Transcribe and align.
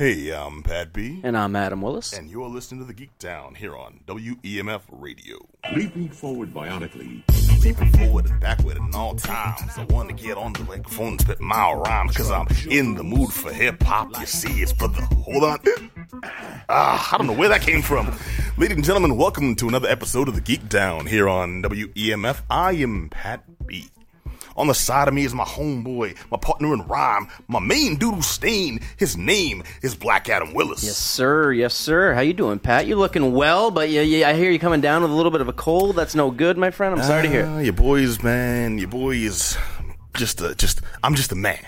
Hey, 0.00 0.30
I'm 0.30 0.62
Pat 0.62 0.94
B. 0.94 1.20
And 1.24 1.36
I'm 1.36 1.54
Adam 1.54 1.82
Willis. 1.82 2.14
And 2.14 2.30
you're 2.30 2.48
listening 2.48 2.80
to 2.80 2.86
The 2.86 2.94
Geek 2.94 3.18
Down 3.18 3.54
here 3.54 3.76
on 3.76 4.00
WEMF 4.06 4.80
Radio. 4.90 5.46
Leaping 5.76 6.08
forward 6.08 6.54
bionically. 6.54 7.22
Leaping 7.62 7.92
forward 7.92 8.30
and 8.30 8.40
backward 8.40 8.78
in 8.78 8.94
all 8.94 9.14
times. 9.14 9.60
I 9.76 9.84
want 9.90 10.08
to 10.08 10.14
get 10.14 10.38
on 10.38 10.54
the 10.54 10.64
microphone 10.64 11.08
and 11.08 11.20
spit 11.20 11.38
my 11.38 11.74
rhymes 11.74 12.12
because 12.12 12.30
I'm 12.30 12.46
in 12.70 12.94
the 12.94 13.04
mood 13.04 13.30
for 13.30 13.52
hip 13.52 13.82
hop. 13.82 14.18
You 14.18 14.24
see, 14.24 14.62
it's 14.62 14.72
for 14.72 14.88
the. 14.88 15.02
Hold 15.02 15.44
on. 15.44 15.58
Ah, 16.70 17.12
I 17.12 17.18
don't 17.18 17.26
know 17.26 17.34
where 17.34 17.50
that 17.50 17.60
came 17.60 17.82
from. 17.82 18.06
Ladies 18.56 18.76
and 18.76 18.84
gentlemen, 18.86 19.18
welcome 19.18 19.54
to 19.56 19.68
another 19.68 19.90
episode 19.90 20.28
of 20.28 20.34
The 20.34 20.40
Geek 20.40 20.66
Down 20.70 21.04
here 21.04 21.28
on 21.28 21.62
WEMF. 21.62 22.40
I 22.48 22.72
am 22.72 23.10
Pat 23.10 23.44
B. 23.66 23.90
On 24.56 24.66
the 24.66 24.74
side 24.74 25.08
of 25.08 25.14
me 25.14 25.24
is 25.24 25.34
my 25.34 25.44
homeboy, 25.44 26.16
my 26.30 26.36
partner 26.38 26.72
in 26.74 26.82
rhyme, 26.86 27.28
my 27.48 27.60
main 27.60 27.96
doodle 27.96 28.22
stain. 28.22 28.80
His 28.96 29.16
name 29.16 29.62
is 29.82 29.94
Black 29.94 30.28
Adam 30.28 30.52
Willis. 30.54 30.82
Yes, 30.84 30.96
sir. 30.96 31.52
Yes, 31.52 31.74
sir. 31.74 32.14
How 32.14 32.20
you 32.20 32.32
doing, 32.32 32.58
Pat? 32.58 32.86
You 32.86 32.96
looking 32.96 33.32
well, 33.32 33.70
but 33.70 33.90
yeah, 33.90 34.02
yeah, 34.02 34.28
I 34.28 34.34
hear 34.34 34.50
you 34.50 34.58
coming 34.58 34.80
down 34.80 35.02
with 35.02 35.10
a 35.10 35.14
little 35.14 35.32
bit 35.32 35.40
of 35.40 35.48
a 35.48 35.52
cold. 35.52 35.96
That's 35.96 36.14
no 36.14 36.30
good, 36.30 36.58
my 36.58 36.70
friend. 36.70 36.94
I'm 36.98 37.06
sorry 37.06 37.22
to 37.24 37.28
hear. 37.28 37.46
Ah, 37.46 37.58
Your 37.60 37.72
boys, 37.72 38.22
man. 38.22 38.78
Your 38.78 38.88
boy 38.88 39.16
is 39.16 39.56
just 40.14 40.40
a 40.40 40.54
just. 40.54 40.80
I'm 41.02 41.14
just 41.14 41.32
a 41.32 41.36
man. 41.36 41.64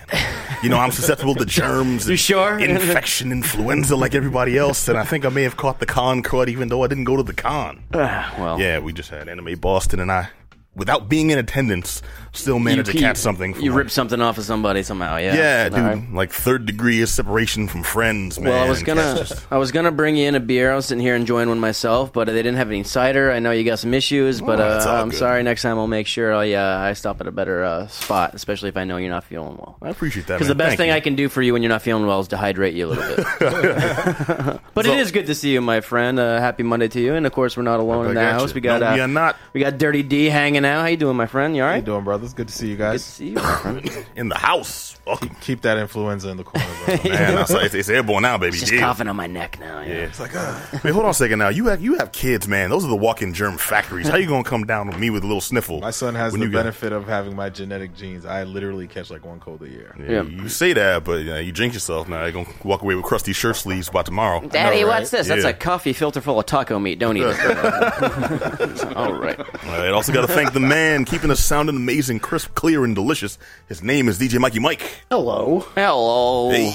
You 0.61 0.69
know, 0.69 0.77
I'm 0.77 0.91
susceptible 0.99 1.35
to 1.35 1.45
germs. 1.45 2.05
You 2.07 2.11
and 2.11 2.19
sure? 2.19 2.59
Infection, 2.59 3.31
influenza, 3.31 3.95
like 3.95 4.13
everybody 4.15 4.57
else. 4.57 4.87
And 4.87 4.97
I 4.97 5.03
think 5.05 5.25
I 5.25 5.29
may 5.29 5.43
have 5.43 5.57
caught 5.57 5.79
the 5.79 5.85
con 5.85 6.21
crud, 6.23 6.49
even 6.49 6.67
though 6.67 6.83
I 6.83 6.87
didn't 6.87 7.05
go 7.05 7.15
to 7.17 7.23
the 7.23 7.33
con. 7.33 7.83
Ah, 7.93 8.33
well, 8.39 8.59
Yeah, 8.59 8.79
we 8.79 8.93
just 8.93 9.09
had 9.09 9.29
Anime 9.29 9.57
Boston, 9.59 9.99
and 9.99 10.11
I, 10.11 10.29
without 10.75 11.07
being 11.09 11.29
in 11.29 11.37
attendance, 11.37 12.01
still 12.33 12.57
managed 12.57 12.89
to 12.91 12.97
catch 12.97 13.17
something. 13.17 13.53
From 13.53 13.63
You 13.63 13.71
my- 13.71 13.77
ripped 13.77 13.91
something 13.91 14.19
off 14.21 14.37
of 14.39 14.43
somebody 14.43 14.81
somehow. 14.83 15.17
Yeah. 15.17 15.35
Yeah, 15.35 15.69
dude, 15.69 15.77
right. 15.79 16.13
like 16.13 16.31
third 16.31 16.65
degree 16.65 17.01
of 17.03 17.09
separation 17.09 17.67
from 17.67 17.83
friends, 17.83 18.39
man. 18.39 18.49
Well, 18.49 18.63
I 18.63 18.67
was 18.67 18.81
gonna, 18.81 19.15
just- 19.17 19.45
I 19.51 19.57
was 19.57 19.71
gonna 19.71 19.91
bring 19.91 20.15
you 20.15 20.27
in 20.27 20.33
a 20.35 20.39
beer. 20.39 20.71
I 20.71 20.75
was 20.75 20.87
sitting 20.87 21.01
here 21.03 21.15
enjoying 21.15 21.47
one 21.49 21.59
myself, 21.59 22.11
but 22.11 22.25
they 22.25 22.33
didn't 22.33 22.55
have 22.55 22.69
any 22.69 22.83
cider. 22.83 23.31
I 23.31 23.37
know 23.39 23.51
you 23.51 23.63
got 23.63 23.77
some 23.79 23.93
issues, 23.93 24.41
but 24.41 24.59
Oh, 24.59 24.63
uh, 24.63 25.01
I'm 25.01 25.09
good. 25.09 25.19
sorry. 25.19 25.43
Next 25.43 25.61
time 25.61 25.77
I'll 25.77 25.85
make 25.87 26.07
sure 26.07 26.33
I, 26.33 26.53
uh, 26.53 26.77
I 26.79 26.93
stop 26.93 27.21
at 27.21 27.27
a 27.27 27.31
better 27.31 27.63
uh, 27.63 27.85
spot, 27.87 28.33
especially 28.33 28.69
if 28.69 28.77
I 28.77 28.83
know 28.83 28.97
you're 28.97 29.11
not 29.11 29.25
feeling 29.25 29.55
well. 29.57 29.77
I 29.81 29.89
appreciate 29.89 30.25
that. 30.27 30.35
Because 30.35 30.47
the 30.47 30.55
best 30.55 30.69
Thank 30.69 30.77
thing 30.79 30.89
you. 30.89 30.95
I 30.95 30.99
can 31.01 31.15
do 31.15 31.29
for 31.29 31.41
you 31.43 31.53
when 31.53 31.61
you're 31.61 31.69
not 31.69 31.83
feeling 31.83 32.07
well 32.07 32.19
is 32.19 32.29
to 32.29 32.37
hydrate 32.37 32.73
you 32.73 32.87
a 32.87 32.89
little 32.89 33.15
bit. 33.15 33.25
but 34.73 34.85
So- 34.85 34.91
it 34.91 34.97
is 34.99 35.11
good 35.11 35.27
to 35.27 35.35
see 35.35 35.53
you, 35.53 35.61
my 35.61 35.81
friend. 35.81 36.17
Uh, 36.19 36.39
happy 36.39 36.63
Monday 36.63 36.87
to 36.87 36.99
you. 36.99 37.13
And 37.13 37.27
of 37.27 37.31
course, 37.31 37.55
we're 37.55 37.63
not 37.63 37.79
alone 37.79 38.07
in 38.07 38.15
the 38.15 38.21
house. 38.21 38.49
you. 38.49 38.55
We 38.55 38.61
got 38.61 38.81
No, 38.81 38.87
uh, 38.87 38.93
we 38.95 39.01
are 39.01 39.07
not 39.07 39.37
we 39.53 39.61
got 39.61 39.77
Dirty 39.77 40.01
D 40.01 40.25
hanging 40.25 40.62
out. 40.65 40.81
How 40.81 40.87
you 40.87 40.97
doing, 40.97 41.15
my 41.17 41.25
friend? 41.25 41.55
You 41.55 41.63
all 41.63 41.67
How 41.69 41.73
you 41.75 41.79
right? 41.79 41.85
doing, 41.85 42.03
brothers? 42.03 42.33
Good 42.33 42.47
to 42.47 42.53
see 42.53 42.67
you 42.69 42.75
Good 42.77 42.83
to 42.85 42.91
guys. 42.93 43.03
see 43.03 43.29
you, 43.29 43.35
my 43.35 43.55
friend. 43.57 44.05
in 44.15 44.29
the 44.29 44.37
house. 44.37 44.97
Welcome, 45.05 45.35
Keep 45.41 45.61
that 45.63 45.77
influenza 45.77 46.29
in 46.29 46.37
the 46.37 46.43
corner, 46.43 46.65
bro. 46.85 46.95
man. 47.11 47.37
I 47.37 47.43
saw- 47.43 47.59
it's, 47.59 47.73
it's 47.75 47.89
airborne 47.89 48.21
now, 48.23 48.37
baby. 48.37 48.57
Just 48.57 48.71
Yeah. 48.71 48.79
coughing 48.79 49.07
on 49.07 49.15
my 49.17 49.27
neck 49.27 49.59
now. 49.59 49.81
Yeah. 49.81 49.87
Yeah, 49.87 49.95
it's 50.05 50.19
like, 50.19 50.35
uh, 50.35 50.59
wait, 50.83 50.91
hold 50.91 51.03
on 51.05 51.11
a 51.11 51.13
second 51.13 51.39
now. 51.39 51.49
You 51.49 51.65
have 51.67 51.81
you 51.81 51.95
have 51.95 52.11
kids, 52.13 52.47
man. 52.47 52.69
Those 52.69 52.85
are 52.85 52.89
the 52.89 52.95
walking 52.95 53.33
germ 53.33 53.57
factories. 53.57 54.07
How 54.07 54.15
you 54.17 54.27
gonna 54.27 54.43
come 54.45 54.65
down 54.65 54.87
with 54.87 54.97
me 54.97 55.09
with 55.09 55.23
a 55.23 55.27
little 55.27 55.41
sniffle? 55.41 55.81
My 55.81 55.91
son 55.91 56.15
has 56.15 56.31
when 56.31 56.39
the 56.39 56.45
you 56.47 56.51
got- 56.53 56.59
benefit 56.59 56.93
of 56.93 57.05
having 57.07 57.35
my 57.35 57.49
genetic 57.49 57.95
genes. 57.95 58.25
I 58.25 58.43
literally 58.43 58.87
catch 58.87 59.09
like 59.11 59.25
one 59.25 59.39
cold 59.41 59.61
a 59.63 59.67
year. 59.69 59.93
Yeah, 59.99 60.09
Yeah. 60.09 60.21
You 60.23 60.47
say 60.49 60.71
that, 60.73 61.03
but 61.03 61.27
uh, 61.27 61.35
you 61.35 61.51
drink 61.51 61.73
yourself 61.73 62.07
now. 62.07 62.21
You're 62.23 62.31
gonna 62.31 62.47
walk 62.63 62.81
away 62.81 62.95
with 62.95 63.03
crusty 63.03 63.33
shirt 63.33 63.57
sleeves 63.57 63.89
by 63.89 64.03
tomorrow. 64.03 64.39
Daddy, 64.47 64.81
know, 64.81 64.87
right? 64.87 64.99
what's 64.99 65.11
this? 65.11 65.27
That's 65.27 65.43
Yeah. 65.43 65.49
a 65.49 65.53
coffee 65.53 65.91
filter 65.93 66.21
full 66.21 66.39
of 66.39 66.45
taco 66.45 66.79
meat. 66.79 66.97
Don't 66.99 67.17
eat 67.17 67.23
it. 67.25 67.37
All 68.95 69.13
right. 69.13 69.37
All 69.39 69.45
right, 69.79 69.89
also 69.89 70.13
got 70.13 70.21
to 70.21 70.33
thank 70.33 70.52
the 70.53 70.59
man 70.59 71.05
keeping 71.05 71.31
us 71.31 71.39
sounding 71.43 71.75
amazing, 71.75 72.19
crisp, 72.19 72.53
clear, 72.55 72.83
and 72.85 72.95
delicious. 72.95 73.37
His 73.67 73.81
name 73.83 74.07
is 74.07 74.19
DJ 74.19 74.39
Mikey 74.39 74.59
Mike. 74.59 74.81
Hello. 75.09 75.65
Hello. 75.75 76.49
Hey. 76.51 76.73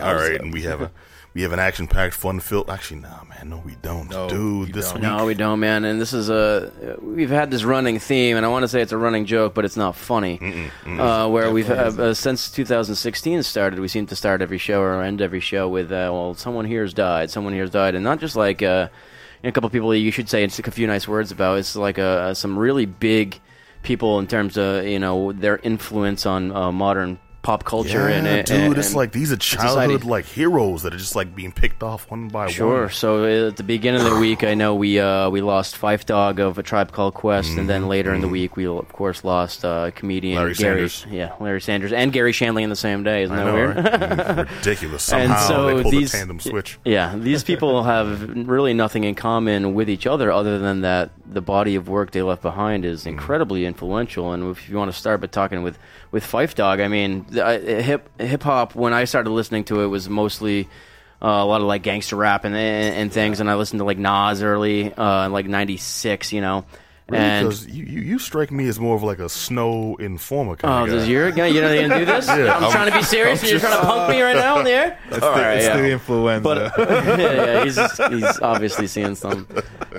All 0.00 0.14
right, 0.14 0.40
and 0.40 0.52
we 0.52 0.62
have 0.62 0.82
a 0.82 0.90
we 1.34 1.42
have 1.42 1.52
an 1.52 1.58
action 1.58 1.86
packed, 1.86 2.14
fun 2.14 2.40
filled. 2.40 2.70
Actually, 2.70 3.00
nah, 3.00 3.22
man, 3.24 3.50
no, 3.50 3.58
we 3.64 3.74
don't, 3.82 4.08
No, 4.10 4.26
dude. 4.28 4.68
we 4.68 4.72
This 4.72 4.86
don't. 4.86 4.94
week, 4.94 5.02
No, 5.02 5.26
we 5.26 5.34
don't, 5.34 5.60
man. 5.60 5.84
And 5.84 6.00
this 6.00 6.12
is 6.14 6.30
a 6.30 6.96
we've 7.02 7.28
had 7.30 7.50
this 7.50 7.64
running 7.64 7.98
theme, 7.98 8.36
and 8.36 8.46
I 8.46 8.48
want 8.48 8.62
to 8.62 8.68
say 8.68 8.80
it's 8.80 8.92
a 8.92 8.96
running 8.98 9.26
joke, 9.26 9.52
but 9.54 9.64
it's 9.64 9.76
not 9.76 9.96
funny. 9.96 10.70
Uh, 10.86 11.28
where 11.28 11.50
we've 11.50 11.68
uh, 11.70 11.92
uh, 11.98 12.14
since 12.14 12.50
2016 12.50 13.42
started, 13.42 13.80
we 13.80 13.88
seem 13.88 14.06
to 14.06 14.16
start 14.16 14.40
every 14.42 14.58
show 14.58 14.80
or 14.80 15.02
end 15.02 15.20
every 15.20 15.40
show 15.40 15.68
with, 15.68 15.90
uh, 15.92 16.08
"Well, 16.12 16.34
someone 16.34 16.64
here's 16.66 16.94
died, 16.94 17.30
someone 17.30 17.52
here's 17.52 17.70
died," 17.70 17.94
and 17.94 18.04
not 18.04 18.18
just 18.20 18.36
like 18.36 18.62
uh, 18.62 18.88
a 19.44 19.52
couple 19.52 19.70
people 19.70 19.94
you 19.94 20.10
should 20.10 20.28
say 20.28 20.44
a 20.44 20.48
few 20.48 20.86
nice 20.86 21.06
words 21.06 21.30
about. 21.30 21.58
It's 21.58 21.76
like 21.76 21.98
uh, 21.98 22.34
some 22.34 22.58
really 22.58 22.86
big 22.86 23.40
people 23.82 24.18
in 24.18 24.26
terms 24.26 24.56
of 24.56 24.84
you 24.84 24.98
know 24.98 25.32
their 25.32 25.58
influence 25.58 26.26
on 26.26 26.52
uh, 26.52 26.72
modern 26.72 27.18
pop 27.46 27.62
culture 27.64 28.08
yeah, 28.10 28.16
and, 28.16 28.26
and 28.26 28.44
dude, 28.46 28.76
it's 28.76 28.88
and- 28.88 28.96
like 28.96 29.12
these 29.12 29.30
are 29.30 29.38
society. 29.38 29.68
childhood 29.92 30.02
like 30.04 30.24
heroes 30.24 30.82
that 30.82 30.92
are 30.92 30.96
just 30.98 31.14
like 31.14 31.32
being 31.32 31.52
picked 31.52 31.80
off 31.80 32.10
one 32.10 32.26
by 32.26 32.48
Sure. 32.48 32.66
one. 32.66 32.76
Sure. 32.88 32.90
So 32.90 33.24
uh, 33.24 33.48
at 33.50 33.56
the 33.56 33.62
beginning 33.62 34.00
of 34.02 34.10
the 34.12 34.18
week, 34.18 34.42
I 34.42 34.54
know 34.54 34.74
we 34.74 34.98
uh, 34.98 35.30
we 35.30 35.40
lost 35.42 35.76
Phife 35.80 36.04
Dawg 36.04 36.40
of 36.40 36.58
a 36.58 36.64
Tribe 36.64 36.90
Called 36.90 37.14
Quest, 37.14 37.56
and 37.56 37.68
then 37.68 37.86
later 37.86 38.12
in 38.12 38.20
the 38.20 38.26
week, 38.28 38.56
we 38.56 38.66
of 38.66 38.92
course 38.92 39.22
lost 39.22 39.64
uh, 39.64 39.92
comedian 39.94 40.36
Mm-hmm. 40.38 40.42
Larry 40.42 40.54
Gary. 40.54 40.88
Sanders. 40.88 41.06
Yeah, 41.14 41.32
Larry 41.38 41.60
Sanders 41.60 41.92
and 41.92 42.12
Gary 42.12 42.32
Shandling 42.32 42.64
in 42.64 42.70
the 42.70 42.74
same 42.74 43.04
day. 43.04 43.22
Isn't 43.22 43.36
I 43.38 43.44
that 43.44 43.46
know, 43.46 43.54
weird? 43.54 43.76
right? 43.76 44.50
Ridiculous. 44.58 45.12
And 45.12 45.30
Somehow 45.32 45.46
so 45.46 45.66
they 45.76 45.82
pulled 45.82 45.94
these- 45.94 46.10
the 46.12 46.18
tandem 46.18 46.40
switch. 46.40 46.78
Yeah, 46.84 47.14
these 47.16 47.44
people 47.44 47.84
have 47.94 48.28
really 48.48 48.74
nothing 48.74 49.04
in 49.04 49.14
common 49.14 49.74
with 49.74 49.88
each 49.88 50.06
other 50.08 50.32
other 50.32 50.58
than 50.58 50.80
that 50.80 51.10
the 51.24 51.40
body 51.40 51.74
of 51.76 51.88
work 51.88 52.10
they 52.10 52.22
left 52.22 52.42
behind 52.42 52.84
is 52.84 53.00
Mm-hmm. 53.00 53.10
incredibly 53.10 53.64
influential. 53.66 54.32
And 54.32 54.50
if 54.50 54.68
you 54.68 54.76
want 54.76 54.90
to 54.90 54.96
start 54.98 55.20
by 55.20 55.28
talking 55.28 55.62
with 55.62 55.78
with 56.16 56.24
Phife 56.24 56.54
Dawg, 56.54 56.80
I 56.80 56.88
mean, 56.88 57.26
I- 57.38 57.58
hip 57.58 58.08
hip 58.18 58.42
hop 58.42 58.74
when 58.74 58.94
I 58.94 59.04
started 59.04 59.28
listening 59.28 59.64
to 59.64 59.82
it 59.82 59.88
was 59.88 60.08
mostly. 60.08 60.66
Uh, 61.20 61.28
a 61.28 61.46
lot 61.46 61.62
of 61.62 61.66
like 61.66 61.82
gangster 61.82 62.14
rap 62.14 62.44
and 62.44 62.54
and, 62.54 62.94
and 62.94 63.12
things, 63.12 63.40
and 63.40 63.48
I 63.50 63.54
listened 63.54 63.80
to 63.80 63.84
like 63.84 63.96
Nas 63.96 64.42
early, 64.42 64.92
uh, 64.92 65.30
like 65.30 65.46
'96, 65.46 66.30
you 66.30 66.42
know. 66.42 66.66
And 67.08 67.46
Because 67.46 67.68
you, 67.68 67.84
you, 67.84 68.00
you 68.00 68.18
strike 68.18 68.50
me 68.50 68.66
as 68.66 68.80
more 68.80 68.96
of 68.96 69.04
like 69.04 69.20
a 69.20 69.28
snow 69.28 69.94
informer 69.96 70.56
kind 70.56 70.74
oh, 70.74 70.82
of 70.82 70.88
guy. 70.88 70.96
this 70.96 71.08
you're 71.08 71.30
gonna 71.30 71.50
you 71.50 71.60
know 71.60 71.72
you're 71.72 71.88
gonna 71.88 72.00
do 72.00 72.04
this? 72.04 72.26
Yeah, 72.36 72.56
I'm, 72.56 72.64
I'm- 72.64 72.72
trying 72.72 72.90
to 72.90 72.96
be 72.96 73.04
serious, 73.04 73.40
and 73.42 73.50
you're 73.50 73.60
trying 73.60 73.80
to 73.80 73.86
punk 73.86 74.10
me 74.10 74.20
right 74.20 74.34
now 74.34 74.58
in 74.58 74.64
the 74.64 74.72
air. 74.72 74.98
It's, 75.10 75.22
All 75.22 75.34
the, 75.34 75.40
right, 75.40 75.56
it's 75.56 75.66
yeah. 75.66 75.76
the 75.76 75.90
influenza. 75.92 76.72
yeah, 76.78 77.16
yeah, 77.16 77.64
he's 77.64 77.76
he's 78.08 78.40
obviously 78.40 78.88
seeing 78.88 79.14
some, 79.14 79.46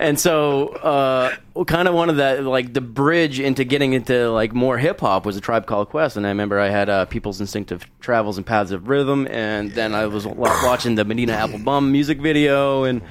and 0.02 0.20
so 0.20 0.68
uh, 0.68 1.34
kind 1.66 1.88
of 1.88 1.94
one 1.94 2.10
of 2.10 2.18
that 2.18 2.44
like 2.44 2.74
the 2.74 2.82
bridge 2.82 3.40
into 3.40 3.64
getting 3.64 3.94
into 3.94 4.30
like 4.30 4.54
more 4.54 4.78
hip 4.78 5.00
hop 5.00 5.26
was 5.26 5.38
a 5.38 5.42
Tribe 5.42 5.66
Called 5.66 5.88
Quest, 5.88 6.18
and 6.18 6.26
I 6.26 6.30
remember 6.30 6.60
I 6.60 6.68
had 6.68 6.90
uh, 6.90 7.06
People's 7.06 7.40
Instinctive 7.40 7.86
Travels 8.02 8.36
and 8.36 8.46
Paths 8.46 8.72
of 8.72 8.90
Rhythm, 8.90 9.28
and 9.28 9.72
then 9.72 9.96
I 9.96 10.08
was 10.08 10.28
watching 10.28 10.96
the 10.96 11.06
Bonita 11.06 11.32
Applebum 11.32 11.90
music 11.90 12.20
video, 12.20 12.84
and 12.84 13.02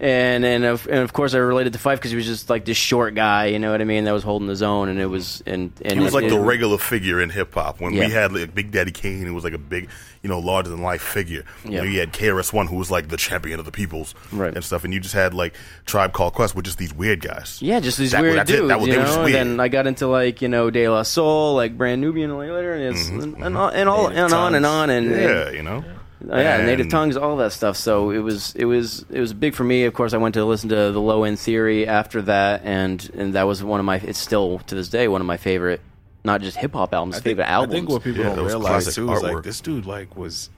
and 0.00 0.44
and 0.44 0.64
of, 0.64 0.86
and 0.86 0.98
of 1.00 1.12
course 1.12 1.34
I 1.34 1.38
related 1.38 1.72
to 1.72 1.78
Phife 1.78 1.96
because 1.96 2.10
he 2.10 2.16
was 2.16 2.26
just 2.26 2.48
like 2.48 2.64
this 2.64 2.76
short 2.76 3.14
guy, 3.14 3.46
you 3.46 3.58
know 3.58 3.72
what 3.72 3.80
I 3.80 3.84
mean, 3.84 4.04
that 4.04 4.12
was 4.12 4.22
holding 4.22 4.48
his 4.48 4.62
own, 4.62 4.88
and 4.88 5.00
it 5.00 5.06
was 5.06 5.42
and, 5.46 5.72
and 5.84 5.94
He 5.98 6.00
was 6.04 6.14
like 6.14 6.24
it- 6.24 6.30
the 6.30 6.38
regular 6.40 6.78
figure 6.78 7.20
in 7.20 7.30
hip 7.30 7.54
hop. 7.54 7.80
When 7.80 7.92
Yeah. 7.94 8.06
we 8.06 8.12
had 8.12 8.32
like 8.32 8.54
Big 8.54 8.70
Daddy 8.70 8.92
Kane, 8.92 9.26
it 9.26 9.30
was 9.32 9.44
like 9.44 9.54
a 9.54 9.58
big, 9.58 9.88
you 10.22 10.28
know, 10.28 10.38
larger 10.38 10.70
than 10.70 10.82
life 10.82 11.02
figure. 11.02 11.44
You 11.64 11.72
Yeah. 11.72 11.78
know, 11.78 11.84
you 11.84 11.98
had 12.00 12.12
KRS 12.12 12.52
One, 12.52 12.66
who 12.68 12.76
was 12.76 12.90
like 12.90 13.08
the 13.08 13.16
champion 13.16 13.58
of 13.58 13.64
the 13.64 13.72
peoples, 13.72 14.14
Right. 14.32 14.54
and 14.54 14.64
stuff. 14.64 14.84
And 14.84 14.94
you 14.94 15.00
just 15.00 15.14
had 15.14 15.34
like 15.34 15.54
Tribe 15.86 16.12
Called 16.12 16.34
Quest, 16.34 16.54
with 16.54 16.64
just 16.66 16.78
these 16.78 16.94
weird 16.94 17.20
guys. 17.20 17.58
Yeah, 17.60 17.80
just 17.80 17.98
these 17.98 18.12
That- 18.12 18.22
weird 18.22 18.36
that's 18.38 18.50
it. 18.50 18.56
dudes, 18.56 18.68
That 18.68 18.78
was- 18.80 18.86
you 18.88 18.92
know. 18.94 19.00
were 19.00 19.04
just 19.06 19.18
and 19.18 19.34
then 19.34 19.60
I 19.60 19.68
got 19.68 19.86
into 19.86 20.06
like 20.06 20.40
you 20.42 20.48
know 20.48 20.70
De 20.70 20.88
La 20.88 21.02
Soul, 21.02 21.54
like 21.56 21.76
Brand 21.76 22.00
Nubian, 22.00 22.36
like 22.36 22.50
later, 22.50 22.72
and, 22.74 22.94
it's, 22.96 23.08
Mm-hmm. 23.10 23.42
and, 23.42 23.56
all, 23.56 23.68
and 23.68 23.88
all 23.88 24.08
Native 24.08 24.24
and 24.24 24.32
on 24.34 24.54
and 24.54 24.66
on, 24.66 24.90
and, 24.90 25.10
Yeah, 25.10 25.46
and 25.48 25.56
you 25.56 25.62
know. 25.62 25.84
Uh, 26.30 26.36
yeah, 26.36 26.56
And- 26.56 26.66
native 26.66 26.88
tongues, 26.88 27.16
all 27.16 27.36
that 27.36 27.52
stuff. 27.52 27.76
So 27.76 28.10
it 28.10 28.18
was 28.18 28.54
it 28.56 28.64
was 28.64 29.04
it 29.10 29.20
was 29.20 29.32
big 29.32 29.54
for 29.54 29.64
me. 29.64 29.84
Of 29.84 29.94
course, 29.94 30.12
I 30.14 30.16
went 30.16 30.34
to 30.34 30.44
listen 30.44 30.68
to 30.70 30.90
the 30.92 31.00
Low 31.00 31.24
End 31.24 31.38
Theory 31.38 31.86
after 31.86 32.22
that, 32.22 32.62
and 32.64 33.08
and 33.14 33.34
that 33.34 33.44
was 33.44 33.62
one 33.62 33.80
of 33.80 33.86
my. 33.86 33.96
It's 33.96 34.18
still 34.18 34.58
to 34.66 34.74
this 34.74 34.88
day 34.88 35.08
one 35.08 35.20
of 35.20 35.26
my 35.26 35.36
favorite, 35.36 35.80
not 36.24 36.40
just 36.40 36.56
hip 36.56 36.72
hop 36.72 36.92
albums, 36.94 37.16
I 37.16 37.18
think, 37.20 37.24
favorite 37.38 37.50
I 37.50 37.66
think 37.66 37.88
what 37.88 38.02
people 38.02 38.24
Yeah, 38.24 38.34
don't 38.34 38.46
realize 38.46 38.84
classic 38.84 38.94
too 38.94 39.12
is 39.12 39.22
artwork. 39.22 39.34
like 39.34 39.42
this 39.44 39.60
dude 39.60 39.86
like 39.86 40.16
was 40.16 40.50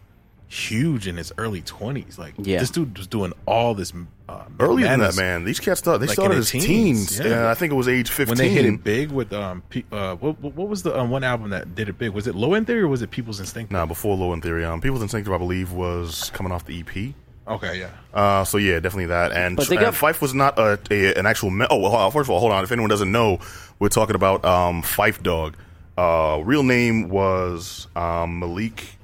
huge 0.50 1.06
in 1.06 1.16
his 1.16 1.32
early 1.38 1.60
twenties. 1.62 2.18
Like 2.18 2.34
Yeah. 2.36 2.58
this 2.58 2.70
dude 2.70 2.98
was 2.98 3.06
doing 3.06 3.32
all 3.46 3.74
this 3.74 3.92
uh, 4.28 4.44
Earlier 4.58 4.86
than 4.88 5.00
that, 5.00 5.16
man. 5.16 5.44
These 5.44 5.60
cats 5.60 5.78
started. 5.80 6.00
They 6.00 6.06
Like 6.08 6.14
started 6.14 6.34
in 6.34 6.40
as 6.40 6.50
teens. 6.50 6.66
teens, 6.66 7.18
yeah. 7.20 7.26
Yeah, 7.28 7.50
I 7.50 7.54
think 7.54 7.72
it 7.72 7.76
was 7.76 7.86
age 7.88 8.10
fifteen. 8.10 8.36
when 8.36 8.38
they 8.38 8.48
hit 8.48 8.64
it 8.64 8.82
big 8.84 9.10
with 9.12 9.32
um 9.32 9.62
pe- 9.70 9.84
uh 9.92 10.16
what, 10.16 10.40
what 10.40 10.54
what 10.54 10.68
was 10.68 10.82
the 10.82 10.98
um, 10.98 11.08
one 11.10 11.22
album 11.24 11.50
that 11.50 11.74
did 11.74 11.88
it 11.88 11.98
big? 11.98 12.10
Was 12.10 12.26
it 12.26 12.34
Low 12.34 12.54
End 12.54 12.66
Theory 12.66 12.82
or 12.82 12.88
was 12.88 13.00
it 13.02 13.10
People's 13.10 13.38
Instinct? 13.40 13.70
Nah, 13.72 13.86
before 13.86 14.16
Low 14.16 14.32
End 14.32 14.42
Theory, 14.42 14.64
um, 14.64 14.80
People's 14.80 15.02
Instinctive, 15.02 15.32
I 15.32 15.38
believe, 15.38 15.72
was 15.72 16.30
coming 16.34 16.52
off 16.52 16.66
the 16.66 16.80
EP. 16.80 17.14
Okay, 17.48 17.80
yeah. 17.80 17.90
Uh, 18.14 18.44
so 18.44 18.58
yeah, 18.58 18.74
definitely 18.78 19.06
that. 19.06 19.32
And, 19.32 19.56
But 19.56 19.68
they 19.68 19.76
and 19.76 19.86
got- 19.86 19.94
Phife 19.94 20.20
was 20.20 20.34
not 20.34 20.56
a, 20.58 20.78
a 20.90 21.14
an 21.14 21.26
actual. 21.26 21.50
Me- 21.50 21.66
oh, 21.70 21.78
well, 21.78 22.10
first 22.12 22.26
of 22.26 22.30
all, 22.30 22.38
hold 22.40 22.52
on. 22.52 22.62
If 22.62 22.70
anyone 22.70 22.90
doesn't 22.90 23.10
know, 23.10 23.40
we're 23.80 23.88
talking 23.88 24.14
about 24.14 24.44
um, 24.44 24.82
Phife 24.82 25.20
Dawg. 25.22 25.56
Uh, 25.98 26.40
real 26.44 26.62
name 26.62 27.08
was 27.08 27.88
um, 27.96 28.38
Malik. 28.38 28.96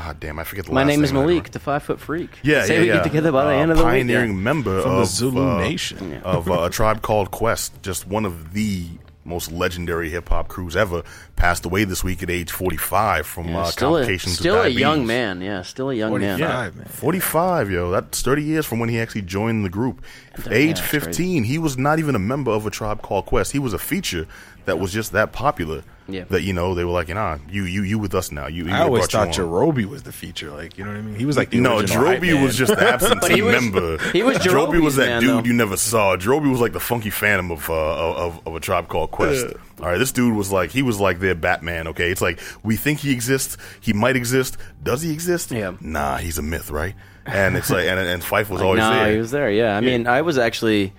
Ah, 0.00 0.14
damn, 0.18 0.38
I 0.38 0.44
forget 0.44 0.64
the 0.66 0.72
My 0.72 0.82
last 0.82 0.88
name 0.88 1.02
is. 1.02 1.12
Malik, 1.12 1.50
the 1.50 1.58
five 1.58 1.82
foot 1.82 1.98
freak. 1.98 2.30
Yeah, 2.44 2.64
Say 2.66 2.74
yeah, 2.76 2.80
we 2.82 2.86
yeah. 2.86 2.94
get 2.94 3.02
together 3.02 3.32
by 3.32 3.44
the 3.44 3.50
Uh, 3.50 3.62
end 3.62 3.70
of 3.72 3.78
the 3.78 3.82
week. 3.84 3.94
pioneering 3.94 4.30
Yeah. 4.30 4.36
member 4.36 4.80
From 4.82 4.92
of 4.92 4.98
the 5.00 5.04
Zulu 5.06 5.42
uh, 5.42 5.58
Nation. 5.58 6.20
of 6.22 6.48
uh, 6.48 6.62
a 6.62 6.70
tribe 6.70 7.02
called 7.02 7.32
Quest. 7.32 7.82
Just 7.82 8.06
one 8.06 8.24
of 8.24 8.52
the 8.52 8.86
most 9.24 9.50
legendary 9.52 10.08
hip 10.08 10.28
hop 10.30 10.48
crews 10.48 10.74
ever, 10.76 11.02
passed 11.36 11.66
away 11.66 11.84
this 11.84 12.02
week 12.04 12.22
at 12.22 12.30
age 12.30 12.50
45 12.50 13.26
from 13.26 13.48
Yeah, 13.48 13.58
uh, 13.58 13.64
still 13.66 13.96
a, 13.96 13.98
complications. 13.98 14.34
of 14.34 14.38
still 14.40 14.54
a 14.54 14.58
diabetes. 14.58 14.80
young 14.80 15.06
man. 15.06 15.40
Yeah, 15.42 15.62
still 15.62 15.90
a 15.90 15.94
young 15.94 16.12
man. 16.18 16.38
45, 16.38 16.76
man. 16.76 16.86
45, 16.86 17.70
yo. 17.70 17.90
That's 17.90 18.22
30 18.22 18.42
years 18.44 18.64
from 18.66 18.78
when 18.78 18.88
he 18.88 18.98
actually 19.00 19.22
joined 19.22 19.64
the 19.64 19.68
group. 19.68 20.02
Age 20.50 20.76
that's 20.76 20.88
15, 20.88 21.44
he 21.44 21.58
was 21.58 21.76
not 21.76 21.98
even 21.98 22.14
a 22.14 22.18
member 22.20 22.52
of 22.52 22.64
a 22.66 22.70
tribe 22.70 23.02
called 23.02 23.26
Quest. 23.26 23.52
He 23.52 23.58
was 23.58 23.74
a 23.74 23.78
feature 23.78 24.26
that 24.68 24.78
was 24.78 24.92
just 24.92 25.12
that 25.12 25.32
popular. 25.32 25.82
Yeah. 26.10 26.24
That, 26.30 26.40
you 26.40 26.54
know, 26.54 26.74
they 26.74 26.84
were 26.84 26.90
like, 26.92 27.08
nah, 27.10 27.36
you 27.50 27.64
you 27.64 27.82
you 27.82 27.98
with 27.98 28.14
us 28.14 28.32
now. 28.32 28.46
You, 28.46 28.70
I 28.70 28.80
always 28.80 29.06
thought 29.08 29.36
you. 29.36 29.42
Jarobi 29.44 29.84
was 29.84 30.04
the 30.04 30.12
feature. 30.12 30.50
Like, 30.50 30.78
you 30.78 30.84
know 30.84 30.90
what 30.92 30.96
I 30.98 31.02
mean? 31.02 31.16
He 31.16 31.26
was 31.26 31.36
like 31.36 31.50
the 31.50 31.60
No, 31.60 31.80
original 31.80 32.02
Jarobi 32.04 32.42
was 32.42 32.56
just 32.56 32.74
the 32.74 32.88
absentee 32.94 33.34
he 33.34 33.42
was- 33.42 33.52
member. 33.60 33.98
he 34.12 34.22
was 34.22 34.38
Jarobi 34.38 34.80
was 34.80 34.96
that 34.96 35.06
man, 35.06 35.20
dude 35.20 35.30
though. 35.44 35.46
you 35.46 35.52
never 35.52 35.76
saw. 35.76 36.16
Jarobi 36.16 36.50
was 36.50 36.60
like 36.62 36.72
the 36.72 36.80
funky 36.80 37.10
phantom 37.10 37.50
of 37.50 37.68
uh, 37.68 37.74
of, 37.74 38.40
of 38.46 38.54
a 38.54 38.60
tribe 38.60 38.88
called 38.88 39.10
Quest. 39.10 39.48
All 39.80 39.86
right, 39.86 39.98
this 39.98 40.10
dude 40.10 40.34
was 40.34 40.50
like 40.50 40.70
he 40.70 40.80
was 40.80 40.98
like 40.98 41.20
their 41.20 41.34
Batman. 41.34 41.88
Okay, 41.88 42.10
it's 42.10 42.22
like 42.22 42.40
we 42.62 42.76
think 42.76 43.00
he 43.00 43.12
exists. 43.12 43.58
He 43.82 43.92
might 43.92 44.16
exist. 44.16 44.56
Does 44.82 45.02
he 45.02 45.12
exist? 45.12 45.50
Yeah. 45.50 45.74
Nah, 45.82 46.16
he's 46.16 46.38
a 46.38 46.42
myth, 46.42 46.70
right? 46.70 46.94
And 47.26 47.54
it's 47.54 47.68
like 47.68 47.84
and 47.86 48.00
and 48.00 48.22
Phife 48.22 48.48
was 48.48 48.60
Like, 48.60 48.62
always 48.62 48.78
no, 48.78 48.90
there. 48.94 49.12
he 49.12 49.18
was 49.18 49.30
there. 49.30 49.50
Yeah, 49.50 49.76
I 49.76 49.80
mean, 49.82 50.06
I 50.06 50.22
was 50.22 50.38
actually 50.38 50.94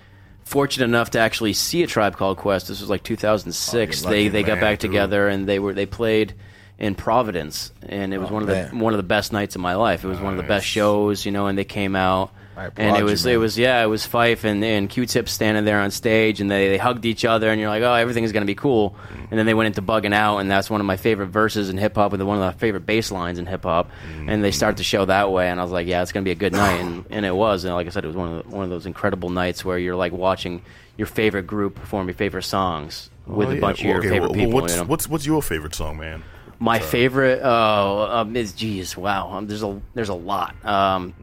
fortunate 0.50 0.84
enough 0.86 1.10
to 1.10 1.18
actually 1.20 1.52
see 1.52 1.82
a 1.82 1.86
tribe 1.86 2.16
called 2.16 2.36
Quest. 2.38 2.66
This 2.68 2.80
was 2.80 2.90
like 2.90 3.02
2006. 3.04 4.04
Oh, 4.04 4.10
they 4.10 4.28
they 4.28 4.42
got 4.42 4.60
back 4.60 4.78
together 4.80 5.28
and 5.28 5.48
they 5.48 5.58
were 5.58 5.72
they 5.72 5.86
played 5.86 6.34
in 6.78 6.94
Providence, 6.94 7.72
and 7.86 8.12
it 8.14 8.18
was 8.18 8.30
Oh, 8.30 8.34
one 8.34 8.42
of 8.42 8.48
the 8.48 8.54
man. 8.54 8.78
one 8.78 8.92
of 8.94 8.96
the 8.96 9.02
best 9.04 9.32
nights 9.32 9.54
of 9.54 9.60
my 9.60 9.74
life. 9.74 10.02
It 10.04 10.08
was 10.08 10.18
one 10.18 10.32
of 10.32 10.38
the 10.38 10.48
best 10.48 10.66
shows, 10.66 11.24
you 11.26 11.30
know. 11.32 11.46
And 11.46 11.56
they 11.58 11.64
came 11.64 11.94
out. 11.94 12.32
And 12.76 12.96
it 12.96 13.02
was 13.04 13.24
man. 13.24 13.34
it 13.34 13.36
was 13.38 13.58
yeah 13.58 13.82
it 13.82 13.86
was 13.86 14.06
Phife 14.06 14.44
and 14.44 14.64
and 14.64 14.88
Q-Tip 14.88 15.28
standing 15.28 15.64
there 15.64 15.80
on 15.80 15.90
stage 15.90 16.40
and 16.40 16.50
they, 16.50 16.68
they 16.68 16.78
hugged 16.78 17.04
each 17.04 17.24
other 17.24 17.50
and 17.50 17.60
you're 17.60 17.68
like 17.70 17.82
oh 17.82 17.94
everything 17.94 18.24
is 18.24 18.32
gonna 18.32 18.46
be 18.46 18.54
cool 18.54 18.96
and 19.30 19.38
then 19.38 19.46
they 19.46 19.54
went 19.54 19.66
into 19.68 19.82
bugging 19.82 20.14
out 20.14 20.38
and 20.38 20.50
that's 20.50 20.68
one 20.70 20.80
of 20.80 20.86
my 20.86 20.96
favorite 20.96 21.28
verses 21.28 21.68
in 21.70 21.78
hip 21.78 21.94
hop 21.94 22.12
with 22.12 22.20
one 22.22 22.36
of 22.36 22.42
my 22.42 22.52
favorite 22.52 22.86
bass 22.86 23.10
lines 23.10 23.38
in 23.38 23.46
hip 23.46 23.62
hop 23.64 23.90
and 24.26 24.42
they 24.44 24.50
start 24.50 24.76
the 24.76 24.84
show 24.84 25.04
that 25.04 25.30
way 25.30 25.48
and 25.48 25.58
I 25.60 25.62
was 25.62 25.72
like 25.72 25.86
yeah 25.86 26.02
it's 26.02 26.12
gonna 26.12 26.24
be 26.24 26.30
a 26.30 26.34
good 26.34 26.52
night 26.52 26.80
and, 26.80 27.04
and 27.10 27.24
it 27.26 27.34
was 27.34 27.64
and 27.64 27.74
like 27.74 27.86
I 27.86 27.90
said 27.90 28.04
it 28.04 28.08
was 28.08 28.16
one 28.16 28.32
of 28.32 28.44
the, 28.44 28.54
one 28.56 28.64
of 28.64 28.70
those 28.70 28.86
incredible 28.86 29.30
nights 29.30 29.64
where 29.64 29.78
you're 29.78 29.96
like 29.96 30.12
watching 30.12 30.62
your 30.96 31.06
favorite 31.06 31.46
group 31.46 31.76
perform 31.76 32.08
your 32.08 32.14
favorite 32.14 32.42
songs 32.44 33.10
with 33.26 33.48
Oh, 33.48 33.50
a 33.52 33.54
yeah. 33.54 33.60
bunch 33.60 33.80
of 33.80 33.86
your 33.86 33.98
okay, 33.98 34.08
favorite 34.08 34.28
well, 34.30 34.34
people. 34.34 34.52
What's, 34.52 34.74
you 34.74 34.80
know? 34.80 34.86
what's 34.86 35.08
what's 35.08 35.24
your 35.26 35.40
favorite 35.40 35.74
song, 35.74 35.98
man? 35.98 36.22
My 36.58 36.78
favorite, 36.78 37.40
oh, 37.42 38.08
um, 38.10 38.36
is 38.36 38.52
geez, 38.52 38.94
wow. 38.96 39.30
Um, 39.32 39.46
there's 39.46 39.62
a 39.62 39.80
there's 39.94 40.10
a 40.10 40.14
lot. 40.14 40.54
Um, 40.62 41.14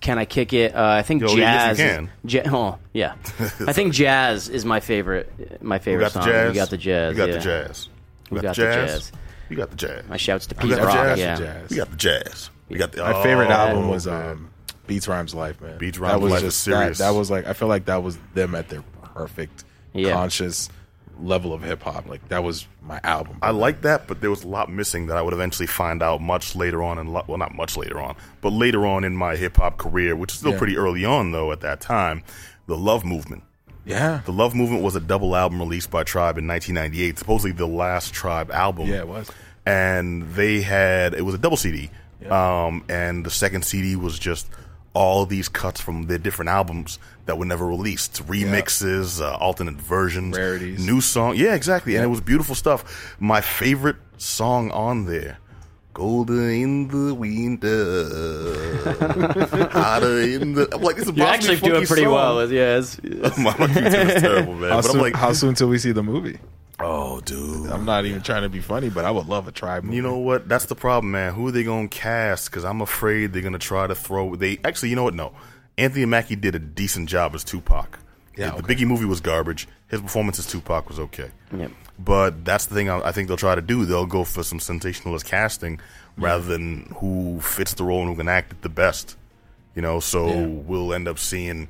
can 0.00 0.18
I 0.18 0.24
kick 0.24 0.52
it? 0.52 0.74
Uh, 0.74 0.82
I 0.84 1.02
think 1.02 1.22
Yo, 1.22 1.28
yes, 1.34 1.76
jazz. 1.76 1.78
you 1.78 1.84
is- 1.84 1.90
can. 1.92 2.10
ja- 2.24 2.42
oh, 2.56 2.78
yeah. 2.92 3.14
I 3.66 3.72
think 3.72 3.92
jazz 3.94 4.48
is 4.48 4.64
my 4.64 4.80
favorite. 4.80 5.62
My 5.62 5.78
favorite 5.78 6.04
got 6.04 6.12
song. 6.12 6.24
jazz. 6.24 6.48
You 6.54 6.60
got 6.60 6.70
the 6.70 6.76
jazz. 6.76 7.12
You 7.12 7.16
got 7.16 7.28
yeah. 7.28 7.34
the 7.34 7.40
jazz. 7.40 7.88
You 8.30 8.34
We 8.34 8.40
got, 8.40 8.42
got 8.42 8.56
the 8.56 8.62
the 8.62 8.66
jazz. 8.74 8.90
jazz. 8.92 9.12
You 9.50 9.56
got 9.56 9.70
the 9.70 9.76
jazz. 9.76 10.04
My 10.08 10.16
shouts 10.16 10.46
to 10.48 10.54
You 10.56 10.60
Pete 10.60 10.70
got 10.70 10.80
the 10.80 10.86
Rock. 10.86 10.94
jazz? 10.94 11.18
Yeah. 11.18 11.36
Jazz. 11.36 11.70
You 11.70 11.76
got 11.78 11.90
the 11.90 11.96
jazz. 11.96 12.50
You 12.68 12.78
got 12.78 12.92
the 12.92 13.02
My 13.02 13.22
favorite 13.22 13.48
oh, 13.48 13.52
album 13.52 13.88
was 13.88 14.06
um, 14.06 14.50
Beats 14.86 15.08
Rhymes 15.08 15.34
Life, 15.34 15.60
man. 15.60 15.78
Beats 15.78 15.98
That 15.98 16.04
Rhymes 16.04 16.22
was 16.22 16.32
Life 16.32 16.42
is 16.42 16.54
just- 16.54 16.64
serious. 16.64 16.98
That, 16.98 17.12
that 17.12 17.18
was 17.18 17.30
like 17.30 17.46
I 17.46 17.52
feel 17.54 17.68
like 17.68 17.86
that 17.86 18.02
was 18.02 18.18
them 18.34 18.54
at 18.54 18.68
their 18.68 18.82
perfect, 19.14 19.64
Yeah. 19.94 20.12
conscious 20.12 20.68
level 21.20 21.52
of 21.52 21.62
hip 21.62 21.82
hop. 21.82 22.06
Like 22.08 22.26
that 22.28 22.42
was 22.44 22.66
my 22.82 23.00
album. 23.04 23.38
I 23.42 23.50
like 23.50 23.82
that, 23.82 24.06
but 24.06 24.20
there 24.20 24.30
was 24.30 24.44
a 24.44 24.48
lot 24.48 24.70
missing 24.70 25.06
that 25.06 25.16
I 25.16 25.22
would 25.22 25.34
eventually 25.34 25.66
find 25.66 26.02
out 26.02 26.20
much 26.20 26.54
later 26.56 26.82
on, 26.82 26.98
and 26.98 27.12
well, 27.12 27.38
not 27.38 27.54
much 27.54 27.76
later 27.76 27.98
on, 28.00 28.16
but 28.40 28.50
later 28.52 28.86
on 28.86 29.04
in 29.04 29.16
my 29.16 29.36
hip 29.36 29.56
hop 29.56 29.78
career, 29.78 30.14
which 30.16 30.32
is 30.32 30.38
still 30.38 30.52
Yeah. 30.52 30.58
pretty 30.58 30.76
early 30.76 31.04
on 31.04 31.32
though 31.32 31.52
at 31.52 31.60
that 31.60 31.80
time. 31.80 32.22
The 32.66 32.76
Love 32.76 33.04
Movement. 33.04 33.42
yeah, 33.84 34.20
The 34.26 34.32
Love 34.32 34.54
Movement 34.54 34.82
was 34.82 34.94
a 34.94 35.00
double 35.00 35.34
album 35.34 35.58
released 35.60 35.90
by 35.90 36.04
Tribe 36.04 36.36
in 36.38 36.46
1998, 36.46 37.18
supposedly 37.18 37.52
the 37.52 37.66
last 37.66 38.12
Tribe 38.12 38.50
album. 38.50 38.86
yeah, 38.88 38.98
it 38.98 39.08
was. 39.08 39.30
and 39.64 40.22
they 40.34 40.60
had 40.62 41.14
it 41.14 41.22
was 41.22 41.34
a 41.34 41.38
double 41.38 41.56
CD, 41.56 41.90
um, 42.30 42.84
and 42.88 43.24
the 43.24 43.30
second 43.30 43.64
CD 43.64 43.96
was 43.96 44.18
just 44.18 44.46
all 44.98 45.24
these 45.26 45.48
cuts 45.48 45.80
from 45.80 46.06
their 46.08 46.18
different 46.18 46.48
albums 46.48 46.98
that 47.26 47.38
were 47.38 47.44
never 47.44 47.64
released, 47.66 48.14
remixes, 48.26 49.20
uh, 49.20 49.36
alternate 49.36 49.76
versions, 49.80 50.36
Rarities. 50.36 50.84
new 50.84 51.00
song. 51.00 51.36
Yeah, 51.36 51.54
exactly, 51.54 51.94
and 51.94 52.02
it 52.04 52.08
was 52.08 52.20
beautiful 52.20 52.56
stuff. 52.56 53.14
My 53.20 53.40
favorite 53.40 53.94
song 54.16 54.72
on 54.72 55.06
there. 55.06 55.38
Golden 55.94 56.50
in 56.50 56.88
the 56.88 57.14
winter, 57.14 58.04
hotter 59.72 60.20
in 60.20 60.54
the. 60.54 60.68
I'm 60.72 60.80
like, 60.82 60.96
this 60.96 61.08
is 61.08 61.16
You're 61.16 61.26
actually 61.26 61.56
doing 61.58 61.86
pretty 61.86 62.06
well. 62.06 62.48
Yeah, 62.50 62.78
it's, 62.78 62.98
it's- 63.00 63.38
My 63.46 63.52
Q-tip 63.52 63.76
is 64.16 64.22
terrible, 64.22 64.54
man. 64.54 64.70
How 64.70 64.76
but 64.76 64.84
soon, 64.84 64.96
I'm 64.96 65.02
like, 65.02 65.14
how 65.16 65.32
soon 65.32 65.54
till 65.54 65.68
we 65.68 65.78
see 65.78 65.90
the 65.92 66.02
movie? 66.04 66.38
Oh, 66.80 67.20
dude. 67.20 67.70
I'm 67.70 67.84
not 67.84 68.04
even 68.06 68.22
trying 68.22 68.42
to 68.42 68.48
be 68.48 68.60
funny, 68.60 68.88
but 68.90 69.04
I 69.04 69.10
would 69.10 69.26
love 69.26 69.48
a 69.48 69.52
tribe. 69.52 69.84
Movie. 69.84 69.96
You 69.96 70.02
know 70.02 70.18
what? 70.18 70.48
That's 70.48 70.66
the 70.66 70.74
problem, 70.74 71.10
man. 71.12 71.34
Who 71.34 71.48
are 71.48 71.52
they 71.52 71.64
gonna 71.64 71.88
cast? 71.88 72.50
Because 72.50 72.64
I'm 72.64 72.80
afraid 72.80 73.32
they're 73.32 73.42
gonna 73.42 73.58
try 73.58 73.86
to 73.86 73.94
throw. 73.94 74.34
They 74.36 74.58
actually, 74.64 74.90
you 74.90 74.96
know 74.96 75.04
what? 75.04 75.14
No, 75.14 75.32
Anthony 75.76 76.04
Mackie 76.04 76.36
did 76.36 76.54
a 76.54 76.58
decent 76.58 77.08
job 77.08 77.34
as 77.34 77.44
Tupac. 77.44 77.98
Yeah, 78.36 78.50
the 78.50 78.58
okay. 78.58 78.74
Biggie 78.74 78.86
movie 78.86 79.04
was 79.04 79.20
garbage. 79.20 79.66
His 79.88 80.00
performance 80.00 80.38
as 80.38 80.46
Tupac 80.46 80.88
was 80.88 81.00
okay. 81.00 81.30
Yep. 81.56 81.72
But 81.98 82.44
that's 82.44 82.66
the 82.66 82.74
thing 82.76 82.88
I, 82.88 83.00
I 83.08 83.10
think 83.12 83.26
they'll 83.26 83.36
try 83.36 83.56
to 83.56 83.62
do. 83.62 83.84
They'll 83.84 84.06
go 84.06 84.22
for 84.22 84.44
some 84.44 84.60
sensationalist 84.60 85.26
casting 85.26 85.80
rather 86.16 86.44
than 86.44 86.92
who 86.98 87.40
fits 87.40 87.74
the 87.74 87.82
role 87.84 88.00
and 88.02 88.10
who 88.10 88.16
can 88.16 88.28
act 88.28 88.52
it 88.52 88.62
the 88.62 88.68
best. 88.68 89.16
You 89.74 89.82
know, 89.82 89.98
so 89.98 90.28
Yeah. 90.28 90.46
we'll 90.46 90.92
end 90.94 91.08
up 91.08 91.18
seeing. 91.18 91.68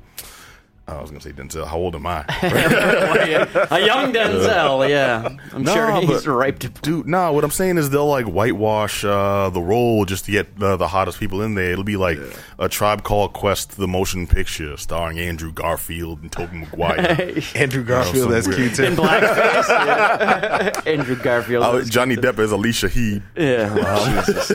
I 0.97 1.01
was 1.01 1.09
gonna 1.11 1.21
say 1.21 1.31
Denzel. 1.31 1.65
How 1.67 1.77
old 1.77 1.95
am 1.95 2.05
I? 2.07 2.19
a 3.71 3.85
young 3.85 4.11
Denzel. 4.13 4.87
Yeah, 4.89 5.29
I'm 5.53 5.63
No, 5.63 5.73
sure 5.73 5.91
he's 6.01 6.23
but- 6.25 6.31
ripe 6.31 6.59
to. 6.59 6.69
Dude, 6.69 7.07
no. 7.07 7.31
What 7.33 7.43
I'm 7.43 7.51
saying 7.51 7.77
is 7.77 7.89
they'll 7.89 8.07
like 8.07 8.25
whitewash 8.25 9.03
uh, 9.05 9.49
the 9.49 9.61
role 9.61 10.05
just 10.05 10.25
to 10.25 10.31
get 10.31 10.57
the, 10.59 10.77
the 10.77 10.87
hottest 10.87 11.19
people 11.19 11.41
in 11.41 11.55
there. 11.55 11.71
It'll 11.71 11.83
be 11.83 11.97
like 11.97 12.19
a 12.57 12.67
Tribe 12.69 13.03
Called 13.03 13.33
Quest, 13.33 13.77
the 13.77 13.87
motion 13.87 14.27
picture, 14.27 14.77
starring 14.77 15.19
Andrew 15.19 15.51
Garfield 15.51 16.21
and 16.21 16.31
Tobey 16.31 16.57
Maguire. 16.59 17.41
Andrew 17.55 17.83
Garfield 17.83 18.25
some 18.29 18.33
as 18.33 18.47
weird- 18.47 18.59
Q-Tip. 18.73 18.85
In 18.91 18.95
blackface, 18.95 19.67
yeah. 19.69 20.81
Andrew 20.85 21.15
Garfield. 21.15 21.63
Uh, 21.63 21.81
Johnny 21.83 22.15
Depp 22.15 22.39
as 22.39 22.51
Ali 22.53 22.69
Shaheed. 22.71 23.21
yeah, 23.35 23.73
Jesus. 24.23 24.47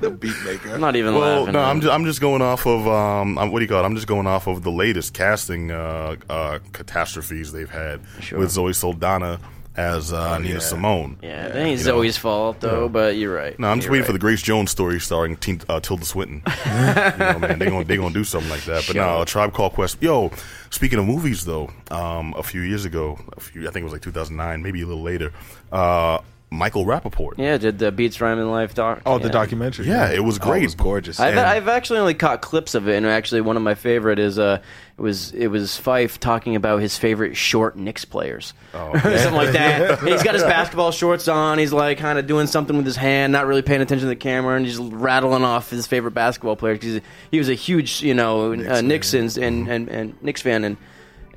the 0.00 0.16
beat 0.18 0.34
maker. 0.44 0.74
I'm 0.74 0.80
not 0.80 0.96
even 0.96 1.14
Well, 1.14 1.40
laughing. 1.40 1.52
no. 1.52 1.60
I'm 1.60 1.80
just, 1.80 1.92
I'm 1.92 2.04
just 2.04 2.20
going 2.20 2.42
off 2.42 2.66
of 2.66 2.86
um, 2.86 3.38
I'm- 3.38 3.50
what 3.52 3.58
do 3.60 3.64
you 3.64 3.68
call 3.68 3.82
it? 3.82 3.86
I'm 3.86 3.94
just 3.94 4.06
going 4.06 4.26
off 4.26 4.46
of 4.46 4.62
the 4.62 4.70
latest 4.88 5.12
casting 5.14 5.70
uh, 5.70 6.16
uh, 6.30 6.58
catastrophes 6.72 7.52
they've 7.52 7.70
had 7.70 8.00
Sure. 8.20 8.38
with 8.38 8.50
Zoe 8.50 8.72
Saldana 8.72 9.38
as 9.76 10.12
uh, 10.12 10.38
Nina 10.38 10.54
yeah. 10.54 10.58
Simone. 10.60 11.18
Yeah, 11.22 11.46
it 11.46 11.54
ain't 11.56 11.78
You 11.78 11.84
know. 11.86 12.02
Zoe's 12.02 12.16
fault 12.16 12.60
though. 12.60 12.88
But 12.88 13.16
you're 13.16 13.32
right. 13.34 13.56
No, 13.60 13.68
I'm 13.68 13.78
just 13.78 13.86
You're 13.86 13.92
waiting 13.92 14.06
for 14.06 14.12
the 14.12 14.18
Grace 14.18 14.42
Jones 14.42 14.70
story 14.72 14.98
starring 14.98 15.36
Teen, 15.36 15.60
uh, 15.68 15.78
Tilda 15.78 16.04
Swinton. 16.04 16.42
you 16.66 16.72
know, 16.72 17.38
man, 17.38 17.58
they're 17.58 17.70
gonna 17.70 17.84
they 17.84 17.96
gonna 17.96 18.12
do 18.14 18.24
something 18.24 18.50
like 18.50 18.64
that. 18.64 18.84
But 18.86 18.96
no, 18.96 19.22
a 19.22 19.26
Tribe 19.26 19.52
Called 19.52 19.74
Quest. 19.74 20.02
Yo, 20.02 20.32
speaking 20.70 20.98
of 20.98 21.04
movies 21.04 21.44
though, 21.44 21.70
um, 21.90 22.34
a 22.36 22.42
few 22.42 22.62
years 22.62 22.84
ago, 22.86 23.18
a 23.36 23.40
few 23.40 23.68
I 23.68 23.70
think 23.70 23.82
it 23.82 23.84
was 23.84 23.92
like 23.92 24.02
2009, 24.02 24.62
maybe 24.62 24.82
a 24.82 24.86
little 24.86 25.02
later. 25.02 25.32
Uh, 25.70 26.18
Michael 26.50 26.86
Rapaport. 26.86 27.34
Yeah, 27.36 27.58
did 27.58 27.78
the 27.78 27.92
Beats 27.92 28.20
Rhyme 28.20 28.38
in 28.38 28.50
Life 28.50 28.74
doc? 28.74 29.02
Oh, 29.04 29.18
the 29.18 29.28
documentary. 29.28 29.86
Yeah, 29.86 30.10
it 30.10 30.24
was 30.24 30.38
Oh, 30.38 30.44
great. 30.44 30.62
it 30.62 30.66
was 30.66 30.74
gorgeous. 30.74 31.20
I've, 31.20 31.36
I've 31.36 31.68
actually 31.68 31.98
only 31.98 32.14
caught 32.14 32.40
clips 32.40 32.74
of 32.74 32.88
it, 32.88 32.96
and 32.96 33.04
actually 33.06 33.42
one 33.42 33.56
of 33.58 33.62
my 33.62 33.74
favorite 33.74 34.18
is 34.18 34.38
uh, 34.38 34.60
it 34.96 35.02
was 35.02 35.32
it 35.32 35.48
was 35.48 35.72
Phife 35.72 36.16
talking 36.18 36.56
about 36.56 36.80
his 36.80 36.96
favorite 36.96 37.36
short 37.36 37.76
Knicks 37.76 38.06
players, 38.06 38.54
Oh, 38.72 38.88
or 38.94 38.98
something 39.00 39.34
like 39.34 39.52
that. 39.52 39.98
He's 40.08 40.22
got 40.22 40.32
his 40.34 40.42
basketball 40.42 40.90
shorts 40.90 41.28
on. 41.28 41.58
He's 41.58 41.72
like 41.72 41.98
kind 41.98 42.18
of 42.18 42.26
doing 42.26 42.46
something 42.46 42.76
with 42.78 42.86
his 42.86 42.96
hand, 42.96 43.30
not 43.32 43.46
really 43.46 43.62
paying 43.62 43.82
attention 43.82 44.06
to 44.06 44.14
the 44.14 44.16
camera, 44.16 44.56
and 44.56 44.64
he's 44.64 44.78
rattling 44.78 45.44
off 45.44 45.68
his 45.68 45.86
favorite 45.86 46.12
basketball 46.14 46.56
players. 46.56 46.78
'cause 46.78 47.00
he 47.30 47.38
was 47.38 47.50
a 47.50 47.54
huge, 47.54 48.00
you 48.02 48.14
know, 48.14 48.52
uh, 48.54 48.56
fan. 48.56 48.88
Nixon's 48.88 49.36
and, 49.36 49.68
and 49.68 49.88
and 49.90 50.22
Knicks 50.22 50.40
fan 50.42 50.64
and. 50.64 50.76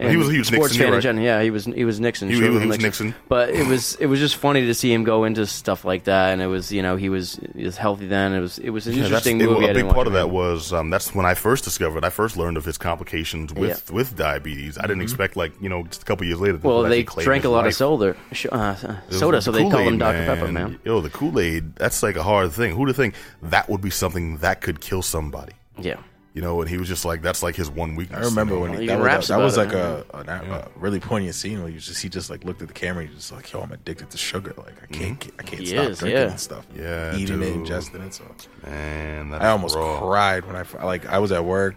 He 0.10 0.18
was 0.18 0.30
a 0.30 0.32
huge 0.32 0.48
sports 0.48 0.64
Nixon, 0.74 0.80
fan 0.80 0.88
you're 0.88 0.96
in 0.96 1.02
general. 1.02 1.26
Yeah, 1.26 1.42
he 1.42 1.52
was. 1.52 1.66
He 1.66 1.86
was 1.86 2.00
Nixon. 2.00 2.30
He- 2.30 2.36
he 2.42 2.50
was- 2.50 2.66
was 2.66 2.80
Nixon. 2.80 3.14
But 3.30 3.50
it 3.52 3.68
was 3.68 3.96
it 3.96 4.08
was 4.08 4.20
just 4.20 4.36
funny 4.36 4.66
to 4.66 4.74
see 4.74 4.92
him 4.92 5.04
go 5.04 5.24
into 5.26 5.46
stuff 5.46 5.86
like 5.86 6.06
that, 6.06 6.32
and 6.34 6.42
it 6.42 6.48
was 6.48 6.72
you 6.72 6.82
know 6.82 6.96
he 6.96 7.10
was 7.10 7.40
he 7.56 7.64
was 7.66 7.78
healthy 7.78 8.08
then. 8.08 8.34
It 8.34 8.40
was 8.40 8.58
it 8.60 8.70
was 8.72 8.88
an 8.88 8.94
Yeah, 8.94 9.04
interesting 9.04 9.38
movie. 9.38 9.68
A 9.68 9.74
big 9.74 9.88
part 9.90 10.08
of 10.08 10.14
that 10.14 10.30
was 10.30 10.74
um, 10.74 10.90
that's 10.90 11.14
when 11.14 11.26
I 11.26 11.34
first 11.34 11.64
discovered. 11.64 12.04
I 12.04 12.10
first 12.10 12.38
learned 12.38 12.58
of 12.58 12.66
his 12.66 12.78
complications 12.78 13.54
with 13.54 13.92
with 13.92 14.16
diabetes. 14.16 14.78
I 14.78 14.84
didn't 14.84 15.02
expect 15.04 15.36
like 15.36 15.52
you 15.62 15.70
know 15.70 15.84
just 15.84 16.02
a 16.02 16.06
couple 16.06 16.26
years 16.26 16.40
later. 16.40 16.58
Mm-hmm. 16.58 16.68
Well, 16.68 16.84
they 16.84 17.04
drank 17.04 17.44
a 17.44 17.50
lot 17.50 17.68
of 17.68 17.74
soda, 17.74 18.16
sh- 18.32 18.48
uh, 18.52 18.76
soda, 19.10 19.42
so 19.42 19.52
they 19.52 19.62
call 19.62 19.72
Kool-Aid, 19.72 19.88
them 19.88 19.98
Dr 19.98 20.26
Pepper, 20.26 20.52
man. 20.52 20.80
Yo, 20.84 21.02
the 21.02 21.10
Kool 21.10 21.40
Aid. 21.40 21.76
That's 21.76 22.02
like 22.04 22.16
a 22.16 22.24
hard 22.24 22.52
thing. 22.52 22.76
Who'd 22.76 22.88
have 22.88 22.98
think 22.98 23.16
that 23.44 23.70
would 23.70 23.82
be 23.82 23.90
something 23.90 24.38
that 24.38 24.62
could 24.62 24.82
kill 24.82 25.02
somebody? 25.02 25.54
Yeah, 25.80 25.98
You 26.34 26.42
know, 26.42 26.62
and 26.62 26.70
he 26.70 26.78
was 26.78 26.88
just 26.88 27.04
like, 27.04 27.22
that's 27.22 27.44
like 27.44 27.58
his 27.58 27.70
one 27.70 27.96
weakness. 27.96 28.26
I 28.26 28.30
remember 28.30 28.54
you 28.54 28.60
know? 28.60 28.66
when 28.66 28.74
he, 28.76 28.82
he 28.82 28.88
that, 28.88 29.00
was, 29.00 29.06
raps 29.06 29.28
that 29.28 29.38
was 29.38 29.58
about 29.58 30.08
like 30.14 30.28
it, 30.28 30.30
a, 30.30 30.54
a, 30.54 30.60
a 30.60 30.72
really 30.78 31.02
poignant 31.02 31.36
scene 31.36 31.62
where 31.62 31.70
he 31.70 31.78
just 31.78 32.02
he 32.02 32.08
just 32.08 32.30
like 32.30 32.46
looked 32.46 32.62
at 32.62 32.70
the 32.70 32.74
camera 32.74 33.02
and 33.02 33.10
he 33.10 33.16
was 33.16 33.26
just 33.26 33.34
like, 33.34 33.52
"Yo, 33.52 33.60
I'm 33.60 33.72
addicted 33.74 34.10
to 34.12 34.18
sugar. 34.18 34.54
Like 34.56 34.82
I 34.82 34.86
can't 34.86 35.20
mm-hmm. 35.20 35.30
get, 35.30 35.34
I 35.40 35.44
can't 35.44 35.60
He 35.60 35.66
stop 35.66 35.90
is, 35.90 36.00
drinking 36.00 36.22
yeah. 36.22 36.30
and 36.30 36.40
stuff. 36.40 36.66
Yeah, 36.74 37.18
eating 37.18 37.42
it, 37.42 37.54
dude. 37.54 37.68
ingesting 37.68 38.08
it." 38.08 38.14
So 38.14 38.24
Man, 38.64 39.32
that's 39.32 39.44
I 39.44 39.50
almost 39.50 39.76
raw. 39.76 40.00
cried 40.00 40.46
when 40.46 40.56
I 40.56 40.64
like 40.86 41.06
I 41.06 41.20
was 41.20 41.34
at 41.34 41.44
work, 41.44 41.76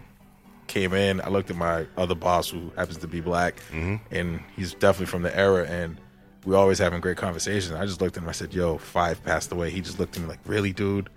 came 0.67 0.93
in, 0.93 1.19
I 1.19 1.27
looked 1.27 1.49
at 1.49 1.57
my 1.57 1.85
other 1.97 2.15
boss 2.15 2.49
who 2.49 2.71
happens 2.77 2.97
to 2.99 3.07
be 3.07 3.19
black, 3.19 3.57
mm-hmm. 3.71 3.95
and 4.09 4.39
he's 4.55 4.73
definitely 4.73 5.07
from 5.07 5.23
the 5.23 5.37
era, 5.37 5.65
and 5.67 5.97
we 6.45 6.55
always 6.55 6.79
having 6.79 7.01
great 7.01 7.17
conversations. 7.17 7.73
I 7.73 7.85
just 7.85 7.99
looked 7.99 8.15
at 8.15 8.23
him. 8.23 8.29
I 8.29 8.31
said, 8.31 8.53
"Yo, 8.53 8.77
Phife 8.77 9.21
passed 9.23 9.51
away." 9.51 9.69
He 9.69 9.81
just 9.81 9.99
looked 9.99 10.15
at 10.15 10.21
me 10.21 10.29
like, 10.29 10.39
"Really, 10.45 10.71
dude?" 10.71 11.09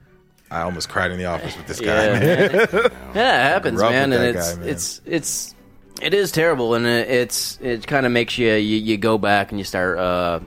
I 0.50 0.62
almost 0.62 0.88
cried 0.88 1.10
in 1.10 1.18
the 1.18 1.26
office 1.26 1.56
with 1.56 1.66
this 1.66 1.80
guy. 1.80 2.06
Yeah, 2.06 2.12
man. 2.18 2.22
man. 2.22 2.70
yeah, 3.14 3.46
it 3.48 3.50
happens, 3.52 3.80
Grew 3.80 3.90
man, 3.90 4.10
with 4.10 4.20
and 4.20 4.36
that 4.36 4.38
it's 4.40 4.52
guy, 4.54 4.60
man. 4.60 4.68
it's 4.68 5.00
it's 5.04 5.54
it 6.00 6.14
is 6.14 6.32
terrible, 6.32 6.74
and 6.74 6.86
it, 6.86 7.08
it's 7.08 7.58
it 7.60 7.86
kind 7.86 8.06
of 8.06 8.12
makes 8.12 8.38
you, 8.38 8.52
you 8.54 8.76
you 8.78 8.96
go 8.96 9.18
back 9.18 9.50
and 9.50 9.58
you 9.58 9.64
start 9.64 9.98
uh, 9.98 10.40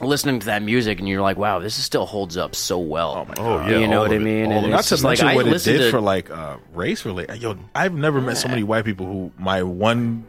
listening 0.00 0.40
to 0.40 0.46
that 0.46 0.62
music, 0.62 0.98
and 0.98 1.08
you're 1.08 1.22
like, 1.22 1.36
wow, 1.36 1.58
this 1.58 1.78
is 1.78 1.84
still 1.84 2.06
holds 2.06 2.36
up 2.36 2.54
so 2.54 2.78
well. 2.78 3.26
Oh, 3.38 3.66
yeah, 3.66 3.78
you 3.78 3.88
know 3.88 3.98
all 3.98 4.02
what 4.08 4.12
of 4.12 4.12
I 4.12 4.16
it, 4.16 4.24
mean? 4.24 4.46
all 4.46 4.52
And 4.52 4.58
of 4.58 4.64
it. 4.64 4.66
it's 4.66 4.70
Not 4.76 4.82
to 4.84 4.88
just 4.90 5.04
like 5.04 5.10
mention 5.18 5.28
I 5.28 5.34
what 5.36 5.46
it 5.46 5.50
listened 5.50 5.78
did 5.78 5.84
to 5.86 5.90
for 5.90 6.00
like 6.00 6.30
uh, 6.30 6.58
race 6.72 7.04
related. 7.04 7.40
Yo, 7.42 7.56
I've 7.74 7.94
never 7.94 8.20
met 8.20 8.36
so 8.36 8.48
many 8.48 8.62
white 8.62 8.84
people 8.84 9.06
who 9.06 9.32
my 9.38 9.62
one 9.62 10.26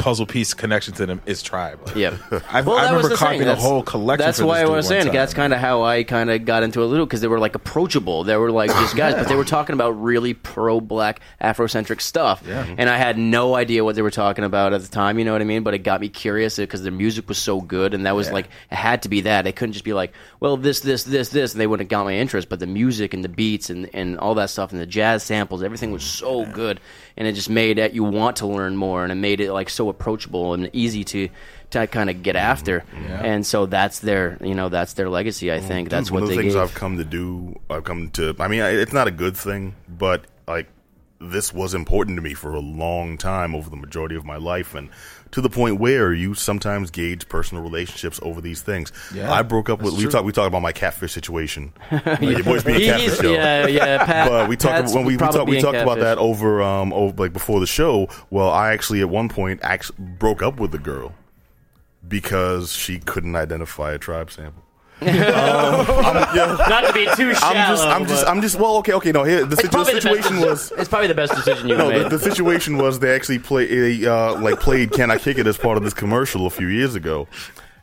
puzzle 0.00 0.26
piece 0.26 0.54
connection 0.54 0.94
to 0.94 1.06
them 1.06 1.20
is 1.26 1.42
tribe. 1.42 1.78
Like, 1.86 1.94
Yeah. 1.94 2.16
I've, 2.50 2.66
Well, 2.66 2.78
I 2.78 2.86
remember 2.86 3.10
the 3.10 3.16
copying 3.16 3.42
a 3.46 3.54
whole 3.54 3.82
collection. 3.82 4.24
That's 4.26 4.38
for 4.40 4.46
why 4.46 4.60
this 4.60 4.68
I 4.70 4.72
was 4.72 4.88
saying 4.88 5.04
time. 5.04 5.14
that's 5.14 5.34
kind 5.34 5.52
of 5.52 5.60
how 5.60 5.82
I 5.82 6.02
kind 6.04 6.30
of 6.30 6.44
got 6.44 6.62
into 6.62 6.80
it 6.80 6.84
a 6.84 6.86
little 6.86 7.04
because 7.06 7.20
they 7.20 7.28
were 7.28 7.38
like 7.38 7.54
approachable. 7.54 8.24
They 8.24 8.36
were 8.36 8.50
like 8.50 8.70
just 8.70 8.96
guys, 8.96 9.14
but 9.14 9.28
they 9.28 9.34
were 9.36 9.44
talking 9.44 9.74
about 9.74 9.90
really 9.90 10.34
pro-black 10.34 11.20
Afrocentric 11.40 12.00
stuff, 12.00 12.42
Yeah. 12.46 12.66
and 12.78 12.88
I 12.88 12.96
had 12.96 13.18
no 13.18 13.54
idea 13.54 13.84
what 13.84 13.94
they 13.94 14.02
were 14.02 14.10
talking 14.10 14.44
about 14.44 14.72
at 14.72 14.80
the 14.82 14.88
time. 14.88 15.18
You 15.18 15.24
know 15.24 15.32
what 15.32 15.42
I 15.42 15.44
mean? 15.44 15.62
But 15.62 15.74
it 15.74 15.78
got 15.80 16.00
me 16.00 16.08
curious 16.08 16.56
because 16.56 16.82
their 16.82 16.92
music 16.92 17.28
was 17.28 17.38
so 17.38 17.60
good, 17.60 17.94
and 17.94 18.06
that 18.06 18.16
was 18.16 18.30
like 18.32 18.46
it 18.70 18.74
had 18.76 19.02
to 19.02 19.08
be 19.08 19.20
that. 19.22 19.46
It 19.46 19.54
couldn't 19.56 19.74
just 19.74 19.84
be 19.84 19.92
like, 19.92 20.12
well, 20.40 20.56
this, 20.56 20.80
this, 20.80 21.04
this, 21.04 21.28
this, 21.28 21.52
and 21.52 21.60
they 21.60 21.66
wouldn't 21.66 21.90
have 21.90 21.90
got 21.98 22.04
my 22.04 22.14
interest. 22.14 22.48
But 22.48 22.58
the 22.60 22.66
music 22.66 23.12
and 23.14 23.22
the 23.22 23.28
beats 23.28 23.68
and 23.70 23.90
and 23.94 24.18
all 24.18 24.34
that 24.36 24.50
stuff 24.50 24.72
and 24.72 24.80
the 24.80 24.86
jazz 24.86 25.22
samples, 25.22 25.62
everything 25.62 25.90
was 25.92 26.02
so 26.04 26.46
good, 26.46 26.80
and 27.20 27.28
it 27.28 27.34
just 27.34 27.50
made 27.50 27.78
it 27.78 27.92
you 27.92 28.02
want 28.02 28.36
to 28.36 28.46
learn 28.46 28.74
more, 28.74 29.02
and 29.02 29.12
it 29.12 29.16
made 29.16 29.42
it 29.42 29.52
like 29.52 29.68
so 29.68 29.90
approachable 29.90 30.54
and 30.54 30.70
easy 30.72 31.04
to 31.04 31.28
to 31.68 31.86
kind 31.86 32.08
of 32.08 32.22
get 32.22 32.34
mm-hmm. 32.34 32.50
after. 32.50 32.84
And 33.06 33.46
so 33.46 33.66
that's 33.66 33.98
their, 33.98 34.38
you 34.40 34.54
know, 34.54 34.70
that's 34.70 34.94
their 34.94 35.10
legacy. 35.10 35.52
I 35.52 35.60
think 35.60 35.88
mm-hmm. 35.88 35.96
that's 35.96 36.10
one 36.10 36.22
what 36.22 36.30
of 36.30 36.36
the 36.36 36.42
things 36.42 36.54
gave. 36.54 36.62
I've 36.62 36.74
come 36.74 36.96
to 36.96 37.04
do. 37.04 37.60
I've 37.68 37.84
come 37.84 38.08
to. 38.12 38.34
I 38.40 38.48
mean, 38.48 38.62
I- 38.62 38.70
it's 38.70 38.94
not 38.94 39.06
a 39.06 39.10
good 39.10 39.36
thing, 39.36 39.76
but 39.86 40.24
like 40.48 40.68
this 41.20 41.52
was 41.52 41.74
important 41.74 42.16
to 42.16 42.22
me 42.22 42.32
for 42.32 42.54
a 42.54 42.58
long 42.60 43.18
time 43.18 43.54
over 43.54 43.68
the 43.68 43.76
majority 43.76 44.16
of 44.16 44.24
my 44.24 44.36
life, 44.36 44.74
and 44.74 44.88
to 45.32 45.40
the 45.40 45.50
point 45.50 45.78
where 45.78 46.12
you 46.12 46.34
sometimes 46.34 46.90
gauge 46.90 47.28
personal 47.28 47.62
relationships 47.62 48.18
over 48.22 48.40
these 48.40 48.62
things. 48.62 48.92
Yeah, 49.14 49.32
I 49.32 49.42
broke 49.42 49.68
up 49.68 49.80
with. 49.82 49.94
We 49.96 50.06
talked. 50.06 50.24
We 50.24 50.32
talked 50.32 50.48
about 50.48 50.62
my 50.62 50.72
catfish 50.72 51.12
situation. 51.12 51.72
Like, 52.10 52.20
your 52.22 52.42
boys 52.42 52.64
being 52.64 52.80
catfish. 52.80 53.22
yo. 53.22 53.32
yeah, 53.32 53.66
yeah. 53.66 54.04
Pat, 54.04 54.28
but 54.28 54.48
we 54.48 54.56
talked 54.56 54.74
Pat's 54.74 54.94
when 54.94 55.04
we, 55.04 55.14
we 55.14 55.18
talked 55.18 55.48
we 55.48 55.60
talked 55.60 55.76
about 55.76 55.98
that 56.00 56.18
over 56.18 56.62
um 56.62 56.92
over, 56.92 57.14
like 57.22 57.32
before 57.32 57.60
the 57.60 57.66
show. 57.66 58.08
Well, 58.30 58.50
I 58.50 58.72
actually 58.72 59.00
at 59.00 59.08
one 59.08 59.28
point 59.28 59.60
actually 59.62 59.98
broke 60.00 60.42
up 60.42 60.58
with 60.58 60.72
the 60.72 60.78
girl 60.78 61.14
because 62.06 62.72
she 62.72 62.98
couldn't 62.98 63.36
identify 63.36 63.92
a 63.92 63.98
tribe 63.98 64.30
sample. 64.30 64.64
Not 65.80 66.86
to 66.86 66.92
be 66.92 67.06
too 67.16 67.34
shallow. 67.34 67.54
I'm 67.54 67.68
just, 67.68 67.84
I'm 67.86 68.06
just, 68.06 68.26
I'm 68.26 68.42
just. 68.42 68.58
Well, 68.58 68.76
okay, 68.78 68.92
okay. 68.94 69.12
No, 69.12 69.24
here 69.24 69.44
the, 69.44 69.56
situ- 69.56 69.68
the 69.70 69.84
situation 69.84 70.36
best, 70.40 70.46
was. 70.46 70.72
It's 70.72 70.88
probably 70.88 71.08
the 71.08 71.14
best 71.14 71.34
decision 71.34 71.68
you've 71.68 71.78
No, 71.78 71.88
made. 71.88 72.04
the, 72.04 72.08
the 72.10 72.18
situation 72.18 72.76
was 72.76 72.98
they 73.00 73.14
actually 73.14 73.38
play, 73.38 74.04
uh, 74.06 74.38
like 74.40 74.60
played 74.60 74.92
"Can 74.92 75.10
I 75.10 75.18
Kick 75.18 75.38
It" 75.38 75.46
as 75.46 75.56
part 75.58 75.76
of 75.76 75.84
this 75.84 75.94
commercial 75.94 76.46
a 76.46 76.50
few 76.50 76.66
years 76.68 76.94
ago, 76.94 77.28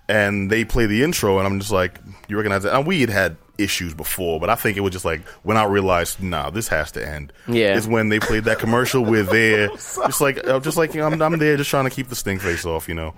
and 0.07 0.49
they 0.51 0.63
play 0.65 0.85
the 0.85 1.03
intro, 1.03 1.37
and 1.39 1.47
I'm 1.47 1.59
just 1.59 1.71
like, 1.71 1.99
you 2.27 2.37
recognize 2.37 2.63
that? 2.63 2.75
And 2.75 2.85
we 2.85 3.01
had 3.01 3.09
had 3.09 3.37
issues 3.57 3.95
before, 3.95 4.39
but 4.39 4.51
I 4.51 4.55
think 4.55 4.77
it 4.77 4.81
was 4.81 4.93
just 4.93 5.03
like 5.05 5.27
when 5.41 5.57
I 5.57 5.63
realized, 5.65 6.21
nah, 6.21 6.51
this 6.51 6.67
has 6.67 6.91
to 6.91 7.07
end. 7.07 7.33
Yeah. 7.47 7.75
is 7.75 7.87
when 7.87 8.09
they 8.09 8.19
played 8.19 8.43
that 8.43 8.59
commercial 8.59 9.03
where 9.03 9.23
they're 9.23 9.69
just 9.69 10.21
like, 10.21 10.47
uh, 10.47 10.59
just 10.59 10.77
like 10.77 10.95
I'm, 10.95 11.19
I'm 11.21 11.39
there 11.39 11.57
just 11.57 11.69
trying 11.71 11.85
to 11.85 11.89
keep 11.89 12.09
the 12.09 12.15
sting 12.15 12.37
face 12.37 12.65
off, 12.65 12.87
you 12.87 12.93
know, 12.93 13.15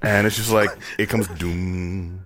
and 0.00 0.26
it's 0.26 0.36
just 0.36 0.50
like 0.50 0.70
it 0.98 1.10
comes 1.10 1.28
doom, 1.28 2.24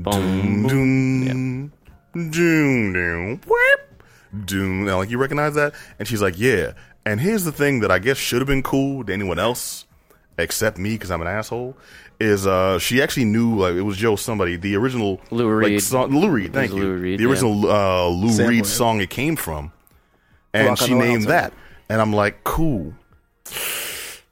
doom, 0.00 0.66
doom, 0.66 1.72
doom, 2.14 2.92
doom, 2.92 3.40
whip, 3.46 4.02
doom. 4.44 4.84
Now, 4.84 4.98
like 4.98 5.10
you 5.10 5.18
recognize 5.18 5.54
that, 5.54 5.74
and 5.98 6.06
she's 6.08 6.22
like, 6.22 6.38
yeah. 6.38 6.72
And 7.06 7.20
here's 7.20 7.44
the 7.44 7.52
thing 7.52 7.80
that 7.80 7.90
I 7.90 7.98
guess 7.98 8.16
should 8.16 8.40
have 8.40 8.48
been 8.48 8.62
cool 8.62 9.04
to 9.04 9.12
anyone 9.12 9.38
else 9.38 9.84
except 10.38 10.78
me 10.78 10.94
because 10.94 11.10
I'm 11.10 11.20
an 11.20 11.26
asshole. 11.26 11.76
Is 12.20 12.46
uh 12.46 12.78
she 12.78 13.02
actually 13.02 13.24
knew 13.24 13.58
like 13.58 13.74
it 13.74 13.82
was 13.82 13.96
Joe 13.96 14.14
somebody 14.14 14.56
the 14.56 14.76
original 14.76 15.20
Lou 15.32 15.60
like, 15.60 15.70
Reed. 15.70 15.82
song, 15.82 16.10
Lou 16.12 16.30
Reed 16.30 16.52
thank 16.52 16.72
you 16.72 16.78
Lou 16.78 16.96
Reed, 16.96 17.18
the 17.18 17.26
original 17.26 17.68
uh, 17.68 18.06
Lou 18.06 18.28
Sample, 18.28 18.50
Reed 18.50 18.64
yeah. 18.64 18.70
song 18.70 19.00
it 19.00 19.10
came 19.10 19.34
from 19.34 19.72
and 20.52 20.68
Rock 20.68 20.78
she 20.78 20.94
named 20.94 21.24
that 21.24 21.52
and 21.88 22.00
I'm 22.00 22.12
like 22.12 22.44
cool 22.44 22.94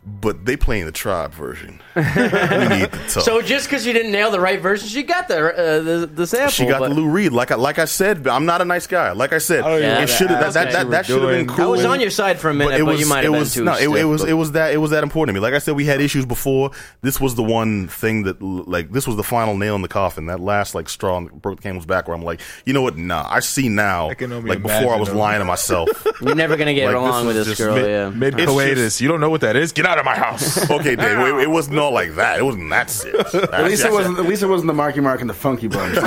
but 0.05 0.45
they 0.45 0.57
playing 0.57 0.85
the 0.85 0.91
tribe 0.93 1.33
version 1.33 1.81
we 1.97 2.03
need 2.03 2.11
to 2.11 2.99
talk. 3.09 3.23
so 3.23 3.41
just 3.41 3.67
because 3.69 3.87
you 3.87 3.93
didn't 3.93 4.11
nail 4.11 4.31
the 4.33 4.41
right 4.41 4.61
version, 4.61 4.89
she 4.89 5.03
got 5.05 5.29
the 5.29 5.53
uh, 5.55 5.81
the, 5.81 6.07
the 6.07 6.27
sample. 6.27 6.51
She 6.51 6.67
got 6.67 6.81
but 6.81 6.89
the 6.89 6.95
Lou 6.95 7.09
Reed, 7.09 7.33
like 7.33 7.51
I 7.51 7.55
like 7.57 7.79
I 7.79 7.85
said. 7.85 8.27
I'm 8.27 8.47
not 8.47 8.61
a 8.61 8.65
nice 8.65 8.87
guy. 8.87 9.13
Like 9.13 9.33
I 9.33 9.39
said, 9.39 9.63
Oh, 9.65 9.77
yeah. 9.77 10.03
it 10.03 10.09
should 10.09 10.29
that 10.31 10.53
that, 10.55 10.73
that, 10.73 10.91
that 10.91 11.07
should 11.07 11.21
have 11.23 11.31
been 11.31 11.47
cool. 11.47 11.65
I 11.65 11.69
was 11.69 11.85
on 11.85 12.01
your 12.01 12.11
side 12.11 12.39
for 12.41 12.49
a 12.51 12.55
minute, 12.55 12.85
but, 12.85 12.99
you 12.99 13.07
might 13.07 13.21
it 13.21 13.25
have 13.25 13.33
been 13.33 13.41
was 13.41 13.55
too. 13.55 13.65
no, 13.65 13.75
it, 13.77 13.89
it 14.01 14.05
was 14.05 14.23
but- 14.23 14.31
it 14.31 14.35
was 14.35 14.53
that 14.53 14.73
it 14.73 14.79
was 14.79 14.91
that 14.91 15.03
important 15.05 15.35
to 15.37 15.41
me. 15.41 15.45
Like 15.45 15.55
I 15.55 15.59
said, 15.59 15.77
we 15.77 15.85
had 15.85 16.01
issues 16.01 16.25
before. 16.27 16.71
This 17.03 17.21
was 17.21 17.35
the 17.35 17.43
one 17.43 17.87
thing 17.89 18.23
that 18.25 18.41
like 18.43 18.91
this 18.91 19.07
was 19.07 19.17
the 19.17 19.23
final 19.23 19.57
nail 19.57 19.77
in 19.77 19.83
the 19.83 19.89
coffin. 19.89 20.27
That 20.27 20.41
last 20.41 20.75
like 20.75 20.89
straw 20.89 21.21
that 21.21 21.43
broke 21.43 21.59
the 21.59 21.63
camel's 21.63 21.87
back. 21.87 22.09
Where 22.09 22.17
I'm 22.17 22.25
like, 22.25 22.41
you 22.65 22.73
know 22.73 22.83
what? 22.83 22.97
Nah, 22.97 23.27
I 23.29 23.41
see 23.41 23.69
now. 23.69 24.09
I 24.11 24.15
can 24.15 24.33
only 24.33 24.49
like 24.49 24.63
before, 24.63 24.95
I 24.95 24.99
was 24.99 25.13
lying 25.13 25.41
to 25.41 25.45
myself. 25.45 25.89
You're 26.23 26.35
never 26.35 26.57
gonna 26.57 26.75
get 26.75 26.87
Like, 26.87 26.97
along 26.97 27.27
this 27.29 27.37
with 27.37 27.47
this 27.49 27.59
girl. 27.59 27.79
yeah. 27.87 28.09
Mid 28.09 28.39
It's 28.41 28.51
coitus. 28.51 29.01
You 29.01 29.09
don't 29.09 29.21
know 29.21 29.31
what 29.31 29.43
that 29.43 29.57
is. 29.57 29.73
Get 29.73 29.85
out 29.85 29.92
of 29.99 30.05
my 30.05 30.17
house. 30.17 30.71
okay, 30.73 30.97
Dave, 30.97 31.19
it, 31.19 31.43
it 31.43 31.51
was 31.51 31.71
not 31.71 31.93
like 31.93 32.15
that. 32.17 32.39
It 32.39 32.43
wasn't 32.43 32.71
that 32.71 32.91
serious. 32.91 33.35
At 33.35 33.65
least 33.65 33.85
it 33.85 33.93
wasn't. 33.93 34.19
At 34.19 34.27
least 34.27 34.43
it 34.43 34.47
wasn't 34.47 34.69
the 34.69 34.75
Marky 34.75 35.01
Mark 35.01 35.21
and 35.21 35.31
the 35.31 35.35
Funky 35.35 35.69
Bunch. 35.69 35.97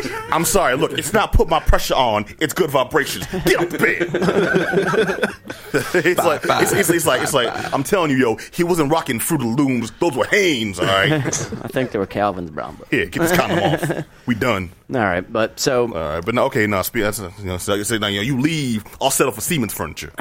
I'm 0.32 0.44
sorry. 0.44 0.76
Look, 0.76 0.92
it's 0.98 1.12
not 1.12 1.32
put 1.32 1.48
my 1.48 1.60
pressure 1.60 1.94
on. 1.94 2.24
It's 2.40 2.52
good 2.54 2.70
vibrations. 2.70 3.26
Get 3.44 3.60
up 3.60 3.70
bed. 3.70 4.08
it's 5.72 6.18
like 6.18 6.40
it's, 6.44 6.72
it's, 6.72 6.90
it's 6.90 7.06
like 7.06 7.22
it's 7.22 7.32
like 7.34 7.48
I'm 7.72 7.82
telling 7.82 8.10
you, 8.10 8.16
yo, 8.16 8.36
he 8.52 8.64
wasn't 8.64 8.90
rocking 8.90 9.20
Fruit 9.20 9.42
of 9.42 9.56
the 9.56 9.62
Looms. 9.62 9.90
Those 10.00 10.16
were 10.16 10.26
Hanes. 10.26 10.78
All 10.78 10.86
right. 10.86 11.12
I 11.12 11.68
think 11.68 11.92
they 11.92 11.98
were 11.98 12.06
Calvin's 12.06 12.50
brown. 12.50 12.76
But 12.78 12.88
Here, 12.88 13.06
get 13.06 13.20
this 13.20 13.36
condom 13.36 13.58
off. 13.58 14.06
We 14.26 14.34
done. 14.34 14.70
all 14.94 15.00
right, 15.00 15.30
but 15.32 15.58
so 15.60 15.86
All 15.86 15.88
right, 16.16 16.24
but 16.24 16.34
no, 16.34 16.44
okay, 16.46 16.66
no. 16.66 16.82
Speak. 16.82 17.02
That's, 17.02 17.18
you 17.18 17.30
know, 17.44 17.58
so 17.58 17.80
said, 17.82 18.00
now, 18.00 18.08
you 18.08 18.16
know, 18.18 18.22
you 18.22 18.40
leave. 18.40 18.84
I'll 19.00 19.10
settle 19.10 19.32
for 19.32 19.40
Siemens 19.40 19.72
furniture. 19.72 20.12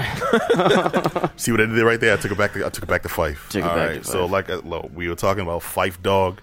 See 1.37 1.51
what 1.51 1.61
I 1.61 1.65
did 1.65 1.75
there 1.75 1.85
right 1.85 1.99
there? 1.99 2.13
I 2.13 2.17
took 2.17 2.31
it 2.31 2.37
back. 2.37 2.53
To, 2.53 2.65
I 2.65 2.69
took 2.69 2.83
it 2.83 2.89
back 2.89 3.03
to 3.03 3.09
Phife. 3.09 3.49
Took 3.49 3.63
All 3.63 3.75
back 3.75 3.89
to 3.89 3.95
right, 3.95 4.05
So 4.05 4.25
like 4.25 4.49
uh, 4.49 4.61
lo- 4.63 4.89
we 4.93 5.09
were 5.09 5.15
talking 5.15 5.41
about 5.43 5.61
Phife 5.61 6.01
Dawg, 6.01 6.39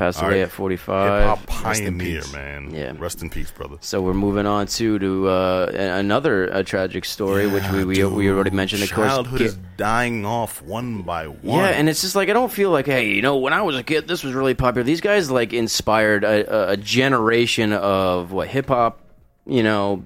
passed 0.00 0.22
away 0.22 0.42
at 0.42 0.50
45. 0.50 1.20
hip 1.20 1.28
hop 1.28 1.46
pioneer, 1.46 2.22
man. 2.32 2.74
Yeah. 2.74 2.92
Rest 2.98 3.22
in 3.22 3.30
peace, 3.30 3.50
brother. 3.50 3.76
So 3.80 4.00
we're 4.02 4.14
moving 4.14 4.46
on 4.46 4.66
to 4.78 4.98
to 4.98 5.28
uh, 5.28 5.70
a- 5.72 5.98
another 5.98 6.52
uh, 6.52 6.62
tragic 6.62 7.04
story, 7.04 7.46
which 7.46 7.68
we 7.70 7.84
we, 7.84 8.04
we 8.04 8.30
already 8.30 8.50
mentioned. 8.50 8.82
Of 8.82 8.92
course, 8.92 9.08
Childhood 9.08 9.40
is 9.42 9.58
dying 9.76 10.24
off 10.24 10.62
one 10.62 11.02
by 11.02 11.26
one. 11.28 11.58
Yeah, 11.58 11.66
and 11.68 11.88
it's 11.88 12.00
just 12.00 12.14
like 12.16 12.28
I 12.28 12.32
don't 12.32 12.52
feel 12.52 12.70
like, 12.70 12.86
hey, 12.86 13.10
you 13.10 13.22
know, 13.22 13.36
when 13.36 13.52
I 13.52 13.62
was 13.62 13.76
a 13.76 13.82
kid, 13.82 14.08
this 14.08 14.24
was 14.24 14.32
really 14.34 14.54
popular. 14.54 14.84
These 14.84 15.00
guys 15.02 15.30
like 15.30 15.52
inspired 15.52 16.24
a, 16.24 16.70
a- 16.70 16.72
a 16.72 16.76
generation 16.76 17.72
of 17.72 18.32
what 18.32 18.48
hip 18.48 18.68
hop, 18.68 19.00
you 19.46 19.62
know, 19.62 20.02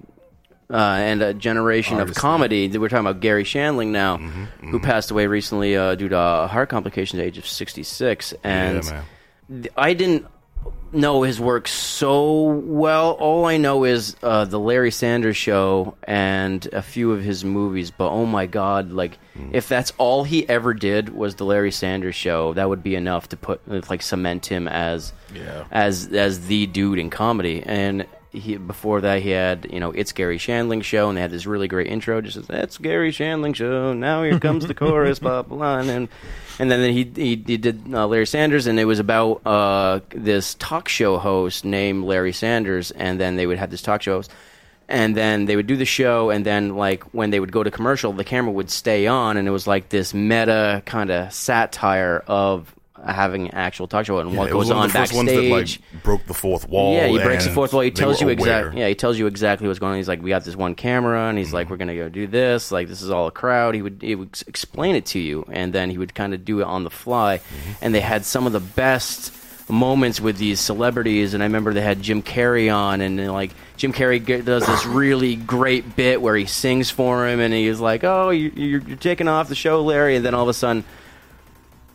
uh, 0.71 0.77
and 0.77 1.23
a 1.23 1.35
generation 1.35 2.01
of 2.01 2.15
comedy. 2.15 2.67
We're 2.77 2.89
talking 2.89 3.07
about 3.07 3.21
Gary 3.21 3.45
Shandling 3.45 3.89
now, 3.89 4.17
Mm-hmm, 4.17 4.71
who 4.71 4.81
passed 4.81 5.11
away 5.11 5.27
recently 5.27 5.77
uh, 5.77 5.95
due 5.95 6.09
to 6.09 6.17
uh, 6.19 6.47
heart 6.49 6.69
complications 6.71 7.19
at 7.21 7.23
the 7.23 7.27
age 7.29 7.39
of 7.39 7.47
sixty 7.47 7.83
six, 7.83 8.33
and 8.43 8.83
yeah, 8.85 9.03
I 9.77 9.95
didn't 9.95 10.27
know 10.93 11.23
his 11.23 11.41
work 11.41 11.67
so 11.69 12.43
well. 12.43 13.11
All 13.13 13.45
I 13.45 13.57
know 13.57 13.85
is 13.85 14.17
uh, 14.23 14.45
the 14.45 14.59
Larry 14.61 14.91
Sanders 14.93 15.37
Show 15.37 15.97
and 16.05 16.65
a 16.73 16.81
few 16.83 17.13
of 17.13 17.23
his 17.23 17.45
movies. 17.45 17.91
But 17.91 18.11
oh 18.11 18.27
my 18.27 18.47
god, 18.47 18.91
like 18.93 19.19
if 19.53 19.69
that's 19.69 19.93
all 19.99 20.25
he 20.25 20.49
ever 20.49 20.73
did 20.73 21.09
was 21.11 21.35
the 21.35 21.45
Larry 21.45 21.73
Sanders 21.73 22.15
Show, 22.15 22.55
that 22.55 22.69
would 22.69 22.83
be 22.83 22.95
enough 22.95 23.29
to 23.31 23.37
put 23.37 23.91
like 23.91 24.03
cement 24.03 24.47
him 24.47 24.69
as 24.69 25.13
Yeah. 25.35 25.65
as 25.71 26.07
as 26.13 26.47
the 26.47 26.67
dude 26.67 26.99
in 26.99 27.11
comedy. 27.11 27.63
And 27.67 28.07
he 28.35 28.57
before 28.57 29.01
that 29.03 29.23
he 29.23 29.31
had 29.31 29.67
you 29.71 29.81
know 29.81 29.91
it's 29.91 30.13
Gary 30.13 30.39
Shandling 30.39 30.83
Show, 30.83 31.09
and 31.09 31.17
they 31.17 31.23
had 31.23 31.31
this 31.31 31.47
really 31.47 31.69
great 31.69 31.87
intro. 31.87 32.21
Just 32.21 32.35
says 32.35 32.47
that's 32.47 32.79
Gary 32.79 33.13
Shandling 33.13 33.55
Show. 33.55 33.93
Now 33.93 34.23
here 34.23 34.39
comes 34.39 34.67
the 34.67 34.75
chorus, 34.75 35.19
blah, 35.19 35.43
blah. 35.43 35.79
and 35.79 36.09
and 36.59 36.71
then 36.71 36.93
he 36.93 37.05
he, 37.15 37.43
he 37.47 37.57
did 37.57 37.83
uh, 37.93 38.07
Larry 38.07 38.27
Sanders, 38.27 38.67
and 38.67 38.79
it 38.79 38.85
was 38.85 38.99
about 38.99 39.47
uh, 39.47 40.01
this 40.11 40.55
talk 40.55 40.89
show 40.89 41.19
host 41.19 41.65
named 41.65 42.05
Larry 42.05 42.33
Sanders, 42.33 42.91
and 42.91 43.21
then 43.21 43.37
they 43.37 43.47
would 43.47 43.59
have 43.59 43.71
this 43.71 43.83
talk 43.83 44.03
show 44.03 44.17
host. 44.17 44.31
And 44.87 45.17
then 45.17 45.47
they 45.47 45.57
would 45.57 45.67
do 45.67 45.77
the 45.77 45.87
show, 45.87 46.29
and 46.29 46.45
then 46.45 46.77
like 46.77 47.05
when 47.15 47.31
they 47.31 47.41
would 47.41 47.53
go 47.53 47.63
to 47.63 47.71
commercial, 47.71 48.13
the 48.13 48.25
camera 48.25 48.53
would 48.53 48.71
stay 48.71 49.07
on, 49.07 49.39
and 49.39 49.49
it 49.49 49.51
was 49.51 49.67
like 49.67 49.89
this 49.89 50.13
meta 50.13 50.83
kind 50.85 51.11
of 51.11 51.33
satire 51.33 52.23
of 52.27 52.74
having 53.13 53.49
an 53.49 53.55
actual 53.55 53.87
talk 53.87 54.07
show 54.07 54.19
and 54.19 54.37
what 54.37 54.51
goes 54.51 54.71
on 54.71 54.91
backstage. 54.91 55.27
that 55.27 55.91
like 55.95 56.03
broke 56.03 56.25
the 56.27 56.35
fourth 56.35 56.69
wall. 56.69 56.95
Yeah, 56.95 57.09
he 57.09 57.19
breaks 57.19 57.45
the 57.45 57.51
fourth 57.53 57.73
wall. 57.73 57.83
He 57.83 57.91
tells 57.91 58.21
you 58.21 58.29
exactly. 58.29 58.81
Yeah, 58.81 58.89
he 58.89 58.95
tells 58.95 59.19
you 59.19 59.27
exactly 59.27 59.67
what's 59.69 59.79
going 59.79 59.93
on. 59.93 59.97
He's 59.99 60.09
like, 60.09 60.23
"We 60.23 60.31
got 60.31 60.45
this 60.45 60.57
one 60.57 60.75
camera," 60.75 61.29
and 61.29 61.37
he's 61.39 61.49
Mm-hmm. 61.49 61.55
like, 61.57 61.71
"We're 61.71 61.77
gonna 61.77 61.95
go 61.97 62.09
do 62.09 62.27
this. 62.27 62.71
Like, 62.73 62.89
this 62.89 63.03
is 63.03 63.11
all 63.11 63.27
a 63.27 63.31
crowd." 63.33 63.75
He 63.75 63.83
would 63.83 63.99
he 64.01 64.15
would 64.15 64.41
explain 64.47 64.97
it 64.97 65.07
to 65.07 65.19
you, 65.19 65.45
and 65.51 65.73
then 65.73 65.91
he 65.91 65.99
would 65.99 66.15
kind 66.15 66.35
of 66.35 66.45
do 66.45 66.61
it 66.61 66.65
on 66.65 66.85
the 66.85 66.91
fly. 66.91 67.39
Mm-hmm. 67.39 67.71
And 67.83 67.95
they 67.95 68.01
had 68.01 68.25
some 68.25 68.47
of 68.47 68.53
the 68.53 68.61
best 68.61 69.33
moments 69.71 70.21
with 70.21 70.37
these 70.37 70.61
celebrities. 70.61 71.33
And 71.33 71.43
I 71.43 71.47
remember 71.47 71.73
they 71.73 71.81
had 71.81 72.03
Jim 72.03 72.23
Carrey 72.23 72.75
on, 72.75 73.01
and 73.01 73.33
like 73.33 73.51
Jim 73.79 73.93
Carrey 73.95 74.25
g- 74.25 74.43
does 74.43 74.67
this 74.67 74.85
really 74.87 75.37
great 75.37 75.97
bit 75.97 76.21
where 76.21 76.37
he 76.37 76.45
sings 76.47 76.91
for 76.91 77.27
him, 77.27 77.41
and 77.41 77.53
he's 77.55 77.81
like, 77.81 78.05
"Oh, 78.05 78.31
you're, 78.31 78.53
you're 78.81 78.97
taking 78.97 79.27
off 79.29 79.49
the 79.49 79.55
show, 79.55 79.83
Larry," 79.83 80.17
and 80.17 80.25
then 80.25 80.35
all 80.35 80.43
of 80.43 80.49
a 80.49 80.55
sudden 80.55 80.85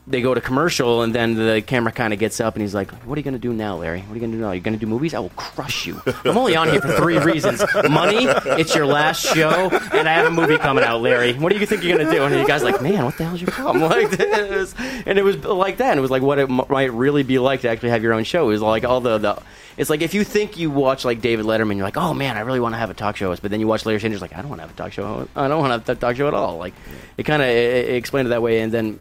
they 0.10 0.22
go 0.22 0.34
to 0.34 0.42
commercial, 0.42 1.04
and 1.04 1.14
then 1.14 1.36
the 1.36 1.62
camera 1.62 1.92
kind 1.92 2.14
of 2.14 2.20
gets 2.20 2.40
up, 2.40 2.56
and 2.56 2.62
he's 2.64 2.74
like, 2.74 2.90
"What 3.06 3.16
are 3.16 3.20
you 3.20 3.24
going 3.24 3.36
to 3.36 3.40
do 3.40 3.54
now, 3.54 3.78
Larry? 3.78 4.02
What 4.02 4.12
are 4.12 4.16
you 4.16 4.20
going 4.20 4.32
to 4.32 4.38
do 4.38 4.42
now? 4.44 4.52
You're 4.52 4.62
going 4.64 4.74
to 4.74 4.80
do 4.80 4.88
movies? 4.88 5.14
I 5.14 5.20
will 5.20 5.30
crush 5.36 5.86
you. 5.86 6.02
I'm 6.26 6.36
only 6.38 6.56
on 6.56 6.68
here 6.70 6.82
for 6.82 6.92
three 6.94 7.20
reasons: 7.32 7.64
money, 7.90 8.26
it's 8.26 8.74
your 8.74 8.88
last 8.88 9.24
show, 9.24 9.70
and 9.94 10.10
I 10.10 10.14
have 10.14 10.26
a 10.26 10.32
movie 10.32 10.58
coming 10.58 10.84
out, 10.84 11.02
Larry. 11.02 11.34
What 11.34 11.54
do 11.54 11.60
you 11.60 11.66
think 11.66 11.84
you're 11.84 11.96
going 11.98 12.10
to 12.10 12.14
do?" 12.14 12.24
And 12.24 12.34
the 12.34 12.46
guy's 12.46 12.64
like, 12.64 12.82
"Man, 12.82 13.06
what 13.06 13.18
the 13.18 13.26
hell's 13.26 13.42
your 13.42 13.52
problem?" 13.52 13.80
Like, 13.90 14.10
this, 14.12 14.74
and 15.06 15.18
it 15.20 15.24
was 15.24 15.38
like 15.46 15.78
that. 15.78 15.92
And 15.92 16.00
it 16.00 16.02
was 16.02 16.12
like 16.12 16.22
what 16.22 16.40
it 16.40 16.50
m- 16.50 16.62
might 16.70 16.92
really 16.94 17.24
be 17.24 17.38
like 17.40 17.62
to 17.62 17.70
actually 17.70 17.90
have 17.90 18.02
your 18.04 18.14
own 18.14 18.24
show. 18.24 18.46
It 18.50 18.54
was 18.54 18.62
like 18.62 18.84
all 18.84 19.02
the 19.02 19.18
the. 19.20 19.42
It's 19.78 19.90
like 19.90 20.02
if 20.02 20.14
you 20.14 20.24
think 20.26 20.58
you 20.58 20.70
watch 20.72 21.06
like 21.06 21.22
David 21.22 21.46
Letterman, 21.46 21.76
you're 21.76 21.86
like, 21.86 21.98
"Oh 21.98 22.14
man, 22.14 22.36
I 22.36 22.42
really 22.42 22.60
want 22.60 22.74
to 22.74 22.80
have 22.80 22.90
a 22.90 22.94
talk 22.94 23.16
show," 23.16 23.28
host," 23.30 23.42
but 23.42 23.52
then 23.52 23.60
you 23.60 23.68
watch 23.68 23.86
Larry 23.86 24.00
Sanders, 24.00 24.22
like, 24.22 24.34
"I 24.36 24.42
don't 24.42 24.50
want 24.50 24.60
to 24.60 24.68
have 24.68 24.72
a 24.76 24.78
talk 24.78 24.92
show. 24.92 25.28
I 25.36 25.48
don't 25.48 25.60
want 25.60 25.70
to 25.86 25.92
have 25.92 25.98
a 25.98 26.02
talk 26.02 26.16
show 26.16 26.28
at 26.28 26.34
all." 26.34 26.58
Like, 26.58 26.74
it 27.18 27.24
kind 27.24 27.42
of 27.42 27.48
explained 27.48 28.28
it 28.28 28.30
that 28.30 28.42
way, 28.42 28.60
and 28.62 28.72
then 28.74 29.00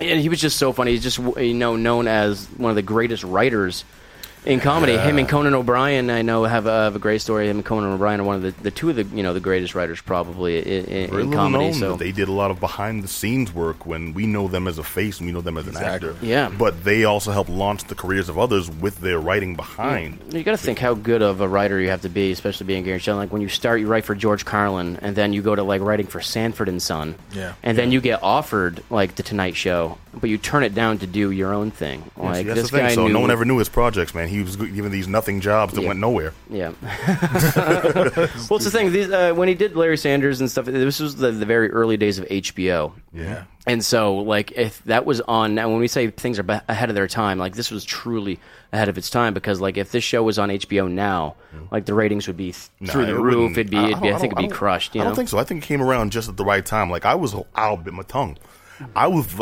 and 0.00 0.20
he 0.20 0.28
was 0.28 0.40
just 0.40 0.58
so 0.58 0.72
funny. 0.72 0.92
He's 0.92 1.02
just 1.02 1.18
you 1.18 1.54
know 1.54 1.76
known 1.76 2.08
as 2.08 2.46
one 2.56 2.70
of 2.70 2.76
the 2.76 2.82
greatest 2.82 3.24
writers 3.24 3.84
in 4.46 4.60
comedy. 4.60 4.96
Him 4.96 5.18
and 5.18 5.28
Conan 5.28 5.54
O'Brien, 5.54 6.08
I 6.08 6.22
know, 6.22 6.44
have 6.44 6.66
a, 6.66 6.70
have 6.84 6.96
a 6.96 6.98
great 6.98 7.20
story. 7.20 7.48
Him 7.48 7.56
and 7.58 7.64
Conan 7.64 7.92
O'Brien 7.92 8.20
are 8.20 8.24
one 8.24 8.36
of 8.36 8.42
the, 8.42 8.50
the 8.62 8.70
two 8.70 8.88
of 8.90 8.96
the 8.96 9.04
you 9.04 9.22
know 9.22 9.34
the 9.34 9.40
greatest 9.40 9.74
writers 9.74 10.00
probably 10.00 10.58
in, 10.58 10.84
in, 10.86 11.20
in 11.20 11.32
comedy. 11.32 11.64
known 11.64 11.74
So 11.74 11.90
that 11.90 11.98
they 11.98 12.12
did 12.12 12.28
a 12.28 12.32
lot 12.32 12.50
of 12.50 12.60
behind 12.60 13.02
the 13.04 13.08
scenes 13.08 13.52
work 13.52 13.84
when 13.84 14.14
we 14.14 14.26
know 14.26 14.48
them 14.48 14.66
as 14.68 14.78
a 14.78 14.82
face 14.84 15.18
and 15.18 15.26
we 15.26 15.32
know 15.32 15.40
them 15.40 15.58
as 15.58 15.66
an 15.66 15.76
actor. 15.76 16.16
Yeah. 16.22 16.48
But 16.56 16.84
they 16.84 17.04
also 17.04 17.32
help 17.32 17.48
launch 17.48 17.84
the 17.84 17.94
careers 17.94 18.28
of 18.28 18.38
others 18.38 18.70
with 18.70 19.00
their 19.00 19.18
writing 19.18 19.56
behind. 19.56 20.20
Mm. 20.20 20.34
you 20.34 20.42
got 20.44 20.52
to 20.52 20.56
think 20.58 20.78
how 20.78 20.94
good 20.94 21.22
of 21.22 21.40
a 21.40 21.48
writer 21.48 21.80
you 21.80 21.88
have 21.90 22.02
to 22.02 22.08
be, 22.08 22.30
especially 22.32 22.66
being 22.66 22.84
Gary 22.84 22.98
Shandling. 23.00 23.16
Like 23.16 23.32
when 23.32 23.42
you 23.42 23.48
start, 23.48 23.80
you 23.80 23.88
write 23.88 24.04
for 24.04 24.14
George 24.14 24.44
Carlin, 24.44 24.98
and 25.02 25.16
then 25.16 25.32
you 25.32 25.42
go 25.42 25.54
to 25.54 25.62
like 25.62 25.82
writing 25.82 26.06
for 26.06 26.20
Sanford 26.20 26.68
and 26.68 26.80
Son, 26.80 27.16
Yeah. 27.32 27.54
and 27.62 27.76
then 27.76 27.90
you 27.92 28.00
get 28.00 28.22
offered 28.22 28.82
like 28.90 29.16
the 29.16 29.22
Tonight 29.22 29.56
Show, 29.56 29.98
but 30.14 30.30
you 30.30 30.38
turn 30.38 30.62
it 30.62 30.74
down 30.74 30.98
to 30.98 31.06
do 31.06 31.30
your 31.30 31.52
own 31.52 31.70
thing. 31.70 32.02
See, 32.16 32.22
Like 32.22 32.46
that's 32.46 32.60
this 32.62 32.70
the 32.70 32.76
thing. 32.76 32.86
guy 32.86 32.94
So 32.94 33.06
knew, 33.08 33.12
no 33.14 33.20
one 33.20 33.30
ever 33.30 33.44
knew 33.44 33.58
his 33.58 33.68
projects, 33.68 34.14
man. 34.14 34.28
He 34.28 34.35
was 34.42 34.56
given 34.56 34.90
these 34.92 35.08
nothing 35.08 35.40
jobs 35.40 35.74
that 35.74 35.82
Yeah. 35.82 35.88
went 35.88 36.00
nowhere. 36.00 36.32
Yeah. 36.50 36.72
well, 36.82 38.56
it's 38.56 38.64
the 38.64 38.70
thing. 38.70 38.92
These, 38.92 39.10
uh, 39.10 39.32
when 39.34 39.48
he 39.48 39.54
did 39.54 39.76
Larry 39.76 39.96
Sanders 39.96 40.40
and 40.40 40.50
stuff, 40.50 40.66
this 40.66 41.00
was 41.00 41.16
the, 41.16 41.30
the 41.32 41.46
very 41.46 41.70
early 41.70 41.96
days 41.96 42.18
of 42.18 42.26
HBO. 42.28 42.92
Yeah. 43.12 43.44
And 43.66 43.84
so, 43.84 44.16
like, 44.18 44.52
if 44.52 44.82
that 44.84 45.04
was 45.06 45.20
on 45.22 45.54
now, 45.56 45.68
when 45.68 45.78
we 45.78 45.88
say 45.88 46.08
things 46.10 46.38
are 46.38 46.44
be- 46.44 46.60
ahead 46.68 46.88
of 46.88 46.94
their 46.94 47.08
time, 47.08 47.38
like 47.38 47.54
this 47.56 47.70
was 47.70 47.84
truly 47.84 48.38
ahead 48.72 48.88
of 48.88 48.96
its 48.96 49.10
time 49.10 49.34
because, 49.34 49.60
like, 49.60 49.76
if 49.76 49.90
this 49.90 50.04
show 50.04 50.22
was 50.22 50.38
on 50.38 50.50
HBO 50.50 50.88
now, 50.90 51.34
like 51.72 51.84
the 51.86 51.94
ratings 51.94 52.26
would 52.28 52.36
be 52.36 52.52
th- 52.52 52.68
Nah, 52.80 52.92
through 52.92 53.06
the 53.06 53.16
it 53.16 53.20
roof. 53.20 53.52
It'd 53.58 53.70
be, 53.70 53.76
I- 53.76 53.88
it'd 53.88 54.00
be 54.02 54.08
I, 54.08 54.10
don't- 54.12 54.20
think 54.20 54.32
it'd 54.34 54.42
be 54.44 54.48
don't- 54.48 54.56
crushed. 54.56 54.94
You 54.94 55.00
I 55.00 55.04
don't 55.04 55.16
think 55.16 55.28
so. 55.28 55.38
I 55.38 55.44
think 55.44 55.64
it 55.64 55.66
came 55.66 55.82
around 55.82 56.12
just 56.12 56.28
at 56.28 56.36
the 56.36 56.44
right 56.44 56.64
time. 56.64 56.90
Like 56.90 57.04
I 57.04 57.14
was, 57.16 57.34
I'll 57.56 57.76
bit 57.76 57.92
my 57.94 58.02
tongue. 58.04 58.38
I 58.94 59.06
was, 59.08 59.26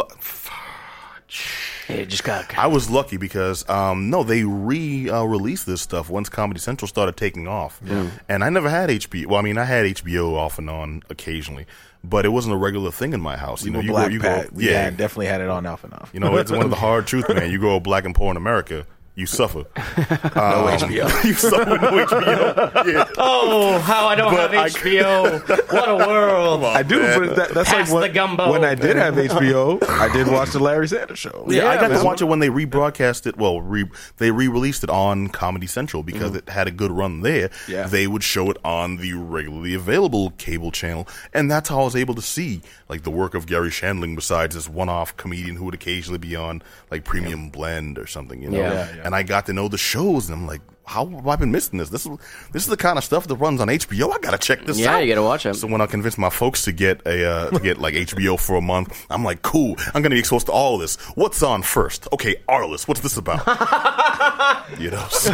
It 1.88 2.06
just 2.06 2.24
got. 2.24 2.56
I 2.58 2.66
was 2.66 2.88
lucky 2.90 3.16
because 3.16 3.68
um, 3.68 4.10
no, 4.10 4.22
they 4.22 4.44
re 4.44 5.08
uh, 5.10 5.24
released 5.24 5.66
this 5.66 5.82
stuff 5.82 6.08
once 6.08 6.28
Comedy 6.28 6.60
Central 6.60 6.88
started 6.88 7.16
taking 7.16 7.46
off, 7.48 7.80
and 8.28 8.44
I 8.44 8.50
never 8.50 8.70
had 8.70 8.90
HBO. 8.90 9.26
Well, 9.26 9.38
I 9.38 9.42
mean, 9.42 9.58
I 9.58 9.64
had 9.64 9.84
HBO 9.84 10.34
off 10.34 10.58
and 10.58 10.70
on 10.70 11.02
occasionally, 11.10 11.66
but 12.02 12.24
it 12.24 12.30
was't 12.30 12.52
a 12.54 12.56
regular 12.56 12.90
thing 12.90 13.12
in 13.12 13.20
my 13.20 13.36
house. 13.36 13.64
You 13.64 13.70
know, 13.70 13.78
Well, 13.78 13.84
you 13.84 13.90
Black 13.90 14.08
go, 14.08 14.12
you 14.14 14.20
Pat, 14.20 14.50
go, 14.50 14.56
we 14.56 14.70
yeah, 14.70 14.84
had, 14.84 14.96
definitely 14.96 15.26
had 15.26 15.40
it 15.40 15.48
on 15.48 15.66
off 15.66 15.84
and 15.84 15.92
off. 15.94 16.10
You 16.14 16.20
know, 16.20 16.36
it's 16.36 16.50
one 16.50 16.62
of 16.62 16.70
the 16.70 16.76
hard 16.86 17.06
truths, 17.06 17.28
man. 17.28 17.50
You 17.50 17.58
go 17.60 17.78
black 17.80 18.04
and 18.04 18.14
poor 18.14 18.30
in 18.30 18.36
America, 18.36 18.86
you 19.16 19.26
suffer. 19.26 19.58
no 19.76 20.66
HBO. 20.66 21.24
you 21.24 21.34
suffer 21.34 21.64
no 21.78 22.04
HBO. 22.06 22.92
Yeah. 22.92 23.04
Oh, 23.16 23.78
how 23.78 24.06
I 24.08 24.14
don't 24.16 24.32
But 24.34 24.52
have 24.52 24.64
I- 24.64 24.68
HBO! 24.70 25.48
what 25.72 25.88
a 25.88 25.94
world! 25.96 26.64
I 26.64 26.82
do, 26.82 26.98
but 27.00 27.36
that, 27.36 27.50
that's 27.50 27.68
Pass 27.70 27.78
like 27.78 27.88
the 27.88 27.94
when, 27.94 28.12
gumbo. 28.12 28.50
when 28.50 28.64
I 28.64 28.74
did 28.74 28.96
have 28.96 29.14
HBO, 29.14 29.80
I 29.88 30.12
did 30.12 30.26
watch 30.28 30.50
the 30.50 30.58
Larry 30.58 30.88
Sanders 30.88 31.18
Show. 31.20 31.46
Yeah, 31.48 31.68
I 31.68 31.76
got 31.76 31.90
that's 31.90 32.00
to 32.00 32.04
watch 32.06 32.22
it 32.22 32.24
when 32.24 32.40
they 32.40 32.48
rebroadcast 32.48 33.26
it. 33.28 33.36
Well, 33.36 33.60
re, 33.60 33.88
they 34.16 34.30
re-released 34.32 34.82
it 34.84 34.90
on 34.90 35.28
Comedy 35.28 35.66
Central 35.68 36.02
because 36.02 36.24
Mm-hmm. 36.24 36.36
it 36.36 36.48
had 36.48 36.66
a 36.66 36.70
good 36.70 36.90
run 36.90 37.20
there. 37.20 37.50
Yeah. 37.68 37.86
They 37.86 38.06
would 38.06 38.24
show 38.24 38.50
it 38.50 38.56
on 38.64 38.96
the 38.96 39.12
regularly 39.14 39.74
available 39.74 40.30
cable 40.30 40.70
channel, 40.72 41.06
and 41.32 41.50
that's 41.50 41.68
how 41.68 41.82
I 41.82 41.84
was 41.84 41.94
able 41.96 42.14
to 42.14 42.22
see 42.22 42.62
like 42.88 43.02
the 43.02 43.10
work 43.10 43.34
of 43.34 43.46
Gary 43.46 43.68
Shandling. 43.70 44.16
Besides 44.16 44.54
this 44.54 44.68
one-off 44.68 45.16
comedian 45.16 45.56
who 45.56 45.66
would 45.66 45.74
occasionally 45.74 46.18
be 46.18 46.34
on 46.34 46.62
like 46.90 47.04
Premium 47.04 47.50
Blend 47.50 47.98
or 47.98 48.06
something, 48.06 48.42
you 48.42 48.50
know. 48.50 48.58
Yeah. 48.58 48.88
Yeah, 49.04 49.10
yeah. 49.10 49.14
And 49.14 49.14
I 49.14 49.22
got 49.22 49.46
to 49.46 49.52
know 49.52 49.68
the 49.68 49.78
shows, 49.78 50.28
and 50.28 50.38
I'm 50.38 50.46
like. 50.46 50.60
How 50.86 51.06
have 51.06 51.26
I 51.26 51.36
been 51.36 51.50
missing 51.50 51.78
this? 51.78 51.88
This 51.88 52.04
is 52.04 52.12
this 52.52 52.64
is 52.64 52.68
the 52.68 52.76
kind 52.76 52.98
of 52.98 53.04
stuff 53.04 53.26
that 53.28 53.36
runs 53.36 53.58
on 53.62 53.68
HBO. 53.68 54.12
I 54.14 54.18
gotta 54.18 54.36
check 54.36 54.66
this 54.66 54.78
Yeah, 54.78 54.90
out. 54.90 54.96
Yeah, 54.96 55.00
you 55.04 55.14
gotta 55.14 55.22
watch 55.26 55.46
it. 55.46 55.54
So 55.54 55.66
when 55.66 55.80
I 55.80 55.86
convinced 55.86 56.18
my 56.18 56.28
folks 56.28 56.62
to 56.66 56.72
get 56.72 57.00
a 57.06 57.24
uh, 57.26 57.50
to 57.52 57.58
get 57.58 57.78
like 57.78 57.94
HBO 57.94 58.38
for 58.38 58.56
a 58.56 58.60
month, 58.60 59.06
I'm 59.08 59.24
like, 59.24 59.40
cool. 59.40 59.76
I'm 59.94 60.02
gonna 60.02 60.10
be 60.14 60.18
exposed 60.18 60.44
to 60.48 60.52
all 60.52 60.74
of 60.74 60.82
this. 60.82 60.96
What's 61.16 61.42
on 61.42 61.62
first? 61.62 62.06
Okay, 62.12 62.36
Arliss. 62.50 62.86
What's 62.86 63.00
this 63.00 63.16
about? 63.16 63.38
you 64.78 64.90
know, 64.90 65.06
so 65.08 65.32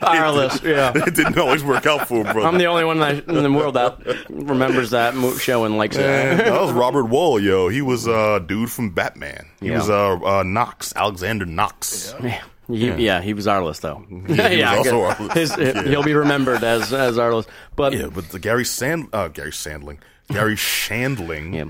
Arliss, 0.00 0.62
yeah. 0.62 0.92
it 1.06 1.14
didn't 1.14 1.36
always 1.36 1.62
work 1.62 1.84
out 1.84 2.08
for 2.08 2.22
brother. 2.24 2.40
I'm 2.40 2.56
the 2.56 2.64
only 2.64 2.84
one 2.84 3.02
in 3.02 3.42
the 3.42 3.52
world 3.52 3.74
that 3.74 3.98
remembers 4.30 4.90
that 4.92 5.12
show 5.38 5.64
and 5.64 5.76
likes 5.76 5.96
it. 5.96 6.00
that 6.38 6.58
was 6.58 6.72
Robert 6.72 7.04
Wuhl, 7.04 7.42
yo. 7.42 7.68
He 7.68 7.82
was 7.82 8.06
a 8.06 8.14
uh, 8.14 8.38
dude 8.38 8.70
from 8.70 8.90
Batman. 8.94 9.46
He 9.60 9.68
Yeah. 9.68 9.76
was 9.76 9.90
uh, 9.90 10.12
uh, 10.38 10.42
Knox, 10.42 10.94
Alexander 10.96 11.44
Knox. 11.44 12.14
Yeah. 12.22 12.40
He, 12.72 13.04
yeah, 13.04 13.20
he 13.20 13.34
was 13.34 13.46
Arliss 13.46 13.80
though. 13.80 14.04
Yeah, 14.34 14.76
was 14.78 14.86
also. 14.88 15.00
Arliss. 15.24 15.34
His- 15.34 15.56
Yeah. 15.58 15.82
He'll 15.84 16.02
be 16.02 16.14
remembered 16.14 16.62
as 16.64 16.92
as 16.92 17.16
Arliss. 17.16 17.46
But 17.76 17.92
Yeah, 17.92 18.06
but 18.12 18.28
the 18.30 18.38
Gary 18.38 18.64
Sand, 18.64 19.08
uh, 19.12 19.28
Gary 19.28 19.52
Sandling, 19.52 19.98
Gary 20.30 20.56
Shandling, 20.56 21.54
Yeah. 21.54 21.62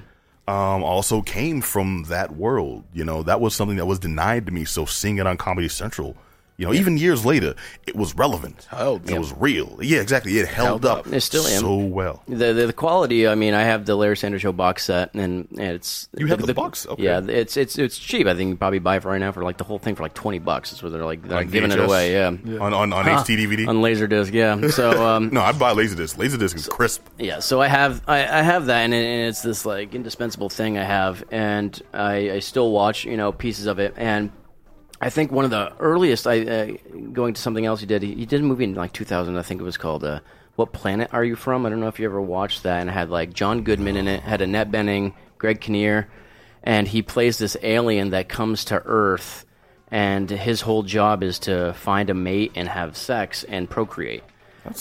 um, 0.49 0.83
also 0.83 1.23
came 1.23 1.61
from 1.61 2.05
that 2.09 2.35
world. 2.37 2.85
You 2.93 3.05
know, 3.05 3.23
that 3.23 3.41
was 3.41 3.55
something 3.55 3.77
that 3.77 3.87
was 3.87 3.99
denied 3.99 4.47
to 4.47 4.53
me. 4.53 4.65
So 4.65 4.85
seeing 4.85 5.19
it 5.19 5.27
on 5.27 5.37
Comedy 5.37 5.69
Central, 5.69 6.17
you 6.61 6.67
know, 6.67 6.75
even 6.75 6.99
years 6.99 7.25
later, 7.25 7.55
it 7.87 7.97
was 7.97 8.15
relevant. 8.15 8.67
Held. 8.69 9.09
It 9.09 9.19
was 9.19 9.33
real. 9.33 9.79
Yeah, 9.81 10.03
exactly. 10.03 10.39
It 10.39 10.47
held, 10.47 10.85
Held 10.85 11.07
up. 11.07 11.07
It 11.07 11.23
still 11.23 11.47
am. 11.47 11.61
so 11.63 11.79
well. 11.79 12.23
the, 12.29 12.53
the 12.53 12.67
the 12.67 12.73
quality. 12.75 13.27
I 13.27 13.35
mean, 13.35 13.55
I 13.55 13.63
have 13.63 13.87
the 13.87 13.97
Larry 13.97 14.15
Sanders 14.15 14.43
Show 14.43 14.53
box 14.53 14.85
set, 14.85 15.15
and, 15.15 15.49
it's 15.53 16.11
You 16.15 16.27
have 16.27 16.47
the 16.47 16.53
box? 16.53 16.87
Okay. 16.87 17.03
Yeah, 17.03 17.23
it's 17.27 17.57
it's 17.57 17.79
it's 17.79 17.99
cheap. 17.99 18.27
I 18.27 18.35
think 18.35 18.49
you 18.49 18.53
can 18.53 18.59
probably 18.59 18.79
buy 18.79 18.97
it 18.97 19.05
right 19.05 19.19
now 19.19 19.33
for 19.33 19.43
like 19.43 19.57
the 19.57 19.65
whole 19.65 19.79
thing 19.79 19.95
for 19.95 20.03
like 20.03 20.13
twenty 20.13 20.39
bucks. 20.39 20.71
That's 20.71 20.83
where 20.83 20.91
they're 20.91 21.03
like 21.03 21.27
they're 21.27 21.45
giving 21.45 21.73
it 21.73 21.81
away. 21.81 22.13
Yeah. 22.13 22.27
On 22.29 22.75
on, 22.75 22.93
on 22.93 23.07
HD 23.07 23.39
DVD. 23.39 23.67
On 23.67 23.77
Laserdisc, 23.77 24.31
yeah. 24.31 24.69
So, 24.81 25.03
um, 25.03 25.31
no, 25.31 25.41
I'd 25.41 25.59
buy 25.59 25.73
Laserdisc. 25.73 26.17
Laserdisc 26.17 26.55
is 26.57 26.69
crisp. 26.69 27.07
Yeah, 27.19 27.39
so 27.39 27.63
I 27.63 27.69
have 27.69 28.03
I, 28.07 28.19
I 28.19 28.43
have 28.43 28.67
that, 28.67 28.81
and, 28.81 28.93
it, 28.93 29.03
and 29.03 29.29
it's 29.31 29.41
this 29.41 29.65
like 29.65 29.95
indispensable 29.95 30.51
thing 30.51 30.77
I 30.77 30.85
have, 30.85 31.25
and 31.31 31.81
I, 31.95 32.33
I 32.33 32.39
still 32.41 32.71
watch 32.71 33.07
you 33.07 33.17
know 33.17 33.33
pieces 33.33 33.65
of 33.65 33.79
it, 33.79 33.95
and 33.97 34.31
I 35.01 35.11
think 35.11 35.33
one 35.33 35.45
of 35.45 35.51
the 35.51 35.73
earliest 35.79 36.27
I 36.27 36.41
uh, 36.41 36.73
going 37.13 37.35
to 37.35 37.41
something 37.41 37.65
else 37.65 37.81
he 37.81 37.87
did. 37.87 38.03
He, 38.03 38.15
he 38.15 38.27
did 38.27 38.41
a 38.41 38.45
movie 38.45 38.65
in 38.65 38.75
like 38.75 38.93
2000, 38.93 39.37
I 39.37 39.43
think 39.43 39.61
it 39.61 39.65
was 39.65 39.79
called 39.79 40.05
uh, 40.05 40.21
"What 40.57 40.73
Planet 40.73 41.09
Are 41.13 41.25
You 41.25 41.37
From?" 41.37 41.65
I 41.65 41.71
don't 41.71 41.81
know 41.81 41.89
if 41.89 41.99
you 41.99 42.05
ever 42.05 42.21
watched 42.21 42.65
that, 42.65 42.81
and 42.81 42.91
it 42.91 42.93
had 42.93 43.09
like 43.09 43.33
John 43.33 43.63
Goodman 43.63 43.97
in 43.97 44.09
it, 44.09 44.21
had 44.21 44.43
Annette 44.43 44.71
Bening, 44.71 45.15
Greg 45.39 45.61
Kinnear, 45.61 46.09
and 46.63 46.87
he 46.87 47.01
plays 47.03 47.39
this 47.39 47.57
alien 47.63 48.11
that 48.11 48.29
comes 48.29 48.67
to 48.67 48.83
Earth, 48.85 49.47
and 49.91 50.29
his 50.29 50.61
whole 50.61 50.83
job 50.83 51.23
is 51.23 51.39
to 51.41 51.73
find 51.73 52.11
a 52.11 52.15
mate 52.15 52.53
and 52.55 52.69
have 52.69 52.97
sex 52.97 53.45
and 53.45 53.71
procreate. 53.71 54.23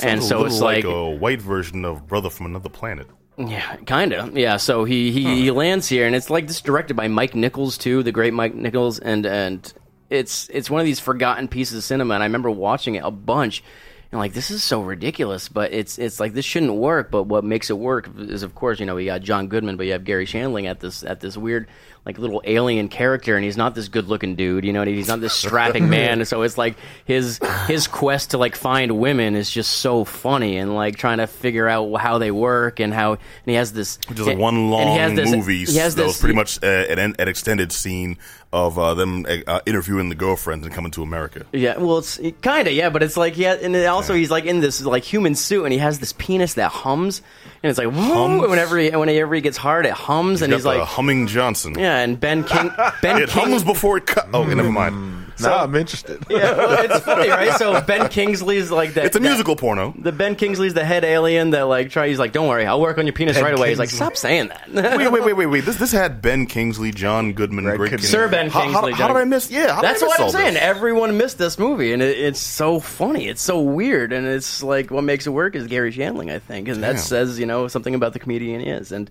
And 0.03 0.21
so 0.21 0.43
it's 0.43 0.59
like, 0.59 0.83
like 0.83 0.93
a 0.93 1.09
white 1.11 1.41
version 1.41 1.85
of 1.85 2.05
Brother 2.07 2.29
from 2.29 2.47
Another 2.47 2.67
Planet. 2.67 3.07
yeah, 3.37 3.77
kind 3.85 4.11
of. 4.11 4.37
Yeah, 4.37 4.57
so 4.57 4.83
he, 4.83 5.13
he, 5.13 5.43
he 5.43 5.51
lands 5.51 5.87
here, 5.87 6.05
and 6.05 6.13
it's 6.13 6.29
like 6.29 6.47
this 6.47 6.59
directed 6.61 6.95
by 6.95 7.07
Mike 7.07 7.33
Nichols 7.33 7.77
too, 7.77 8.03
the 8.03 8.11
great 8.11 8.33
Mike 8.33 8.53
Nichols, 8.53 8.99
and 8.99 9.25
and 9.25 9.73
it's 10.09 10.49
it's 10.49 10.69
one 10.69 10.79
of 10.79 10.85
these 10.85 10.99
forgotten 10.99 11.47
pieces 11.47 11.77
of 11.77 11.83
cinema. 11.83 12.15
And 12.15 12.23
I 12.23 12.25
remember 12.25 12.49
watching 12.49 12.95
it 12.95 13.03
a 13.03 13.11
bunch, 13.11 13.63
and 14.11 14.19
like 14.19 14.33
this 14.33 14.51
is 14.51 14.63
so 14.63 14.81
ridiculous, 14.81 15.49
but 15.49 15.71
it's 15.71 15.97
it's 15.97 16.19
like 16.19 16.33
this 16.33 16.45
shouldn't 16.45 16.73
work. 16.73 17.11
But 17.11 17.23
what 17.23 17.43
makes 17.43 17.69
it 17.69 17.77
work 17.77 18.09
is, 18.17 18.43
of 18.43 18.55
course, 18.55 18.79
you 18.79 18.85
know, 18.85 18.95
we 18.95 19.05
got 19.05 19.21
John 19.21 19.47
Goodman, 19.47 19.77
but 19.77 19.85
you 19.85 19.91
have 19.93 20.03
Gary 20.03 20.25
Shandling 20.25 20.65
at 20.65 20.79
this 20.79 21.03
at 21.03 21.19
this 21.19 21.37
weird 21.37 21.67
like 22.09 22.17
little 22.17 22.41
alien 22.43 22.89
character, 22.89 23.35
and 23.35 23.45
he's 23.45 23.55
not 23.55 23.75
this 23.75 23.87
good 23.87 24.07
looking 24.07 24.33
dude. 24.33 24.65
You 24.65 24.73
know, 24.73 24.83
he's 24.83 25.07
not 25.07 25.21
this 25.21 25.33
strapping 25.33 25.89
man. 25.97 26.25
So 26.25 26.41
it's 26.41 26.57
like 26.57 26.75
his 27.05 27.39
his 27.67 27.87
quest 27.87 28.31
to 28.31 28.39
like 28.39 28.55
find 28.55 28.99
women 28.99 29.35
is 29.35 29.51
just 29.51 29.73
so 29.73 30.05
funny, 30.05 30.57
and 30.57 30.73
like 30.73 30.97
trying 30.97 31.19
to 31.19 31.27
figure 31.27 31.67
out 31.67 31.93
how 31.97 32.17
they 32.17 32.31
work 32.31 32.79
and 32.79 32.91
how. 32.91 33.11
And 33.13 33.19
he 33.45 33.53
has 33.53 33.73
this 33.73 33.97
Just 33.97 34.27
like 34.27 34.39
one 34.39 34.71
long 34.71 34.87
he 35.09 35.15
this- 35.15 35.29
movie 35.31 35.65
He 35.65 35.77
has 35.77 35.93
that 35.95 36.01
this 36.01 36.13
was 36.13 36.19
pretty 36.19 36.35
much 36.35 36.63
uh, 36.63 36.67
an, 36.67 37.15
an 37.19 37.27
extended 37.27 37.71
scene 37.71 38.17
of 38.51 38.79
uh, 38.79 38.95
them 38.95 39.27
uh, 39.45 39.59
interviewing 39.67 40.09
the 40.09 40.15
girlfriends 40.15 40.65
and 40.65 40.73
coming 40.73 40.89
to 40.89 41.03
America. 41.03 41.45
Yeah, 41.51 41.77
well, 41.77 41.99
it's 41.99 42.19
kind 42.41 42.67
of 42.67 42.73
yeah, 42.73 42.89
but 42.89 43.03
it's 43.03 43.15
like 43.17 43.37
yeah, 43.37 43.53
and 43.61 43.75
then 43.75 43.87
also 43.87 44.15
he's 44.15 44.31
like 44.31 44.45
in 44.45 44.59
this 44.61 44.81
like 44.81 45.03
human 45.03 45.35
suit, 45.35 45.65
and 45.65 45.71
he 45.71 45.77
has 45.77 45.99
this 45.99 46.13
penis 46.13 46.55
that 46.55 46.71
hums, 46.71 47.21
and 47.63 47.69
it's 47.69 47.77
like 47.79 47.91
Hums? 47.91 48.41
whoo, 48.41 48.49
whenever 48.49 48.77
he, 48.77 48.89
whenever 48.91 49.35
he 49.35 49.41
gets 49.41 49.57
hard, 49.57 49.85
it 49.85 49.91
hums, 49.93 50.41
and 50.41 50.49
Got 50.51 50.57
he's 50.57 50.63
the 50.63 50.69
like 50.69 50.81
humming 50.87 51.27
Johnson. 51.27 51.75
yeah, 51.77 51.97
and 51.99 52.19
Ben 52.19 52.43
King, 52.43 52.71
Ben 53.01 53.21
It 53.21 53.29
King, 53.29 53.43
hums 53.51 53.63
before 53.63 53.97
it 53.97 54.05
cut. 54.05 54.27
Oh, 54.33 54.43
never 54.43 54.71
mind. 54.71 54.95
Hmm. 54.95 55.18
Now 55.41 55.63
I'm 55.63 55.75
interested. 55.75 56.23
yeah, 56.29 56.55
well, 56.55 56.83
it's 56.83 56.99
funny, 57.05 57.29
right? 57.29 57.53
So 57.57 57.79
Ben 57.81 58.09
Kingsley's 58.09 58.71
like 58.71 58.93
that. 58.95 59.05
It's 59.05 59.15
a 59.15 59.19
that- 59.19 59.27
musical 59.27 59.55
porno. 59.55 59.93
The 59.97 60.11
Ben 60.11 60.35
Kingsley's 60.35 60.73
the 60.73 60.85
head 60.85 61.03
alien 61.03 61.51
that 61.51 61.63
like 61.63 61.89
try. 61.89 62.07
He's 62.07 62.19
like, 62.19 62.31
don't 62.31 62.47
worry, 62.47 62.65
I'll 62.65 62.81
work 62.81 62.97
on 62.97 63.05
your 63.05 63.13
penis 63.13 63.35
Ben 63.37 63.43
right 63.45 63.57
away. 63.57 63.69
He's 63.69 63.79
like, 63.79 63.89
stop 63.89 64.15
saying 64.17 64.49
that. 64.49 64.69
Wait, 64.97 65.11
wait, 65.11 65.23
wait, 65.23 65.35
wait, 65.35 65.45
wait. 65.45 65.65
This 65.65 65.77
this 65.77 65.91
had 65.91 66.21
Ben 66.21 66.45
Kingsley, 66.45 66.91
John 66.91 67.33
Goodman, 67.33 67.63
Greg 67.65 67.77
Greg 67.77 67.89
Kinnear. 67.91 68.07
Kinnear. 68.09 68.11
Sir 68.11 68.29
Ben 68.29 68.49
Kingsley, 68.51 68.73
How, 68.73 68.81
how, 68.91 69.07
John- 69.07 69.15
did 69.15 69.21
I 69.21 69.25
miss? 69.25 69.49
Yeah, 69.51 69.73
how 69.73 69.81
did 69.81 69.89
That's 69.89 70.01
I 70.01 70.05
miss 70.05 70.09
what 70.09 70.19
I'm 70.19 70.25
all 70.25 70.31
saying. 70.31 70.53
this? 70.55 70.63
Everyone 70.63 71.17
missed 71.17 71.37
this 71.37 71.57
movie, 71.59 71.93
and 71.93 72.01
it, 72.01 72.17
it's 72.17 72.39
so 72.39 72.79
funny. 72.79 73.27
It's 73.27 73.41
so 73.41 73.61
weird, 73.61 74.13
and 74.13 74.25
it's 74.27 74.61
like 74.63 74.91
what 74.91 75.03
makes 75.03 75.27
it 75.27 75.31
work 75.31 75.55
is 75.55 75.67
Gary 75.67 75.91
Shandling, 75.91 76.31
I 76.31 76.39
think, 76.39 76.67
and 76.67 76.83
that 76.83 76.99
says 76.99 77.39
you 77.39 77.45
know 77.45 77.67
something 77.67 77.95
about 77.95 78.13
the 78.13 78.19
comedian 78.19 78.59
he 78.61 78.67
is, 78.67 78.91
and 78.91 79.09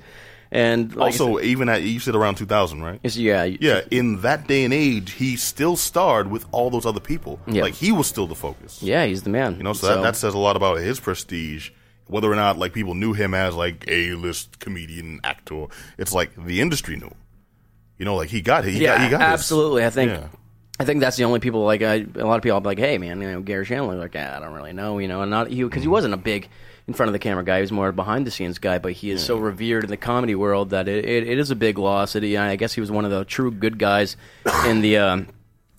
and 0.50 0.94
like 0.96 1.12
Also, 1.12 1.36
said, 1.38 1.44
even 1.46 1.68
at 1.68 1.82
you 1.82 2.00
said 2.00 2.14
around 2.14 2.36
2000, 2.36 2.82
right? 2.82 3.00
yeah, 3.16 3.44
Yeah, 3.44 3.82
in 3.90 4.20
that 4.22 4.46
day 4.46 4.64
and 4.64 4.72
age, 4.72 5.12
he 5.12 5.36
still 5.36 5.76
starred 5.76 6.30
with 6.30 6.46
all 6.52 6.70
those 6.70 6.86
other 6.86 7.00
people. 7.00 7.38
Yeah. 7.46 7.62
Like 7.62 7.74
he 7.74 7.92
was 7.92 8.06
still 8.06 8.26
the 8.26 8.34
focus. 8.34 8.82
yeah, 8.82 9.04
he's 9.04 9.22
the 9.22 9.30
man. 9.30 9.56
You 9.56 9.62
know, 9.62 9.72
so, 9.74 9.86
That, 9.88 10.02
that 10.02 10.16
says 10.16 10.34
a 10.34 10.38
lot 10.38 10.56
about 10.56 10.78
his 10.78 11.00
prestige. 11.00 11.70
Whether 12.06 12.32
or 12.32 12.36
not 12.36 12.56
like 12.56 12.72
people 12.72 12.94
knew 12.94 13.12
him 13.12 13.34
as 13.34 13.54
like 13.54 13.84
a 13.86 14.14
list 14.14 14.58
comedian 14.60 15.20
actor, 15.24 15.66
it's 15.98 16.14
like 16.14 16.30
the 16.42 16.62
industry 16.62 16.96
knew. 16.96 17.08
him. 17.08 17.14
You 17.98 18.06
know, 18.06 18.16
like 18.16 18.30
he 18.30 18.40
got 18.40 18.64
he 18.64 18.78
yeah, 18.82 18.96
got 18.96 19.04
he 19.04 19.10
got 19.10 19.20
his- 19.20 19.40
absolutely. 19.40 19.84
I 19.84 19.90
think. 19.90 20.12
Yeah. 20.12 20.28
I 20.80 20.84
think 20.84 21.00
that's 21.00 21.16
the 21.16 21.24
only 21.24 21.40
people 21.40 21.64
like 21.64 21.82
I, 21.82 22.06
a 22.14 22.24
lot 22.24 22.36
of 22.36 22.42
people. 22.42 22.54
I'll 22.56 22.62
like, 22.62 22.78
"Hey, 22.78 22.96
man, 22.98 23.20
you 23.20 23.30
know, 23.32 23.40
Gary 23.42 23.66
Shandling." 23.66 23.98
Like, 23.98 24.14
ah, 24.16 24.36
I 24.36 24.40
don't 24.40 24.54
really 24.54 24.72
know, 24.72 24.98
you 24.98 25.08
know, 25.08 25.22
and 25.22 25.30
not 25.30 25.48
he 25.50 25.64
because 25.64 25.82
he 25.82 25.88
wasn't 25.88 26.14
a 26.14 26.16
big 26.16 26.48
in 26.88 26.94
front 26.94 27.08
of 27.08 27.12
the 27.12 27.18
camera 27.18 27.44
guy. 27.44 27.56
He 27.58 27.60
was 27.60 27.70
more 27.70 27.88
a 27.88 27.92
behind 27.92 28.26
the 28.26 28.30
scenes 28.30 28.58
guy, 28.58 28.78
but 28.78 28.92
he 28.92 29.10
is 29.10 29.22
so 29.24 29.36
revered 29.36 29.84
in 29.84 29.90
the 29.90 29.96
comedy 29.98 30.34
world 30.34 30.70
that 30.70 30.88
it, 30.88 31.04
it, 31.04 31.28
it 31.28 31.38
is 31.38 31.50
a 31.50 31.56
big 31.56 31.78
loss. 31.78 32.16
It, 32.16 32.24
I 32.36 32.56
guess 32.56 32.72
he 32.72 32.80
was 32.80 32.90
one 32.90 33.04
of 33.04 33.10
the 33.10 33.24
true 33.26 33.50
good 33.50 33.78
guys 33.78 34.16
in 34.66 34.80
the 34.80 34.96
um, 34.96 35.28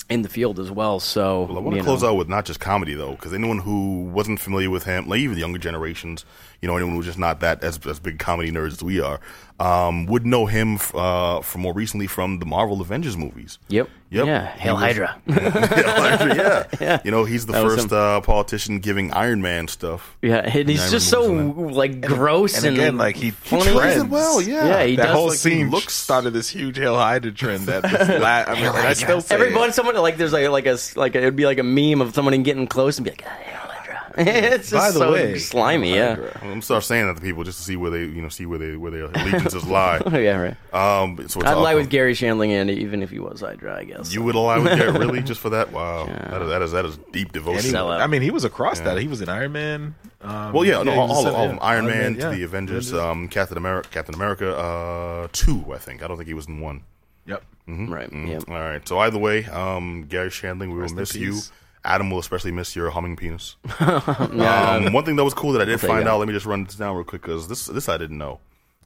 in 0.10 0.22
the 0.22 0.30
field 0.30 0.60
as 0.60 0.72
well. 0.72 1.00
So 1.00 1.44
Well, 1.44 1.58
I 1.58 1.62
want 1.62 1.78
to 1.78 1.84
close 1.84 2.04
know. 2.04 2.10
out 2.10 2.16
with 2.18 2.30
not 2.30 2.46
just 2.46 2.60
comedy 2.60 2.94
though, 2.94 3.12
because 3.12 3.34
anyone 3.34 3.60
who 3.60 4.04
wasn't 4.06 4.40
familiar 4.40 4.70
with 4.70 4.84
him, 4.84 5.08
like 5.10 5.20
even 5.20 5.34
the 5.36 5.42
younger 5.42 5.60
generations, 5.60 6.26
you 6.62 6.68
know, 6.68 6.76
anyone 6.76 6.96
who's 6.96 7.06
just 7.06 7.18
not 7.20 7.40
that 7.42 7.64
as, 7.64 7.80
as 7.86 8.00
big 8.00 8.20
comedy 8.20 8.52
nerds 8.52 8.74
as 8.74 8.84
we 8.84 9.00
are, 9.00 9.20
um, 9.60 10.06
would 10.06 10.26
know 10.26 10.46
him 10.46 10.76
f- 10.76 10.94
uh, 10.96 11.42
from 11.42 11.62
more 11.62 11.74
recently 11.74 12.08
from 12.08 12.40
the 12.40 12.46
Marvel 12.46 12.80
Avengers 12.82 13.18
movies. 13.18 13.60
Yep. 13.68 13.90
Yep. 14.12 14.26
Yeah. 14.26 14.46
Hail 14.46 14.74
was- 14.76 14.84
Hydra. 14.84 15.22
yeah. 15.28 16.66
Yeah. 16.80 17.02
You 17.04 17.12
know, 17.12 17.26
he's 17.26 17.46
the 17.46 17.54
That 17.54 17.64
first 17.64 17.92
uh, 17.92 18.22
politician 18.22 18.80
giving 18.80 19.12
Iron 19.12 19.42
Man 19.42 19.68
stuff. 19.68 20.18
yeah, 20.22 20.38
and 20.38 20.70
he's 20.70 20.90
just 20.92 21.10
so 21.10 21.24
like 21.32 22.02
gross 22.02 22.58
And 22.58 22.68
and, 22.68 22.78
again, 22.78 22.98
like 22.98 23.16
he, 23.18 23.26
he 23.26 23.32
funny. 23.32 23.64
trends. 23.64 23.76
Plays 23.76 23.98
it 23.98 24.10
well, 24.10 24.42
yeah. 24.42 24.66
Yeah, 24.68 24.84
he 24.86 24.96
that 24.96 25.04
does, 25.08 25.14
whole 25.16 25.26
like, 25.28 25.34
he 25.34 25.38
scene 25.40 25.70
looks- 25.70 25.94
started 25.94 26.32
this 26.32 26.50
huge 26.50 26.78
Hail 26.78 26.96
Hydra 26.96 27.32
trend. 27.32 27.66
That 27.68 27.84
this 27.84 28.10
la- 28.22 28.46
I 28.48 28.54
mean, 28.56 28.66
and 28.66 28.78
I 28.78 28.94
still 28.94 29.22
say 29.22 29.36
Every 29.36 29.50
it. 29.50 29.56
once 29.56 29.76
someone 29.76 29.96
like 29.98 30.18
there's 30.18 30.34
like 30.34 30.48
like 30.50 30.66
a 30.68 30.78
like 30.96 31.16
it 31.16 31.24
would 31.24 31.36
be 31.36 31.46
like 31.46 31.60
a 31.60 31.64
meme 31.64 32.02
of 32.02 32.14
someone 32.16 32.42
getting 32.44 32.68
close 32.68 32.98
and 32.98 33.06
be 33.06 33.12
like, 33.12 33.24
"Ah, 33.28 33.69
Hail 34.16 34.26
Hydra." 34.34 34.50
it's 34.56 34.70
just 34.70 34.74
By 34.74 34.92
the 34.92 35.00
so 35.00 35.12
way, 35.14 35.38
slimy. 35.40 35.94
Yeah. 35.96 36.18
I'm 36.42 36.50
gonna 36.50 36.62
start 36.62 36.84
saying 36.84 37.08
that 37.08 37.16
to 37.16 37.22
people 37.22 37.44
just 37.44 37.58
to 37.60 37.64
see 37.64 37.76
where 37.76 37.92
they, 37.92 38.02
you 38.02 38.22
know, 38.22 38.30
see 38.30 38.46
where 38.46 38.60
they 38.60 38.76
where 38.76 38.92
their 38.92 39.06
allegiances 39.06 39.66
lie. 39.68 40.02
Oh 40.06 40.18
yeah, 40.18 40.38
right. 40.38 40.74
Um, 40.74 41.28
so 41.28 41.42
I'd 41.46 41.54
lie 41.54 41.76
with 41.76 41.90
Gary 41.90 42.14
Shandling, 42.14 42.50
and 42.50 42.70
even 42.70 43.02
if 43.04 43.10
he 43.10 43.20
was 43.20 43.42
Hydra, 43.42 43.76
I 43.78 43.84
guess. 43.86 44.14
You 44.14 44.24
would 44.24 44.36
ally 44.36 44.58
with 44.60 44.78
Garrett 44.78 44.98
really 45.00 45.22
just 45.22 45.40
for 45.42 45.50
that? 45.52 45.72
Wow, 45.72 46.06
that, 46.08 46.42
is, 46.42 46.50
that 46.50 46.62
is 46.62 46.72
that 46.72 46.86
is 46.86 46.98
deep 47.12 47.32
devotion. 47.32 47.72
he- 47.72 47.76
I 47.78 48.08
mean, 48.08 48.22
he 48.22 48.32
was 48.32 48.44
across 48.44 48.80
that. 48.82 48.98
He 49.00 49.08
was 49.08 49.22
in 49.22 49.30
Iron 49.30 49.52
Man. 49.52 49.96
Um, 50.22 50.52
Well, 50.54 50.66
yeah, 50.66 50.84
no, 50.84 50.92
he 50.92 50.98
all, 50.98 51.08
was 51.08 51.18
all, 51.18 51.28
in- 51.28 51.36
all 51.36 51.44
of 51.46 51.50
them. 51.52 51.60
Iron 51.62 51.86
Man 51.86 52.16
yeah. 52.16 52.30
to 52.30 52.36
the 52.36 52.44
Avengers, 52.44 52.94
um, 52.94 53.28
Captain 53.30 53.58
America, 53.58 53.88
Captain 53.90 54.16
America, 54.16 54.58
uh, 54.58 55.28
two, 55.32 55.64
I 55.74 55.78
think. 55.78 56.04
I 56.04 56.08
don't 56.08 56.18
think 56.18 56.28
he 56.28 56.34
was 56.34 56.48
in 56.48 56.60
one. 56.60 56.84
Yep. 57.26 57.44
right. 57.68 58.10
Yeah. 58.12 58.40
All 58.48 58.56
right. 58.56 58.86
So 58.88 59.00
either 59.00 59.18
way, 59.20 59.46
um, 59.46 60.06
Gary 60.10 60.30
Shandling, 60.30 60.74
we 60.74 60.80
Rest 60.80 60.94
will 60.96 61.02
miss 61.02 61.16
you. 61.16 61.40
Adam 61.86 62.10
will 62.12 62.20
especially 62.20 62.52
miss 62.52 62.76
your 62.76 62.90
humming 62.90 63.16
penis. 63.16 63.56
um, 63.80 64.94
one 64.94 65.06
thing 65.06 65.16
that 65.16 65.24
was 65.24 65.34
cool 65.34 65.54
that 65.54 65.62
I 65.62 65.66
did 65.66 65.80
find 65.80 66.08
out. 66.08 66.20
Let 66.20 66.28
me 66.28 66.34
just 66.34 66.46
run 66.46 66.64
this 66.66 66.76
down 66.76 66.96
real 66.96 67.04
quick 67.06 67.22
because 67.22 67.48
this 67.48 67.66
this 67.68 67.88
I 67.90 67.98
didn't 67.98 68.18
know. 68.18 68.40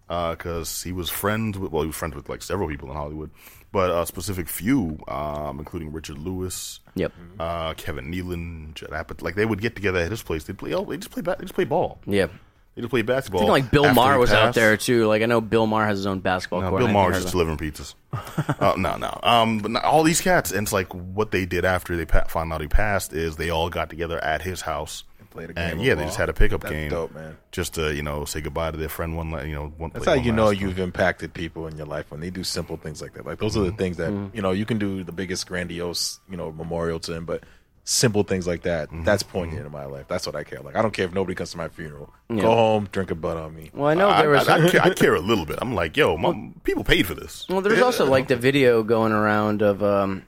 Because 0.08 0.84
he 0.84 0.92
was 0.92 1.10
friends 1.10 1.58
with 1.58 1.72
well, 1.72 1.82
he 1.84 1.88
was 1.88 1.96
friends 1.96 2.14
with 2.16 2.30
like 2.30 2.44
several 2.44 2.68
people 2.68 2.90
in 2.90 2.96
Hollywood, 2.96 3.32
but 3.72 3.90
a 3.90 4.06
specific 4.06 4.48
few, 4.48 5.00
um, 5.08 5.58
including 5.58 5.92
Richard 5.92 6.20
Lewis, 6.20 6.82
Yep. 6.96 7.12
uh, 7.40 7.74
Kevin 7.76 8.12
Nealon, 8.12 8.76
Judd 8.76 8.92
Apatow. 8.92 9.24
Like 9.24 9.36
they 9.36 9.46
would 9.46 9.62
get 9.62 9.76
together 9.76 10.00
at 10.00 10.12
his 10.12 10.22
place. 10.22 10.44
They'd 10.44 10.58
play. 10.58 10.74
Oh, 10.74 10.84
they 10.86 10.98
just 10.98 11.10
play. 11.10 11.24
They 11.24 11.34
just 11.42 11.56
play 11.56 11.64
ball. 11.64 12.00
Yeah. 12.06 12.28
They 12.76 12.82
just 12.82 12.90
play 12.90 13.04
basketball. 13.04 13.42
I 13.42 13.44
think 13.44 13.52
like 13.66 13.72
Bill 13.72 13.86
after 13.86 13.94
Maher 13.96 14.14
he 14.14 14.20
was 14.20 14.32
out 14.32 14.56
there 14.56 14.78
too. 14.78 15.06
Like 15.06 15.22
I 15.22 15.26
know 15.28 15.42
Bill 15.42 15.68
Maher 15.68 15.86
has 15.86 16.00
his 16.00 16.08
own 16.08 16.22
basketball 16.22 16.62
No, 16.62 16.70
court. 16.70 16.82
Bill 16.88 16.98
I 16.98 17.12
just 17.12 17.30
delivering 17.32 17.58
pizzas. 17.58 17.94
uh, 18.60 18.74
no, 18.78 18.96
no. 18.98 19.20
Um, 19.22 19.60
but 19.60 19.72
not, 19.72 19.84
all 19.84 20.02
these 20.04 20.22
cats, 20.22 20.52
and 20.52 20.66
it's 20.66 20.74
like 20.74 20.92
what 20.94 21.30
they 21.32 21.46
did 21.46 21.66
after 21.66 21.96
they 21.96 22.06
pa- 22.06 22.24
found 22.26 22.52
out 22.52 22.62
he 22.62 22.68
passed 22.68 23.14
is 23.14 23.36
they 23.36 23.50
all 23.52 23.70
got 23.70 23.90
together 23.92 24.18
at 24.24 24.42
his 24.42 24.62
house 24.62 25.04
And 25.20 25.30
played 25.30 25.50
a 25.52 25.54
game. 25.54 25.64
and 25.64 25.78
game 25.80 25.86
yeah, 25.86 25.94
of 25.94 26.00
they 26.00 26.06
just 26.06 26.18
had 26.18 26.30
a 26.30 26.34
pickup 26.34 26.62
That's 26.62 26.74
game, 26.74 26.90
dope, 26.90 27.14
man. 27.14 27.38
just 27.52 27.76
to 27.76 27.94
you 27.94 28.02
know 28.02 28.26
say 28.26 28.42
goodbye 28.42 28.72
to 28.72 28.78
their 28.78 28.90
friend. 28.90 29.16
One, 29.18 29.30
you 29.48 29.54
know, 29.54 29.72
one. 29.78 29.92
That's 29.94 30.06
how 30.06 30.16
one 30.16 30.24
you 30.24 30.32
know 30.32 30.46
last 30.48 30.60
you've 30.60 30.80
impacted 30.80 31.34
people 31.36 31.68
in 31.68 31.78
your 31.78 31.86
life 31.88 32.10
when 32.10 32.22
they 32.22 32.32
do 32.32 32.44
simple 32.44 32.78
things 32.78 33.04
like 33.04 33.14
that. 33.14 33.24
Like 33.26 33.38
those 33.38 33.56
are 33.56 33.60
the 33.62 33.68
Mm-hmm. 33.68 33.78
things 33.78 33.98
that 33.98 34.12
you 34.34 34.42
know 34.42 34.50
you 34.52 34.66
can 34.66 34.80
do 34.80 35.04
the 35.04 35.12
biggest 35.12 35.46
grandiose 35.48 36.20
you 36.28 36.38
know 36.38 36.52
memorial 36.52 37.00
to 37.02 37.14
him, 37.14 37.26
but 37.26 37.44
simple 37.86 38.24
things 38.24 38.48
like 38.48 38.62
that 38.64 38.88
Mm-hmm. 38.88 39.04
that's 39.04 39.24
poignant 39.24 39.66
in 39.66 39.72
my 39.72 39.86
life. 39.86 40.06
That's 40.08 40.26
what 40.26 40.36
I 40.36 40.44
care. 40.44 40.60
Like 40.62 40.76
I 40.76 40.82
don't 40.82 40.94
care 40.94 41.06
if 41.06 41.14
nobody 41.14 41.36
comes 41.36 41.52
to 41.52 41.58
my 41.58 41.68
funeral. 41.70 42.14
Go 42.30 42.42
home, 42.56 42.88
drink 42.92 43.12
a 43.12 43.16
butt 43.16 43.38
on 43.38 43.56
me. 43.56 43.72
Well, 43.74 43.88
I 43.90 43.94
know 43.94 44.10
I, 44.10 44.22
there 44.22 44.30
was. 44.32 44.48
I, 44.48 44.66
I, 44.66 44.70
care, 44.72 44.82
I 44.84 44.90
care 44.92 45.16
a 45.16 45.20
little 45.20 45.46
bit. 45.46 45.60
I'm 45.62 45.76
like, 45.76 45.98
yo, 45.98 46.16
my, 46.18 46.52
people 46.64 46.84
paid 46.84 47.06
for 47.08 47.14
this. 47.14 47.46
Well, 47.50 47.62
there's 47.62 47.82
also 47.82 48.06
like 48.06 48.28
the 48.28 48.36
video 48.38 48.84
going 48.84 49.12
around 49.12 49.62
of 49.62 49.84
um 49.84 50.24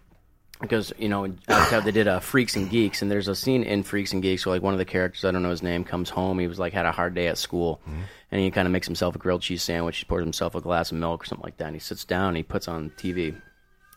because 0.61 0.93
you 0.97 1.09
know 1.09 1.33
how 1.49 1.81
they 1.81 1.91
did 1.91 2.07
uh, 2.07 2.19
Freaks 2.21 2.55
and 2.55 2.69
Geeks, 2.69 3.01
and 3.01 3.11
there's 3.11 3.27
a 3.27 3.35
scene 3.35 3.63
in 3.63 3.83
Freaks 3.83 4.13
and 4.13 4.21
Geeks 4.21 4.45
where 4.45 4.55
like 4.55 4.61
one 4.63 4.73
of 4.73 4.77
the 4.77 4.85
characters 4.85 5.25
I 5.25 5.31
don't 5.31 5.43
know 5.43 5.49
his 5.49 5.61
name 5.63 5.83
comes 5.83 6.09
home. 6.09 6.39
He 6.39 6.47
was 6.47 6.59
like 6.59 6.71
had 6.73 6.85
a 6.85 6.91
hard 6.91 7.13
day 7.13 7.27
at 7.27 7.37
school, 7.37 7.81
and 8.31 8.41
he 8.41 8.51
kind 8.51 8.65
of 8.67 8.71
makes 8.71 8.87
himself 8.87 9.15
a 9.15 9.19
grilled 9.19 9.41
cheese 9.41 9.63
sandwich. 9.63 9.97
He 9.97 10.05
pours 10.05 10.23
himself 10.23 10.55
a 10.55 10.61
glass 10.61 10.91
of 10.91 10.97
milk 10.97 11.23
or 11.23 11.25
something 11.25 11.43
like 11.43 11.57
that. 11.57 11.67
And 11.67 11.75
he 11.75 11.79
sits 11.81 12.05
down, 12.05 12.29
and 12.29 12.37
he 12.37 12.43
puts 12.43 12.67
on 12.67 12.89
TV. 12.91 13.35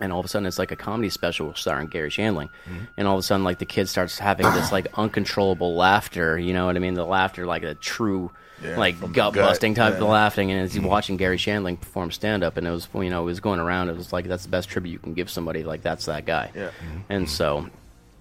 And 0.01 0.13
all 0.13 0.21
of 0.21 0.27
a 0.27 0.29
sudden, 0.29 0.47
it's 0.47 0.59
like 0.59 0.71
a 0.71 0.77
comedy 0.77 1.11
special 1.11 1.55
starring 1.55 1.89
Gary 1.89 2.11
Shandling. 2.11 2.51
Mm-hmm. 2.67 2.85
And 2.97 3.09
all 3.09 3.15
of 3.15 3.21
a 3.21 3.23
sudden, 3.23 3.43
like 3.43 3.59
the 3.59 3.67
kid 3.67 3.89
starts 3.89 4.19
having 4.19 4.47
this 4.53 4.71
like 4.71 4.87
uncontrollable 4.95 5.75
laughter. 5.75 6.39
You 6.39 6.53
know 6.53 6.67
what 6.67 6.77
I 6.77 6.79
mean? 6.79 6.95
The 6.95 7.05
laughter, 7.05 7.47
like 7.47 7.65
a 7.65 7.75
true, 7.75 8.31
like 8.63 8.97
from 8.97 9.13
gut 9.13 9.35
busting 9.35 9.75
type 9.75 9.95
of 9.95 10.03
laughing. 10.03 10.53
And 10.53 10.61
as 10.61 10.73
he's 10.73 10.81
mm-hmm. 10.81 10.89
watching 10.89 11.17
Gary 11.17 11.37
Shandling 11.37 11.81
perform 11.81 12.13
stand 12.13 12.45
up, 12.45 12.57
and 12.57 12.67
it 12.67 12.71
was 12.71 12.89
you 12.95 13.11
know 13.11 13.23
it 13.23 13.27
was 13.27 13.41
going 13.41 13.59
around. 13.59 13.89
It 13.89 13.97
was 13.97 14.13
like 14.13 14.27
that's 14.27 14.45
the 14.45 14.51
best 14.51 14.69
tribute 14.69 14.93
you 14.93 14.99
can 14.99 15.15
give 15.15 15.31
somebody. 15.31 15.65
Like 15.65 15.83
that's 15.83 16.07
that 16.07 16.27
guy. 16.27 16.53
Yeah. 16.55 16.71
And 17.09 17.27
mm-hmm. 17.27 17.33
so, 17.33 17.69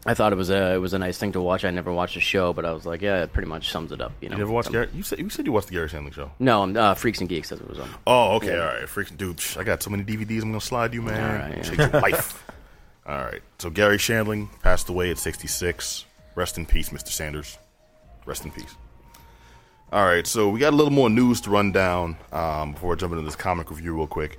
I 0.08 0.14
thought 0.14 0.32
it 0.32 0.38
was 0.38 0.50
a 0.50 0.74
it 0.74 0.78
was 0.78 0.94
a 0.94 1.00
nice 1.00 1.18
thing 1.18 1.34
to 1.34 1.42
watch. 1.42 1.66
I 1.66 1.72
never 1.72 1.92
watched 1.92 2.16
the 2.16 2.22
show, 2.22 2.54
but 2.54 2.64
I 2.66 2.72
was 2.72 2.86
like, 2.86 3.02
yeah, 3.02 3.24
it 3.24 3.34
pretty 3.34 3.50
much 3.50 3.70
sums 3.72 3.92
it 3.92 4.00
up. 4.02 4.14
You 4.22 4.30
know. 4.30 4.38
You 4.38 4.44
ever 4.44 4.52
watched 4.52 4.72
Gary? 4.72 4.88
You 4.94 5.04
said 5.04 5.20
you 5.20 5.30
said 5.30 5.46
you 5.46 5.52
watched 5.52 5.68
the 5.68 5.74
Gary 5.74 5.90
Shandling 5.90 6.14
show. 6.14 6.32
No, 6.40 6.64
I'm 6.64 6.78
uh, 6.78 6.94
Freaks 6.94 7.20
and 7.20 7.28
Geeks. 7.30 7.50
That's 7.50 7.62
what 7.62 7.72
it 7.72 7.78
was 7.78 7.80
on. 7.80 7.90
Oh, 8.08 8.36
okay, 8.38 8.58
all 8.58 8.66
right. 8.66 8.84
Freaking 8.84 9.18
dude, 9.18 9.44
I 9.58 9.64
got 9.64 9.84
so 9.84 9.90
many 9.90 10.04
DVDs. 10.04 10.44
I'm 10.44 10.50
gonna 10.50 10.62
slide 10.62 10.94
you, 10.94 11.02
man. 11.02 11.20
All 11.20 11.50
right, 11.50 11.78
yeah. 11.78 11.92
Your 11.92 12.02
life. 12.02 12.46
all 13.06 13.18
right. 13.22 13.42
So 13.60 13.70
Gary 13.70 13.98
Shandling 13.98 14.48
passed 14.62 14.88
away 14.90 15.12
at 15.12 15.18
66. 15.18 16.06
Rest 16.36 16.58
in 16.58 16.66
peace, 16.66 16.90
Mr. 16.90 17.10
Sanders. 17.10 17.58
Rest 18.26 18.46
in 18.46 18.52
peace. 18.52 18.76
All 19.92 20.06
right. 20.06 20.26
So 20.28 20.50
we 20.50 20.60
got 20.60 20.72
a 20.74 20.76
little 20.76 20.92
more 20.92 21.10
news 21.10 21.42
to 21.42 21.50
run 21.50 21.72
down 21.72 22.18
um, 22.32 22.74
before 22.74 22.96
jumping 22.96 23.18
into 23.20 23.28
this 23.28 23.36
comic 23.36 23.70
review 23.72 23.96
real 23.96 24.08
quick. 24.08 24.38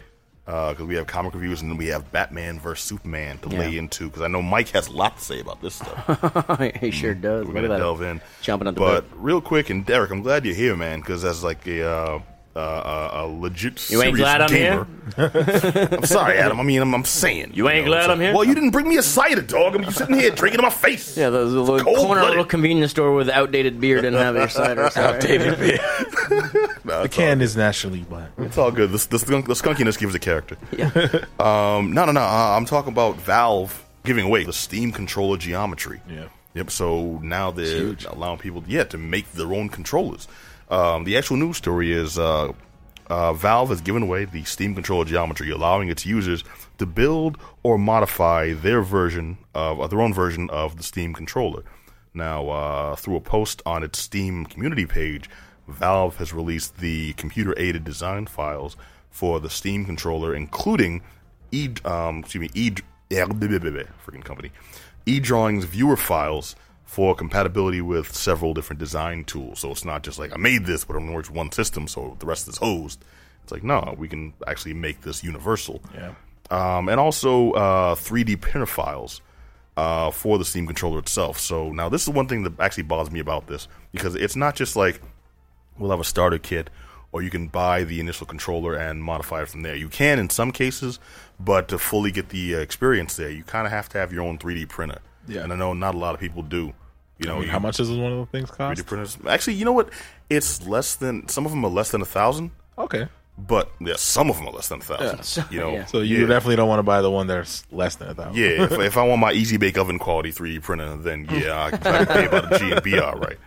Because 0.48 0.86
we 0.86 0.94
have 0.94 1.06
comic 1.06 1.34
reviews 1.34 1.60
and 1.60 1.70
then 1.70 1.76
we 1.76 1.88
have 1.88 2.10
Batman 2.10 2.58
versus 2.58 2.82
Superman 2.82 3.36
to 3.40 3.50
lay 3.50 3.76
into. 3.76 4.08
Because 4.08 4.22
I 4.22 4.28
know 4.28 4.40
Mike 4.40 4.70
has 4.70 4.88
a 4.88 4.92
lot 4.92 5.18
to 5.18 5.22
say 5.22 5.40
about 5.40 5.60
this 5.60 5.74
stuff. 5.74 6.58
he 6.80 6.90
sure 6.90 7.12
does. 7.12 7.46
We're 7.46 7.52
gonna 7.52 7.76
delve 7.76 8.00
in, 8.00 8.22
Jumping 8.40 8.66
at 8.66 8.74
the 8.74 8.80
But 8.80 9.04
real 9.14 9.42
quick, 9.42 9.68
and 9.68 9.84
Derek, 9.84 10.10
I'm 10.10 10.22
glad 10.22 10.46
you're 10.46 10.54
here, 10.54 10.74
man, 10.74 11.00
because 11.00 11.22
as 11.22 11.44
like 11.44 11.66
a 11.66 11.86
uh, 11.86 12.20
uh, 12.58 12.60
uh, 12.60 13.10
a 13.12 13.26
legit 13.26 13.88
You 13.88 14.02
ain't 14.02 14.16
glad 14.16 14.40
I'm 14.40 14.48
gamer. 14.48 14.86
I'm 15.16 16.04
sorry, 16.04 16.38
Adam. 16.38 16.58
I 16.58 16.64
mean, 16.64 16.82
I'm, 16.82 16.92
I'm 16.92 17.04
saying. 17.04 17.52
You 17.54 17.68
ain't 17.68 17.86
glad 17.86 18.04
it's 18.04 18.08
I'm 18.08 18.20
here? 18.20 18.34
Well, 18.34 18.42
you 18.42 18.54
didn't 18.54 18.70
bring 18.70 18.88
me 18.88 18.96
a 18.96 19.02
cider, 19.02 19.42
dog. 19.42 19.76
I'm 19.76 19.90
sitting 19.92 20.16
here 20.16 20.30
drinking 20.30 20.58
in 20.58 20.64
my 20.64 20.70
face. 20.70 21.16
Yeah, 21.16 21.30
the, 21.30 21.44
the 21.44 21.60
little 21.60 21.94
corner 21.94 22.22
little 22.22 22.44
convenience 22.44 22.90
store 22.90 23.14
with 23.14 23.28
outdated 23.28 23.80
beer 23.80 23.96
didn't 23.96 24.18
have 24.18 24.34
your 24.34 24.48
cider. 24.48 24.90
Sorry. 24.92 25.14
outdated 25.14 25.58
beer. 25.58 25.78
No, 26.84 27.00
The 27.00 27.04
it's 27.04 27.16
can 27.16 27.40
is 27.40 27.56
naturally 27.56 28.00
black. 28.00 28.30
It's 28.38 28.56
all 28.56 28.70
good. 28.70 28.90
This, 28.90 29.06
this, 29.06 29.22
the 29.24 29.34
skunkiness 29.42 29.98
gives 29.98 30.14
a 30.14 30.18
character. 30.18 30.56
um, 31.38 31.92
no, 31.92 32.04
no, 32.06 32.12
no. 32.12 32.20
Uh, 32.20 32.56
I'm 32.56 32.64
talking 32.64 32.92
about 32.92 33.16
Valve 33.16 33.84
giving 34.04 34.24
away 34.24 34.44
the 34.44 34.52
Steam 34.52 34.92
controller 34.92 35.36
geometry. 35.36 36.00
Yeah. 36.08 36.28
Yep. 36.54 36.70
So 36.70 37.18
now 37.22 37.50
they're 37.50 37.94
allowing 38.08 38.38
people, 38.38 38.64
yeah, 38.66 38.84
to 38.84 38.98
make 38.98 39.30
their 39.32 39.52
own 39.52 39.68
controllers. 39.68 40.28
Um, 40.70 41.04
the 41.04 41.16
actual 41.16 41.36
news 41.36 41.56
story 41.56 41.92
is 41.92 42.18
uh, 42.18 42.52
uh, 43.08 43.32
Valve 43.32 43.70
has 43.70 43.80
given 43.80 44.02
away 44.02 44.24
the 44.24 44.44
Steam 44.44 44.74
controller 44.74 45.04
geometry, 45.04 45.50
allowing 45.50 45.88
its 45.88 46.04
users 46.06 46.44
to 46.78 46.86
build 46.86 47.38
or 47.62 47.78
modify 47.78 48.52
their 48.54 48.82
version 48.82 49.38
of 49.54 49.80
uh, 49.80 49.86
their 49.86 50.00
own 50.00 50.14
version 50.14 50.48
of 50.50 50.76
the 50.76 50.82
Steam 50.82 51.14
controller. 51.14 51.64
Now, 52.14 52.48
uh, 52.48 52.96
through 52.96 53.16
a 53.16 53.20
post 53.20 53.62
on 53.64 53.82
its 53.82 53.98
Steam 53.98 54.46
community 54.46 54.86
page, 54.86 55.28
Valve 55.68 56.16
has 56.16 56.32
released 56.32 56.78
the 56.78 57.12
computer-aided 57.14 57.84
design 57.84 58.26
files 58.26 58.76
for 59.10 59.40
the 59.40 59.50
Steam 59.50 59.84
controller, 59.84 60.34
including 60.34 61.02
e 61.50 61.68
um, 61.84 62.20
excuse 62.20 62.40
me 62.40 62.50
e 62.54 62.72
yeah, 63.10 63.24
freaking 63.24 64.24
company 64.24 64.50
e 65.06 65.18
drawings 65.18 65.64
viewer 65.64 65.96
files 65.96 66.54
for 66.84 67.14
compatibility 67.14 67.80
with 67.80 68.14
several 68.14 68.54
different 68.54 68.78
design 68.78 69.24
tools. 69.24 69.60
So 69.60 69.70
it's 69.70 69.84
not 69.84 70.02
just 70.02 70.18
like 70.18 70.32
I 70.32 70.36
made 70.36 70.66
this, 70.66 70.84
but 70.84 70.96
it 70.96 71.00
only 71.00 71.14
works 71.14 71.30
one 71.30 71.52
system, 71.52 71.88
so 71.88 72.16
the 72.18 72.26
rest 72.26 72.48
is 72.48 72.58
hosed. 72.58 73.04
It's 73.42 73.52
like 73.52 73.64
no, 73.64 73.94
we 73.98 74.08
can 74.08 74.34
actually 74.46 74.74
make 74.74 75.02
this 75.02 75.24
universal. 75.24 75.80
Yeah. 75.94 76.14
Um, 76.50 76.88
and 76.88 76.98
also 76.98 77.52
uh, 77.52 77.94
3D 77.94 78.40
printer 78.40 78.66
files 78.66 79.20
uh, 79.76 80.10
for 80.10 80.38
the 80.38 80.44
Steam 80.44 80.66
controller 80.66 80.98
itself. 80.98 81.38
So 81.38 81.70
now 81.72 81.88
this 81.88 82.02
is 82.02 82.08
one 82.08 82.26
thing 82.26 82.42
that 82.44 82.58
actually 82.58 82.84
bothers 82.84 83.12
me 83.12 83.20
about 83.20 83.46
this 83.46 83.68
because 83.92 84.14
it's 84.14 84.36
not 84.36 84.54
just 84.54 84.74
like 84.76 85.00
we'll 85.78 85.90
have 85.90 86.00
a 86.00 86.04
starter 86.04 86.38
kit 86.38 86.70
or 87.10 87.22
you 87.22 87.30
can 87.30 87.46
buy 87.48 87.84
the 87.84 88.00
initial 88.00 88.26
controller 88.26 88.74
and 88.74 89.02
modify 89.02 89.42
it 89.42 89.48
from 89.48 89.62
there. 89.62 89.74
You 89.74 89.88
can 89.88 90.18
in 90.18 90.28
some 90.28 90.52
cases, 90.52 90.98
but 91.40 91.68
to 91.68 91.78
fully 91.78 92.10
get 92.10 92.28
the 92.28 92.56
uh, 92.56 92.58
experience 92.58 93.16
there, 93.16 93.30
you 93.30 93.44
kind 93.44 93.66
of 93.66 93.72
have 93.72 93.88
to 93.90 93.98
have 93.98 94.12
your 94.12 94.22
own 94.24 94.38
3D 94.38 94.68
printer. 94.68 94.98
Yeah. 95.26 95.42
And 95.42 95.52
I 95.52 95.56
know 95.56 95.72
not 95.72 95.94
a 95.94 95.98
lot 95.98 96.14
of 96.14 96.20
people 96.20 96.42
do. 96.42 96.72
You 97.18 97.26
know, 97.28 97.36
I 97.36 97.40
mean, 97.40 97.48
how 97.48 97.58
much 97.58 97.78
does 97.78 97.90
one 97.90 98.12
of 98.12 98.18
those 98.18 98.28
things 98.28 98.50
cost? 98.50 98.80
3D 98.80 98.86
printers? 98.86 99.18
Actually, 99.26 99.54
you 99.54 99.64
know 99.64 99.72
what? 99.72 99.88
It's 100.30 100.66
less 100.66 100.94
than 100.96 101.26
some 101.28 101.46
of 101.46 101.50
them 101.50 101.64
are 101.64 101.70
less 101.70 101.90
than 101.90 102.02
a 102.02 102.06
thousand, 102.06 102.50
Okay. 102.76 103.08
but 103.38 103.70
yeah, 103.80 103.94
some 103.96 104.28
of 104.30 104.36
them 104.36 104.46
are 104.46 104.52
less 104.52 104.68
than 104.68 104.80
a 104.80 104.84
thousand. 104.84 105.46
You 105.50 105.58
know, 105.60 105.72
Yeah. 105.72 105.86
So 105.86 106.00
you 106.00 106.20
yeah. 106.20 106.26
definitely 106.26 106.56
don't 106.56 106.68
want 106.68 106.78
to 106.78 106.84
buy 106.84 107.00
the 107.00 107.10
one 107.10 107.26
that's 107.26 107.64
less 107.72 107.96
than 107.96 108.08
a 108.10 108.14
thousand. 108.14 108.36
Yeah, 108.36 108.64
if, 108.64 108.72
if 108.72 108.96
I 108.98 109.02
want 109.04 109.20
my 109.20 109.32
Easy 109.32 109.56
Bake 109.56 109.78
Oven 109.78 109.98
quality 109.98 110.30
3D 110.30 110.62
printer, 110.62 110.94
then 110.96 111.26
yeah, 111.32 111.64
I 111.64 111.70
can, 111.70 111.86
I 111.86 112.04
can 112.04 112.06
pay 112.06 112.26
about 112.26 112.52
a 112.52 112.58
G 112.58 112.70
and 112.70 112.82
B, 112.82 112.98
all 113.00 113.14
right. 113.16 113.38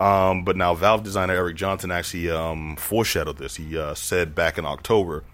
Um, 0.00 0.44
but 0.44 0.56
now 0.56 0.74
Valve 0.74 1.02
designer 1.02 1.34
Eric 1.34 1.56
Johnson 1.56 1.90
actually 1.90 2.30
um, 2.30 2.76
foreshadowed 2.76 3.38
this. 3.38 3.56
He 3.56 3.78
uh, 3.78 3.94
said 3.94 4.34
back 4.34 4.58
in 4.58 4.66
October 4.66 5.24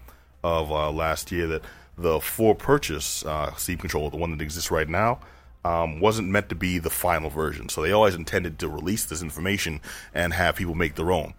of 0.43 0.71
uh, 0.71 0.91
last 0.91 1.31
year 1.31 1.47
that 1.47 1.63
the 1.97 2.19
for 2.19 2.55
purchase 2.55 3.25
uh, 3.25 3.53
Steam 3.55 3.77
controller, 3.77 4.09
the 4.09 4.17
one 4.17 4.31
that 4.31 4.41
exists 4.41 4.71
right 4.71 4.87
now, 4.87 5.19
um, 5.63 5.99
wasn't 5.99 6.27
meant 6.27 6.49
to 6.49 6.55
be 6.55 6.79
the 6.79 6.89
final 6.89 7.29
version. 7.29 7.69
So 7.69 7.81
they 7.81 7.91
always 7.91 8.15
intended 8.15 8.59
to 8.59 8.67
release 8.67 9.05
this 9.05 9.21
information 9.21 9.81
and 10.13 10.33
have 10.33 10.55
people 10.55 10.75
make 10.75 10.95
their 10.95 11.11
own. 11.11 11.33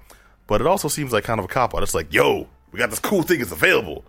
But 0.47 0.61
it 0.61 0.67
also 0.67 0.89
seems 0.89 1.13
like 1.13 1.25
kind 1.25 1.39
of 1.39 1.45
a 1.45 1.49
cop 1.49 1.75
out. 1.75 1.83
It's 1.83 1.95
like, 1.95 2.13
yo, 2.13 2.49
we 2.71 2.79
got 2.79 2.91
this 2.91 2.99
cool 2.99 3.23
thing. 3.23 3.41
It's 3.41 3.53
available. 3.53 4.05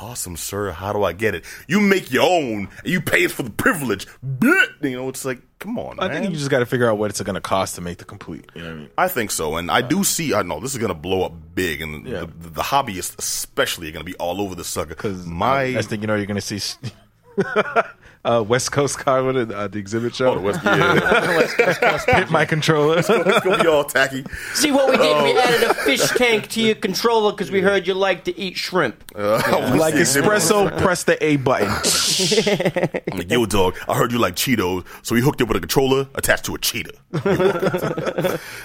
Awesome, 0.00 0.36
sir. 0.36 0.70
How 0.70 0.92
do 0.92 1.02
I 1.02 1.12
get 1.12 1.34
it? 1.34 1.44
You 1.66 1.80
make 1.80 2.12
your 2.12 2.22
own, 2.22 2.68
and 2.78 2.86
you 2.86 3.00
pay 3.00 3.24
us 3.24 3.32
for 3.32 3.42
the 3.42 3.50
privilege. 3.50 4.06
You 4.40 4.96
know, 4.96 5.08
it's 5.08 5.24
like, 5.24 5.40
come 5.58 5.76
on, 5.78 5.98
I 5.98 6.06
man. 6.08 6.22
think 6.22 6.32
you 6.32 6.38
just 6.38 6.50
got 6.50 6.60
to 6.60 6.66
figure 6.66 6.88
out 6.88 6.98
what 6.98 7.10
it's 7.10 7.20
going 7.20 7.34
to 7.34 7.40
cost 7.40 7.74
to 7.74 7.80
make 7.80 7.98
the 7.98 8.04
complete. 8.04 8.48
You 8.54 8.62
know 8.62 8.68
what 8.68 8.74
I 8.74 8.78
mean? 8.78 8.90
I 8.96 9.08
think 9.08 9.30
so, 9.32 9.56
and 9.56 9.70
I 9.70 9.80
do 9.82 10.04
see. 10.04 10.34
I 10.34 10.42
know 10.42 10.60
this 10.60 10.72
is 10.72 10.78
going 10.78 10.92
to 10.92 10.98
blow 10.98 11.24
up 11.24 11.32
big, 11.54 11.80
and 11.82 12.06
Yeah. 12.06 12.20
the, 12.20 12.26
the 12.50 12.62
hobbyists 12.62 13.18
especially 13.18 13.88
are 13.88 13.92
going 13.92 14.04
to 14.06 14.10
be 14.10 14.16
all 14.18 14.40
over 14.40 14.54
the 14.54 14.62
sucker. 14.64 14.90
Because 14.90 15.26
my 15.26 15.62
I 15.76 15.82
think 15.82 16.02
you 16.02 16.06
know, 16.06 16.14
you're 16.14 16.26
going 16.26 16.40
to 16.40 16.58
see 16.60 16.60
uh, 18.24 18.42
West 18.46 18.72
Coast 18.72 18.98
car 18.98 19.22
with 19.22 19.36
it, 19.36 19.52
uh, 19.52 19.68
the 19.68 19.78
exhibit 19.78 20.14
show. 20.14 20.32
Oh, 20.32 20.34
the 20.36 20.40
West, 20.40 20.60
yeah, 20.64 22.18
Hit 22.18 22.30
my 22.30 22.44
controller. 22.44 22.98
it's 22.98 23.08
gonna 23.08 23.62
be 23.62 23.68
all 23.68 23.84
tacky. 23.84 24.24
See 24.54 24.70
what 24.70 24.90
we 24.90 24.96
did? 24.96 25.06
Oh. 25.06 25.24
We 25.24 25.38
added 25.38 25.70
a 25.70 25.74
fish 25.74 26.08
tank 26.10 26.48
to 26.48 26.60
your 26.60 26.74
controller 26.74 27.32
because 27.32 27.50
we 27.50 27.60
heard 27.60 27.86
you 27.86 27.94
like 27.94 28.24
to 28.24 28.38
eat 28.38 28.56
shrimp. 28.56 29.04
like 29.14 29.94
espresso, 29.94 30.76
press 30.80 31.04
the 31.04 31.22
A 31.24 31.36
button. 31.36 31.68
I'm 33.12 33.18
like, 33.18 33.30
yo, 33.30 33.46
dog, 33.46 33.76
I 33.88 33.96
heard 33.96 34.12
you 34.12 34.18
like 34.18 34.34
Cheetos, 34.34 34.84
so 35.02 35.14
we 35.14 35.20
hooked 35.20 35.40
you 35.40 35.46
up 35.46 35.48
with 35.48 35.56
a 35.56 35.60
controller 35.60 36.08
attached 36.14 36.44
to 36.46 36.54
a 36.54 36.58
cheetah. 36.58 36.92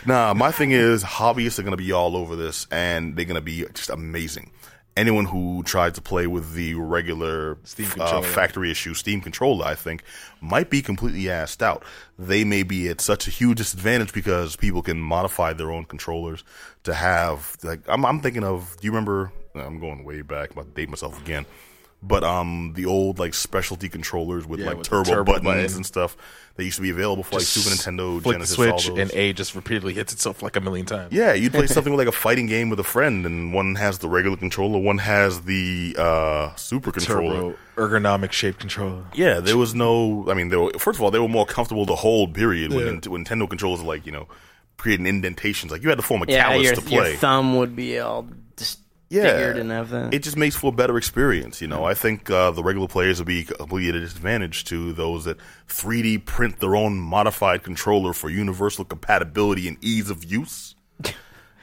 nah, 0.06 0.34
my 0.34 0.52
thing 0.52 0.72
is, 0.72 1.04
hobbyists 1.04 1.60
are 1.60 1.64
going 1.64 1.72
to 1.72 1.78
be 1.78 1.92
all 1.92 2.18
over 2.18 2.36
this, 2.36 2.68
and 2.72 3.16
they're 3.16 3.26
going 3.26 3.36
to 3.36 3.42
be 3.42 3.66
just 3.74 3.90
amazing. 3.90 4.52
Anyone 4.96 5.26
who 5.26 5.64
tried 5.64 5.96
to 5.96 6.02
play 6.02 6.28
with 6.28 6.54
the 6.54 6.76
regular 6.76 7.58
Steam 7.64 7.88
uh, 8.00 8.22
factory 8.22 8.70
issue 8.70 8.94
Steam 8.94 9.22
controller, 9.22 9.66
I 9.66 9.74
think, 9.74 10.04
might 10.40 10.70
be 10.70 10.84
completely 10.84 11.24
assed 11.24 11.64
out. 11.64 11.84
They 12.20 12.44
may 12.44 12.62
be 12.62 12.90
at 12.90 13.02
such 13.02 13.28
a 13.28 13.32
huge 13.32 13.58
disadvantage 13.58 14.14
because 14.14 14.56
people 14.56 14.84
can 14.84 15.00
modify 15.00 15.54
their 15.54 15.72
own 15.72 15.86
controllers 15.86 16.44
to 16.84 16.94
have 16.94 17.58
like 17.64 17.80
I'm, 17.88 18.06
I'm 18.06 18.20
thinking 18.20 18.44
of. 18.44 18.76
Do 18.80 18.86
you 18.86 18.92
remember? 18.92 19.32
I'm 19.56 19.80
going 19.80 20.04
way 20.04 20.22
back. 20.22 20.54
To 20.54 20.64
date 20.64 20.90
myself 20.90 21.20
again. 21.20 21.46
But 22.06 22.26
um, 22.26 22.74
the 22.76 22.86
old 22.86 23.18
like 23.18 23.34
specialty 23.34 23.88
controllers 23.88 24.46
with 24.46 24.60
Yeah, 24.60 24.66
like 24.68 24.78
with 24.80 24.90
turbo, 24.90 25.10
turbo 25.10 25.24
buttons 25.40 25.44
button. 25.46 25.76
and 25.78 25.86
stuff 25.86 26.18
that 26.58 26.66
used 26.66 26.76
to 26.76 26.82
be 26.82 26.90
available 26.90 27.24
for 27.24 27.38
like 27.38 27.46
Super 27.46 27.74
Nintendo, 27.74 28.22
Flick 28.22 28.36
Genesis, 28.36 28.58
the 28.58 28.72
all 28.72 28.78
switch, 28.78 28.90
those. 28.96 29.00
and 29.00 29.12
A 29.20 29.32
just 29.32 29.56
repeatedly 29.56 29.94
hits 29.94 30.12
itself 30.12 30.44
like 30.44 30.58
a 30.58 30.60
million 30.62 30.86
times. 30.86 31.14
Yeah, 31.14 31.32
you'd 31.34 31.54
play 31.54 31.66
something 31.76 31.94
with 31.94 32.00
like 32.00 32.10
a 32.10 32.18
fighting 32.18 32.46
game 32.48 32.70
with 32.70 32.80
a 32.82 32.84
friend, 32.84 33.26
and 33.26 33.54
one 33.54 33.76
has 33.76 34.00
the 34.00 34.10
regular 34.10 34.36
controller, 34.36 34.80
one 34.80 34.98
has 34.98 35.44
the 35.44 35.96
uh, 35.98 36.54
super 36.56 36.92
controller. 36.92 37.54
Turbo 37.54 37.58
ergonomic 37.78 38.34
shaped 38.34 38.60
controller. 38.60 39.06
Yeah, 39.14 39.40
there 39.40 39.58
was 39.58 39.74
no. 39.74 40.30
I 40.30 40.34
mean, 40.34 40.50
they 40.50 40.58
were, 40.58 40.72
first 40.78 41.00
of 41.00 41.04
all, 41.04 41.10
they 41.12 41.20
were 41.20 41.30
more 41.30 41.46
comfortable 41.46 41.86
to 41.86 41.96
hold. 41.96 42.34
Period. 42.34 42.74
When, 42.74 42.86
Yeah. 43.02 43.10
when 43.10 43.24
Nintendo 43.24 43.50
controllers 43.50 43.80
were 43.80 43.88
like 43.88 44.06
you 44.06 44.12
know 44.12 44.28
creating 44.76 45.08
indentations, 45.08 45.72
like 45.72 45.82
you 45.84 45.88
had 45.90 45.98
to 46.00 46.04
form 46.04 46.22
a 46.24 46.26
Yeah, 46.28 46.44
callus 46.50 46.64
your, 46.66 46.76
to 46.76 46.82
your 46.82 47.02
play. 47.04 47.16
thumb 47.16 47.56
would 47.58 47.76
be 47.78 47.98
all 48.00 48.28
disfigured 49.22 49.58
and 49.58 49.72
everything. 49.72 50.14
It 50.14 50.24
just 50.24 50.38
makes 50.38 50.56
for 50.56 50.68
a 50.68 50.72
better 50.72 50.98
experience, 50.98 51.62
you 51.62 51.68
know. 51.68 51.86
I 51.86 51.94
think 51.94 52.30
uh, 52.30 52.52
the 52.52 52.64
regular 52.64 52.88
players 52.88 53.20
will 53.20 53.26
be 53.26 53.44
completely 53.44 53.90
at 53.90 53.96
a 53.96 54.00
disadvantage 54.00 54.66
to 54.66 54.94
those 54.94 55.26
that 55.26 55.38
3D 55.68 56.26
print 56.26 56.60
their 56.60 56.76
own 56.76 56.98
modified 56.98 57.64
controller 57.64 58.14
for 58.14 58.30
universal 58.30 58.86
compatibility 58.86 59.68
and 59.68 59.78
ease 59.82 60.10
of 60.10 60.24
use. 60.24 60.76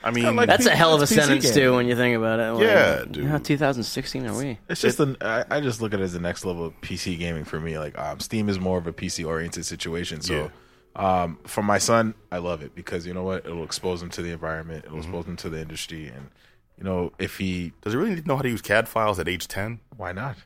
I 0.02 0.10
mean, 0.10 0.34
like 0.34 0.48
That's 0.48 0.64
a 0.64 0.74
hell 0.74 0.94
of 0.94 1.00
a 1.00 1.02
It's 1.02 1.12
PC 1.12 1.14
sentence 1.16 1.44
game. 1.44 1.54
too 1.54 1.74
when 1.76 1.86
you 1.86 1.94
think 1.94 2.16
about 2.16 2.40
it. 2.40 2.52
Like, 2.52 2.64
Yeah, 2.64 3.04
dude. 3.10 3.26
How 3.26 3.36
2016 3.36 4.26
are 4.26 4.34
we? 4.36 4.58
It's 4.68 4.80
just 4.80 4.98
an. 4.98 5.16
I, 5.20 5.44
I 5.50 5.60
just 5.60 5.82
look 5.82 5.92
at 5.92 6.00
it 6.00 6.04
as 6.04 6.14
the 6.14 6.20
next 6.20 6.44
level 6.46 6.64
of 6.64 6.80
PC 6.80 7.18
gaming 7.18 7.44
for 7.44 7.60
me. 7.60 7.78
Like 7.78 7.98
um, 7.98 8.18
Steam 8.18 8.48
is 8.48 8.58
more 8.58 8.78
of 8.78 8.86
a 8.86 8.92
PC 8.94 9.26
oriented 9.26 9.66
situation. 9.66 10.22
So, 10.22 10.50
um, 10.96 11.38
for 11.44 11.62
my 11.62 11.76
son, 11.76 12.14
I 12.32 12.38
love 12.38 12.62
it 12.62 12.74
because 12.74 13.06
you 13.06 13.12
know 13.12 13.24
what? 13.24 13.44
It'll 13.44 13.62
expose 13.62 14.02
him 14.02 14.08
to 14.10 14.22
the 14.22 14.30
environment. 14.30 14.86
It'll 14.86 14.98
expose 14.98 15.26
him 15.26 15.36
to 15.36 15.50
the 15.50 15.60
industry, 15.60 16.06
and 16.08 16.30
you 16.78 16.85
know 16.85 17.12
if 17.18 17.37
he, 17.38 17.72
does 17.83 17.92
he 17.92 17.96
really 17.98 18.11
need 18.14 18.22
to 18.22 18.28
know 18.28 18.37
how 18.37 18.42
to 18.42 18.48
use 18.48 18.62
CAD 18.62 18.88
files 18.88 19.18
at 19.18 19.28
age 19.28 19.48
10? 19.48 19.80
why 19.96 20.12
not? 20.12 20.37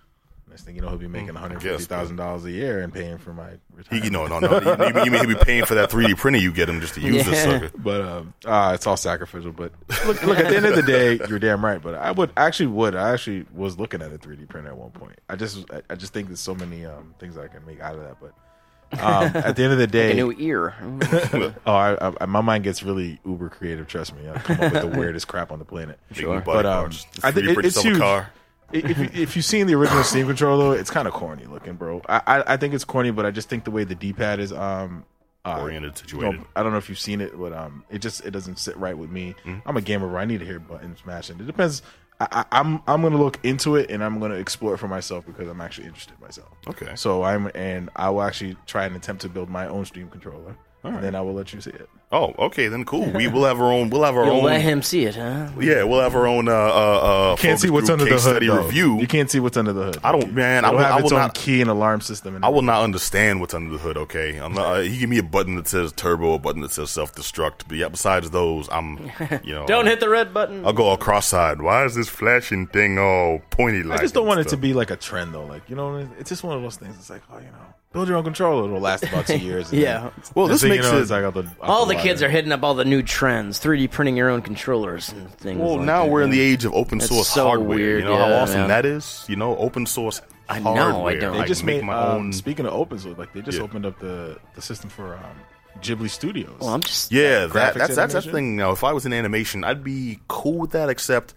Next 0.51 0.63
thing 0.67 0.77
you 0.77 0.83
know, 0.83 0.89
he'll 0.89 0.99
be 0.99 1.09
making 1.09 1.29
one 1.29 1.37
hundred 1.37 1.61
guess, 1.63 1.81
fifty 1.81 1.85
thousand 1.87 2.15
dollars 2.15 2.45
a 2.45 2.51
year 2.51 2.81
and 2.83 2.93
paying 2.95 3.19
for 3.19 3.33
my 3.35 3.49
He, 3.91 3.99
retirement. 3.99 4.13
no, 4.13 4.27
no, 4.27 4.39
no. 4.39 4.61
You, 4.61 4.87
you, 5.01 5.05
you 5.07 5.11
mean 5.11 5.21
he'll 5.27 5.37
be 5.37 5.45
paying 5.45 5.65
for 5.65 5.75
that 5.75 5.91
3D 5.91 6.17
printer 6.17 6.39
you 6.39 6.53
get 6.53 6.69
him 6.69 6.81
just 6.81 6.95
to 6.95 7.01
use 7.01 7.25
this 7.27 7.45
Yeah. 7.45 7.59
sucker? 7.61 7.71
But 7.77 8.01
um, 8.03 8.35
uh, 8.45 8.71
it's 8.73 8.87
all 8.87 8.97
sacrificial. 8.97 9.51
But 9.51 9.73
look, 10.07 10.23
look. 10.23 10.39
At 10.39 10.49
the 10.51 10.57
end 10.57 10.67
of 10.67 10.77
the 10.77 10.83
day, 10.83 11.19
you're 11.29 11.41
damn 11.41 11.65
right. 11.65 11.83
But 11.83 11.95
I 11.95 12.13
would 12.13 12.31
actually 12.37 12.69
would. 12.69 12.95
I 12.95 13.13
actually 13.13 13.47
was 13.53 13.81
looking 13.81 14.01
at 14.01 14.13
a 14.13 14.19
3D 14.19 14.49
printer 14.49 14.69
at 14.69 14.77
one 14.77 14.93
point. 14.93 15.19
I 15.29 15.35
just 15.35 15.69
I, 15.73 15.83
I 15.91 15.97
just 15.97 16.13
think 16.13 16.29
there's 16.29 16.39
so 16.39 16.55
many 16.55 16.87
um, 16.87 17.17
things 17.19 17.37
I 17.37 17.49
can 17.49 17.67
make 17.67 17.81
out 17.81 17.97
of 17.97 18.03
that. 18.03 18.19
But 18.21 18.33
um, 19.01 19.31
at 19.35 19.57
the 19.57 19.65
end 19.65 19.73
of 19.73 19.79
the 19.79 19.85
A 19.85 19.89
day, 19.89 20.13
new 20.15 20.33
ear. 20.39 20.75
oh, 21.67 21.73
I, 21.73 22.13
I, 22.21 22.27
my 22.27 22.41
mind 22.41 22.65
gets 22.65 22.83
really 22.83 23.21
uber 23.25 23.49
creative. 23.49 23.87
Trust 23.87 24.15
me, 24.17 24.29
I 24.29 24.39
come 24.39 24.61
up 24.61 24.73
with 24.73 24.83
the 24.83 24.99
weirdest 24.99 25.29
crap 25.29 25.53
on 25.53 25.59
the 25.59 25.65
planet. 25.65 25.99
Sure. 26.13 26.41
But 26.41 26.67
um, 26.67 26.91
I 27.23 27.31
think 27.31 27.49
it, 27.49 27.65
it's 27.65 27.81
huge. 27.81 27.99
car. 27.99 28.31
if 28.73 28.99
you, 28.99 29.11
if 29.13 29.37
you've 29.37 29.45
seen 29.45 29.67
the 29.67 29.75
original 29.75 30.03
Steam 30.05 30.27
controller, 30.27 30.65
though, 30.65 30.73
it's 30.73 30.91
kind 30.91 31.07
of 31.07 31.15
corny 31.15 31.47
looking, 31.47 31.75
bro. 31.75 32.03
I, 32.09 32.23
I 32.27 32.55
I 32.55 32.57
think 32.57 32.75
it's 32.75 32.85
corny, 32.85 33.11
but 33.11 33.27
I 33.27 33.31
just 33.31 33.49
think 33.49 33.65
the 33.65 33.71
way 33.71 33.85
the 33.85 33.95
D 33.95 34.13
pad 34.13 34.41
is 34.41 34.53
um 34.53 35.05
uh, 35.45 35.61
Oriented, 35.61 35.93
no, 35.93 35.97
situated. 35.97 36.41
I 36.57 36.63
don't 36.63 36.73
know 36.73 36.79
if 36.79 36.89
you've 36.89 36.99
seen 36.99 37.21
it, 37.21 37.39
but 37.39 37.53
um, 37.53 37.85
it 37.91 37.99
just 37.99 38.25
it 38.25 38.31
doesn't 38.31 38.59
sit 38.59 38.77
right 38.79 38.97
with 38.97 39.11
me. 39.11 39.35
I'm 39.67 39.77
a 39.77 39.83
gamer, 39.83 40.09
where 40.09 40.19
I 40.19 40.25
need 40.25 40.41
to 40.41 40.47
hear 40.47 40.59
buttons 40.59 41.01
smashing. 41.01 41.39
It 41.39 41.47
depends. 41.47 41.83
I, 42.21 42.27
I, 42.31 42.45
I'm 42.61 42.83
I'm 42.87 43.03
gonna 43.03 43.19
look 43.19 43.41
into 43.45 43.77
it 43.77 43.91
and 43.91 44.03
I'm 44.03 44.21
gonna 44.21 44.37
explore 44.37 44.75
it 44.75 44.79
for 44.79 44.89
myself 44.89 45.27
because 45.27 45.49
I'm 45.49 45.61
actually 45.61 45.87
interested 45.87 46.21
myself. 46.21 46.51
Okay. 46.69 46.95
So 46.97 47.23
I'm 47.25 47.51
and 47.55 47.91
I 47.97 48.11
will 48.11 48.23
actually 48.23 48.57
try 48.67 48.87
and 48.87 48.95
attempt 48.97 49.23
to 49.23 49.29
build 49.29 49.49
my 49.49 49.67
own 49.67 49.85
Steam 49.85 50.09
controller, 50.09 50.57
and 50.85 51.03
then 51.03 51.15
I 51.15 51.21
will 51.23 51.33
let 51.33 51.53
you 51.53 51.61
see 51.61 51.71
it. 51.71 51.89
Oh, 52.13 52.35
okay, 52.39 52.69
then 52.69 52.85
cool. 52.85 53.07
We 53.11 53.27
will 53.27 53.45
have 53.45 53.61
our 53.61 53.73
own. 53.73 53.91
We'll 53.91 54.05
have 54.05 54.17
our 54.17 54.25
You'll 54.27 54.37
own. 54.37 54.45
let 54.45 54.61
him 54.61 54.83
see 54.83 55.05
it, 55.07 55.17
huh? 55.17 55.49
Yeah, 55.59 55.83
we'll 55.85 56.01
have 56.01 56.15
our 56.15 56.27
own. 56.27 56.47
Uh, 56.49 56.53
uh, 56.53 57.33
uh, 57.33 57.37
Can't 57.37 57.59
see 57.59 57.71
what's 57.71 57.89
under 57.91 58.05
the 58.05 58.19
hood. 58.19 58.43
though. 58.43 58.63
review. 58.65 59.01
You 59.01 59.07
can't 59.09 59.31
see 59.31 59.41
what's 59.41 59.57
under 59.57 59.73
the 59.73 59.85
hood. 59.87 59.99
I 60.05 60.13
don't, 60.13 60.33
man. 60.33 60.65
I 60.65 60.69
It'll 60.69 60.79
will, 60.79 60.85
have 60.85 60.93
I 60.93 60.97
will 60.99 61.05
its 61.05 61.13
own 61.13 61.19
not. 61.19 61.35
key 61.35 61.61
and 61.61 61.71
alarm 61.71 62.01
system. 62.03 62.37
And 62.37 62.45
I 62.45 62.49
will 62.51 62.63
not 62.63 62.83
understand 62.85 63.41
what's 63.41 63.55
under 63.55 63.71
the 63.73 63.79
hood. 63.79 63.97
Okay, 63.97 64.37
I'm 64.37 64.53
not, 64.53 64.77
uh, 64.77 64.81
you 64.81 65.01
give 65.01 65.11
me 65.11 65.19
a 65.19 65.23
button 65.25 65.57
that 65.57 65.67
says 65.67 65.91
turbo, 65.93 66.35
a 66.35 66.39
button 66.39 66.61
that 66.63 66.71
says 66.71 66.91
self 66.91 67.15
destruct. 67.15 67.63
But 67.67 67.79
yeah, 67.79 67.89
besides 67.89 68.31
those, 68.31 68.69
I'm, 68.71 69.11
you 69.43 69.55
know, 69.55 69.67
Don't 69.67 69.87
hit 69.87 70.01
the 70.01 70.09
red 70.09 70.33
button. 70.33 70.65
I'll 70.65 70.73
go 70.73 70.85
all 70.85 70.97
cross-eyed. 70.97 71.61
Why 71.63 71.85
is 71.85 71.95
this 71.97 72.09
flashing 72.09 72.67
thing 72.69 72.99
all 72.99 73.41
pointy 73.51 73.83
like? 73.83 73.99
I 73.99 74.03
just 74.03 74.15
don't 74.15 74.25
and 74.25 74.29
want 74.29 74.41
it 74.41 74.49
to 74.51 74.57
be 74.57 74.73
like 74.75 74.91
a 74.91 74.97
trend 74.97 75.35
though. 75.35 75.47
Like 75.47 75.69
you 75.69 75.75
know, 75.77 75.97
it's 76.19 76.29
just 76.29 76.45
one 76.45 76.57
of 76.57 76.63
those 76.63 76.77
things. 76.77 76.95
It's 76.97 77.11
like, 77.11 77.23
oh, 77.33 77.39
you 77.39 77.47
know, 77.47 77.75
build 77.95 78.09
your 78.09 78.19
own 78.19 78.25
controller. 78.25 78.67
It'll 78.67 78.81
last 78.81 79.05
about 79.05 79.27
two 79.27 79.39
years. 79.51 79.73
and 79.73 79.81
Yeah. 79.81 80.01
then- 80.01 80.11
Well, 80.35 80.49
next 80.49 80.61
this 80.61 80.61
thing 80.63 80.71
makes 80.73 80.85
you 80.85 80.93
know, 80.93 80.99
it- 80.99 81.03
it's 81.03 81.11
like 81.11 81.25
out 81.25 81.33
the, 81.35 81.45
out 81.45 81.55
all 81.63 81.87
the 81.87 81.95
the 81.95 82.01
kids 82.03 82.21
water. 82.21 82.27
are 82.29 82.31
hitting 82.31 82.53
up 82.53 82.63
all 82.63 82.75
the 82.75 82.85
new 82.85 83.03
trends, 83.03 83.59
3D 83.59 83.91
printing 83.91 84.17
your 84.17 84.29
own 84.29 84.43
controllers 84.43 85.09
and 85.11 85.31
things. 85.39 85.59
Well, 85.61 85.77
like 85.79 85.87
now 85.87 86.05
that, 86.05 86.11
we're 86.11 86.23
in 86.23 86.31
the 86.31 86.41
age 86.41 86.65
of 86.67 86.75
open 86.75 86.99
It's 86.99 87.09
source 87.09 87.29
so 87.29 87.47
hardware. 87.47 87.69
weird, 87.79 88.03
you 88.03 88.09
know 88.11 88.17
how 88.19 88.33
awesome 88.35 88.61
man. 88.61 88.69
that 88.69 88.85
is. 88.85 89.25
You 89.29 89.37
know, 89.37 89.57
open 89.57 89.87
source 89.87 90.21
I 90.49 90.59
know, 90.59 90.73
I 90.75 90.77
hardware. 90.91 91.21
don't. 91.21 91.37
I 91.37 91.41
They 91.43 91.47
just 91.49 91.65
make 91.65 91.77
made 91.77 91.85
my 91.87 91.95
um, 91.95 92.17
own. 92.17 92.33
Speaking 92.35 92.67
of 92.67 92.75
open 92.75 92.99
source, 92.99 93.17
like 93.17 93.33
they 93.33 93.41
just 93.41 93.57
Yeah. 93.59 93.65
opened 93.65 93.87
up 93.87 93.99
the 94.01 94.39
the 94.55 94.61
system 94.61 94.91
for 94.91 95.15
um, 95.15 95.23
Ghibli 95.81 96.11
Studios. 96.11 96.51
Well, 96.61 96.71
I'm 96.71 96.83
just 96.83 97.11
Yeah, 97.11 97.47
graphics 97.47 97.53
that, 97.53 97.75
that's 97.75 97.75
that's 97.75 97.97
that 97.97 98.03
animation? 98.25 98.33
thing. 98.33 98.57
Now, 98.57 98.73
if 98.73 98.85
I 98.85 98.93
was 98.93 99.07
in 99.07 99.13
animation, 99.13 99.65
I'd 99.65 99.83
be 99.85 100.19
cool 100.29 100.59
with 100.59 100.73
that. 100.73 100.89
Except 100.91 101.33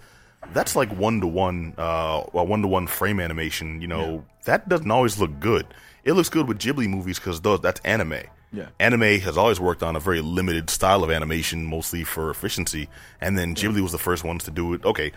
that's 0.53 0.75
like 0.75 0.89
one 0.91 1.21
to 1.21 1.27
one, 1.27 1.73
uh, 1.77 2.21
one 2.31 2.61
to 2.61 2.67
one 2.67 2.87
frame 2.87 3.19
animation. 3.19 3.81
You 3.81 3.87
know, 3.87 4.25
that 4.45 4.67
doesn't 4.69 4.91
always 4.91 5.19
look 5.19 5.39
good. 5.39 5.65
It 6.07 6.13
looks 6.13 6.29
good 6.29 6.47
with 6.47 6.57
Ghibli 6.57 6.87
movies 6.87 7.19
because 7.19 7.41
those 7.41 7.59
that's 7.59 7.81
anime. 7.81 8.21
Yeah. 8.53 8.67
anime 8.79 9.19
has 9.19 9.37
always 9.37 9.59
worked 9.59 9.83
on 9.83 9.97
a 9.97 9.99
very 9.99 10.21
limited 10.21 10.69
style 10.69 11.03
of 11.03 11.11
animation, 11.11 11.65
mostly 11.65 12.05
for 12.05 12.29
efficiency. 12.29 12.87
And 13.19 13.37
then 13.37 13.53
Ghibli 13.53 13.81
was 13.81 13.91
the 13.91 13.97
first 13.97 14.23
ones 14.23 14.45
to 14.45 14.51
do 14.51 14.73
it. 14.73 14.85
Okay, 14.85 15.11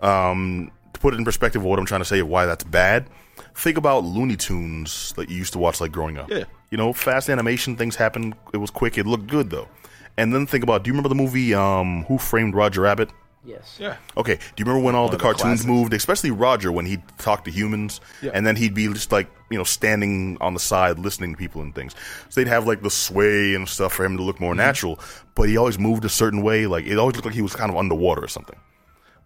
um, 0.00 0.72
to 0.94 1.00
put 1.00 1.12
it 1.12 1.18
in 1.18 1.24
perspective, 1.26 1.60
of 1.60 1.66
what 1.66 1.78
I'm 1.78 1.84
trying 1.84 2.00
to 2.00 2.06
say 2.06 2.20
of 2.20 2.28
why 2.28 2.46
that's 2.46 2.64
bad. 2.64 3.06
Think 3.54 3.76
about 3.76 4.04
Looney 4.04 4.36
Tunes 4.36 5.12
that 5.16 5.28
you 5.28 5.36
used 5.36 5.52
to 5.52 5.58
watch 5.58 5.78
like 5.78 5.92
growing 5.92 6.16
up. 6.16 6.30
Yeah. 6.30 6.44
You 6.70 6.78
know, 6.78 6.94
fast 6.94 7.28
animation, 7.28 7.76
things 7.76 7.96
happen. 7.96 8.34
It 8.54 8.58
was 8.58 8.70
quick. 8.70 8.96
It 8.96 9.06
looked 9.06 9.26
good 9.26 9.50
though. 9.50 9.68
And 10.16 10.34
then 10.34 10.46
think 10.46 10.64
about. 10.64 10.82
Do 10.82 10.88
you 10.88 10.94
remember 10.94 11.10
the 11.10 11.14
movie 11.14 11.52
um, 11.54 12.04
Who 12.04 12.16
Framed 12.16 12.54
Roger 12.54 12.80
Rabbit? 12.80 13.10
Yes. 13.44 13.76
yeah, 13.80 13.96
Okay. 14.16 14.34
Do 14.36 14.40
you 14.58 14.64
remember 14.64 14.84
when 14.84 14.94
all 14.94 15.08
the 15.08 15.16
the 15.16 15.22
cartoons 15.22 15.42
classics. 15.62 15.66
moved, 15.66 15.94
especially 15.94 16.30
Roger 16.30 16.70
when 16.72 16.86
he'd 16.86 17.02
talk 17.18 17.44
to 17.44 17.50
humans, 17.50 18.00
Yeah. 18.22 18.32
and 18.34 18.46
then 18.46 18.56
he'd 18.56 18.74
be 18.74 18.86
just 18.88 19.12
like 19.12 19.28
you 19.50 19.58
know 19.58 19.64
standing 19.64 20.36
on 20.40 20.54
the 20.54 20.60
side 20.60 20.98
listening 20.98 21.32
to 21.32 21.36
people 21.38 21.60
and 21.62 21.74
things. 21.74 21.94
So 22.28 22.40
they'd 22.40 22.48
have 22.48 22.66
like 22.66 22.82
the 22.82 22.90
sway 22.90 23.54
and 23.54 23.68
stuff 23.68 23.92
for 23.92 24.04
him 24.04 24.16
to 24.16 24.22
look 24.22 24.40
more 24.40 24.52
Mm-hmm. 24.52 24.58
natural, 24.58 25.00
but 25.34 25.48
he 25.48 25.56
always 25.56 25.78
moved 25.78 26.04
a 26.04 26.08
certain 26.08 26.42
way. 26.42 26.66
Like 26.66 26.86
it 26.86 26.98
always 26.98 27.16
looked 27.16 27.26
like 27.26 27.34
he 27.34 27.42
was 27.42 27.54
kind 27.56 27.70
of 27.70 27.76
underwater 27.76 28.22
or 28.24 28.28
something. 28.28 28.58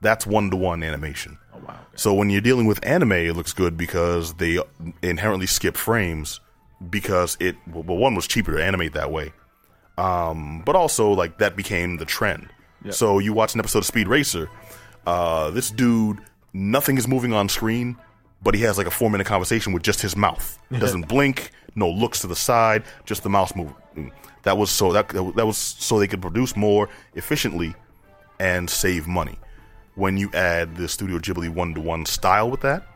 That's 0.00 0.26
one 0.26 0.50
to 0.50 0.56
one 0.56 0.82
animation. 0.82 1.38
Oh 1.54 1.58
wow. 1.66 1.78
So 1.94 2.12
when 2.14 2.28
you're 2.30 2.40
dealing 2.42 2.66
with 2.66 2.84
anime, 2.86 3.12
it 3.12 3.34
looks 3.36 3.52
good 3.52 3.76
because 3.76 4.34
they 4.34 4.58
inherently 5.02 5.46
skip 5.46 5.76
frames 5.76 6.40
because 6.90 7.36
it 7.40 7.56
well 7.66 7.96
one 7.96 8.14
was 8.14 8.26
cheaper 8.26 8.52
to 8.56 8.62
animate 8.62 8.92
that 8.92 9.10
way, 9.10 9.32
um, 9.96 10.62
but 10.66 10.76
also 10.76 11.10
like 11.12 11.38
that 11.38 11.56
became 11.56 11.96
the 11.98 12.04
trend. 12.04 12.48
So 12.90 13.18
you 13.18 13.32
watch 13.32 13.54
an 13.54 13.60
episode 13.60 13.78
of 13.80 13.86
Speed 13.86 14.08
Racer, 14.08 14.48
uh, 15.06 15.50
this 15.50 15.70
dude 15.70 16.18
nothing 16.52 16.96
is 16.98 17.08
moving 17.08 17.32
on 17.32 17.48
screen, 17.48 17.96
but 18.42 18.54
he 18.54 18.60
has 18.62 18.78
like 18.78 18.86
a 18.86 18.90
four 18.90 19.10
minute 19.10 19.26
conversation 19.26 19.72
with 19.72 19.82
just 19.82 20.00
his 20.02 20.16
mouth. 20.16 20.58
Doesn't 20.70 21.08
blink, 21.08 21.50
no 21.74 21.88
looks 21.90 22.20
to 22.20 22.26
the 22.26 22.36
side, 22.36 22.84
just 23.04 23.22
the 23.22 23.30
mouse 23.30 23.54
moving. 23.56 24.12
That 24.42 24.58
was 24.58 24.70
so 24.70 24.92
that 24.92 25.08
that 25.08 25.46
was 25.46 25.56
so 25.56 25.98
they 25.98 26.06
could 26.08 26.20
produce 26.22 26.54
more 26.56 26.88
efficiently 27.14 27.74
and 28.38 28.68
save 28.68 29.06
money. 29.06 29.38
When 29.94 30.16
you 30.18 30.30
add 30.34 30.76
the 30.76 30.88
Studio 30.88 31.18
Ghibli 31.18 31.48
one 31.48 31.72
to 31.74 31.80
one 31.80 32.04
style 32.04 32.50
with 32.50 32.60
that, 32.62 32.86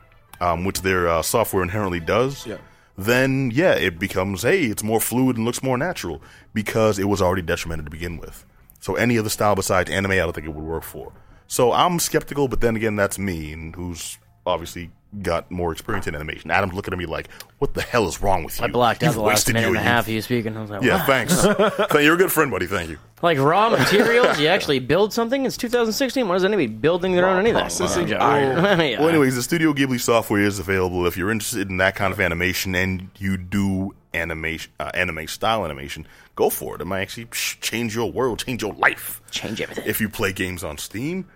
um, 0.40 0.64
which 0.64 0.82
their 0.82 1.08
uh, 1.08 1.22
software 1.22 1.62
inherently 1.62 2.00
does, 2.00 2.44
Yeah. 2.46 2.56
then 2.98 3.50
yeah, 3.54 3.72
it 3.74 3.98
becomes 3.98 4.42
hey, 4.42 4.64
it's 4.64 4.82
more 4.82 5.00
fluid 5.00 5.36
and 5.36 5.44
looks 5.46 5.62
more 5.62 5.78
natural 5.78 6.20
because 6.52 6.98
it 6.98 7.04
was 7.04 7.22
already 7.22 7.42
detrimented 7.42 7.86
to 7.86 7.90
begin 7.90 8.18
with. 8.18 8.44
So 8.80 8.94
any 8.94 9.18
other 9.18 9.28
style 9.30 9.54
besides 9.54 9.90
anime, 9.90 10.12
I 10.12 10.16
don't 10.16 10.32
think 10.34 10.46
it 10.46 10.54
would 10.54 10.64
work 10.64 10.82
for. 10.84 11.12
So 11.46 11.72
I'm 11.72 11.98
skeptical, 11.98 12.46
but 12.48 12.60
then 12.60 12.76
again, 12.76 12.96
that's 12.96 13.18
me, 13.18 13.52
and 13.52 13.74
who's 13.74 14.18
obviously 14.46 14.90
got 15.22 15.50
more 15.50 15.72
experience 15.72 16.06
in 16.06 16.14
animation. 16.14 16.50
Adam's 16.50 16.74
looking 16.74 16.92
at 16.92 16.98
me 16.98 17.06
like, 17.06 17.28
"What 17.58 17.72
the 17.72 17.80
hell 17.80 18.06
is 18.06 18.20
wrong 18.20 18.44
with 18.44 18.58
you? 18.60 18.66
I 18.66 18.68
blocked 18.68 19.02
out 19.02 19.06
You've 19.06 19.14
the 19.14 19.20
last 19.22 19.34
wasted 19.48 19.54
minute 19.54 19.68
and 19.68 19.76
a 19.78 19.80
half 19.80 20.06
youth." 20.06 20.08
of 20.08 20.14
you 20.16 20.22
speaking. 20.22 20.56
I 20.56 20.60
was 20.60 20.70
like, 20.70 20.82
Yeah, 20.82 20.98
"Wow." 20.98 21.06
thanks. 21.06 21.34
Thank- 21.90 22.04
You're 22.04 22.14
a 22.14 22.18
good 22.18 22.30
friend, 22.30 22.50
buddy. 22.50 22.66
Thank 22.66 22.90
you. 22.90 22.98
Like 23.22 23.38
raw 23.38 23.70
materials, 23.70 24.38
you 24.38 24.46
actually 24.48 24.78
build 24.80 25.12
something. 25.14 25.44
It's 25.46 25.56
2016. 25.56 26.28
What 26.28 26.36
is 26.36 26.44
anybody 26.44 26.66
building 26.66 27.12
their 27.12 27.26
own 27.28 27.38
anything? 27.40 27.58
processing. 27.60 28.10
Well, 28.10 28.38
yeah. 28.40 29.00
Well, 29.00 29.08
anyways, 29.08 29.34
the 29.34 29.42
Studio 29.42 29.72
Ghibli 29.72 29.98
software 30.00 30.42
is 30.42 30.58
available 30.60 31.04
if 31.06 31.16
you're 31.16 31.30
interested 31.30 31.68
in 31.70 31.78
that 31.78 31.96
kind 31.96 32.12
of 32.12 32.20
animation 32.20 32.74
and 32.76 33.08
you 33.18 33.36
do 33.38 33.94
animation, 34.14 34.72
uh, 34.80 34.90
anime 34.94 35.26
style 35.26 35.64
animation. 35.64 36.06
Go 36.34 36.50
for 36.50 36.74
it. 36.74 36.80
It 36.80 36.86
might 36.86 37.02
actually 37.02 37.28
change 37.32 37.94
your 37.94 38.10
world, 38.10 38.44
change 38.44 38.62
your 38.62 38.74
life. 38.74 39.20
change 39.30 39.60
everything. 39.60 39.84
If 39.86 40.00
you 40.00 40.08
play 40.08 40.32
games 40.32 40.64
on 40.64 40.78
Steam, 40.78 41.26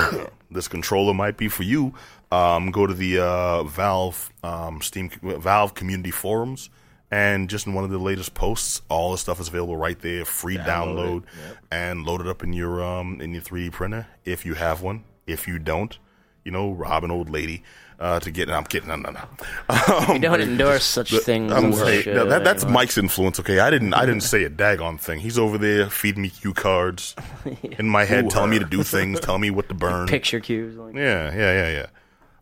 this 0.50 0.68
controller 0.68 1.14
might 1.14 1.36
be 1.36 1.48
for 1.48 1.62
you. 1.62 1.94
Um, 2.30 2.70
go 2.70 2.86
to 2.86 2.94
the 2.94 3.18
uh, 3.18 3.62
Valve 3.64 4.32
um, 4.42 4.80
Steam 4.80 5.10
Valve 5.22 5.74
community 5.74 6.10
forums, 6.10 6.70
and 7.10 7.50
just 7.50 7.66
in 7.66 7.74
one 7.74 7.84
of 7.84 7.90
the 7.90 7.98
latest 7.98 8.32
posts, 8.32 8.80
all 8.88 9.12
the 9.12 9.18
stuff 9.18 9.38
is 9.38 9.48
available 9.48 9.76
right 9.76 9.98
there, 10.00 10.24
free 10.24 10.56
download, 10.56 11.24
and 11.70 12.06
load 12.06 12.22
it 12.22 12.26
up 12.26 12.42
in 12.42 12.54
your 12.54 12.82
um, 12.82 13.20
in 13.20 13.34
your 13.34 13.42
3D 13.42 13.72
printer 13.72 14.06
if 14.24 14.46
you 14.46 14.54
have 14.54 14.80
one. 14.80 15.04
If 15.26 15.46
you 15.46 15.58
don't, 15.58 15.98
you 16.44 16.50
know, 16.50 16.72
rob 16.72 17.04
an 17.04 17.10
old 17.10 17.28
lady 17.28 17.62
uh, 18.02 18.20
to 18.20 18.30
get. 18.30 18.50
I'm 18.50 18.64
kidding. 18.64 18.88
No, 18.88 18.96
no, 18.96 19.10
no. 19.10 19.20
Um, 19.68 20.20
Don't 20.20 20.40
endorse 20.50 20.84
such 20.84 21.10
things. 21.18 21.52
I'm 21.52 21.66
and 21.66 21.74
saying- 21.74 22.04
no, 22.14 22.26
that, 22.26 22.44
that's 22.44 22.64
anymore. 22.64 22.80
Mike's 22.82 22.98
influence. 22.98 23.38
Okay, 23.40 23.60
I 23.60 23.70
didn't. 23.70 23.94
I 23.94 24.04
didn't 24.04 24.22
say 24.34 24.44
a 24.44 24.50
daggone 24.50 24.98
thing. 25.00 25.20
He's 25.20 25.38
over 25.38 25.56
there 25.58 25.88
feeding 25.88 26.22
me 26.22 26.30
cue 26.30 26.52
cards 26.52 27.14
in 27.62 27.88
my 27.88 28.04
head, 28.04 28.28
telling 28.30 28.50
me 28.50 28.58
to 28.58 28.64
do 28.64 28.82
things, 28.82 29.20
telling 29.20 29.40
me 29.40 29.50
what 29.50 29.68
to 29.68 29.74
burn. 29.74 30.08
picture 30.08 30.40
cues. 30.40 30.76
Like, 30.76 30.94
Yeah, 30.94 31.34
yeah, 31.34 31.52
yeah, 31.70 31.70
yeah. 31.70 31.86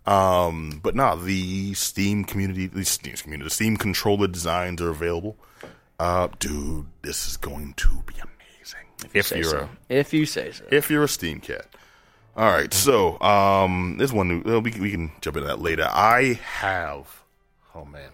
Um, 0.07 0.81
but 0.83 0.95
no, 0.97 1.15
the 1.17 1.75
Steam 1.75 2.25
community, 2.25 2.67
the 2.67 2.85
Steam 2.85 3.15
community, 3.17 3.45
the 3.47 3.55
Steam 3.55 3.77
controller 3.77 4.27
designs 4.27 4.81
are 4.81 4.89
available. 4.91 5.37
Uh, 5.99 6.29
dude, 6.39 6.87
this 7.03 7.29
is 7.29 7.37
going 7.37 7.75
to 7.75 7.89
be 8.07 8.15
amazing. 8.15 8.87
If 9.13 9.27
say 9.27 9.37
you're 9.37 9.45
so. 9.51 9.69
a 9.91 9.95
If 9.99 10.15
you 10.15 10.25
say 10.25 10.53
so. 10.53 10.65
if 10.73 10.91
you're 10.91 11.05
a 11.05 11.09
Steam 11.09 11.41
cat. 11.41 11.67
All 12.41 12.51
right, 12.51 12.73
so 12.73 13.21
um, 13.21 13.97
there's 13.99 14.15
one 14.15 14.29
new. 14.29 14.57
Uh, 14.57 14.61
we 14.61 14.71
can- 14.71 14.81
we 14.81 14.91
can 14.91 15.13
jump 15.21 15.37
into 15.37 15.47
that 15.49 15.61
later. 15.61 15.87
I 15.93 16.41
have, 16.61 17.23
oh 17.75 17.85
man, 17.85 18.09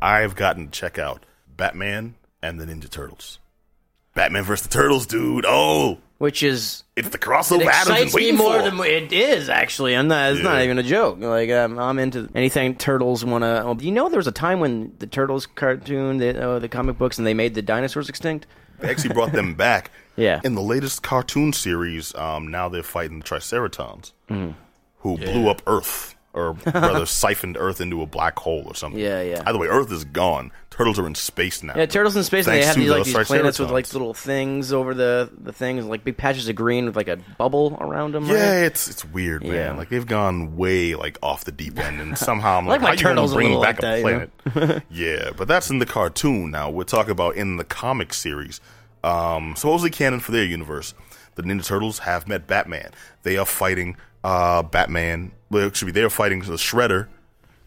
I've 0.00 0.34
gotten 0.36 0.66
to 0.66 0.70
check 0.70 0.98
out 0.98 1.24
Batman 1.54 2.14
and 2.42 2.58
the 2.58 2.64
Ninja 2.64 2.88
Turtles. 2.88 3.38
Batman 4.14 4.44
versus 4.44 4.66
the 4.68 4.72
Turtles, 4.72 5.06
dude. 5.06 5.44
Oh, 5.46 5.98
Which 6.16 6.42
is 6.42 6.84
it's 6.96 7.10
the 7.10 7.18
crossover 7.18 7.66
Adam's 7.66 7.88
excites 7.90 8.14
me 8.14 8.32
more 8.32 8.58
for. 8.58 8.70
than 8.70 8.80
it 8.80 9.12
is 9.12 9.50
actually. 9.50 9.94
I'm 9.94 10.08
not. 10.08 10.32
It's 10.32 10.42
not 10.42 10.62
even 10.62 10.78
a 10.78 10.82
joke. 10.82 11.18
Like 11.20 11.50
um, 11.50 11.78
I'm 11.78 11.98
into 11.98 12.30
anything 12.34 12.76
turtles 12.76 13.22
want 13.22 13.44
to. 13.44 13.84
you 13.84 13.92
know, 13.92 14.08
there 14.08 14.18
was 14.18 14.26
a 14.26 14.32
time 14.32 14.60
when 14.60 14.94
the 14.98 15.06
turtles 15.06 15.44
cartoon, 15.46 16.16
the, 16.18 16.42
uh, 16.42 16.58
the 16.58 16.68
comic 16.70 16.96
books, 16.96 17.18
and 17.18 17.26
they 17.26 17.34
made 17.34 17.52
the 17.54 17.60
dinosaurs 17.62 18.08
extinct. 18.08 18.46
They 18.80 18.88
actually 18.90 19.12
brought 19.14 19.32
them 19.32 19.54
back. 19.54 19.90
Yeah. 20.16 20.40
In 20.44 20.54
the 20.54 20.62
latest 20.62 21.02
cartoon 21.02 21.52
series, 21.52 22.14
um, 22.14 22.48
now 22.48 22.68
they're 22.68 22.82
fighting 22.82 23.20
the 23.20 23.24
Triceratons, 23.24 24.12
Mm-hmm. 24.30 24.52
who 24.98 25.16
blew 25.18 25.48
up 25.48 25.62
Earth, 25.66 26.14
or 26.34 26.52
rather 26.66 27.06
siphoned 27.06 27.56
Earth 27.58 27.80
into 27.80 28.02
a 28.02 28.06
black 28.06 28.38
hole 28.38 28.64
or 28.66 28.74
something. 28.74 29.00
Yeah, 29.00 29.20
yeah. 29.22 29.42
Either 29.46 29.58
way, 29.58 29.66
Earth 29.68 29.90
is 29.92 30.04
gone. 30.04 30.50
Turtles 30.70 30.98
are 30.98 31.06
in 31.06 31.14
space 31.14 31.62
now. 31.62 31.74
Yeah, 31.76 31.84
turtles 31.84 32.16
in 32.16 32.24
space, 32.24 32.46
and 32.46 32.56
they 32.56 32.64
have 32.64 32.74
these 32.76 32.88
like 32.88 33.04
these 33.04 33.14
planets 33.26 33.58
with 33.58 33.70
like 33.70 33.92
little 33.92 34.14
things 34.14 34.72
over 34.72 34.94
the 34.94 35.30
the 35.38 35.52
things, 35.52 35.84
like 35.84 36.02
big 36.02 36.16
patches 36.16 36.48
of 36.48 36.56
green 36.56 36.86
with 36.86 36.96
like 36.96 37.08
a 37.08 37.18
bubble 37.36 37.76
around 37.78 38.12
them. 38.14 38.24
Yeah, 38.24 38.54
right? 38.60 38.64
it's 38.64 38.88
it's 38.88 39.04
weird, 39.04 39.42
man. 39.42 39.52
Yeah. 39.52 39.72
Like 39.74 39.90
they've 39.90 40.06
gone 40.06 40.56
way 40.56 40.94
like 40.94 41.18
off 41.22 41.44
the 41.44 41.52
deep 41.52 41.78
end, 41.78 42.00
and 42.00 42.16
somehow 42.16 42.56
I'm 42.56 42.66
like 42.68 42.80
like, 42.80 42.80
my 42.80 42.86
how 42.88 42.92
you 42.94 43.02
gonna 43.02 43.14
turtles 43.16 43.32
a 43.32 43.34
bring 43.34 43.60
back 43.60 43.82
like 43.82 43.82
a 43.82 43.82
that, 43.82 43.96
you 43.98 44.52
planet? 44.64 44.82
yeah, 44.90 45.30
but 45.36 45.46
that's 45.46 45.68
in 45.68 45.78
the 45.78 45.84
cartoon. 45.86 46.50
Now 46.50 46.70
we're 46.70 46.84
talking 46.84 47.12
about 47.12 47.36
in 47.36 47.56
the 47.58 47.64
comic 47.64 48.14
series. 48.14 48.58
Um, 49.04 49.54
supposedly 49.56 49.90
canon 49.90 50.20
for 50.20 50.32
their 50.32 50.44
universe, 50.44 50.94
the 51.34 51.42
Ninja 51.42 51.64
Turtles 51.66 52.00
have 52.00 52.28
met 52.28 52.46
Batman. 52.46 52.90
They 53.22 53.36
are 53.36 53.46
fighting 53.46 53.96
uh, 54.24 54.62
Batman. 54.62 55.32
Well, 55.50 55.66
actually, 55.66 55.92
they're 55.92 56.10
fighting 56.10 56.40
the 56.40 56.52
Shredder 56.52 57.08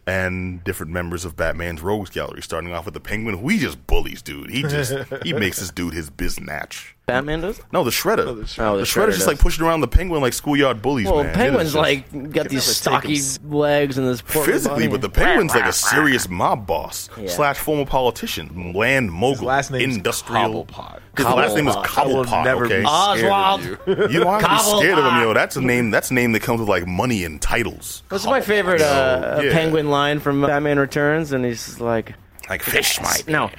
and 0.06 0.62
different 0.64 0.92
members 0.92 1.24
of 1.24 1.36
Batman's 1.36 1.82
Rogues 1.82 2.10
Gallery. 2.10 2.42
Starting 2.42 2.72
off 2.72 2.84
with 2.84 2.94
the 2.94 3.00
Penguin, 3.00 3.38
who 3.38 3.48
he 3.48 3.58
just 3.58 3.86
bullies, 3.86 4.22
dude. 4.22 4.50
He 4.50 4.62
just 4.62 4.92
he 5.24 5.32
makes 5.32 5.58
this 5.58 5.70
dude 5.70 5.94
his 5.94 6.10
biznatch. 6.10 6.92
Batman 7.06 7.40
does. 7.40 7.60
No, 7.72 7.84
the 7.84 7.90
Shredder. 7.92 8.26
Oh, 8.26 8.34
the 8.34 8.34
the, 8.34 8.42
Shredder 8.46 8.80
Shredder's 8.82 9.14
just 9.14 9.26
like 9.28 9.38
pushing 9.38 9.64
around 9.64 9.80
the 9.80 9.86
Penguin 9.88 10.20
like 10.22 10.32
schoolyard 10.32 10.82
bullies. 10.82 11.06
Well, 11.06 11.22
man. 11.22 11.34
Penguin's 11.34 11.72
just- 11.72 11.76
like 11.76 12.10
got 12.32 12.48
these 12.48 12.84
never 12.84 13.00
take 13.00 13.10
him 13.10 13.16
stocky 13.16 13.48
legs 13.48 13.96
and 13.98 14.08
this 14.08 14.22
portly 14.22 14.52
physically, 14.52 14.88
body. 14.88 14.88
but 14.88 15.00
the 15.02 15.08
Penguin's 15.08 15.54
like 15.54 15.66
a 15.66 15.72
serious 15.72 16.28
mob 16.28 16.66
boss 16.66 17.08
Yeah. 17.16 17.28
slash 17.28 17.58
former 17.58 17.84
politician, 17.86 18.72
land 18.72 19.12
mogul, 19.12 19.46
last 19.46 19.70
name's 19.70 19.96
industrial. 19.96 20.64
Cobblepot. 20.66 21.00
His 21.16 21.24
last 21.26 21.54
name 21.56 21.68
is 21.68 21.76
Cobblepot. 21.76 22.32
I 22.32 22.44
never 22.44 22.66
okay, 22.66 22.80
be 22.80 22.86
Oswald. 22.86 23.62
you. 23.62 23.78
you 23.86 24.20
don't 24.20 24.40
have 24.40 24.42
to 24.42 24.48
be 24.72 24.78
scared 24.80 24.98
of 24.98 25.04
him, 25.04 25.20
yo. 25.22 25.32
That's 25.32 25.54
a 25.56 25.62
name. 25.62 25.90
That's 25.90 26.10
a 26.10 26.14
name 26.14 26.32
that 26.32 26.42
comes 26.42 26.58
with 26.60 26.68
like 26.68 26.86
money 26.88 27.24
and 27.24 27.40
titles. 27.40 28.02
What's 28.08 28.26
my 28.26 28.40
favorite 28.40 28.82
uh, 28.82 29.40
Yeah. 29.42 29.52
Penguin 29.52 29.88
line 29.96 30.20
from 30.20 30.42
Batman 30.42 30.78
Returns? 30.78 31.32
And 31.32 31.44
he's 31.44 31.80
like, 31.80 32.14
Like 32.50 32.62
fish, 32.62 33.00
my 33.00 33.16
no, 33.26 33.50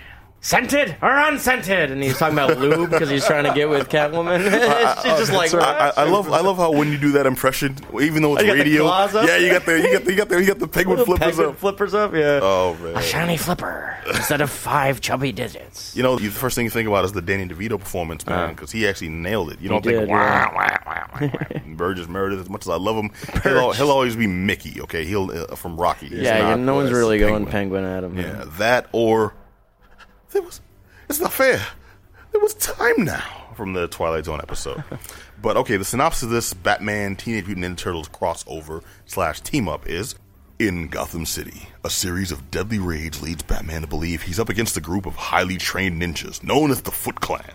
scented 0.47 0.95
or 1.01 1.09
unscented, 1.09 1.91
and 1.91 2.01
he's 2.01 2.17
talking 2.17 2.37
about 2.37 2.57
lube 2.59 2.89
because 2.89 3.09
he's 3.09 3.25
trying 3.25 3.43
to 3.43 3.53
get 3.53 3.69
with 3.69 3.89
Catwoman. 3.89 4.43
She's 5.03 5.27
just 5.27 5.33
like, 5.33 5.53
I, 5.53 5.89
I, 5.89 6.03
I 6.03 6.09
love 6.09 6.31
I 6.31 6.39
love 6.39 6.55
how 6.55 6.71
when 6.71 6.89
you 6.89 6.97
do 6.97 7.11
that 7.13 7.25
impression, 7.25 7.75
even 8.01 8.21
though 8.21 8.35
it's 8.35 8.43
the 8.43 8.53
radio, 8.53 8.85
yeah, 8.85 9.37
you 9.37 9.51
got 9.51 9.65
the 9.65 9.77
you 9.81 9.91
got 9.91 10.05
the 10.05 10.11
you 10.11 10.17
got 10.17 10.29
the 10.29 10.39
you 10.39 10.47
got 10.47 10.59
the 10.59 10.67
penguin 10.67 11.03
flippers 11.03 11.35
penguin 11.35 11.49
up. 11.49 11.57
flippers 11.57 11.93
up, 11.93 12.13
yeah. 12.13 12.39
Oh 12.41 12.77
man, 12.81 13.01
Shiny 13.03 13.35
flipper 13.35 13.97
instead 14.07 14.39
of 14.39 14.49
five 14.49 15.01
chubby 15.01 15.33
digits. 15.33 15.93
you 15.95 16.01
know 16.01 16.15
the 16.17 16.29
first 16.29 16.55
thing 16.55 16.63
you 16.63 16.69
think 16.69 16.87
about 16.87 17.03
is 17.03 17.11
the 17.11 17.21
Danny 17.21 17.45
DeVito 17.45 17.77
performance, 17.77 18.25
man, 18.25 18.53
because 18.53 18.71
he 18.71 18.87
actually 18.87 19.09
nailed 19.09 19.51
it. 19.51 19.59
You 19.59 19.67
don't 19.67 19.83
think 19.83 19.99
did, 19.99 20.09
wah, 20.09 20.15
yeah. 20.15 20.53
wah, 20.53 20.77
wah, 20.85 21.07
wah, 21.19 21.29
wah. 21.51 21.59
Burgess 21.75 22.07
Meredith. 22.07 22.39
As 22.39 22.49
much 22.49 22.61
as 22.61 22.69
I 22.69 22.77
love 22.77 22.95
him, 22.95 23.11
he'll, 23.43 23.73
he'll 23.73 23.91
always 23.91 24.15
be 24.15 24.27
Mickey. 24.27 24.81
Okay, 24.81 25.03
he'll 25.03 25.29
uh, 25.29 25.55
from 25.55 25.75
Rocky. 25.75 26.07
He's 26.07 26.19
yeah, 26.19 26.39
not 26.39 26.59
no 26.59 26.75
one's 26.75 26.89
Penguin. 26.89 26.99
really 26.99 27.19
going 27.19 27.45
Penguin 27.45 27.83
at 27.83 28.03
him. 28.03 28.17
Yeah, 28.17 28.45
that 28.57 28.87
or 28.93 29.33
there 30.37 30.45
was. 30.45 30.61
It's 31.09 31.19
not 31.19 31.33
fair. 31.33 31.65
There 32.31 32.41
was 32.41 32.53
time 32.55 33.03
now 33.03 33.53
from 33.55 33.73
the 33.73 33.87
Twilight 33.87 34.25
Zone 34.25 34.39
episode. 34.39 34.83
but 35.41 35.57
okay, 35.57 35.77
the 35.77 35.85
synopsis 35.85 36.23
of 36.23 36.29
this 36.29 36.53
Batman 36.53 37.15
Teenage 37.15 37.47
Mutant 37.47 37.65
Ninja 37.65 37.77
Turtles 37.77 38.09
crossover 38.09 38.83
slash 39.05 39.41
team 39.41 39.67
up 39.67 39.87
is. 39.87 40.15
In 40.59 40.87
Gotham 40.87 41.27
City, 41.27 41.69
a 41.83 41.89
series 41.89 42.31
of 42.31 42.49
deadly 42.49 42.79
raids 42.79 43.21
leads 43.21 43.43
Batman 43.43 43.81
to 43.81 43.87
believe 43.87 44.23
he's 44.23 44.39
up 44.39 44.49
against 44.49 44.75
a 44.75 44.81
group 44.81 45.05
of 45.05 45.15
highly 45.15 45.57
trained 45.57 46.01
ninjas 46.01 46.43
known 46.43 46.71
as 46.71 46.81
the 46.81 46.91
Foot 46.91 47.21
Clan. 47.21 47.53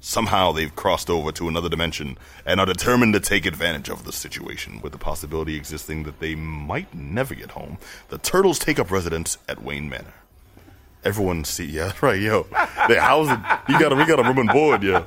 Somehow 0.00 0.52
they've 0.52 0.76
crossed 0.76 1.08
over 1.08 1.32
to 1.32 1.48
another 1.48 1.70
dimension 1.70 2.18
and 2.44 2.60
are 2.60 2.66
determined 2.66 3.14
to 3.14 3.20
take 3.20 3.46
advantage 3.46 3.88
of 3.88 4.04
the 4.04 4.12
situation, 4.12 4.80
with 4.82 4.92
the 4.92 4.98
possibility 4.98 5.56
existing 5.56 6.02
that 6.04 6.20
they 6.20 6.34
might 6.34 6.94
never 6.94 7.34
get 7.34 7.52
home. 7.52 7.78
The 8.08 8.18
Turtles 8.18 8.58
take 8.58 8.78
up 8.78 8.90
residence 8.90 9.38
at 9.48 9.62
Wayne 9.62 9.88
Manor. 9.88 10.12
Everyone 11.06 11.44
see, 11.44 11.66
yeah, 11.66 11.92
right, 12.00 12.20
yo. 12.20 12.46
Yeah, 12.90 13.00
how's 13.00 13.28
it? 13.28 13.38
You 13.68 13.78
got 13.78 13.92
a, 13.92 13.94
we 13.94 14.04
got 14.06 14.18
a 14.18 14.24
room 14.24 14.38
and 14.38 14.48
board, 14.48 14.82
yeah. 14.82 15.04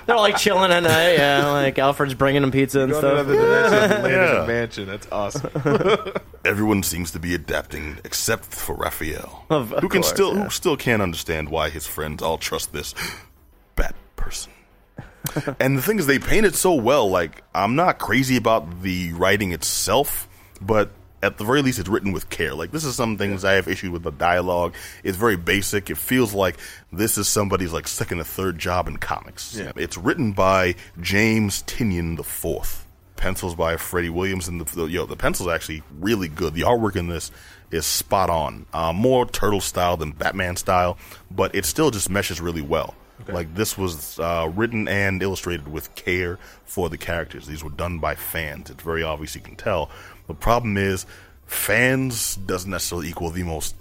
They're 0.06 0.16
like 0.16 0.36
chilling 0.36 0.70
at 0.70 0.82
night. 0.82 1.14
Yeah, 1.14 1.50
like 1.50 1.78
Alfred's 1.78 2.12
bringing 2.12 2.42
them 2.42 2.50
pizza 2.50 2.80
and 2.80 2.92
Go 2.92 2.98
stuff. 2.98 3.12
another 3.26 3.34
dimension, 3.34 4.02
land 4.02 4.06
in 4.06 4.12
Yeah. 4.12 4.44
a 4.44 4.46
mansion. 4.46 4.86
That's 4.88 5.08
awesome. 5.10 5.50
Everyone 6.44 6.82
seems 6.82 7.12
to 7.12 7.18
be 7.18 7.34
adapting 7.34 7.98
except 8.04 8.44
for 8.44 8.74
Raphael, 8.74 9.46
Of- 9.48 9.70
who 9.70 9.88
can 9.88 10.02
course, 10.02 10.08
still 10.10 10.34
yeah. 10.36 10.44
who 10.44 10.50
still 10.50 10.76
can't 10.76 11.00
understand 11.00 11.48
why 11.48 11.70
his 11.70 11.86
friends 11.86 12.22
all 12.22 12.36
trust 12.36 12.72
this 12.74 12.94
bat 13.74 13.94
person. 14.16 14.52
and 15.58 15.78
the 15.78 15.82
thing 15.82 15.98
is, 15.98 16.06
they 16.06 16.18
paint 16.18 16.44
it 16.44 16.54
so 16.54 16.74
well. 16.74 17.08
Like 17.08 17.42
I'm 17.54 17.74
not 17.74 17.98
crazy 17.98 18.36
about 18.36 18.82
the 18.82 19.12
writing 19.14 19.52
itself, 19.52 20.28
but 20.60 20.90
at 21.22 21.38
the 21.38 21.44
very 21.44 21.62
least, 21.62 21.78
it's 21.78 21.88
written 21.88 22.12
with 22.12 22.28
care. 22.30 22.54
Like 22.54 22.72
this 22.72 22.84
is 22.84 22.96
some 22.96 23.16
things 23.16 23.44
I 23.44 23.52
have 23.52 23.68
issue 23.68 23.92
with 23.92 24.02
the 24.02 24.10
dialogue. 24.10 24.74
It's 25.04 25.16
very 25.16 25.36
basic. 25.36 25.88
It 25.88 25.96
feels 25.96 26.34
like 26.34 26.58
this 26.92 27.16
is 27.16 27.28
somebody's 27.28 27.72
like 27.72 27.86
second 27.86 28.20
or 28.20 28.24
third 28.24 28.58
job 28.58 28.88
in 28.88 28.96
comics. 28.96 29.56
Yeah. 29.56 29.72
It's 29.76 29.96
written 29.96 30.32
by 30.32 30.74
James 31.00 31.62
Tynion 31.62 32.16
the 32.16 32.24
Fourth. 32.24 32.86
Pencils 33.16 33.54
by 33.54 33.76
Freddie 33.76 34.10
Williams, 34.10 34.48
and 34.48 34.60
the, 34.60 34.64
the 34.74 34.86
yo, 34.86 35.06
the 35.06 35.14
pencil's 35.14 35.48
actually 35.48 35.84
really 36.00 36.26
good. 36.26 36.54
The 36.54 36.62
artwork 36.62 36.96
in 36.96 37.06
this 37.06 37.30
is 37.70 37.86
spot 37.86 38.28
on. 38.28 38.66
Uh, 38.72 38.92
more 38.92 39.26
turtle 39.26 39.60
style 39.60 39.96
than 39.96 40.10
Batman 40.10 40.56
style, 40.56 40.98
but 41.30 41.54
it 41.54 41.64
still 41.64 41.92
just 41.92 42.10
meshes 42.10 42.40
really 42.40 42.62
well. 42.62 42.96
Like 43.28 43.54
this 43.54 43.78
was 43.78 44.18
uh, 44.18 44.50
written 44.54 44.88
and 44.88 45.22
illustrated 45.22 45.68
with 45.68 45.94
care 45.94 46.38
for 46.64 46.88
the 46.88 46.98
characters. 46.98 47.46
These 47.46 47.62
were 47.62 47.70
done 47.70 47.98
by 47.98 48.14
fans. 48.16 48.70
It's 48.70 48.82
very 48.82 49.02
obvious 49.02 49.34
you 49.34 49.40
can 49.40 49.54
tell. 49.56 49.90
The 50.32 50.38
problem 50.38 50.78
is, 50.78 51.04
fans 51.44 52.36
doesn't 52.36 52.70
necessarily 52.70 53.10
equal 53.10 53.28
the 53.28 53.42
most 53.42 53.74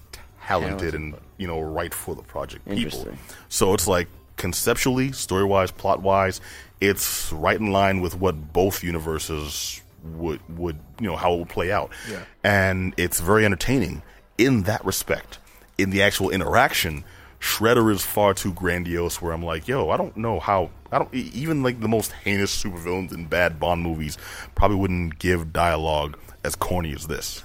talented 0.43 0.93
and 0.93 1.15
you 1.37 1.47
know 1.47 1.61
right 1.61 1.93
for 1.93 2.13
the 2.13 2.23
project 2.23 2.67
people. 2.67 3.07
So 3.47 3.73
it's 3.73 3.87
like 3.87 4.09
conceptually, 4.35 5.13
story 5.13 5.45
wise, 5.45 5.71
plot 5.71 6.01
wise, 6.01 6.41
it's 6.81 7.31
right 7.31 7.57
in 7.57 7.71
line 7.71 8.01
with 8.01 8.15
what 8.19 8.51
both 8.51 8.83
universes 8.83 9.81
would 10.03 10.41
would 10.57 10.77
you 10.99 11.07
know 11.07 11.15
how 11.15 11.35
it 11.35 11.39
would 11.39 11.49
play 11.49 11.71
out. 11.71 11.91
Yeah. 12.09 12.23
And 12.43 12.93
it's 12.97 13.21
very 13.21 13.45
entertaining 13.45 14.01
in 14.37 14.63
that 14.63 14.83
respect. 14.83 15.39
In 15.77 15.89
the 15.89 16.03
actual 16.03 16.31
interaction, 16.31 17.05
Shredder 17.39 17.89
is 17.93 18.03
far 18.03 18.33
too 18.33 18.51
grandiose 18.51 19.21
where 19.21 19.31
I'm 19.31 19.43
like, 19.43 19.69
yo, 19.69 19.89
I 19.89 19.95
don't 19.95 20.17
know 20.17 20.41
how 20.41 20.69
I 20.91 20.99
don't 20.99 21.13
even 21.13 21.63
like 21.63 21.79
the 21.79 21.87
most 21.87 22.11
heinous 22.11 22.61
supervillains 22.61 23.13
in 23.13 23.27
bad 23.27 23.57
Bond 23.57 23.81
movies 23.81 24.17
probably 24.53 24.75
wouldn't 24.75 25.17
give 25.17 25.53
dialogue 25.53 26.17
as 26.43 26.55
corny 26.55 26.93
as 26.93 27.07
this. 27.07 27.43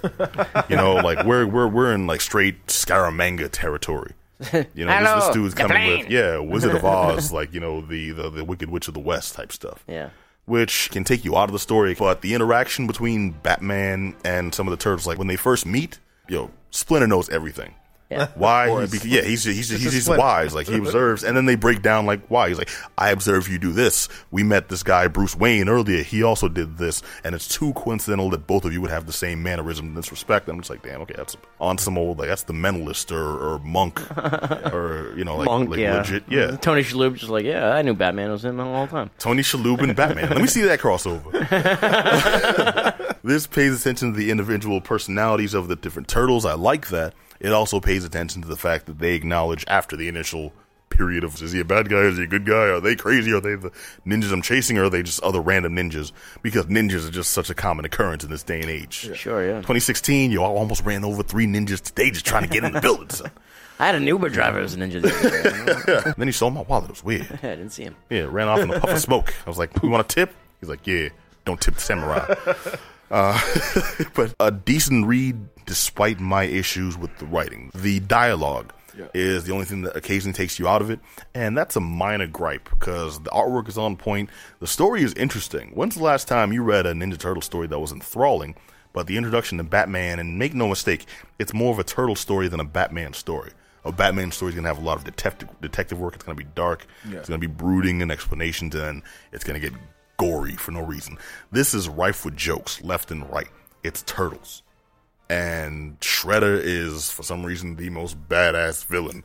you 0.69 0.75
know, 0.75 0.95
like 1.03 1.25
we're 1.25 1.45
we're 1.45 1.67
we're 1.67 1.93
in 1.93 2.07
like 2.07 2.21
straight 2.21 2.65
Scaramanga 2.67 3.49
territory. 3.51 4.13
You 4.75 4.85
know, 4.85 5.15
this, 5.15 5.25
this 5.25 5.33
dude's 5.33 5.53
coming 5.55 5.77
plane. 5.77 5.99
with 5.99 6.09
yeah, 6.11 6.37
Wizard 6.37 6.75
of 6.75 6.85
Oz, 6.85 7.31
like 7.31 7.53
you 7.53 7.59
know 7.59 7.81
the, 7.81 8.11
the 8.11 8.29
the 8.29 8.43
Wicked 8.45 8.69
Witch 8.69 8.87
of 8.87 8.93
the 8.93 8.99
West 8.99 9.33
type 9.35 9.51
stuff. 9.51 9.83
Yeah. 9.87 10.09
which 10.45 10.91
can 10.91 11.03
take 11.03 11.25
you 11.25 11.35
out 11.35 11.49
of 11.49 11.53
the 11.53 11.59
story. 11.59 11.95
But 11.97 12.21
the 12.21 12.33
interaction 12.35 12.85
between 12.87 13.31
Batman 13.31 14.15
and 14.23 14.53
some 14.53 14.67
of 14.67 14.71
the 14.71 14.77
turtles, 14.77 15.07
like 15.07 15.17
when 15.17 15.27
they 15.27 15.35
first 15.37 15.65
meet, 15.65 15.99
yo, 16.29 16.51
Splinter 16.69 17.07
knows 17.07 17.29
everything. 17.29 17.73
Yeah. 18.09 18.27
Why? 18.35 18.67
course. 18.67 18.91
Because, 18.91 19.07
yeah, 19.07 19.21
he's 19.21 19.43
he's 19.43 19.69
he's, 19.69 19.85
a 19.85 19.89
he's 19.89 20.03
Splinter. 20.03 20.21
wise. 20.21 20.55
Like 20.55 20.67
he 20.67 20.77
observes, 20.77 21.23
and 21.23 21.35
then 21.35 21.45
they 21.45 21.55
break 21.55 21.81
down 21.81 22.05
like 22.05 22.25
why. 22.27 22.47
He's 22.47 22.57
like, 22.57 22.69
I 22.97 23.09
observe 23.09 23.49
you 23.49 23.59
do 23.59 23.71
this. 23.71 24.07
We 24.31 24.43
met 24.43 24.69
this 24.69 24.83
guy 24.83 25.07
Bruce 25.07 25.35
Wayne 25.35 25.67
earlier. 25.67 26.03
He 26.03 26.23
also 26.23 26.47
did 26.47 26.77
this, 26.77 27.01
and 27.23 27.35
it's 27.35 27.47
too 27.47 27.73
coincidental 27.73 28.29
that 28.29 28.47
both 28.47 28.63
of 28.65 28.71
you 28.71 28.81
would 28.81 28.91
have 28.91 29.05
the 29.05 29.13
same 29.13 29.43
mannerism 29.43 29.87
in 29.87 29.95
this 29.95 30.11
respect. 30.11 30.47
I'm 30.47 30.59
just 30.59 30.69
like, 30.69 30.83
damn, 30.83 31.01
okay, 31.01 31.15
that's 31.17 31.35
on 31.59 31.77
some 31.77 31.97
old 31.97 32.19
like 32.19 32.29
that's 32.29 32.43
the 32.43 32.53
mentalist 32.53 33.11
or, 33.11 33.55
or 33.55 33.59
monk 33.59 33.99
or 34.73 35.13
you 35.17 35.25
know 35.25 35.37
like, 35.37 35.45
Monk, 35.47 35.69
like 35.71 35.79
yeah. 35.79 35.97
legit, 35.97 36.23
yeah. 36.29 36.47
Mm-hmm. 36.47 36.55
Tony 36.57 36.83
Shalhoub 36.83 37.15
just 37.15 37.29
like, 37.29 37.45
yeah, 37.45 37.71
I 37.71 37.81
knew 37.81 37.93
Batman 37.93 38.31
was 38.31 38.45
him 38.45 38.59
all 38.59 38.85
the 38.85 38.91
time. 38.91 39.09
Tony 39.19 39.41
Shalhoub 39.41 39.81
and 39.81 39.95
Batman. 39.95 40.29
Let 40.29 40.41
me 40.41 40.47
see 40.47 40.61
that 40.61 40.79
crossover. 40.79 41.33
This 43.27 43.47
pays 43.47 43.79
attention 43.79 44.13
to 44.13 44.17
the 44.17 44.31
individual 44.31 44.81
personalities 44.81 45.53
of 45.53 45.67
the 45.67 45.75
different 45.75 46.07
turtles. 46.07 46.45
I 46.45 46.53
like 46.53 46.87
that. 46.89 47.13
It 47.39 47.51
also 47.51 47.79
pays 47.79 48.03
attention 48.03 48.41
to 48.41 48.47
the 48.47 48.57
fact 48.57 48.87
that 48.87 48.99
they 48.99 49.13
acknowledge 49.13 49.63
after 49.67 49.95
the 49.95 50.07
initial 50.07 50.53
period 50.89 51.23
of 51.23 51.39
is 51.41 51.51
he 51.51 51.59
a 51.59 51.65
bad 51.65 51.89
guy? 51.89 51.97
Is 51.97 52.17
he 52.17 52.23
a 52.23 52.27
good 52.27 52.45
guy? 52.45 52.53
Are 52.69 52.79
they 52.79 52.95
crazy? 52.95 53.31
Are 53.31 53.41
they 53.41 53.55
the 53.55 53.71
ninjas 54.05 54.31
I'm 54.31 54.41
chasing? 54.41 54.77
Or 54.77 54.85
are 54.85 54.89
they 54.89 55.03
just 55.03 55.21
other 55.21 55.41
random 55.41 55.75
ninjas? 55.75 56.11
Because 56.41 56.65
ninjas 56.65 57.07
are 57.07 57.11
just 57.11 57.31
such 57.31 57.49
a 57.49 57.53
common 57.53 57.85
occurrence 57.85 58.23
in 58.23 58.31
this 58.31 58.43
day 58.43 58.61
and 58.61 58.69
age. 58.69 59.15
Sure, 59.15 59.45
yeah. 59.45 59.57
2016, 59.57 60.31
yo, 60.31 60.43
I 60.43 60.47
almost 60.47 60.83
ran 60.85 61.03
over 61.05 61.21
three 61.23 61.45
ninjas 61.45 61.81
today 61.81 62.09
just 62.09 62.25
trying 62.25 62.43
to 62.43 62.49
get 62.49 62.63
in 62.63 62.73
the 62.73 62.81
building. 62.81 63.09
son. 63.09 63.31
I 63.79 63.85
had 63.85 63.95
an 63.95 64.07
Uber 64.07 64.29
driver 64.29 64.57
who 64.57 64.63
was 64.63 64.73
a 64.73 64.77
ninja. 64.77 65.01
the 65.01 66.13
then 66.17 66.27
he 66.27 66.31
stole 66.31 66.49
my 66.49 66.61
wallet. 66.61 66.85
It 66.85 66.91
was 66.91 67.03
weird. 67.03 67.27
I 67.43 67.55
didn't 67.55 67.69
see 67.69 67.83
him. 67.83 67.95
Yeah, 68.09 68.21
ran 68.21 68.47
off 68.47 68.59
in 68.59 68.71
a 68.71 68.79
puff 68.79 68.89
of 68.89 68.99
smoke. 68.99 69.33
I 69.45 69.49
was 69.49 69.59
like, 69.59 69.83
"We 69.83 69.89
want 69.89 70.03
a 70.11 70.15
tip?" 70.15 70.33
He's 70.59 70.69
like, 70.69 70.87
"Yeah, 70.87 71.09
don't 71.45 71.61
tip 71.61 71.75
the 71.75 71.81
samurai." 71.81 72.33
Uh, 73.09 73.39
but 74.13 74.33
a 74.39 74.51
decent 74.51 75.07
read, 75.07 75.37
despite 75.65 76.19
my 76.19 76.43
issues 76.43 76.97
with 76.97 77.15
the 77.17 77.25
writing. 77.25 77.71
The 77.73 77.99
dialogue 78.01 78.73
is 79.13 79.43
the 79.43 79.53
only 79.53 79.65
thing 79.65 79.83
that 79.83 79.95
occasionally 79.95 80.33
takes 80.33 80.57
you 80.59 80.67
out 80.67 80.81
of 80.81 80.89
it, 80.89 80.99
and 81.33 81.57
that's 81.57 81.75
a 81.75 81.79
minor 81.79 82.27
gripe 82.27 82.69
because 82.69 83.19
the 83.19 83.29
artwork 83.29 83.67
is 83.67 83.77
on 83.77 83.95
point. 83.95 84.29
The 84.59 84.67
story 84.67 85.03
is 85.03 85.13
interesting. 85.13 85.71
When's 85.73 85.95
the 85.95 86.03
last 86.03 86.27
time 86.27 86.51
you 86.51 86.63
read 86.63 86.85
a 86.85 86.93
Ninja 86.93 87.17
Turtle 87.17 87.41
story 87.41 87.67
that 87.67 87.79
was 87.79 87.91
enthralling? 87.91 88.55
But 88.93 89.05
the 89.05 89.17
introduction 89.17 89.59
to 89.59 89.63
Batman, 89.63 90.17
and 90.17 90.39
make 90.39 90.55
no 90.55 90.67
mistake, 90.67 91.05
it's 91.37 91.53
more 91.53 91.71
of 91.71 91.77
a 91.77 91.83
turtle 91.83 92.15
story 92.15 92.47
than 92.47 92.59
a 92.59 92.65
Batman 92.65 93.13
story. 93.13 93.51
A 93.85 93.91
Batman 93.91 94.31
story 94.31 94.49
is 94.49 94.55
going 94.55 94.63
to 94.63 94.69
have 94.69 94.79
a 94.79 94.85
lot 94.85 94.97
of 94.97 95.03
detective 95.03 95.49
detective 95.61 95.99
work. 95.99 96.15
It's 96.15 96.23
going 96.23 96.37
to 96.37 96.43
be 96.43 96.49
dark. 96.55 96.87
It's 97.19 97.29
going 97.29 97.39
to 97.39 97.47
be 97.47 97.53
brooding 97.53 98.01
and 98.01 98.11
explanations, 98.11 98.73
and 98.73 99.03
it's 99.31 99.43
going 99.43 99.61
to 99.61 99.69
get 99.69 99.79
gory 100.17 100.55
for 100.55 100.71
no 100.71 100.81
reason. 100.81 101.17
This 101.51 101.73
is 101.73 101.87
rife 101.87 102.25
with 102.25 102.35
jokes 102.35 102.81
left 102.81 103.11
and 103.11 103.29
right. 103.31 103.49
It's 103.83 104.01
turtles, 104.03 104.63
and 105.29 105.99
Shredder 105.99 106.59
is 106.61 107.09
for 107.09 107.23
some 107.23 107.45
reason 107.45 107.75
the 107.75 107.89
most 107.89 108.27
badass 108.27 108.85
villain 108.85 109.23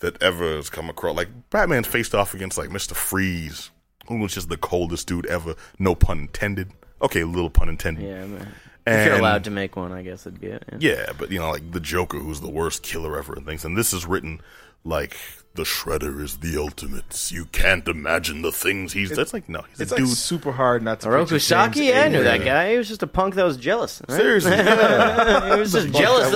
that 0.00 0.22
ever 0.22 0.56
has 0.56 0.70
come 0.70 0.88
across. 0.90 1.16
Like 1.16 1.50
Batman 1.50 1.84
faced 1.84 2.14
off 2.14 2.34
against 2.34 2.58
like 2.58 2.70
Mister 2.70 2.94
Freeze, 2.94 3.70
who 4.06 4.18
was 4.18 4.34
just 4.34 4.48
the 4.48 4.56
coldest 4.56 5.06
dude 5.08 5.26
ever. 5.26 5.54
No 5.78 5.94
pun 5.94 6.20
intended. 6.20 6.70
Okay, 7.02 7.22
a 7.22 7.26
little 7.26 7.50
pun 7.50 7.68
intended. 7.68 8.04
Yeah, 8.04 8.26
man. 8.26 8.54
if 8.86 9.06
you're 9.06 9.16
allowed 9.16 9.44
to 9.44 9.50
make 9.50 9.76
one, 9.76 9.92
I 9.92 10.02
guess 10.02 10.26
it'd 10.26 10.40
be 10.40 10.48
it. 10.48 10.64
Yeah. 10.72 10.78
Yeah, 10.80 11.12
but 11.18 11.30
you 11.30 11.38
know, 11.38 11.50
like 11.50 11.72
the 11.72 11.80
Joker, 11.80 12.18
who's 12.18 12.40
the 12.40 12.50
worst 12.50 12.82
killer 12.82 13.18
ever, 13.18 13.34
and 13.34 13.46
things. 13.46 13.64
And 13.64 13.76
this 13.76 13.92
is 13.92 14.06
written 14.06 14.40
like 14.84 15.16
the 15.54 15.62
Shredder 15.62 16.20
is 16.20 16.38
the 16.38 16.56
ultimate. 16.60 17.30
You 17.30 17.44
can't 17.46 17.86
imagine 17.86 18.42
the 18.42 18.50
things 18.50 18.92
he's. 18.92 19.10
That's 19.10 19.32
like 19.32 19.48
no, 19.48 19.62
he's 19.70 19.80
It's 19.80 19.92
a 19.92 19.94
like 19.94 20.04
dude. 20.04 20.16
super 20.16 20.50
hard 20.52 20.82
not 20.82 21.00
to. 21.00 21.08
Oroku 21.08 21.20
picture 21.20 21.38
Saki, 21.38 21.80
James 21.80 21.94
yeah, 21.94 22.02
I 22.02 22.08
knew 22.08 22.22
that 22.24 22.44
guy. 22.44 22.72
He 22.72 22.76
was 22.78 22.88
just 22.88 23.02
a 23.02 23.06
punk 23.06 23.34
that 23.36 23.44
was 23.44 23.56
jealous. 23.56 24.02
Right? 24.08 24.16
Seriously, 24.16 24.50
yeah. 24.52 25.54
he 25.54 25.60
was 25.60 25.72
just 25.72 25.92
jealous. 25.92 26.30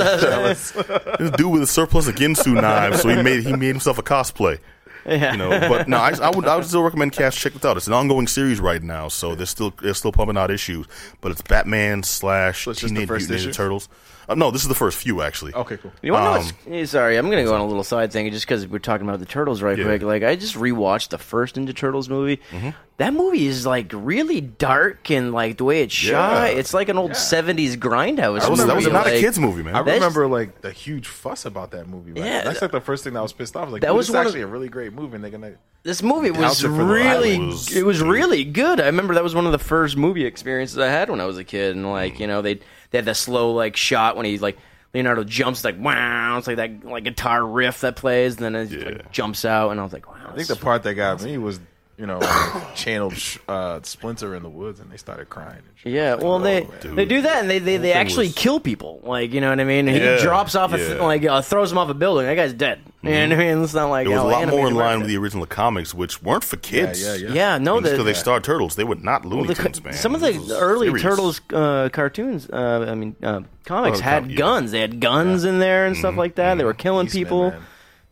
That, 0.73 1.17
this 1.19 1.31
dude 1.37 1.51
with 1.53 1.63
a 1.63 1.67
surplus 1.67 2.07
of 2.07 2.15
Ginsu 2.15 2.55
knives, 2.55 3.03
so 3.03 3.09
he 3.09 3.21
made 3.23 3.43
he 3.45 3.53
made 3.57 3.69
himself 3.69 3.99
a 3.99 4.03
cosplay. 4.03 4.59
yeah. 5.05 5.33
You 5.33 5.39
know, 5.39 5.51
but 5.69 5.89
no, 5.89 5.97
I, 5.97 6.13
I 6.23 6.31
would 6.31 6.47
I 6.47 6.55
would 6.57 6.67
still 6.67 6.83
recommend 6.83 7.13
cast 7.13 7.39
check 7.39 7.55
this 7.55 7.65
out. 7.65 7.77
It's 7.77 7.87
an 7.89 7.95
ongoing 7.95 8.27
series 8.29 8.61
right 8.61 8.83
now, 8.83 9.09
so 9.09 9.35
they're 9.35 9.47
still 9.47 9.71
they're 9.83 9.95
still 9.95 10.13
pumping 10.13 10.37
out 10.37 10.51
issues. 10.51 10.87
But 11.21 11.33
it's 11.33 11.43
Batman 11.43 12.03
slash 12.05 12.65
So 12.65 12.71
it's 12.71 12.81
just 12.81 12.95
the 12.95 13.01
Teenage 13.01 13.09
first 13.09 13.29
Mutant 13.31 13.53
Ninja? 13.53 13.57
Turtles. 13.57 13.89
Uh, 14.29 14.35
no, 14.35 14.51
this 14.51 14.63
is 14.63 14.69
the 14.69 14.75
first 14.75 14.99
few 14.99 15.23
actually. 15.23 15.55
Okay, 15.55 15.77
cool. 15.79 15.93
You 16.03 16.13
want 16.13 16.23
to 16.23 16.25
know 16.31 16.37
Um, 16.37 16.45
what's 16.45 16.93
eh, 16.93 16.99
Sorry, 16.99 17.17
I'm 17.17 17.27
going 17.31 17.39
to 17.39 17.45
go 17.51 17.55
on 17.55 17.61
a 17.61 17.67
little 17.67 17.83
side 17.85 18.13
thing 18.13 18.31
just 18.31 18.47
because 18.47 18.67
we're 18.67 18.79
talking 18.79 19.07
about 19.09 19.21
the 19.21 19.27
Turtles 19.27 19.63
right 19.63 19.79
Yeah. 19.79 19.85
quick. 19.85 20.03
Like, 20.03 20.23
I 20.23 20.37
just 20.37 20.55
rewatched 20.57 21.09
the 21.09 21.19
first 21.19 21.55
Ninja 21.57 21.75
Turtles 21.75 22.09
movie. 22.09 22.41
Mm-hmm. 22.51 22.71
That 22.99 23.15
movie 23.15 23.47
is, 23.47 23.65
like, 23.65 23.93
really 23.95 24.41
dark 24.41 25.09
and, 25.11 25.33
like, 25.33 25.57
the 25.59 25.65
way 25.65 25.83
it's 25.83 25.95
shot. 25.95 26.51
Yeah. 26.51 26.59
It's 26.59 26.75
like 26.75 26.89
an 26.89 26.99
old 26.99 27.13
70s 27.13 27.77
grindhouse 27.77 28.41
That 28.41 28.51
was, 28.51 28.59
that 28.67 28.75
was 28.75 28.85
movie. 28.87 28.93
not 28.93 29.07
a 29.07 29.11
like- 29.13 29.21
kids 29.21 29.39
movie, 29.39 29.63
man. 29.63 29.77
I 29.77 29.83
That's- 29.83 29.95
remember 30.03 30.27
like 30.27 30.61
the 30.63 30.73
huge 30.73 31.07
fuss 31.07 31.45
about 31.47 31.71
that 31.71 31.87
movie. 31.89 32.11
Right? 32.13 32.25
Yeah. 32.27 32.43
that's 32.43 32.61
like 32.61 32.73
the 32.73 32.81
first 32.81 33.05
thing 33.05 33.13
that 33.15 33.21
I 33.21 33.23
was 33.23 33.33
pissed 33.33 33.57
off. 33.57 33.71
Like 33.71 33.83
That 33.83 33.89
that 33.89 33.95
was 33.95 34.09
was 34.09 34.15
one 34.15 34.21
of- 34.23 34.27
actually 34.27 34.43
a 34.43 34.47
really 34.49 34.69
great 34.69 34.93
movie, 34.93 35.15
and 35.15 35.23
they're 35.25 35.31
gonna. 35.31 35.53
This 35.85 36.03
movie 36.03 36.31
was 36.33 36.41
Doubts 36.41 36.61
it 36.65 36.69
for 36.69 36.73
the 36.75 36.85
really, 36.85 37.39
rivals. 37.39 37.73
it 37.75 37.87
was 37.87 38.03
really 38.03 38.45
good. 38.45 38.81
I 38.81 38.87
remember 38.87 39.15
that 39.15 39.23
was 39.23 39.35
one 39.35 39.47
of 39.47 39.53
the 39.53 39.59
first 39.61 39.97
movie 39.97 40.25
experiences 40.27 40.77
I 40.77 40.89
had 40.89 41.09
when 41.09 41.21
I 41.21 41.25
was 41.25 41.39
a 41.39 41.45
kid, 41.45 41.77
and 41.77 41.89
like 41.91 42.19
you 42.19 42.27
know 42.27 42.43
they 42.43 42.59
they 42.91 42.99
had 42.99 43.05
that 43.07 43.17
slow 43.17 43.53
like 43.53 43.77
shot 43.77 44.17
when 44.17 44.27
he 44.27 44.39
like 44.39 44.59
Leonardo 44.95 45.25
jumps 45.25 45.65
like 45.65 45.79
wow, 45.79 46.39
it's 46.39 46.47
like 46.47 46.57
that 46.57 46.85
like 46.85 47.05
guitar 47.05 47.45
riff 47.45 47.83
that 47.83 47.97
plays, 47.97 48.37
and 48.41 48.45
then 48.45 48.55
it 48.55 48.71
Yeah. 48.71 48.85
like, 48.87 49.13
jumps 49.13 49.45
out, 49.45 49.71
and 49.71 49.79
I 49.81 49.83
was 49.85 49.93
like 49.93 50.09
wow. 50.09 50.31
I 50.33 50.37
think 50.37 50.49
the 50.49 50.57
part 50.57 50.83
that 50.85 50.95
got 50.95 51.23
me 51.23 51.37
was 51.39 51.61
you 51.99 52.07
know 52.07 52.19
when 52.19 52.75
channeled 52.77 53.17
sh- 53.17 53.39
uh, 53.49 53.81
Splinter 53.83 54.35
in 54.37 54.43
the 54.43 54.49
woods, 54.49 54.79
and 54.81 54.91
they 54.91 54.97
started 54.97 55.29
crying. 55.29 55.57
And 55.59 55.65
shit. 55.77 55.93
Yeah, 55.93 56.15
well, 56.15 56.39
they 56.39 56.67
dude. 56.81 56.95
they 56.97 57.05
do 57.05 57.23
that, 57.23 57.41
and 57.41 57.51
they 57.51 57.59
they, 57.59 57.77
they 57.77 57.93
actually 57.93 58.27
was- 58.29 58.35
kill 58.37 58.61
people. 58.61 59.01
Like 59.03 59.33
you 59.33 59.41
know 59.41 59.51
what 59.51 59.59
I 59.61 59.65
mean? 59.65 59.87
He 59.87 59.99
drops 60.23 60.55
off 60.55 60.73
a 60.73 60.77
th- 60.77 60.89
Mm-hmm. 60.91 61.03
like 61.03 61.25
uh, 61.25 61.43
throws 61.43 61.73
him 61.73 61.79
off 61.79 61.89
a 61.89 61.95
building. 61.95 62.27
That 62.27 62.35
guy's 62.37 62.53
dead. 62.53 62.81
You 63.03 63.11
know 63.11 63.29
what 63.29 63.33
I 63.33 63.37
mean? 63.55 63.63
It's 63.65 63.75
not 63.75 63.91
like 63.91 64.07
It 64.07 64.11
was 64.11 64.19
a 64.21 64.25
lot 64.25 64.49
more 64.49 64.67
in 64.69 64.75
line 64.75 64.99
work 64.99 64.99
with 65.03 65.09
the 65.09 65.17
original 65.19 65.47
comics, 65.47 65.95
which 65.95 66.21
weren't 66.23 66.43
for 66.45 66.57
kids. 66.57 67.01
yeah, 67.03 67.15
yeah. 67.15 67.29
Yeah, 67.29 67.35
yeah 67.35 67.59
no, 67.59 67.81
because 67.81 67.97
the, 67.99 68.03
they 68.05 68.15
starred 68.15 68.43
turtles. 68.45 68.75
They 68.77 68.85
were 68.85 68.97
not 68.97 69.25
Looney 69.25 69.47
Well, 69.47 69.55
Tunes, 69.57 69.83
man. 69.85 69.93
Some 69.95 70.15
of 70.15 70.21
This 70.21 70.35
the 70.37 70.41
was 70.43 70.53
early 70.53 70.87
serious. 70.89 71.03
Turtles 71.03 71.41
uh, 71.53 71.89
cartoons, 71.93 72.49
uh, 72.51 72.87
I 72.89 72.95
mean, 72.95 73.15
uh, 73.23 73.43
comics 73.65 73.99
Oh, 73.99 74.03
had 74.03 74.23
com- 74.25 74.31
yeah. 74.31 74.37
guns. 74.37 74.71
They 74.73 74.81
had 74.81 74.99
guns 75.01 75.45
in 75.45 75.59
there 75.61 75.87
and 75.87 75.97
stuff 75.97 76.17
like 76.17 76.35
that. 76.37 76.59
They 76.59 76.65
were 76.65 76.75
killing 76.75 77.07
Beastmen, 77.07 77.13
people. 77.13 77.55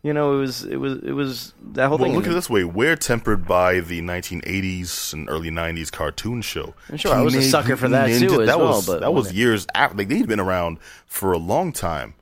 You 0.03 0.13
know, 0.13 0.35
it 0.35 0.39
was 0.39 0.63
it 0.63 0.77
was 0.77 0.99
it 1.03 1.11
was 1.11 1.53
that 1.73 1.87
whole 1.89 1.97
Well, 1.97 2.07
thing. 2.07 2.15
look 2.15 2.25
at 2.25 2.31
it 2.31 2.35
this 2.35 2.49
way: 2.49 2.63
we're 2.63 2.95
tempered 2.95 3.45
by 3.47 3.79
the 3.81 4.01
1980s 4.01 5.11
and 5.13 5.27
early 5.29 5.49
90s 5.49 5.91
cartoon 5.91 6.41
show. 6.41 6.75
Sure, 6.95 7.13
I 7.13 7.21
was 7.21 7.35
a 7.35 7.41
sucker 7.41 7.75
for 7.75 7.89
that, 7.89 8.07
too, 8.07 8.27
Ninja- 8.27 8.41
as 8.41 8.47
that 8.47 8.59
was 8.59 8.85
that 8.85 9.13
was 9.13 9.33
years 9.33 9.65
after. 9.73 9.97
Like, 9.97 10.07
they'd 10.07 10.27
been 10.27 10.39
around 10.39 10.77
for 11.07 11.33
a 11.33 11.37
long 11.37 11.73
time. 11.73 12.13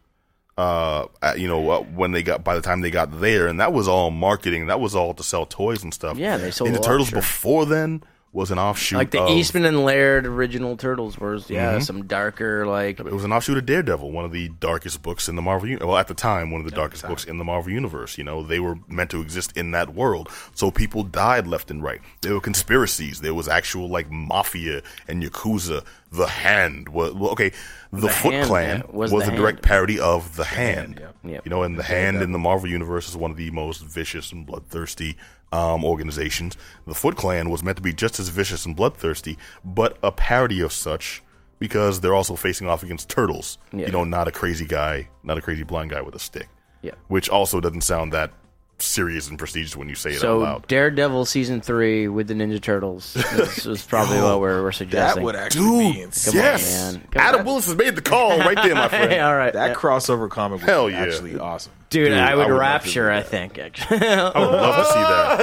Uh, 0.57 1.07
you 1.35 1.49
know, 1.49 1.69
uh, 1.69 1.79
when 1.81 2.13
they 2.13 2.23
got 2.23 2.43
by 2.45 2.55
the 2.55 2.61
time 2.61 2.79
they 2.79 2.89
got 2.89 3.19
there, 3.19 3.45
and 3.47 3.59
that 3.59 3.73
was 3.73 3.89
all 3.89 4.09
marketing. 4.09 4.67
That 4.67 4.79
was 4.79 4.95
all 4.95 5.13
to 5.13 5.21
sell 5.21 5.45
toys 5.45 5.83
and 5.83 5.93
stuff. 5.93 6.17
Yeah, 6.17 6.37
they 6.37 6.51
sold 6.51 6.71
lot, 6.71 6.81
Turtles 6.83 7.09
sure. 7.09 7.19
before 7.19 7.65
then 7.65 8.03
was 8.35 8.51
an 8.51 8.59
offshoot. 8.59 8.97
like 8.97 9.11
the 9.11 9.21
of, 9.21 9.29
Eastman 9.29 9.63
and 9.63 9.85
Laird 9.85 10.25
original 10.25 10.75
Turtles 10.75 11.17
were, 11.17 11.35
yeah, 11.47 11.75
Mm-hmm. 11.75 11.81
some 11.81 12.05
darker 12.05 12.67
like. 12.67 12.99
It 12.99 13.05
was 13.05 13.23
an 13.23 13.31
offshoot 13.31 13.57
of 13.57 13.65
Daredevil, 13.65 14.11
one 14.11 14.25
of 14.25 14.33
the 14.33 14.49
darkest 14.49 15.01
books 15.01 15.29
in 15.29 15.37
the 15.37 15.41
Marvel. 15.41 15.77
Well, 15.79 15.95
at 15.95 16.07
the 16.09 16.13
time, 16.13 16.51
one 16.51 16.59
of 16.59 16.69
the 16.69 16.75
darkest 16.75 17.07
books 17.07 17.23
in 17.23 17.37
the 17.37 17.45
Marvel 17.45 17.71
universe. 17.71 18.17
You 18.17 18.25
know, 18.25 18.43
they 18.43 18.59
were 18.59 18.77
meant 18.89 19.09
to 19.11 19.21
exist 19.21 19.55
in 19.55 19.71
that 19.71 19.95
world, 19.95 20.29
so 20.53 20.69
people 20.69 21.03
died 21.03 21.47
left 21.47 21.71
and 21.71 21.81
right. 21.81 22.01
There 22.21 22.33
were 22.33 22.41
conspiracies. 22.41 23.21
There 23.21 23.33
was 23.33 23.47
actual 23.47 23.87
like 23.89 24.11
mafia 24.11 24.81
and 25.07 25.23
yakuza. 25.23 25.85
The 26.11 26.27
Hand 26.27 26.89
was 26.89 27.13
well, 27.13 27.31
okay. 27.31 27.51
The, 27.91 28.09
Foot 28.09 28.33
Hand, 28.33 28.47
Clan 28.47 28.77
yeah, 28.79 28.95
was 28.95 29.11
was, 29.11 29.25
the 29.25 29.33
a 29.33 29.35
direct 29.35 29.61
parody 29.61 29.99
of 29.99 30.35
the 30.35 30.43
Hand. 30.43 30.99
Hand, 30.99 31.13
yeah. 31.23 31.39
You 31.45 31.49
know, 31.49 31.63
and 31.63 31.77
the 31.77 31.83
Hand 31.83 32.21
in 32.21 32.33
the 32.33 32.39
Marvel 32.39 32.69
universe 32.69 33.07
is 33.07 33.15
one 33.15 33.31
of 33.31 33.37
the 33.37 33.49
most 33.51 33.81
vicious 33.81 34.31
and 34.33 34.45
bloodthirsty 34.45 35.17
um, 35.51 35.83
organizations. 35.83 36.55
The 36.85 36.93
Foot 36.93 37.15
Clan 37.15 37.49
was 37.49 37.63
meant 37.63 37.77
to 37.77 37.83
be 37.83 37.93
just 37.93 38.19
as 38.19 38.29
vicious 38.29 38.65
and 38.65 38.75
bloodthirsty, 38.75 39.37
but 39.63 39.97
a 40.03 40.11
parody 40.11 40.61
of 40.61 40.73
such 40.73 41.23
because 41.59 42.01
they're 42.01 42.13
also 42.13 42.35
facing 42.35 42.67
off 42.67 42.83
against 42.83 43.09
turtles. 43.09 43.57
Yeah. 43.71 43.87
You 43.87 43.91
know, 43.91 44.03
not 44.03 44.27
a 44.27 44.31
crazy 44.31 44.65
guy, 44.65 45.09
not 45.23 45.37
a 45.37 45.41
crazy 45.41 45.63
blind 45.63 45.91
guy 45.91 46.01
with 46.01 46.15
a 46.15 46.19
stick. 46.19 46.49
Yeah. 46.81 46.93
Which 47.07 47.29
also 47.29 47.59
doesn't 47.59 47.81
sound 47.81 48.13
that 48.13 48.31
serious 48.77 49.29
and 49.29 49.39
prestigious 49.39 49.75
when 49.75 49.87
you 49.87 49.95
say 49.95 50.11
it 50.11 50.15
out 50.17 50.21
So 50.21 50.37
loud. 50.39 50.67
Daredevil 50.67 51.25
season 51.25 51.61
three 51.61 52.07
with 52.07 52.27
the 52.27 52.33
Ninja 52.33 52.61
Turtles 52.61 53.15
is, 53.15 53.65
is 53.65 53.83
probably 53.87 54.19
what 54.21 54.39
we're, 54.41 54.61
we're 54.61 54.69
That 54.71 54.75
suggesting. 54.75 55.23
would 55.23 55.35
actually 55.35 55.79
be 55.79 55.93
Dude, 55.93 56.03
insane. 56.03 56.33
yes. 56.35 56.93
man. 56.93 57.07
Adam 57.15 57.39
on. 57.41 57.45
Willis 57.45 57.67
has 57.67 57.75
made 57.75 57.95
the 57.95 58.01
call 58.01 58.37
right 58.39 58.55
there, 58.61 58.75
my 58.75 58.87
friend. 58.89 59.11
Hey, 59.11 59.19
all 59.19 59.35
right, 59.35 59.53
That 59.53 59.69
yeah. 59.69 59.73
crossover 59.75 60.29
comic 60.29 60.59
was 60.59 60.65
Hell 60.69 60.89
yeah. 60.89 61.03
actually 61.03 61.39
awesome. 61.39 61.71
dude, 61.89 62.09
Dude, 62.09 62.17
I 62.17 62.35
would 62.35 62.47
I 62.47 62.51
would 62.51 62.59
rapture. 62.59 63.09
I 63.09 63.21
think 63.23 63.57
actually. 63.57 63.99
I 64.07 64.25
would 64.39 64.51
love 64.51 64.85
to 64.85 64.91
see 64.93 64.99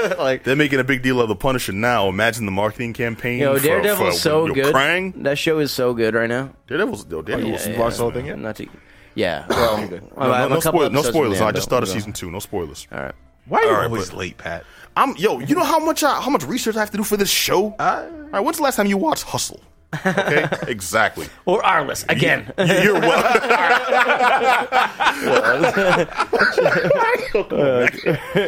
that. 0.09 0.19
like 0.19 0.45
They're 0.45 0.55
making 0.57 0.81
a 0.81 0.85
big 0.85 1.03
deal 1.03 1.21
of 1.21 1.29
the 1.29 1.37
Punisher 1.37 1.73
now. 1.73 2.09
Imagine 2.09 2.45
the 2.45 2.53
marketing 2.53 2.93
campaign. 2.93 3.39
Yo, 3.41 3.57
for, 3.57 3.63
Daredevil's 3.65 4.15
for, 4.17 4.21
so 4.21 4.47
yo, 4.47 4.55
good. 4.55 4.75
Krang. 4.75 5.23
That 5.23 5.39
show 5.39 5.59
is 5.59 5.73
so 5.73 5.95
good 5.95 6.15
right 6.15 6.29
now. 6.29 6.51
Daredevil's, 6.67 7.07
yo, 7.11 7.23
Daredevil's 7.23 7.67
oh, 7.67 7.71
Yeah, 7.71 7.77
You 7.77 7.81
watched 7.81 7.97
the 7.97 8.03
whole 8.03 8.13
thing 8.13 8.27
yet? 8.27 8.39
Not 8.39 8.57
to, 8.57 8.67
yeah. 9.15 9.47
Well, 9.49 9.77
No, 9.79 9.83
I'm 9.85 9.89
no, 9.89 10.47
a 10.47 10.49
no, 10.49 10.61
couple 10.61 10.61
spoil- 10.61 10.73
no 10.73 10.85
episodes 10.87 11.05
from 11.07 11.13
spoilers. 11.13 11.39
the 11.39 11.45
I 11.47 11.53
just 11.53 11.65
started 11.65 11.87
season 11.87 12.13
two. 12.13 12.31
No 12.31 12.39
spoilers. 12.39 12.87
All 12.93 13.01
right. 13.01 13.15
Why 13.47 13.59
are 13.59 13.63
you 13.65 13.69
All 13.71 13.75
right, 13.77 13.85
always 13.87 14.11
but- 14.11 14.19
late, 14.19 14.39
Pat? 14.39 14.65
I'm 14.97 15.17
yo. 15.17 15.39
You 15.41 15.55
know 15.55 15.65
how 15.65 15.79
much 15.79 16.03
I, 16.05 16.21
how 16.21 16.31
much 16.31 16.45
research 16.45 16.77
I 16.77 16.81
have 16.81 16.91
to 16.91 16.97
do 16.99 17.05
for 17.05 17.17
this 17.17 17.31
show. 17.31 17.75
All 17.79 18.07
right, 18.31 18.41
when's 18.41 18.59
the 18.59 18.63
last 18.63 18.77
time 18.77 18.87
you 18.87 18.99
watched 18.99 19.25
Hustle? 19.25 19.61
Okay, 19.95 20.49
exactly. 20.69 21.27
Or 21.45 21.61
Arliss 21.63 22.09
again. 22.09 22.53
You- 22.59 22.65
You're 22.83 23.01
well. 23.01 23.23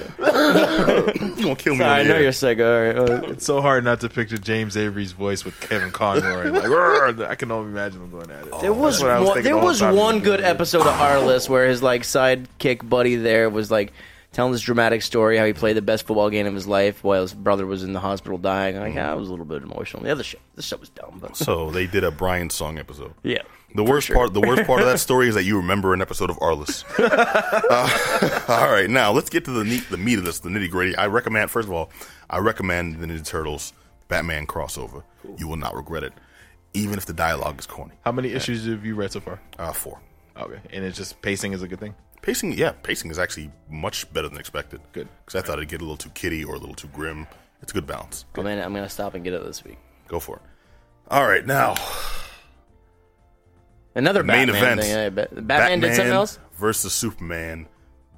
You're 0.05 1.43
gonna 1.43 1.57
kill 1.57 1.75
me? 1.77 1.85
I 1.85 2.03
know 2.03 2.19
you're 2.19 2.33
sick. 2.33 2.59
All 2.61 2.65
right. 2.65 3.31
It's 3.31 3.45
so 3.47 3.61
hard 3.61 3.85
not 3.85 4.01
to 4.01 4.09
picture 4.09 4.39
James 4.39 4.77
Avery's 4.77 5.13
voice 5.13 5.45
with 5.45 5.59
Kevin 5.61 5.91
Conroy. 5.91 6.51
like, 6.53 6.65
"Rrr," 6.65 7.27
I 7.29 7.35
can 7.35 7.51
only 7.51 7.71
imagine 7.71 8.03
him 8.03 8.11
going 8.11 8.31
at 8.31 8.47
it. 8.47 8.61
There 8.61 8.73
was, 8.73 8.95
That's 8.99 9.03
what 9.03 9.11
I 9.11 9.19
was 9.21 9.29
one, 9.29 9.35
thinking 9.37 9.45
there 9.45 9.55
the 9.55 9.61
whole 9.61 9.69
was 9.69 9.81
time 9.81 9.95
he 9.95 9.99
one 10.01 10.21
good 10.21 10.39
doing 10.39 10.41
it. 10.51 10.55
episode 10.55 10.87
of 10.87 10.95
Arliss 10.95 11.49
where 11.49 11.67
his 11.69 11.83
like 11.83 12.03
sidekick 12.03 12.87
buddy 12.89 13.17
there 13.17 13.49
was 13.51 13.71
like 13.71 13.93
telling 14.35 14.53
this 14.53 14.61
dramatic 14.61 15.01
story 15.01 15.39
how 15.39 15.47
he 15.47 15.53
played 15.55 15.77
the 15.77 15.83
best 15.83 16.07
football 16.07 16.29
game 16.29 16.47
of 16.47 16.55
his 16.55 16.67
life 16.67 17.03
while 17.03 17.23
his 17.23 17.33
brother 17.33 17.65
was 17.65 17.83
in 17.83 17.93
the 17.95 18.01
hospital 18.01 18.37
dying. 18.37 18.77
Like, 18.77 18.95
yeah, 18.95 19.11
I 19.11 19.15
was 19.15 19.29
a 19.29 19.31
little 19.31 19.47
bit 19.47 19.63
emotional. 19.63 20.03
The 20.03 20.11
other 20.11 20.23
show, 20.23 20.39
this 20.55 20.67
show 20.67 20.77
was 20.77 20.91
dumb, 20.91 21.19
but 21.21 21.37
So 21.37 21.71
they 21.71 21.87
did 21.87 22.05
a 22.05 22.11
Brian 22.11 22.51
song 22.51 22.79
episode. 22.79 23.15
yeah. 23.23 23.43
The 23.77 23.83
worst 23.83 24.09
part, 24.13 24.33
the 24.33 24.41
worst 24.41 24.69
part 24.69 24.83
of 24.83 24.87
that 24.87 25.01
story 25.01 25.27
is 25.29 25.35
that 25.35 25.43
you 25.43 25.57
remember 25.57 25.95
an 25.95 26.01
episode 26.01 26.31
of 26.31 26.37
Arliss. 26.39 26.85
Uh, 27.71 28.45
all 28.49 28.71
right, 28.71 28.89
now 28.89 29.11
let's 29.11 29.29
get 29.31 29.45
to 29.47 29.51
the 29.51 29.65
neat, 29.65 29.83
the 29.91 29.97
meat 29.97 30.19
of 30.19 30.25
this, 30.25 30.39
the 30.41 30.49
nitty 30.49 30.71
gritty. 30.71 30.95
I 30.97 31.07
recommend, 31.07 31.51
first 31.51 31.67
of 31.67 31.75
all, 31.75 31.91
I 32.31 32.39
recommend 32.39 33.01
the 33.01 33.07
Ninja 33.07 33.25
Turtles 33.27 33.73
Batman 34.07 34.47
crossover. 34.47 35.03
You 35.39 35.49
will 35.49 35.57
not 35.57 35.75
regret 35.75 36.05
it, 36.05 36.13
even 36.73 36.99
if 36.99 37.07
the 37.07 37.13
dialogue 37.15 37.59
is 37.59 37.67
corny. 37.67 37.95
How 38.05 38.13
many 38.13 38.33
issues 38.33 38.67
have 38.67 38.85
you 38.85 38.95
read 38.95 39.11
so 39.11 39.19
far? 39.21 39.41
Uh, 39.59 39.73
four. 39.73 40.01
Okay, 40.37 40.61
and 40.73 40.85
it's 40.85 40.97
just 40.97 41.21
pacing 41.23 41.53
is 41.53 41.63
a 41.63 41.67
good 41.69 41.81
thing. 41.81 41.95
Pacing, 42.25 42.53
yeah, 42.53 42.73
pacing 42.83 43.11
is 43.11 43.19
actually 43.19 43.51
much 43.69 44.11
better 44.15 44.31
than 44.31 44.39
expected. 44.39 44.81
Good. 44.93 45.09
because 45.27 45.39
I 45.39 45.47
thought 45.47 45.59
it'd 45.59 45.69
get 45.69 45.81
a 45.83 45.85
little 45.85 45.99
too 45.99 46.09
kiddie 46.11 46.43
or 46.43 46.55
a 46.55 46.59
little 46.59 46.75
too 46.75 46.89
grim. 46.89 47.27
It's 47.61 47.71
a 47.71 47.75
good 47.75 47.87
balance. 47.87 48.25
Oh 48.39 48.43
man, 48.43 48.59
I'm 48.65 48.73
gonna 48.73 48.89
stop 48.89 49.15
and 49.15 49.23
get 49.23 49.35
it 49.35 49.45
this 49.45 49.63
week. 49.63 49.77
Go 50.09 50.19
for 50.21 50.37
it. 50.37 50.43
All 51.11 51.27
right, 51.29 51.45
now 51.45 51.75
Another 53.95 54.25
main 54.25 54.47
Batman 54.49 54.57
event. 54.63 54.81
thing. 54.81 54.91
yeah, 54.91 55.09
Bat- 55.11 55.47
Batman, 55.47 55.81
did 55.81 55.95
something 55.95 56.13
else. 56.15 56.39
versus 56.59 56.93
Superman: 56.93 57.69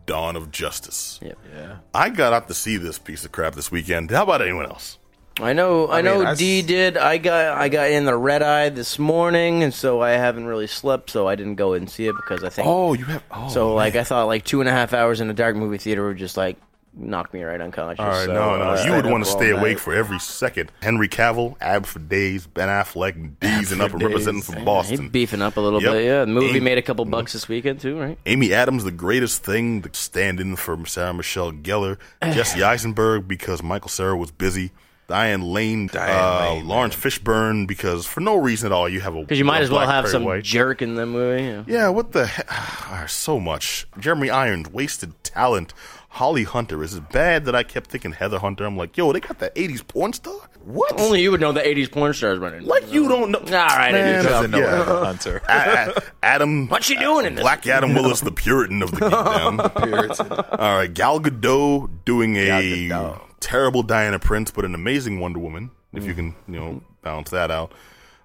Dawn 0.06 0.36
of 0.36 0.50
Justice. 0.50 1.18
Yep. 1.22 1.38
Yeah. 1.54 1.76
I 1.92 2.08
got 2.10 2.32
out 2.32 2.48
to 2.48 2.54
see 2.54 2.76
this 2.76 2.98
piece 2.98 3.24
of 3.24 3.32
crap 3.32 3.54
this 3.54 3.70
weekend. 3.70 4.10
How 4.10 4.22
about 4.22 4.40
anyone 4.40 4.66
else? 4.66 4.98
I 5.38 5.52
know, 5.52 5.86
I, 5.88 5.98
I 5.98 6.00
know. 6.00 6.18
mean, 6.20 6.26
I 6.28 6.34
D 6.34 6.62
did. 6.62 6.96
I 6.96 7.18
got, 7.18 7.58
I 7.58 7.68
got 7.68 7.90
in 7.90 8.06
the 8.06 8.16
red 8.16 8.42
eye 8.42 8.70
this 8.70 8.98
morning, 8.98 9.62
and 9.62 9.74
so 9.74 10.00
I 10.00 10.10
haven't 10.12 10.46
really 10.46 10.66
slept. 10.66 11.10
So 11.10 11.28
I 11.28 11.34
didn't 11.34 11.56
go 11.56 11.74
and 11.74 11.90
see 11.90 12.06
it 12.06 12.16
because 12.16 12.42
I 12.42 12.48
think. 12.48 12.66
Oh, 12.66 12.94
you 12.94 13.04
have. 13.04 13.22
Oh, 13.30 13.48
so 13.48 13.74
like 13.74 13.96
I 13.96 14.04
thought, 14.04 14.26
like 14.28 14.44
two 14.44 14.60
and 14.60 14.68
a 14.68 14.72
half 14.72 14.94
hours 14.94 15.20
in 15.20 15.28
a 15.28 15.34
dark 15.34 15.54
movie 15.54 15.76
theater 15.78 16.06
would 16.08 16.16
just 16.16 16.38
like 16.38 16.56
knock 16.98 17.34
me 17.34 17.42
right 17.42 17.60
unconscious. 17.60 18.00
All 18.00 18.06
right, 18.08 18.24
so, 18.24 18.32
no, 18.32 18.56
no. 18.56 18.62
uh, 18.70 18.84
you 18.86 18.92
would 18.92 19.04
want 19.04 19.22
to 19.26 19.30
stay 19.30 19.50
awake 19.50 19.76
night. 19.76 19.80
for 19.80 19.94
every 19.94 20.18
second. 20.18 20.72
Henry 20.80 21.06
Cavill, 21.10 21.54
ab 21.60 21.84
for 21.84 21.98
days. 21.98 22.46
Ben 22.46 22.68
Affleck, 22.70 23.38
D's 23.38 23.70
and 23.72 23.82
up 23.82 23.92
and 23.92 24.02
representing 24.02 24.40
from 24.40 24.54
He's 24.56 24.64
Boston. 24.64 25.08
beefing 25.10 25.42
up 25.42 25.58
a 25.58 25.60
little 25.60 25.82
Yep. 25.82 25.92
bit. 25.92 26.04
Yeah, 26.06 26.20
the 26.20 26.28
movie 26.28 26.46
Amy- 26.48 26.60
made 26.60 26.78
a 26.78 26.82
couple 26.82 27.04
bucks 27.04 27.34
this 27.34 27.46
weekend 27.46 27.80
too, 27.80 28.00
right? 28.00 28.16
Amy 28.24 28.54
Adams, 28.54 28.84
the 28.84 28.90
greatest 28.90 29.44
thing 29.44 29.82
to 29.82 29.90
stand 29.92 30.40
in 30.40 30.56
for 30.56 30.78
Sarah 30.86 31.12
Michelle 31.12 31.52
Gellar. 31.52 31.98
Jesse 32.22 32.62
Eisenberg, 32.62 33.28
because 33.28 33.62
Michael 33.62 33.90
Cera 33.90 34.16
was 34.16 34.30
busy. 34.30 34.70
Diane 35.08 35.42
Lane, 35.42 35.86
Diane 35.86 36.18
uh, 36.18 36.40
Lane, 36.54 36.66
Laurence 36.68 36.96
Fishburne, 36.96 37.66
because 37.66 38.06
for 38.06 38.20
no 38.20 38.36
reason 38.36 38.66
at 38.66 38.72
all, 38.72 38.88
you 38.88 39.00
have 39.00 39.14
a 39.14 39.20
Because 39.20 39.38
you 39.38 39.44
might 39.44 39.62
as 39.62 39.70
well 39.70 39.86
have 39.86 40.08
some 40.08 40.24
White. 40.24 40.42
jerk 40.42 40.82
in 40.82 40.96
the 40.96 41.06
movie. 41.06 41.44
Yeah. 41.44 41.62
Yeah, 41.66 41.88
what 41.90 42.12
the 42.12 42.26
heck? 42.26 42.46
Ah, 42.88 43.04
so 43.08 43.38
much. 43.40 43.86
Jeremy 43.98 44.30
Irons, 44.30 44.70
wasted 44.70 45.12
talent. 45.24 45.74
Holly 46.10 46.44
Hunter. 46.44 46.82
Is 46.82 46.94
it 46.94 47.10
bad 47.10 47.44
that 47.44 47.54
I 47.54 47.62
kept 47.62 47.90
thinking 47.90 48.12
Heather 48.12 48.38
Hunter? 48.38 48.64
I'm 48.64 48.76
like, 48.76 48.96
yo, 48.96 49.12
they 49.12 49.20
got 49.20 49.38
that 49.40 49.54
80s 49.54 49.86
porn 49.86 50.12
star? 50.14 50.34
What? 50.64 50.98
Only 50.98 51.20
you 51.22 51.30
would 51.30 51.40
know 51.40 51.52
the 51.52 51.60
'80s 51.60 51.92
porn 51.92 52.12
stars, 52.12 52.40
but 52.40 52.60
like 52.62 52.92
you 52.92 53.08
don't 53.08 53.30
know. 53.30 53.38
All 53.38 53.44
right, 53.46 53.90
I 53.90 53.92
man, 53.92 54.24
doesn't 54.24 54.50
know 54.50 54.58
yeah. 54.58 54.76
Heather 54.78 55.04
Hunter. 55.04 55.42
A- 55.48 55.52
A- 55.96 56.02
Adam. 56.24 56.66
What's 56.70 56.86
she 56.86 56.96
doing 56.96 57.24
in 57.24 57.36
this? 57.36 57.42
Black 57.42 57.64
Adam 57.68 57.94
Willis, 57.94 58.18
the 58.20 58.32
Puritan 58.32 58.82
of 58.82 58.90
the 58.90 58.98
Geek 58.98 59.10
Down. 59.10 59.70
Puritan. 59.82 60.32
All 60.32 60.76
right, 60.76 60.92
Gal 60.92 61.20
Gadot 61.20 61.88
doing 62.04 62.34
a 62.36 62.48
Gadot. 62.88 63.20
Terrible 63.40 63.82
Diana 63.82 64.18
Prince, 64.18 64.50
but 64.50 64.64
an 64.64 64.74
amazing 64.74 65.20
Wonder 65.20 65.38
Woman. 65.38 65.70
If 65.92 66.04
you 66.04 66.12
mm. 66.12 66.16
can, 66.16 66.34
you 66.48 66.60
know, 66.60 66.66
mm-hmm. 66.66 66.84
balance 67.02 67.30
that 67.30 67.50
out. 67.50 67.72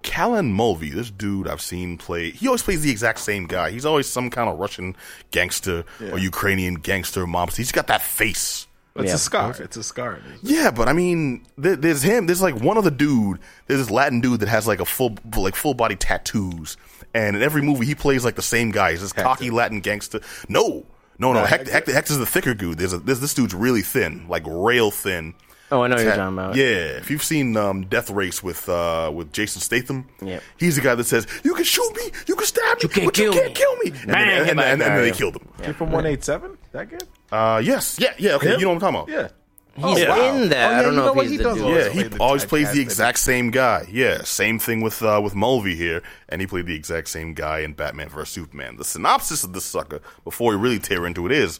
Callan 0.02 0.52
Mulvey, 0.52 0.90
this 0.90 1.10
dude 1.10 1.48
I've 1.48 1.60
seen 1.60 1.96
play. 1.96 2.30
He 2.30 2.48
always 2.48 2.62
plays 2.62 2.82
the 2.82 2.90
exact 2.90 3.20
same 3.20 3.46
guy. 3.46 3.70
He's 3.70 3.86
always 3.86 4.08
some 4.08 4.30
kind 4.30 4.50
of 4.50 4.58
Russian 4.58 4.96
gangster 5.30 5.84
or 6.10 6.18
Ukrainian 6.18 6.74
gangster 6.74 7.24
mobster. 7.24 7.58
He's 7.58 7.72
got 7.72 7.86
that 7.86 8.02
face. 8.02 8.66
It's 8.96 9.08
Yeah. 9.08 9.14
a 9.14 9.18
scar. 9.18 9.56
It's 9.58 9.76
a 9.76 9.82
scar. 9.82 10.18
Yeah, 10.42 10.70
but 10.70 10.88
I 10.88 10.92
mean, 10.92 11.46
there, 11.56 11.76
there's 11.76 12.02
him. 12.02 12.26
There's 12.26 12.42
like 12.42 12.60
one 12.60 12.76
other 12.76 12.90
dude. 12.90 13.38
There's 13.66 13.80
this 13.80 13.90
Latin 13.90 14.20
dude 14.20 14.40
that 14.40 14.48
has 14.48 14.66
like 14.66 14.80
a 14.80 14.84
full, 14.84 15.16
like 15.36 15.54
full 15.54 15.74
body 15.74 15.96
tattoos, 15.96 16.76
and 17.14 17.36
in 17.36 17.42
every 17.42 17.62
movie 17.62 17.86
he 17.86 17.94
plays 17.94 18.24
like 18.24 18.34
the 18.34 18.42
same 18.42 18.70
guy. 18.70 18.90
He's 18.90 19.00
this 19.00 19.12
cocky 19.12 19.50
Latin 19.50 19.80
gangster. 19.80 20.20
No, 20.48 20.84
no, 21.22 21.32
no. 21.32 21.40
No, 21.40 21.46
Hector, 21.46 21.64
Hector. 21.70 21.72
Hector, 21.72 21.92
Hector's 21.94 22.18
the 22.18 22.26
thicker 22.26 22.52
dude. 22.54 22.76
There's 22.78 22.92
a, 22.92 22.98
this 22.98 23.18
this 23.20 23.32
dude's 23.32 23.54
really 23.54 23.80
thin, 23.82 24.26
like 24.28 24.42
rail 24.46 24.90
thin. 24.90 25.34
Oh, 25.70 25.80
I 25.80 25.86
know 25.88 25.94
what 25.94 26.02
you're 26.02 26.10
Tat- 26.10 26.18
talking 26.18 26.36
about. 26.38 26.54
Yeah, 26.54 26.98
if 27.00 27.10
you've 27.10 27.22
seen 27.22 27.56
um, 27.56 27.86
Death 27.86 28.10
Race 28.10 28.42
with 28.42 28.68
uh, 28.68 29.10
with 29.14 29.32
Jason 29.32 29.62
Statham, 29.62 30.06
Yep. 30.20 30.42
he's 30.58 30.76
the 30.76 30.82
guy 30.82 30.94
that 30.94 31.04
says, 31.04 31.26
"You 31.44 31.54
can 31.54 31.64
shoot 31.64 31.90
me, 31.96 32.10
you 32.26 32.34
can 32.36 32.44
stab 32.46 32.76
me, 32.76 32.80
You 32.82 32.88
can't 32.90 33.06
but 33.06 33.16
you 33.18 33.30
can't 33.32 33.46
me." 33.46 33.54
kill 33.54 33.76
me." 33.76 33.90
And, 34.02 34.10
then, 34.10 34.16
and, 34.18 34.50
and, 34.50 34.60
and 34.60 34.80
then 34.82 35.00
they 35.00 35.12
killed 35.12 35.36
him. 35.36 35.48
He 35.64 35.72
from 35.72 35.86
187? 35.92 36.58
That 36.72 36.90
good? 36.90 37.04
Uh, 37.30 37.62
yes, 37.64 37.98
yeah, 37.98 38.12
yeah. 38.18 38.34
Okay, 38.34 38.48
Him? 38.52 38.60
you 38.60 38.66
know 38.66 38.74
what 38.74 38.82
I'm 38.84 38.92
talking 38.92 39.14
about. 39.14 39.22
Yeah. 39.22 39.28
He's 39.76 40.00
yeah. 40.00 40.34
in 40.34 40.48
that. 40.50 40.70
Oh, 40.70 40.72
yeah, 40.72 40.78
I 40.78 40.82
don't 40.82 40.92
you 40.92 40.96
know, 40.98 41.04
know 41.06 41.10
if 41.10 41.16
what? 41.16 41.22
he's 41.24 41.30
He 41.32 41.36
the 41.38 41.42
does 41.44 41.58
Yeah, 41.58 41.88
he 41.88 42.02
the 42.08 42.18
always 42.18 42.44
plays 42.44 42.72
the 42.72 42.78
typecasted. 42.80 42.82
exact 42.82 43.18
same 43.18 43.50
guy. 43.50 43.86
Yeah, 43.90 44.22
same 44.22 44.58
thing 44.58 44.80
with 44.82 45.02
uh, 45.02 45.20
with 45.22 45.34
Mulvey 45.34 45.74
here, 45.74 46.02
and 46.28 46.40
he 46.40 46.46
played 46.46 46.66
the 46.66 46.74
exact 46.74 47.08
same 47.08 47.32
guy 47.34 47.60
in 47.60 47.72
Batman 47.72 48.08
vs 48.10 48.28
Superman. 48.28 48.76
The 48.76 48.84
synopsis 48.84 49.44
of 49.44 49.52
this 49.54 49.64
sucker, 49.64 50.00
before 50.24 50.50
we 50.50 50.56
really 50.62 50.78
tear 50.78 51.06
into 51.06 51.24
it, 51.26 51.32
is: 51.32 51.58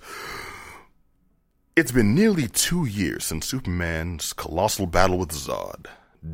It's 1.75 1.93
been 1.93 2.15
nearly 2.15 2.49
two 2.49 2.85
years 2.85 3.25
since 3.25 3.47
Superman's 3.47 4.33
colossal 4.35 4.87
battle 4.87 5.17
with 5.19 5.31
Zod, 5.31 5.87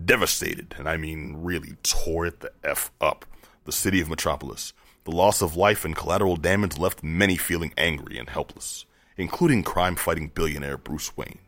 devastated, 0.04 0.74
and 0.78 0.88
I 0.88 0.96
mean 0.96 1.36
really 1.38 1.74
tore 1.84 2.26
it 2.26 2.40
the 2.40 2.50
f 2.64 2.90
up, 3.00 3.24
the 3.64 3.72
city 3.72 4.00
of 4.00 4.08
Metropolis. 4.10 4.72
The 5.04 5.12
loss 5.12 5.40
of 5.40 5.56
life 5.56 5.84
and 5.84 5.96
collateral 5.96 6.36
damage 6.36 6.76
left 6.76 7.02
many 7.02 7.36
feeling 7.36 7.72
angry 7.78 8.18
and 8.18 8.28
helpless, 8.28 8.84
including 9.16 9.62
crime-fighting 9.62 10.32
billionaire 10.34 10.76
Bruce 10.76 11.16
Wayne. 11.16 11.38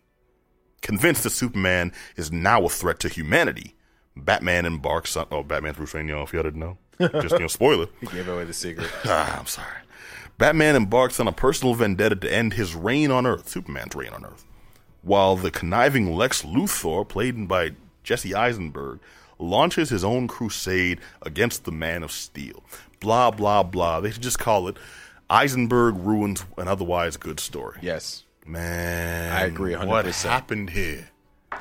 Convinced 0.83 1.23
that 1.25 1.31
Superman 1.31 1.93
is 2.17 2.33
now 2.33 2.65
a 2.65 2.69
threat 2.69 3.01
to 3.01 3.09
humanity, 3.09 3.75
Batman 4.17 4.67
embarks 4.67 5.17
on. 5.17 5.27
Oh, 5.31 5.43
Batman 5.43 5.75
Bruce 5.75 5.95
Wayne, 5.95 6.09
y'all, 6.09 6.25
if 6.25 6.33
y'all 6.33 6.43
didn't 6.43 6.61
know. 6.61 6.79
Just, 7.21 7.33
you 7.33 7.41
know, 7.41 7.47
spoiler. 7.47 7.87
He 8.01 8.07
gave 8.07 8.29
away 8.29 8.45
the 8.45 8.53
secret. 8.53 8.89
Ah, 9.05 9.39
I'm 9.39 9.47
sorry. 9.47 9.69
Batman 10.39 10.77
embarks 10.77 11.21
on 11.21 11.29
a 11.29 11.33
personal 11.33 11.75
vendetta 11.75 12.17
to 12.17 12.33
end 12.33 12.55
his 12.55 12.75
reign 12.75 13.11
on 13.11 13.27
Earth, 13.27 13.49
Superman's 13.49 13.95
reign 13.95 14.13
on 14.13 14.25
Earth, 14.25 14.47
while 15.03 15.37
the 15.37 15.51
conniving 15.51 16.15
Lex 16.15 16.43
Luthor, 16.43 17.07
played 17.07 17.47
by 17.47 17.73
Jesse 18.03 18.35
Eisenberg, 18.35 19.01
launches 19.39 19.91
his 19.91 20.03
own 20.05 20.29
crusade 20.29 20.99
against 21.23 21.65
the 21.65 21.73
Man 21.73 22.03
of 22.03 22.11
Steel. 22.13 22.63
Blah, 23.01 23.31
blah, 23.31 23.63
blah. 23.63 24.01
They 24.01 24.11
should 24.11 24.23
just 24.23 24.39
call 24.39 24.69
it 24.69 24.77
Eisenberg 25.29 25.97
ruins 25.97 26.45
an 26.59 26.69
otherwise 26.69 27.17
good 27.17 27.39
story. 27.41 27.79
Yes. 27.83 28.25
Man, 28.47 29.33
I 29.33 29.45
agree 29.45 29.75
What 29.77 29.87
100%. 29.87 29.89
What 30.07 30.15
happened 30.31 30.71
here? 30.71 31.09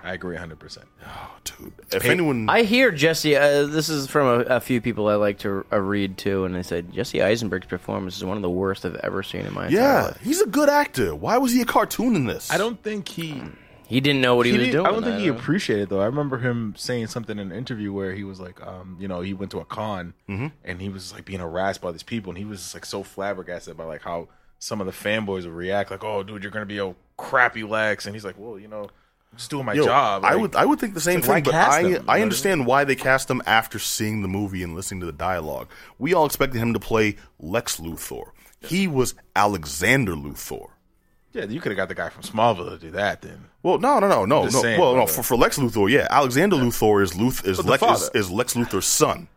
I 0.03 0.13
agree 0.13 0.37
100%. 0.37 0.77
Oh, 1.05 1.31
dude. 1.43 1.73
If 1.91 2.05
anyone. 2.05 2.47
I 2.49 2.63
hear 2.63 2.91
Jesse. 2.91 3.35
Uh, 3.35 3.65
this 3.65 3.89
is 3.89 4.07
from 4.07 4.27
a, 4.27 4.43
a 4.55 4.59
few 4.59 4.81
people 4.81 5.07
I 5.07 5.15
like 5.15 5.39
to 5.39 5.65
uh, 5.71 5.79
read 5.79 6.17
too, 6.17 6.45
and 6.45 6.55
they 6.55 6.63
said 6.63 6.93
Jesse 6.93 7.21
Eisenberg's 7.21 7.67
performance 7.67 8.15
is 8.15 8.23
one 8.23 8.37
of 8.37 8.43
the 8.43 8.49
worst 8.49 8.85
I've 8.85 8.95
ever 8.97 9.23
seen 9.23 9.45
in 9.45 9.53
my 9.53 9.65
entire 9.67 9.81
yeah, 9.81 10.03
life. 10.05 10.19
he's 10.21 10.41
a 10.41 10.45
good 10.47 10.69
actor. 10.69 11.15
Why 11.15 11.37
was 11.37 11.51
he 11.51 11.61
a 11.61 11.65
cartoon 11.65 12.15
in 12.15 12.25
this? 12.25 12.51
I 12.51 12.57
don't 12.57 12.81
think 12.81 13.07
he. 13.09 13.41
He 13.87 13.99
didn't 14.01 14.21
know 14.21 14.35
what 14.35 14.45
he, 14.45 14.51
he 14.51 14.57
was 14.59 14.67
doing. 14.69 14.85
I 14.85 14.91
don't 14.91 15.03
think 15.03 15.17
he 15.19 15.25
don't 15.25 15.35
know. 15.37 15.41
appreciated 15.41 15.83
it 15.83 15.89
though. 15.89 15.99
I 16.01 16.05
remember 16.05 16.37
him 16.37 16.75
saying 16.77 17.07
something 17.07 17.39
in 17.39 17.51
an 17.51 17.57
interview 17.57 17.91
where 17.91 18.13
he 18.13 18.23
was 18.23 18.39
like, 18.39 18.61
um, 18.65 18.95
you 18.99 19.07
know, 19.07 19.21
he 19.21 19.33
went 19.33 19.49
to 19.51 19.59
a 19.59 19.65
con 19.65 20.13
Mm-hmm. 20.29 20.47
and 20.63 20.79
he 20.79 20.89
was 20.89 21.11
like 21.11 21.25
being 21.25 21.39
harassed 21.39 21.81
by 21.81 21.91
these 21.91 22.03
people, 22.03 22.29
and 22.29 22.37
he 22.37 22.45
was 22.45 22.75
like 22.75 22.85
so 22.85 23.01
flabbergasted 23.01 23.75
by 23.75 23.85
like 23.85 24.03
how 24.03 24.27
some 24.59 24.79
of 24.81 24.87
the 24.87 24.93
fanboys 24.93 25.43
would 25.45 25.53
react, 25.53 25.89
like, 25.91 26.03
"Oh, 26.03 26.21
dude, 26.23 26.43
you're 26.43 26.51
gonna 26.51 26.65
be 26.65 26.77
a 26.79 26.93
crappy 27.17 27.63
Lex," 27.63 28.05
and 28.05 28.15
he's 28.15 28.23
like, 28.25 28.35
"Well, 28.37 28.59
you 28.59 28.67
know, 28.67 28.83
I'm 29.31 29.37
just 29.37 29.49
doing 29.49 29.65
my 29.65 29.73
Yo, 29.73 29.85
job." 29.85 30.23
I 30.25 30.35
would 30.35 30.55
I 30.55 30.65
would 30.65 30.79
think 30.79 30.93
the 30.93 31.01
same 31.01 31.21
like, 31.21 31.25
thing, 31.25 31.43
but 31.45 31.53
I 31.55 31.79
him? 31.79 31.85
You 31.87 31.93
know 31.95 31.99
what 32.01 32.09
I 32.09 32.21
understand 32.21 32.65
why 32.67 32.83
they 32.83 32.95
cast 32.95 33.29
him 33.29 33.41
after 33.45 33.79
seeing 33.79 34.21
the 34.21 34.27
movie 34.27 34.61
and 34.63 34.75
listening 34.75 34.99
to 35.01 35.05
the 35.05 35.11
dialogue. 35.11 35.67
We 35.97 36.13
all 36.13 36.25
expected 36.25 36.59
him 36.59 36.73
to 36.73 36.79
play 36.79 37.15
Lex 37.39 37.79
Luthor. 37.79 38.31
He 38.61 38.87
was 38.87 39.15
Alexander 39.35 40.13
Luthor. 40.13 40.67
yeah, 41.31 41.45
you 41.45 41.61
could 41.61 41.71
have 41.71 41.77
got 41.77 41.87
the 41.87 41.95
guy 41.95 42.09
from 42.09 42.23
Smallville 42.23 42.71
to 42.71 42.77
do 42.77 42.91
that. 42.91 43.21
Then 43.21 43.45
Well, 43.63 43.77
no, 43.77 43.99
no, 43.99 44.07
no, 44.09 44.25
no, 44.25 44.43
no. 44.43 44.49
saying, 44.49 44.79
well, 44.79 44.95
no. 44.95 45.05
For, 45.05 45.19
uh, 45.21 45.23
for 45.23 45.37
Lex 45.37 45.57
Luthor, 45.57 45.89
yeah, 45.89 46.07
Alexander 46.09 46.55
Luthor 46.57 47.01
is 47.03 47.15
Luth 47.15 47.45
is 47.47 47.63
Lex 47.63 47.83
is, 47.83 48.09
is 48.13 48.31
Lex 48.31 48.55
Luthor's 48.55 48.85
son. 48.85 49.27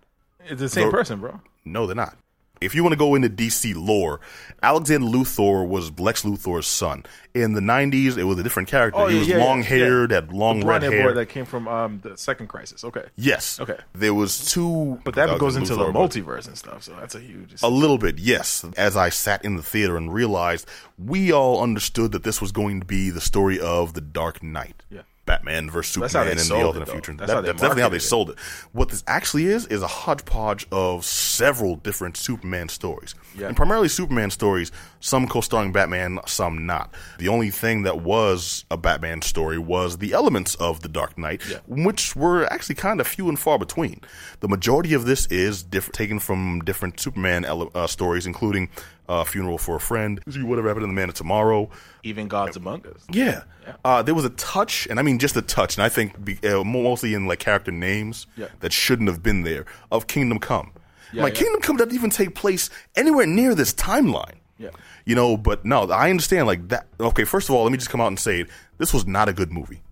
it's 0.45 0.61
the 0.61 0.69
same 0.69 0.87
The- 0.87 0.91
person, 0.91 1.21
bro. 1.21 1.41
No, 1.65 1.87
they're 1.87 1.95
not. 1.95 2.17
If 2.65 2.75
you 2.75 2.83
want 2.83 2.93
to 2.93 2.99
go 2.99 3.15
into 3.15 3.29
DC 3.29 3.75
lore, 3.77 4.21
Alexander 4.63 5.07
Luthor 5.07 5.67
was 5.67 5.99
Lex 5.99 6.23
Luthor's 6.23 6.67
son. 6.67 7.05
In 7.35 7.55
the 7.55 7.61
'90s, 7.61 8.19
it 8.19 8.25
was 8.25 8.39
a 8.39 8.43
different 8.43 8.69
character. 8.69 9.01
Oh, 9.01 9.07
he 9.07 9.15
yeah, 9.15 9.19
was 9.21 9.29
yeah, 9.29 9.37
yeah, 9.39 9.45
long 9.45 9.63
haired, 9.63 10.11
had 10.11 10.33
long 10.33 10.61
the 10.61 10.67
red 10.67 10.83
hair. 10.83 11.09
boy 11.09 11.15
that 11.15 11.27
came 11.27 11.45
from 11.47 11.67
um, 11.67 12.01
the 12.03 12.17
second 12.17 12.49
crisis. 12.49 12.85
Okay, 12.85 13.05
yes. 13.17 13.59
Okay. 13.59 13.79
There 13.95 14.15
was 14.15 14.51
two, 14.53 15.01
but 15.05 15.15
that 15.15 15.39
goes 15.39 15.57
into 15.57 15.75
the 15.75 15.85
Luthor, 15.85 15.93
but- 15.93 16.11
multiverse 16.11 16.47
and 16.47 16.59
stuff. 16.59 16.83
So 16.83 16.95
that's 16.99 17.15
a 17.15 17.21
huge. 17.21 17.55
A 17.63 17.71
little 17.71 17.99
bit, 17.99 18.19
yes. 18.19 18.65
As 18.77 18.97
I 18.97 19.09
sat 19.09 19.45
in 19.45 19.57
the 19.57 19.63
theater 19.63 19.97
and 19.97 20.13
realized, 20.13 20.69
we 20.99 21.33
all 21.33 21.63
understood 21.63 22.13
that 22.13 22.23
this 22.23 22.41
was 22.41 22.53
going 22.53 22.81
to 22.81 22.87
be 22.87 23.11
the 23.11 23.21
story 23.21 23.59
of 23.59 23.95
the 23.95 24.01
Dark 24.01 24.43
Knight. 24.43 24.83
Yeah. 24.91 25.03
Batman 25.25 25.71
versus 25.71 25.95
That's 26.01 26.15
how 26.15 26.21
Superman 26.25 26.37
they 26.37 26.43
in 26.43 26.49
the 26.49 26.55
it, 26.57 26.65
alternate 26.67 26.87
though. 26.87 26.93
future. 26.93 27.13
That's 27.13 27.31
That- 27.33 27.45
that's 27.45 27.61
definitely 27.61 27.83
how 27.83 27.89
they 27.91 27.97
it. 27.99 28.01
sold 28.01 28.31
it. 28.31 28.39
What 28.73 28.89
this 28.89 29.05
actually 29.07 29.47
is 29.47 29.67
is 29.67 29.81
a 29.83 29.87
hodgepodge 29.87 30.67
of 30.73 31.05
several 31.05 31.77
different 31.77 32.17
Superman 32.17 32.69
stories, 32.69 33.15
Yeah. 33.37 33.47
and 33.47 33.57
primarily 33.57 33.89
Superman 33.89 34.31
stories. 34.31 34.73
Some 35.05 35.27
co-starring 35.27 35.73
Batman, 35.73 36.21
some 36.27 36.65
not. 36.65 36.95
The 37.19 37.27
only 37.27 37.51
thing 37.51 37.83
that 37.83 38.03
was 38.03 38.65
a 38.71 38.77
Batman 38.77 39.21
story 39.21 39.59
was 39.59 39.99
the 39.99 40.13
elements 40.13 40.55
of 40.55 40.83
the 40.83 40.89
Dark 40.89 41.19
Knight, 41.19 41.43
Yeah. 41.51 41.57
which 41.67 42.15
were 42.15 42.45
actually 42.53 42.77
kind 42.77 43.01
of 43.01 43.09
few 43.09 43.29
and 43.29 43.37
far 43.37 43.59
between. 43.59 44.01
The 44.39 44.47
majority 44.47 44.95
of 44.95 45.05
this 45.05 45.27
is 45.27 45.65
diff- 45.65 45.91
taken 45.91 46.21
from 46.21 46.61
different 46.61 47.01
Superman 47.01 47.45
ele- 47.45 47.73
uh, 47.75 47.89
stories, 47.89 48.27
including 48.29 48.69
uh, 49.09 49.25
"Funeral 49.25 49.59
for 49.59 49.75
a 49.75 49.81
Friend," 49.81 50.21
"Whatever 50.25 50.69
Happened 50.69 50.85
to 50.85 50.87
the 50.87 50.93
Man 50.93 51.09
of 51.09 51.17
Tomorrow." 51.17 51.69
even 52.05 52.29
Gods 52.29 52.57
Among 52.57 52.87
Us. 52.87 53.03
Yeah, 53.11 53.43
Uh, 53.85 54.03
there 54.03 54.15
was 54.15 54.25
a 54.25 54.31
touch, 54.31 54.87
and 54.89 55.01
I 55.01 55.03
mean 55.03 55.19
just 55.19 55.37
a 55.37 55.43
touch, 55.43 55.77
and 55.77 55.83
I 55.85 55.89
think 55.89 56.25
be, 56.25 56.39
uh, 56.49 56.63
mostly 56.63 57.13
in 57.15 57.27
like 57.27 57.41
character 57.41 57.73
names 57.73 58.29
Yeah. 58.37 58.47
that 58.61 58.73
shouldn't 58.73 59.09
have 59.09 59.21
been 59.21 59.43
there 59.43 59.65
of 59.91 60.07
Kingdom 60.07 60.39
Come. 60.39 60.71
Yeah, 61.13 61.25
like 61.25 61.35
yeah. 61.35 61.41
Kingdom 61.43 61.61
Come 61.63 61.77
doesn't 61.77 61.93
even 61.95 62.11
take 62.11 62.37
place 62.37 62.71
anywhere 62.95 63.27
near 63.27 63.57
this 63.57 63.75
timeline. 63.75 64.37
Yeah. 64.59 64.71
You 65.05 65.15
know, 65.15 65.37
but 65.37 65.65
no, 65.65 65.91
I 65.91 66.11
understand 66.11 66.47
like 66.47 66.69
that. 66.69 66.87
Okay, 67.01 67.25
first 67.25 67.49
of 67.49 67.55
all, 67.55 67.63
let 67.65 67.73
me 67.73 67.79
just 67.79 67.91
come 67.91 68.01
out 68.01 68.09
and 68.09 68.19
say 68.21 68.41
it. 68.43 68.49
This 68.79 68.93
was 68.95 69.07
not 69.07 69.29
a 69.29 69.33
good 69.33 69.53
movie. 69.53 69.83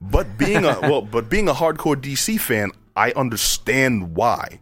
But 0.00 0.36
being 0.38 0.64
a 0.64 0.78
well, 0.82 1.02
but 1.02 1.28
being 1.30 1.48
a 1.48 1.54
hardcore 1.54 1.96
DC 1.96 2.40
fan, 2.40 2.70
I 2.96 3.12
understand 3.12 4.14
why, 4.16 4.60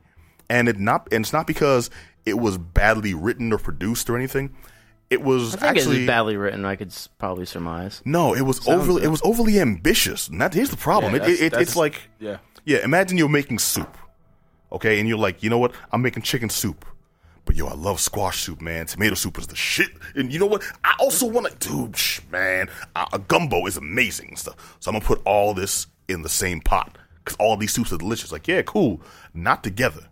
and 0.48 0.68
it 0.68 0.78
not 0.78 1.08
and 1.12 1.24
it's 1.24 1.32
not 1.32 1.46
because 1.46 1.90
it 2.24 2.38
was 2.38 2.58
badly 2.58 3.14
written 3.14 3.52
or 3.52 3.58
produced 3.58 4.08
or 4.08 4.16
anything. 4.16 4.54
It 5.10 5.20
was 5.20 5.54
I 5.54 5.58
think 5.58 5.76
actually 5.78 5.96
it's 5.98 6.06
badly 6.06 6.36
written. 6.36 6.64
I 6.64 6.76
could 6.76 6.94
probably 7.18 7.44
surmise. 7.44 8.00
no, 8.04 8.34
it 8.34 8.42
was 8.42 8.66
overly 8.66 9.02
it 9.02 9.08
was 9.08 9.20
overly 9.24 9.58
ambitious. 9.60 10.28
And 10.28 10.40
that 10.40 10.54
here's 10.54 10.70
the 10.70 10.76
problem. 10.76 11.12
Yeah, 11.12 11.16
it, 11.16 11.20
that's- 11.20 11.40
it, 11.40 11.44
it, 11.44 11.50
that's- 11.50 11.68
it's 11.68 11.76
like 11.76 12.08
yeah. 12.20 12.38
yeah. 12.64 12.78
Imagine 12.84 13.18
you're 13.18 13.28
making 13.28 13.58
soup, 13.58 13.98
okay, 14.70 15.00
and 15.00 15.08
you're 15.08 15.18
like, 15.18 15.42
you 15.42 15.50
know 15.50 15.58
what? 15.58 15.72
I'm 15.90 16.00
making 16.00 16.22
chicken 16.22 16.48
soup, 16.48 16.86
but 17.44 17.56
yo, 17.56 17.66
I 17.66 17.74
love 17.74 18.00
squash 18.00 18.40
soup, 18.42 18.60
man. 18.60 18.86
Tomato 18.86 19.14
soup 19.14 19.38
is 19.38 19.46
the 19.46 19.56
shit. 19.56 19.90
And 20.14 20.32
you 20.32 20.38
know 20.38 20.46
what? 20.46 20.62
I 20.84 20.94
also 21.00 21.26
want 21.26 21.48
to, 21.60 21.68
dude, 21.68 21.96
shh, 21.96 22.20
man. 22.30 22.68
A, 22.94 23.06
a 23.14 23.18
gumbo 23.18 23.66
is 23.66 23.76
amazing 23.76 24.28
and 24.28 24.38
stuff. 24.38 24.76
So 24.80 24.90
I'm 24.90 24.94
gonna 24.94 25.04
put 25.04 25.20
all 25.24 25.54
this 25.54 25.86
in 26.08 26.22
the 26.22 26.28
same 26.28 26.60
pot 26.60 26.98
because 27.24 27.36
all 27.38 27.56
these 27.56 27.72
soups 27.72 27.92
are 27.92 27.98
delicious. 27.98 28.32
Like, 28.32 28.48
yeah, 28.48 28.62
cool, 28.62 29.00
not 29.34 29.64
together 29.64 30.08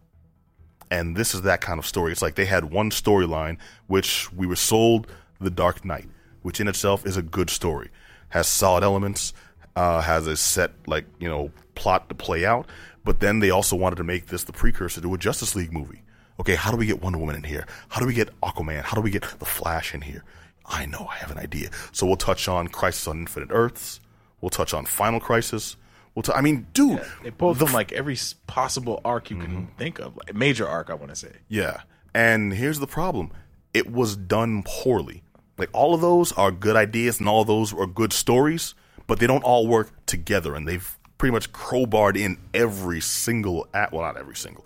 and 0.90 1.16
this 1.16 1.34
is 1.34 1.42
that 1.42 1.60
kind 1.60 1.78
of 1.78 1.86
story. 1.86 2.12
It's 2.12 2.22
like 2.22 2.34
they 2.34 2.46
had 2.46 2.70
one 2.70 2.90
storyline, 2.90 3.58
which 3.86 4.32
we 4.32 4.46
were 4.46 4.56
sold 4.56 5.06
The 5.40 5.50
Dark 5.50 5.84
Knight, 5.84 6.08
which 6.42 6.60
in 6.60 6.68
itself 6.68 7.06
is 7.06 7.16
a 7.16 7.22
good 7.22 7.48
story, 7.48 7.90
has 8.30 8.48
solid 8.48 8.82
elements, 8.82 9.32
uh, 9.76 10.00
has 10.00 10.26
a 10.26 10.36
set 10.36 10.72
like 10.86 11.06
you 11.20 11.28
know 11.28 11.52
plot 11.74 12.08
to 12.08 12.14
play 12.14 12.44
out. 12.44 12.66
But 13.04 13.20
then 13.20 13.38
they 13.38 13.50
also 13.50 13.76
wanted 13.76 13.96
to 13.96 14.04
make 14.04 14.26
this 14.26 14.44
the 14.44 14.52
precursor 14.52 15.00
to 15.00 15.14
a 15.14 15.18
Justice 15.18 15.54
League 15.54 15.72
movie. 15.72 16.02
Okay, 16.40 16.54
how 16.54 16.70
do 16.70 16.78
we 16.78 16.86
get 16.86 17.02
Wonder 17.02 17.18
Woman 17.18 17.36
in 17.36 17.42
here? 17.42 17.66
How 17.90 18.00
do 18.00 18.06
we 18.06 18.14
get 18.14 18.30
Aquaman? 18.40 18.82
How 18.82 18.94
do 18.94 19.02
we 19.02 19.10
get 19.10 19.22
the 19.38 19.44
Flash 19.44 19.94
in 19.94 20.00
here? 20.00 20.24
I 20.64 20.86
know, 20.86 21.06
I 21.10 21.16
have 21.16 21.30
an 21.30 21.36
idea. 21.36 21.68
So 21.92 22.06
we'll 22.06 22.16
touch 22.16 22.48
on 22.48 22.68
Crisis 22.68 23.06
on 23.06 23.20
Infinite 23.20 23.50
Earths. 23.52 24.00
We'll 24.40 24.48
touch 24.48 24.72
on 24.72 24.86
Final 24.86 25.20
Crisis. 25.20 25.76
We'll 26.14 26.22
t- 26.22 26.32
I 26.32 26.40
mean, 26.40 26.66
dude, 26.72 27.02
They 27.22 27.30
pulled 27.30 27.58
the 27.58 27.66
from 27.66 27.74
like 27.74 27.92
every 27.92 28.16
possible 28.46 29.02
arc 29.04 29.28
you 29.28 29.36
can 29.36 29.50
mm-hmm. 29.50 29.76
think 29.76 29.98
of, 29.98 30.16
like 30.16 30.34
major 30.34 30.66
arc. 30.66 30.88
I 30.88 30.94
want 30.94 31.10
to 31.10 31.16
say. 31.16 31.32
Yeah. 31.48 31.82
And 32.14 32.54
here's 32.54 32.78
the 32.78 32.86
problem 32.86 33.32
it 33.74 33.90
was 33.90 34.16
done 34.16 34.62
poorly. 34.64 35.22
Like, 35.58 35.68
all 35.74 35.92
of 35.94 36.00
those 36.00 36.32
are 36.32 36.50
good 36.50 36.74
ideas 36.74 37.20
and 37.20 37.28
all 37.28 37.42
of 37.42 37.48
those 37.48 37.74
are 37.74 37.86
good 37.86 38.14
stories, 38.14 38.74
but 39.06 39.18
they 39.18 39.26
don't 39.26 39.44
all 39.44 39.66
work 39.66 39.90
together. 40.06 40.54
And 40.54 40.66
they've 40.66 40.98
pretty 41.18 41.32
much 41.32 41.52
crowbarred 41.52 42.16
in 42.16 42.38
every 42.54 43.02
single, 43.02 43.68
at 43.74 43.92
well, 43.92 44.00
not 44.00 44.16
every 44.16 44.36
single, 44.36 44.64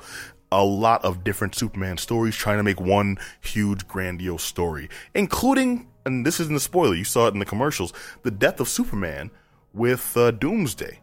a 0.54 0.64
lot 0.64 1.04
of 1.04 1.24
different 1.24 1.54
Superman 1.54 1.98
stories 1.98 2.36
trying 2.36 2.58
to 2.58 2.62
make 2.62 2.80
one 2.80 3.18
huge, 3.40 3.88
grandiose 3.88 4.44
story, 4.44 4.88
including, 5.12 5.88
and 6.06 6.24
this 6.24 6.38
isn't 6.38 6.54
a 6.54 6.60
spoiler, 6.60 6.94
you 6.94 7.04
saw 7.04 7.26
it 7.26 7.34
in 7.34 7.40
the 7.40 7.44
commercials, 7.44 7.92
the 8.22 8.30
death 8.30 8.60
of 8.60 8.68
Superman 8.68 9.32
with 9.72 10.16
uh, 10.16 10.30
Doomsday. 10.30 11.00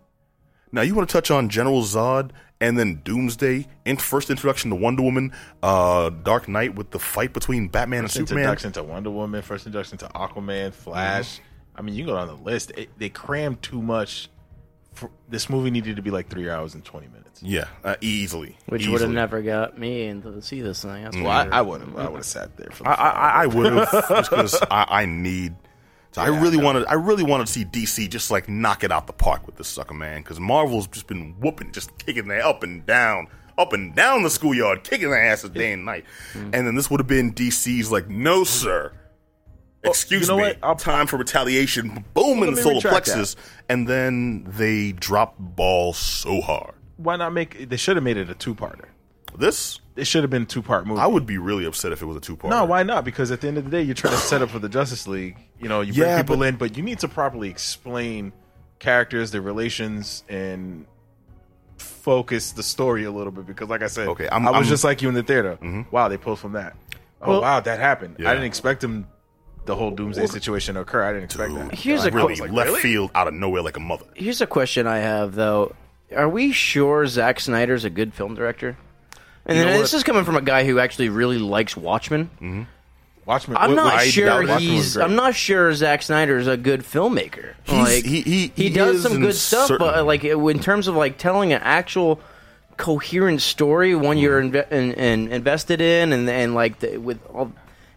Now 0.72 0.82
you 0.82 0.96
want 0.96 1.10
to 1.10 1.14
touch 1.14 1.30
on 1.30 1.50
General 1.50 1.82
Zod 1.82 2.32
and 2.62 2.80
then 2.80 3.02
Doomsday, 3.04 3.68
in 3.86 3.98
first 3.98 4.30
introduction 4.30 4.70
to 4.70 4.76
Wonder 4.76 5.04
Woman, 5.04 5.34
uh, 5.62 6.12
Dark 6.12 6.48
Knight 6.48 6.76
with 6.76 6.92
the 6.92 7.00
fight 7.00 7.34
between 7.34 7.68
Batman 7.68 8.04
First 8.04 8.16
and 8.18 8.28
Superman. 8.30 8.44
introduction 8.44 8.72
to 8.74 8.84
Wonder 8.84 9.10
Woman. 9.10 9.42
First 9.42 9.66
introduction 9.66 9.98
to 9.98 10.06
Aquaman, 10.10 10.72
Flash. 10.72 11.36
Mm-hmm. 11.36 11.44
I 11.76 11.82
mean, 11.82 11.96
you 11.96 12.06
can 12.06 12.14
go 12.14 12.20
down 12.20 12.28
the 12.28 12.44
list. 12.44 12.72
It, 12.78 12.90
they 12.98 13.10
crammed 13.10 13.62
too 13.62 13.82
much. 13.82 14.30
For, 14.94 15.10
this 15.28 15.50
movie 15.50 15.72
needed 15.72 15.96
to 15.96 16.02
be 16.02 16.12
like 16.12 16.30
three 16.30 16.50
hours 16.50 16.76
and 16.76 16.86
twenty 16.86 17.08
minutes. 17.08 17.21
Yeah, 17.42 17.66
uh, 17.84 17.96
easily. 18.02 18.58
Which 18.68 18.88
would 18.88 19.02
have 19.02 19.10
never 19.10 19.42
got 19.42 19.78
me 19.78 20.06
into 20.06 20.32
to 20.32 20.42
see 20.42 20.62
this 20.62 20.82
thing. 20.84 21.04
That's 21.04 21.16
Well, 21.16 21.26
why 21.26 21.48
I, 21.52 21.60
I 21.60 21.62
would 21.62 21.82
have. 21.82 21.96
I 21.98 22.08
would 22.10 22.18
have 22.18 22.26
sat 22.26 22.56
there 22.58 22.70
for. 22.72 22.84
The 22.84 22.90
I, 22.90 22.94
I, 23.10 23.44
I 23.44 23.46
would 23.48 23.74
have 23.74 23.92
just 24.10 24.30
because 24.30 24.62
I, 24.70 24.86
I 24.90 25.06
need. 25.06 25.56
So 26.12 26.22
I 26.22 26.28
really 26.28 26.58
no. 26.58 26.66
wanted. 26.66 26.86
I 26.88 26.94
really 26.94 27.24
wanted 27.24 27.48
to 27.48 27.54
see 27.54 27.66
DC 27.66 28.10
just 28.10 28.30
like 28.32 28.50
knock 28.50 28.84
it 28.84 28.92
out 28.92 29.08
the 29.08 29.14
park 29.14 29.46
with 29.46 29.56
this 29.56 29.68
sucker 29.70 29.94
man 29.94 30.22
because 30.22 30.40
Marvel's 30.40 30.88
just 30.88 31.08
been 31.08 31.36
whooping, 31.40 31.72
just 31.72 31.98
kicking 31.98 32.28
their 32.28 32.46
up 32.46 32.64
and 32.64 32.86
down, 32.86 33.28
up 33.58 33.74
and 33.74 33.96
down 33.96 34.24
the 34.24 34.30
schoolyard, 34.30 34.84
kicking 34.84 35.10
their 35.10 35.24
asses 35.24 35.50
day 35.52 35.72
and 35.74 35.86
night. 35.86 36.06
Mm. 36.34 36.54
And 36.54 36.68
then 36.68 36.76
this 36.76 36.92
would 36.92 37.00
have 37.00 37.08
been 37.08 37.34
DC's 37.34 37.92
like, 37.92 38.10
no, 38.10 38.44
sir. 38.44 38.92
Excuse 39.84 40.24
you 40.24 40.28
know 40.28 40.38
me. 40.38 40.44
what? 40.44 40.58
I'll- 40.62 40.76
Time 40.76 41.08
for 41.08 41.18
retaliation. 41.18 42.06
Boom 42.14 42.44
in 42.44 42.52
the 42.52 42.56
me 42.58 42.62
solar 42.62 42.76
retract 42.76 43.06
plexus, 43.08 43.36
and 43.68 43.88
then 43.88 44.44
they 44.48 44.92
drop 44.92 45.38
the 45.38 45.44
ball 45.44 45.94
so 45.94 46.40
hard. 46.42 46.76
Why 47.04 47.16
not 47.16 47.34
make? 47.34 47.70
They 47.70 47.78
should 47.78 47.96
have 47.98 48.04
made 48.04 48.18
it 48.18 48.30
a 48.30 48.34
two-parter. 48.36 48.86
This 49.38 49.80
It 49.96 50.06
should 50.08 50.24
have 50.24 50.30
been 50.30 50.42
a 50.44 50.46
two-part 50.46 50.86
movie. 50.86 51.00
I 51.00 51.08
would 51.08 51.26
be 51.26 51.38
really 51.38 51.66
upset 51.66 51.92
if 51.94 52.02
it 52.02 52.06
was 52.06 52.18
a 52.18 52.22
two 52.22 52.36
part. 52.36 52.52
No, 52.52 52.66
why 52.66 52.84
not? 52.84 53.06
Because 53.06 53.32
at 53.32 53.40
the 53.42 53.48
end 53.48 53.58
of 53.58 53.64
the 53.64 53.70
day, 53.72 53.82
you're 53.82 53.96
trying 53.96 54.14
to 54.14 54.20
set 54.20 54.42
up 54.42 54.50
for 54.50 54.60
the 54.60 54.68
Justice 54.70 55.08
League. 55.08 55.38
You 55.60 55.70
know, 55.70 55.80
you 55.82 55.94
Yeah, 55.94 56.16
bring 56.16 56.18
people 56.24 56.38
but- 56.38 56.48
in, 56.48 56.56
but 56.58 56.76
you 56.78 56.84
need 56.84 57.00
to 57.00 57.08
properly 57.08 57.50
explain 57.50 58.34
characters, 58.80 59.32
their 59.32 59.42
relations, 59.42 60.24
and 60.28 60.86
focus 61.78 62.52
the 62.52 62.64
story 62.64 63.04
a 63.06 63.12
little 63.12 63.32
bit. 63.32 63.46
Because, 63.48 63.70
like 63.70 63.82
I 63.84 63.88
said, 63.88 64.08
Okay, 64.10 64.28
I'm- 64.28 64.46
I 64.48 64.52
was 64.52 64.58
I'm- 64.58 64.66
just 64.70 64.84
like 64.84 65.02
you 65.02 65.08
in 65.10 65.16
the 65.16 65.24
theater. 65.24 65.54
Mm-hmm. 65.62 65.84
Wow, 65.92 66.08
they 66.08 66.18
pulled 66.18 66.40
from 66.40 66.54
that. 66.54 66.76
Oh 67.22 67.30
Well- 67.32 67.42
wow, 67.42 67.60
that 67.60 67.80
happened. 67.80 68.18
Yeah. 68.20 68.30
I 68.30 68.34
didn't 68.34 68.48
expect 68.48 68.82
them 68.82 69.08
the 69.66 69.76
whole 69.76 69.92
Doomsday 69.92 70.26
situation 70.26 70.76
to 70.76 70.82
occur. 70.82 71.04
I 71.04 71.12
didn't 71.14 71.26
expect 71.26 71.54
that. 71.54 71.76
Here's 71.76 72.04
I 72.04 72.08
a 72.08 72.12
really 72.12 72.36
like, 72.36 72.52
left 72.52 72.70
really? 72.70 72.82
field 72.82 73.12
out 73.14 73.28
of 73.28 73.34
nowhere 73.36 73.62
like 73.62 73.78
a 73.78 73.80
mother. 73.80 74.06
Here's 74.16 74.42
a 74.42 74.48
question 74.48 74.88
I 74.88 74.98
have 74.98 75.36
though: 75.36 75.76
Are 76.16 76.30
we 76.30 76.52
sure 76.52 77.06
Zack 77.08 77.40
Snyder's 77.40 77.84
a 77.86 77.90
good 77.90 78.14
film 78.14 78.36
director? 78.36 78.78
And 79.46 79.58
You 79.58 79.66
know 79.66 79.72
this 79.80 79.92
what? 79.94 79.98
is 79.98 80.04
coming 80.04 80.24
from 80.24 80.36
a 80.36 80.42
guy 80.42 80.66
who 80.66 80.80
actually 80.80 81.10
really 81.10 81.38
likes 81.40 81.76
Watchmen. 81.76 82.68
Watchmen. 83.26 83.58
I'm 83.58 83.76
not 83.76 84.02
sure 84.04 84.58
he's. 84.58 84.98
I'm 84.98 85.16
not 85.16 85.36
sure 85.36 85.74
Zack 85.74 86.02
Snyder's 86.04 86.48
a 86.48 86.58
good 86.58 86.82
filmmaker. 86.82 87.54
He's- 87.64 87.84
like 87.96 88.04
he- 88.06 88.22
he- 88.22 88.52
he 88.56 88.70
does 88.70 88.98
is 88.98 89.04
some 89.04 89.14
in 89.14 89.22
good 89.22 89.36
stuff, 89.36 89.68
certain- 89.68 89.86
but 89.88 90.06
like 90.06 90.24
in 90.24 90.60
terms 90.60 90.88
of 90.88 90.96
like 90.96 91.18
telling 91.18 91.54
an 91.54 91.62
actual 91.64 92.20
coherent 92.78 93.42
story, 93.42 93.94
one 93.96 94.18
you're 94.18 94.42
Mm-hmm. 94.42 94.56
inve- 94.56 94.72
in, 94.72 94.92
in, 94.94 95.32
invested 95.32 95.82
in, 95.82 96.14
and 96.14 96.28
and 96.30 96.56
like 96.56 96.80
the, 96.80 96.98
with 96.98 97.20
all 97.34 97.52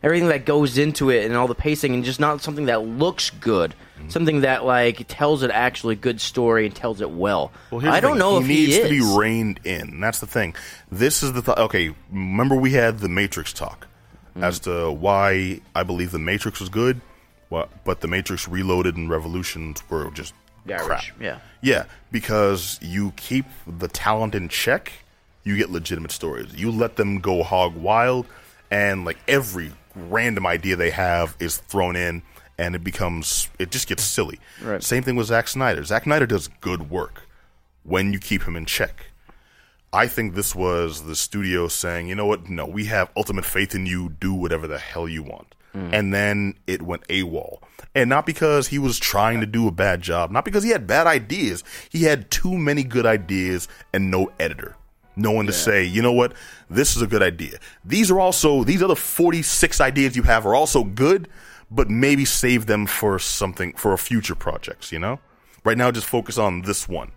everything 0.04 0.28
that 0.28 0.44
goes 0.44 0.78
into 0.78 1.10
it 1.10 1.24
and 1.24 1.34
all 1.36 1.48
the 1.48 1.54
pacing, 1.56 1.94
and 1.94 2.04
just 2.04 2.20
not 2.20 2.40
something 2.42 2.66
that 2.66 2.84
looks 2.86 3.30
good. 3.30 3.74
Mm-hmm. 3.98 4.10
Something 4.10 4.40
that 4.42 4.64
like 4.64 5.06
tells 5.08 5.42
an 5.42 5.50
actually 5.50 5.96
good 5.96 6.20
story 6.20 6.66
and 6.66 6.74
tells 6.74 7.00
it 7.00 7.10
well. 7.10 7.50
Well, 7.70 7.80
here's 7.80 7.94
I 7.94 8.00
don't 8.00 8.18
know 8.18 8.38
he 8.38 8.42
if 8.44 8.48
needs 8.48 8.74
he 8.76 8.80
is. 8.80 8.88
to 8.88 8.90
be 9.12 9.18
reined 9.18 9.60
in. 9.64 9.98
That's 10.00 10.20
the 10.20 10.26
thing. 10.26 10.54
This 10.92 11.22
is 11.22 11.32
the 11.32 11.42
th- 11.42 11.56
okay. 11.58 11.94
Remember, 12.12 12.54
we 12.54 12.72
had 12.72 12.98
the 13.00 13.08
Matrix 13.08 13.52
talk 13.52 13.88
Mm-hmm. 14.34 14.42
as 14.44 14.58
to 14.60 14.90
why 14.90 15.60
I 15.76 15.84
believe 15.84 16.10
the 16.10 16.18
Matrix 16.18 16.58
was 16.58 16.68
good, 16.68 17.00
but 17.50 18.00
the 18.00 18.08
Matrix 18.08 18.48
Reloaded 18.48 18.96
and 18.96 19.08
Revolutions 19.08 19.80
were 19.88 20.10
just 20.10 20.34
crap. 20.66 21.04
yeah. 21.20 21.38
yeah, 21.62 21.84
because 22.10 22.80
you 22.82 23.12
keep 23.16 23.46
the 23.64 23.86
talent 23.86 24.34
in 24.34 24.48
check, 24.48 24.90
you 25.44 25.56
get 25.56 25.70
legitimate 25.70 26.10
stories. 26.10 26.52
You 26.52 26.72
let 26.72 26.96
them 26.96 27.20
go 27.20 27.44
hog 27.44 27.76
wild, 27.76 28.26
and 28.72 29.04
like 29.04 29.18
every 29.28 29.70
random 29.94 30.46
idea 30.46 30.76
they 30.76 30.90
have 30.90 31.36
is 31.40 31.58
thrown 31.58 31.96
in, 31.96 32.22
and 32.58 32.74
it 32.74 32.84
becomes 32.84 33.48
it 33.58 33.70
just 33.70 33.88
gets 33.88 34.02
silly. 34.02 34.38
Right. 34.62 34.82
Same 34.82 35.02
thing 35.02 35.16
with 35.16 35.26
Zack 35.26 35.48
Snyder. 35.48 35.84
Zack 35.84 36.04
Snyder 36.04 36.26
does 36.26 36.48
good 36.60 36.90
work 36.90 37.22
when 37.82 38.12
you 38.12 38.18
keep 38.18 38.42
him 38.44 38.56
in 38.56 38.66
check. 38.66 39.06
I 39.92 40.08
think 40.08 40.34
this 40.34 40.56
was 40.56 41.04
the 41.04 41.14
studio 41.14 41.68
saying, 41.68 42.08
you 42.08 42.16
know 42.16 42.26
what? 42.26 42.50
No, 42.50 42.66
we 42.66 42.86
have 42.86 43.10
ultimate 43.16 43.44
faith 43.44 43.76
in 43.76 43.86
you. 43.86 44.08
Do 44.08 44.34
whatever 44.34 44.66
the 44.66 44.78
hell 44.78 45.08
you 45.08 45.22
want. 45.22 45.54
Mm. 45.72 45.92
And 45.92 46.14
then 46.14 46.54
it 46.66 46.82
went 46.82 47.06
AWOL. 47.08 47.58
And 47.94 48.10
not 48.10 48.26
because 48.26 48.68
he 48.68 48.78
was 48.78 48.98
trying 48.98 49.40
to 49.40 49.46
do 49.46 49.68
a 49.68 49.70
bad 49.70 50.02
job, 50.02 50.32
not 50.32 50.44
because 50.44 50.64
he 50.64 50.70
had 50.70 50.86
bad 50.86 51.06
ideas. 51.06 51.62
He 51.90 52.04
had 52.04 52.30
too 52.30 52.58
many 52.58 52.82
good 52.82 53.06
ideas 53.06 53.68
and 53.92 54.10
no 54.10 54.32
editor. 54.40 54.76
No 55.16 55.30
one 55.30 55.46
to 55.46 55.52
say, 55.52 55.84
you 55.84 56.02
know 56.02 56.12
what? 56.12 56.32
This 56.68 56.96
is 56.96 57.02
a 57.02 57.06
good 57.06 57.22
idea. 57.22 57.58
These 57.84 58.10
are 58.10 58.18
also, 58.18 58.64
these 58.64 58.82
other 58.82 58.96
46 58.96 59.80
ideas 59.80 60.16
you 60.16 60.22
have 60.24 60.44
are 60.46 60.54
also 60.54 60.82
good, 60.84 61.28
but 61.70 61.88
maybe 61.88 62.24
save 62.24 62.66
them 62.66 62.86
for 62.86 63.18
something, 63.18 63.72
for 63.74 63.96
future 63.96 64.34
projects, 64.34 64.90
you 64.92 64.98
know? 64.98 65.20
Right 65.64 65.78
now, 65.78 65.90
just 65.90 66.06
focus 66.06 66.36
on 66.36 66.62
this 66.62 66.88
one. 66.88 67.12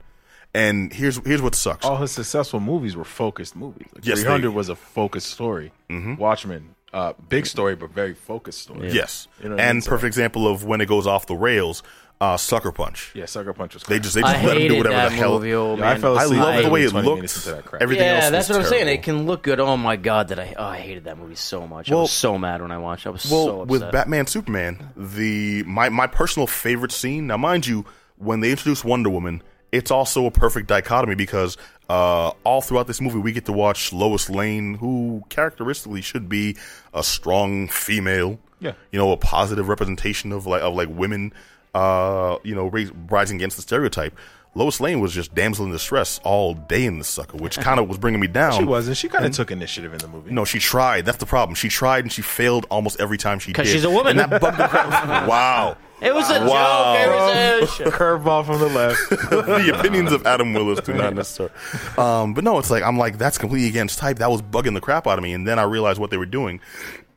And 0.54 0.94
here's 0.94 1.18
here's 1.26 1.42
what 1.42 1.54
sucks. 1.56 1.86
all 1.86 1.98
his 1.98 2.12
successful 2.12 2.60
movies 2.60 2.96
were 2.96 3.04
focused 3.04 3.56
movies. 3.56 3.88
Like 3.94 4.06
Yes, 4.06 4.20
they- 4.20 4.24
300 4.24 4.52
was 4.52 4.70
a 4.70 4.76
focused 4.76 5.28
story. 5.30 5.72
Watchmen, 5.90 6.76
uh, 6.94 7.14
big 7.30 7.46
story, 7.46 7.76
but 7.76 7.92
very 7.92 8.14
focused 8.14 8.62
story. 8.62 8.92
Yes, 8.92 9.28
You 9.44 9.50
know 9.50 9.56
what 9.56 9.62
I 9.62 9.68
and 9.68 9.76
mean? 9.78 9.82
So- 9.82 9.90
perfect 9.90 10.08
example 10.08 10.48
of 10.48 10.64
when 10.64 10.82
it 10.82 10.88
goes 10.88 11.06
off 11.06 11.26
the 11.28 11.36
rails. 11.36 11.84
Uh, 12.20 12.36
Sucker 12.36 12.72
Punch. 12.72 13.12
Yeah, 13.14 13.26
Sucker 13.26 13.54
Punch 13.54 13.76
was. 13.76 13.84
They 13.84 14.00
just 14.00 14.16
they 14.16 14.22
just 14.22 14.36
I 14.36 14.44
let 14.44 14.58
him 14.58 14.68
do 14.70 14.78
whatever 14.78 14.96
that 14.96 15.10
the 15.10 15.16
hell. 15.16 15.34
movie, 15.34 15.54
oh, 15.54 15.76
Yeah, 15.78 15.86
I 15.86 15.94
man. 15.94 16.02
fell 16.02 16.18
I 16.18 16.24
asleep 16.24 16.40
love 16.40 16.64
the 16.64 16.70
way 16.72 16.84
it 16.84 16.90
20 16.90 17.14
minutes 17.16 17.36
looked. 17.36 17.46
into 17.48 17.56
that 17.62 17.66
crap. 17.70 17.82
Everything 17.84 18.08
else 18.08 18.24
yeah, 18.24 18.30
that's 18.32 18.48
was 18.50 18.58
what 18.58 18.66
I'm 18.66 18.70
saying. 18.72 18.88
It 18.88 19.04
can 19.04 19.28
look 19.28 19.44
good. 19.44 19.60
Oh 19.60 19.78
my 19.78 19.98
god, 19.98 20.30
that 20.30 20.40
I 20.40 20.56
oh 20.58 20.64
I 20.66 20.78
hated 20.80 21.04
that 21.04 21.20
movie 21.20 21.36
so 21.36 21.68
much. 21.68 21.92
I 21.92 21.96
was 21.96 22.12
so 22.12 22.38
mad 22.40 22.64
when 22.64 22.72
I 22.72 22.80
watched. 22.80 23.06
it. 23.06 23.10
I 23.10 23.12
was 23.12 23.30
Well, 23.30 23.46
so 23.46 23.62
upset. 23.62 23.68
with 23.70 23.92
Batman 23.92 24.26
Superman, 24.26 24.90
the 24.98 25.62
my 25.64 25.90
my 25.90 26.08
personal 26.08 26.48
favorite 26.48 26.92
scene. 26.92 27.28
Now, 27.28 27.38
mind 27.38 27.68
you, 27.68 27.86
when 28.18 28.40
they 28.40 28.50
introduce 28.50 28.84
Wonder 28.84 29.12
Woman, 29.12 29.44
it's 29.72 29.92
also 29.92 30.26
a 30.26 30.32
perfect 30.32 30.66
dichotomy 30.70 31.14
because 31.14 31.56
uh, 31.88 32.32
all 32.44 32.62
throughout 32.62 32.88
this 32.88 33.00
movie 33.00 33.20
we 33.20 33.32
get 33.32 33.46
to 33.46 33.54
watch 33.54 33.94
Lois 33.94 34.28
Lane, 34.28 34.74
who 34.74 35.22
characteristically 35.30 36.02
should 36.02 36.28
be 36.30 36.58
a 36.96 37.04
strong 37.04 37.68
female. 37.68 38.40
Yeah. 38.60 38.72
you 38.92 38.98
know, 38.98 39.12
a 39.12 39.18
positive 39.18 39.70
representation 39.70 40.32
of 40.32 40.48
like 40.48 40.64
of 40.64 40.74
like 40.74 40.90
women. 40.90 41.32
Uh, 41.78 42.38
you 42.44 42.56
know, 42.56 42.68
ra- 42.68 42.90
rising 43.10 43.36
against 43.38 43.56
the 43.56 43.62
stereotype. 43.62 44.18
Lois 44.56 44.80
Lane 44.80 45.00
was 45.02 45.14
just 45.14 45.36
damsel 45.36 45.66
in 45.66 45.72
distress 45.72 46.20
all 46.24 46.56
day 46.56 46.86
in 46.86 46.98
the 46.98 47.04
sucker, 47.04 47.38
which 47.38 47.60
kind 47.60 47.80
of 47.80 47.88
was 47.88 48.00
bringing 48.00 48.20
me 48.20 48.26
down. 48.26 48.54
She 48.58 48.64
wasn't. 48.64 48.98
She 48.98 49.08
kind 49.08 49.24
of 49.24 49.32
took 49.32 49.52
initiative 49.52 49.94
in 49.94 50.00
the 50.00 50.08
movie. 50.08 50.32
No, 50.32 50.46
she 50.46 50.58
tried. 50.58 51.06
That's 51.06 51.20
the 51.20 51.28
problem. 51.28 51.54
She 51.54 51.70
tried 51.70 52.04
and 52.06 52.12
she 52.12 52.24
failed 52.24 52.66
almost 52.72 53.00
every 53.00 53.20
time 53.20 53.38
she 53.38 53.52
did. 53.52 53.56
'Cause 53.58 53.70
she's 53.70 53.84
a 53.84 53.90
woman. 53.92 54.18
And 54.20 54.32
that 54.32 54.42
bugged 54.42 54.58
the 54.58 54.68
crap. 54.68 55.28
wow. 55.28 55.78
it 56.02 56.12
was 56.16 56.28
a 56.32 56.40
Wow. 56.48 56.96
joke. 56.96 57.36
It 57.36 57.62
was 57.62 57.80
a 57.82 57.96
curveball 57.96 58.46
from 58.48 58.58
the 58.60 58.70
left. 58.70 59.10
the 59.30 59.78
opinions 59.78 60.12
of 60.12 60.26
Adam 60.26 60.56
Willis 60.56 60.80
do 60.82 60.94
not 60.94 61.14
necessarily. 61.14 61.54
Um, 62.00 62.34
but 62.34 62.44
no, 62.44 62.58
it's 62.58 62.72
like 62.72 62.82
I'm 62.82 62.98
like 62.98 63.20
that's 63.20 63.38
completely 63.38 63.68
against 63.70 64.00
type. 64.00 64.18
That 64.18 64.32
was 64.32 64.42
bugging 64.42 64.74
the 64.74 64.82
crap 64.82 65.06
out 65.06 65.20
of 65.20 65.24
me, 65.24 65.34
and 65.34 65.48
then 65.48 65.60
I 65.60 65.64
realized 65.64 66.00
what 66.00 66.10
they 66.10 66.18
were 66.18 66.26
doing. 66.26 66.62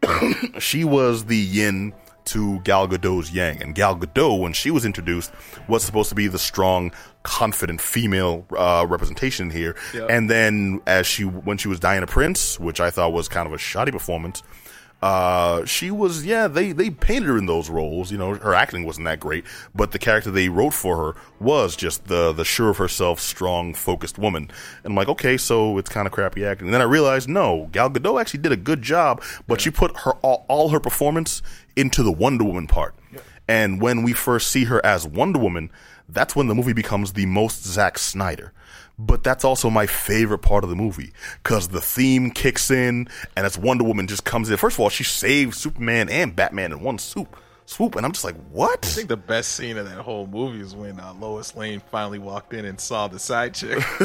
she 0.58 0.84
was 0.84 1.24
the 1.24 1.36
yin 1.38 1.94
to 2.31 2.61
Gal 2.61 2.89
Gadot's 2.89 3.33
yang, 3.33 3.62
and 3.62 3.74
Gal 3.74 3.97
Gadot, 3.97 4.41
when 4.41 4.53
she 4.53 4.70
was 4.70 4.85
introduced, 4.85 5.33
was 5.68 5.85
supposed 5.85 6.09
to 6.09 6.14
be 6.14 6.28
the 6.28 6.39
strong, 6.39 6.93
confident 7.22 7.81
female 7.81 8.47
uh, 8.57 8.87
representation 8.89 9.51
here. 9.51 9.76
And 10.09 10.31
then, 10.31 10.81
as 10.87 11.07
she 11.07 11.24
when 11.24 11.59
she 11.59 11.68
was 11.68 11.81
Diana 11.81 12.07
Prince, 12.07 12.59
which 12.59 12.81
I 12.81 12.91
thought 12.91 13.12
was 13.12 13.28
kind 13.28 13.47
of 13.47 13.53
a 13.53 13.59
shoddy 13.59 13.93
performance. 13.93 14.43
Uh, 15.03 15.64
she 15.64 15.91
was, 15.91 16.26
yeah, 16.26 16.47
they, 16.47 16.72
they 16.72 16.91
painted 16.91 17.26
her 17.26 17.39
in 17.39 17.47
those 17.47 17.70
roles. 17.70 18.12
You 18.12 18.18
know, 18.18 18.35
her 18.35 18.55
acting 18.55 18.85
wasn't 18.85 19.07
that 19.07 19.18
great, 19.18 19.45
but 19.74 19.93
the 19.93 19.99
character 19.99 20.31
they 20.31 20.51
wrote 20.51 20.74
for 20.74 20.97
her 20.99 21.20
was 21.41 21.74
just 21.74 22.05
the, 22.09 22.33
the 22.33 22.45
sure 22.45 22.68
of 22.68 22.76
herself, 22.76 23.18
strong, 23.18 23.72
focused 23.72 24.18
woman. 24.18 24.51
And 24.85 24.93
I'm 24.93 24.95
like, 24.95 25.09
okay, 25.09 25.39
so 25.39 25.78
it's 25.78 25.89
kind 25.89 26.07
of 26.07 26.12
crappy 26.12 26.45
acting. 26.45 26.66
And 26.66 26.74
then 26.74 26.83
I 26.83 26.85
realized, 26.85 27.31
no, 27.31 27.70
Gal 27.72 27.89
Gadot 27.89 28.20
actually 28.20 28.41
did 28.41 28.53
a 28.53 28.59
good 28.59 28.83
job, 28.83 29.22
but 29.49 29.62
she 29.62 29.70
put 29.70 29.97
her, 30.01 30.12
all, 30.20 30.45
all 30.49 30.68
her 30.68 30.81
performance 30.81 31.41
into 31.77 32.03
the 32.03 32.12
Wonder 32.12 32.45
Woman 32.45 32.66
part. 32.66 32.95
And 33.49 33.81
when 33.81 34.03
we 34.05 34.12
first 34.12 34.49
see 34.51 34.64
her 34.64 34.85
as 34.87 35.07
Wonder 35.07 35.39
Woman, 35.41 35.73
that's 36.09 36.37
when 36.37 36.47
the 36.47 36.55
movie 36.55 36.73
becomes 36.73 37.14
the 37.14 37.27
most 37.27 37.64
Zack 37.64 37.99
Snyder. 37.99 38.53
But 38.99 39.25
that's 39.25 39.45
also 39.45 39.71
my 39.71 39.87
favorite 39.87 40.39
part 40.41 40.62
of 40.62 40.71
the 40.71 40.77
movie 40.77 41.12
because 41.43 41.68
the 41.68 41.81
theme 41.81 42.31
kicks 42.31 42.71
in 42.71 43.09
and 43.35 43.47
as 43.47 43.57
Wonder 43.57 43.83
Woman 43.83 44.07
just 44.07 44.25
comes 44.25 44.51
in. 44.51 44.57
First 44.57 44.77
of 44.77 44.81
all, 44.81 44.91
she 44.91 45.05
saves 45.05 45.57
Superman 45.57 46.09
and 46.11 46.37
Batman 46.37 46.73
in 46.73 46.81
one 46.81 46.99
swoop. 46.99 47.37
Swoop, 47.64 47.95
and 47.95 48.05
I'm 48.05 48.11
just 48.12 48.25
like, 48.25 48.35
what? 48.51 48.85
I 48.85 48.89
think 48.89 49.09
the 49.09 49.16
best 49.16 49.53
scene 49.53 49.79
of 49.79 49.89
that 49.89 49.99
whole 49.99 50.27
movie 50.27 50.61
is 50.61 50.75
when 50.75 50.99
uh, 50.99 51.14
Lois 51.21 51.55
Lane 51.55 51.81
finally 51.91 52.18
walked 52.18 52.53
in 52.53 52.64
and 52.64 52.81
saw 52.81 53.07
the 53.07 53.18
side 53.18 53.55
chick. 53.55 53.79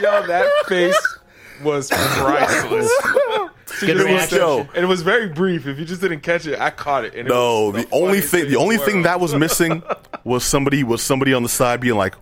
Yo, 0.00 0.26
that 0.26 0.50
face 0.66 1.18
was 1.62 1.90
priceless. 1.90 2.90
Good 3.80 3.90
It 4.00 4.12
was 4.12 4.32
and 4.74 4.84
it 4.84 4.86
was 4.86 5.02
very 5.02 5.28
brief. 5.28 5.66
If 5.66 5.78
you 5.78 5.84
just 5.84 6.00
didn't 6.00 6.20
catch 6.20 6.46
it, 6.46 6.58
I 6.58 6.70
caught 6.70 7.04
it. 7.04 7.14
And 7.14 7.28
it 7.28 7.30
No, 7.30 7.70
was 7.70 7.84
the 7.84 7.90
only 7.92 8.20
thing, 8.20 8.48
the 8.48 8.56
only 8.56 8.76
the 8.76 8.84
thing 8.84 9.02
that 9.02 9.20
was 9.20 9.34
missing 9.34 9.82
was 10.24 10.44
somebody 10.44 10.82
was 10.84 11.02
somebody 11.02 11.32
on 11.34 11.42
the 11.42 11.48
side 11.48 11.80
being 11.80 11.96
like, 11.96 12.14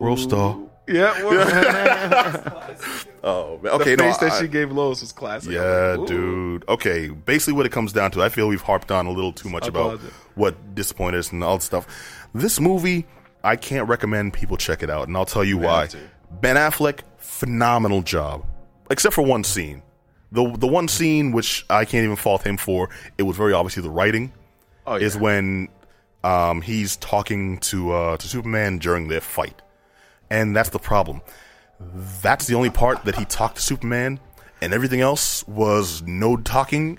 "Roastar." 0.00 0.68
yeah, 0.86 1.22
well, 1.24 2.64
Oh, 3.26 3.52
man. 3.54 3.62
the 3.62 3.72
okay, 3.72 3.96
no, 3.96 4.04
face 4.04 4.18
that 4.18 4.32
I- 4.32 4.40
she 4.42 4.48
gave 4.48 4.70
Lois 4.70 5.00
was 5.00 5.12
classic. 5.12 5.52
Yeah, 5.52 5.96
like, 5.98 6.08
dude. 6.08 6.68
Okay, 6.68 7.08
basically 7.08 7.54
what 7.54 7.64
it 7.64 7.72
comes 7.72 7.92
down 7.94 8.10
to, 8.12 8.22
I 8.22 8.28
feel 8.28 8.48
we've 8.48 8.60
harped 8.60 8.90
on 8.90 9.06
a 9.06 9.10
little 9.10 9.32
too 9.32 9.48
much 9.48 9.66
about 9.66 9.98
what 10.34 10.74
disappointed 10.74 11.18
us 11.20 11.32
and 11.32 11.42
all 11.42 11.56
that 11.56 11.62
stuff. 11.62 11.86
This 12.34 12.60
movie, 12.60 13.06
I 13.42 13.56
can't 13.56 13.88
recommend 13.88 14.34
people 14.34 14.58
check 14.58 14.82
it 14.82 14.90
out, 14.90 15.08
and 15.08 15.16
I'll 15.16 15.24
tell 15.24 15.44
you 15.44 15.56
why. 15.56 15.88
Ben 16.42 16.56
Affleck, 16.56 17.00
phenomenal 17.16 18.02
job, 18.02 18.44
except 18.90 19.14
for 19.14 19.22
one 19.22 19.42
scene. 19.42 19.82
The 20.32 20.56
the 20.56 20.66
one 20.66 20.88
scene 20.88 21.32
which 21.32 21.64
I 21.70 21.84
can't 21.84 22.04
even 22.04 22.16
fault 22.16 22.44
him 22.46 22.56
for. 22.56 22.90
It 23.18 23.22
was 23.22 23.36
very 23.36 23.52
obviously 23.52 23.82
the 23.82 23.90
writing. 23.90 24.32
Oh, 24.86 24.96
Is 24.96 25.16
when 25.16 25.68
um, 26.22 26.60
he's 26.60 26.96
talking 26.96 27.58
to 27.58 27.92
uh, 27.92 28.16
to 28.16 28.28
Superman 28.28 28.78
during 28.78 29.08
their 29.08 29.20
fight, 29.20 29.62
and 30.30 30.54
that's 30.54 30.70
the 30.70 30.78
problem. 30.78 31.22
That's 32.22 32.46
the 32.46 32.54
only 32.54 32.70
part 32.70 33.04
that 33.04 33.16
he 33.16 33.24
talked 33.24 33.56
to 33.56 33.62
Superman, 33.62 34.20
and 34.60 34.72
everything 34.72 35.00
else 35.00 35.46
was 35.46 36.02
no 36.02 36.36
talking, 36.36 36.98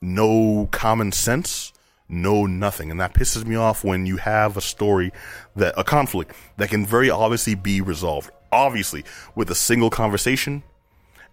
no 0.00 0.68
common 0.70 1.12
sense, 1.12 1.72
no 2.08 2.46
nothing. 2.46 2.90
And 2.90 3.00
that 3.00 3.14
pisses 3.14 3.44
me 3.44 3.56
off 3.56 3.84
when 3.84 4.06
you 4.06 4.18
have 4.18 4.56
a 4.56 4.60
story 4.60 5.12
that, 5.56 5.74
a 5.76 5.84
conflict 5.84 6.34
that 6.58 6.68
can 6.68 6.86
very 6.86 7.10
obviously 7.10 7.54
be 7.54 7.80
resolved, 7.80 8.30
obviously, 8.52 9.04
with 9.34 9.50
a 9.50 9.54
single 9.54 9.90
conversation, 9.90 10.62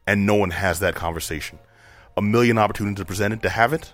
and 0.09 0.25
no 0.25 0.33
one 0.33 0.49
has 0.49 0.79
that 0.79 0.95
conversation. 0.95 1.59
A 2.17 2.21
million 2.21 2.57
opportunities 2.57 2.99
are 2.99 3.05
presented 3.05 3.43
to 3.43 3.49
have 3.49 3.73
it, 3.73 3.93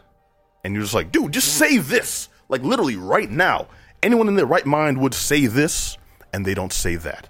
and 0.64 0.74
you're 0.74 0.82
just 0.82 0.94
like, 0.94 1.12
dude, 1.12 1.34
just 1.34 1.58
say 1.58 1.78
this. 1.78 2.30
Like 2.48 2.64
literally 2.64 2.96
right 2.96 3.30
now. 3.30 3.68
Anyone 4.02 4.30
in 4.30 4.36
their 4.36 4.46
right 4.46 4.66
mind 4.66 5.02
would 5.02 5.14
say 5.14 5.46
this, 5.48 5.98
and 6.32 6.46
they 6.46 6.54
don't 6.54 6.72
say 6.72 6.96
that. 6.96 7.28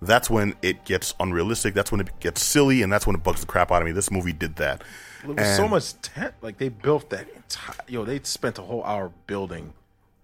That's 0.00 0.30
when 0.30 0.54
it 0.62 0.86
gets 0.86 1.12
unrealistic. 1.20 1.74
That's 1.74 1.92
when 1.92 2.00
it 2.00 2.08
gets 2.20 2.42
silly, 2.42 2.80
and 2.80 2.90
that's 2.90 3.06
when 3.06 3.16
it 3.16 3.22
bugs 3.22 3.42
the 3.42 3.46
crap 3.46 3.70
out 3.70 3.82
of 3.82 3.86
me. 3.86 3.92
This 3.92 4.10
movie 4.10 4.32
did 4.32 4.56
that. 4.56 4.82
It 5.24 5.36
was 5.36 5.56
so 5.56 5.68
much 5.68 6.00
tense. 6.00 6.32
Like 6.40 6.56
they 6.56 6.70
built 6.70 7.10
that 7.10 7.28
entire. 7.36 7.76
Yo, 7.86 8.06
they 8.06 8.18
spent 8.22 8.58
a 8.58 8.62
whole 8.62 8.82
hour 8.84 9.12
building 9.26 9.74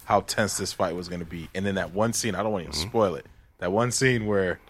how 0.07 0.23
tense 0.23 0.57
this 0.57 0.73
fight 0.73 0.95
was 0.95 1.09
going 1.09 1.21
to 1.21 1.27
be, 1.27 1.51
and 1.55 1.67
then 1.67 1.75
that 1.75 1.93
one 1.93 2.15
scene. 2.15 2.35
I 2.35 2.43
don't 2.43 2.53
want 2.53 2.65
to 2.65 2.71
even 2.71 2.81
mm-hmm. 2.81 2.89
spoil 2.89 3.15
it. 3.17 3.27
That 3.59 3.71
one 3.71 3.93
scene 3.93 4.25
where 4.25 4.61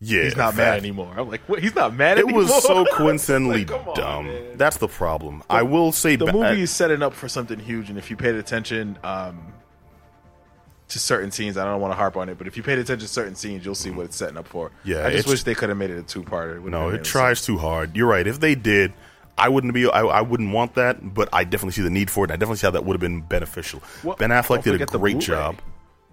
Yeah, 0.00 0.24
he's 0.24 0.36
not 0.36 0.54
mad 0.54 0.78
anymore. 0.78 1.14
I'm 1.16 1.28
like, 1.28 1.40
what? 1.48 1.62
He's 1.62 1.74
not 1.74 1.94
mad 1.94 2.18
It 2.18 2.24
anymore. 2.24 2.42
It 2.42 2.44
was 2.44 2.62
so 2.64 2.84
coincidentally 2.92 3.64
Like, 3.64 3.88
on, 3.88 3.94
dumb. 3.94 4.38
That's 4.56 4.76
the 4.76 4.88
problem. 4.88 5.42
I 5.48 5.62
will 5.62 5.90
say 5.90 6.16
the 6.16 6.26
ba- 6.26 6.32
movie 6.32 6.62
is 6.62 6.70
setting 6.70 7.02
up 7.02 7.14
for 7.14 7.28
something 7.28 7.58
huge, 7.58 7.88
and 7.88 7.98
if 7.98 8.10
you 8.10 8.16
paid 8.16 8.34
attention 8.34 8.98
um, 9.02 9.54
to 10.88 10.98
certain 10.98 11.30
scenes, 11.30 11.56
I 11.56 11.64
don't 11.64 11.80
want 11.80 11.92
to 11.92 11.96
harp 11.96 12.16
on 12.18 12.28
it, 12.28 12.36
but 12.36 12.46
if 12.46 12.58
you 12.58 12.62
paid 12.62 12.78
attention 12.78 13.06
to 13.06 13.12
certain 13.12 13.34
scenes, 13.34 13.64
you'll 13.64 13.74
see 13.74 13.90
what 13.90 14.04
it's 14.04 14.16
setting 14.16 14.36
up 14.36 14.46
for. 14.46 14.70
Yeah, 14.84 15.06
I 15.06 15.12
just 15.12 15.28
wish 15.28 15.44
they 15.44 15.54
could 15.54 15.70
have 15.70 15.78
made 15.78 15.90
it 15.90 15.98
a 15.98 16.02
two-parter. 16.02 16.62
No, 16.62 16.90
it 16.90 17.02
tries 17.02 17.44
too 17.44 17.56
hard. 17.56 17.96
You're 17.96 18.08
right. 18.08 18.26
If 18.26 18.40
they 18.40 18.54
did, 18.54 18.92
I 19.38 19.48
wouldn't 19.48 19.72
be. 19.72 19.88
I, 19.88 20.02
I 20.02 20.20
wouldn't 20.20 20.52
want 20.52 20.74
that. 20.74 21.14
But 21.14 21.30
I 21.32 21.44
definitely 21.44 21.72
see 21.72 21.82
the 21.82 21.90
need 21.90 22.10
for 22.10 22.24
it. 22.24 22.30
And 22.30 22.32
I 22.32 22.36
definitely 22.36 22.58
see 22.58 22.66
how 22.66 22.72
that 22.72 22.84
would 22.84 22.94
have 22.94 23.00
been 23.00 23.22
beneficial. 23.22 23.82
Well, 24.04 24.16
ben 24.16 24.30
Affleck 24.30 24.62
did 24.62 24.80
a 24.80 24.86
great 24.86 25.20
job. 25.20 25.56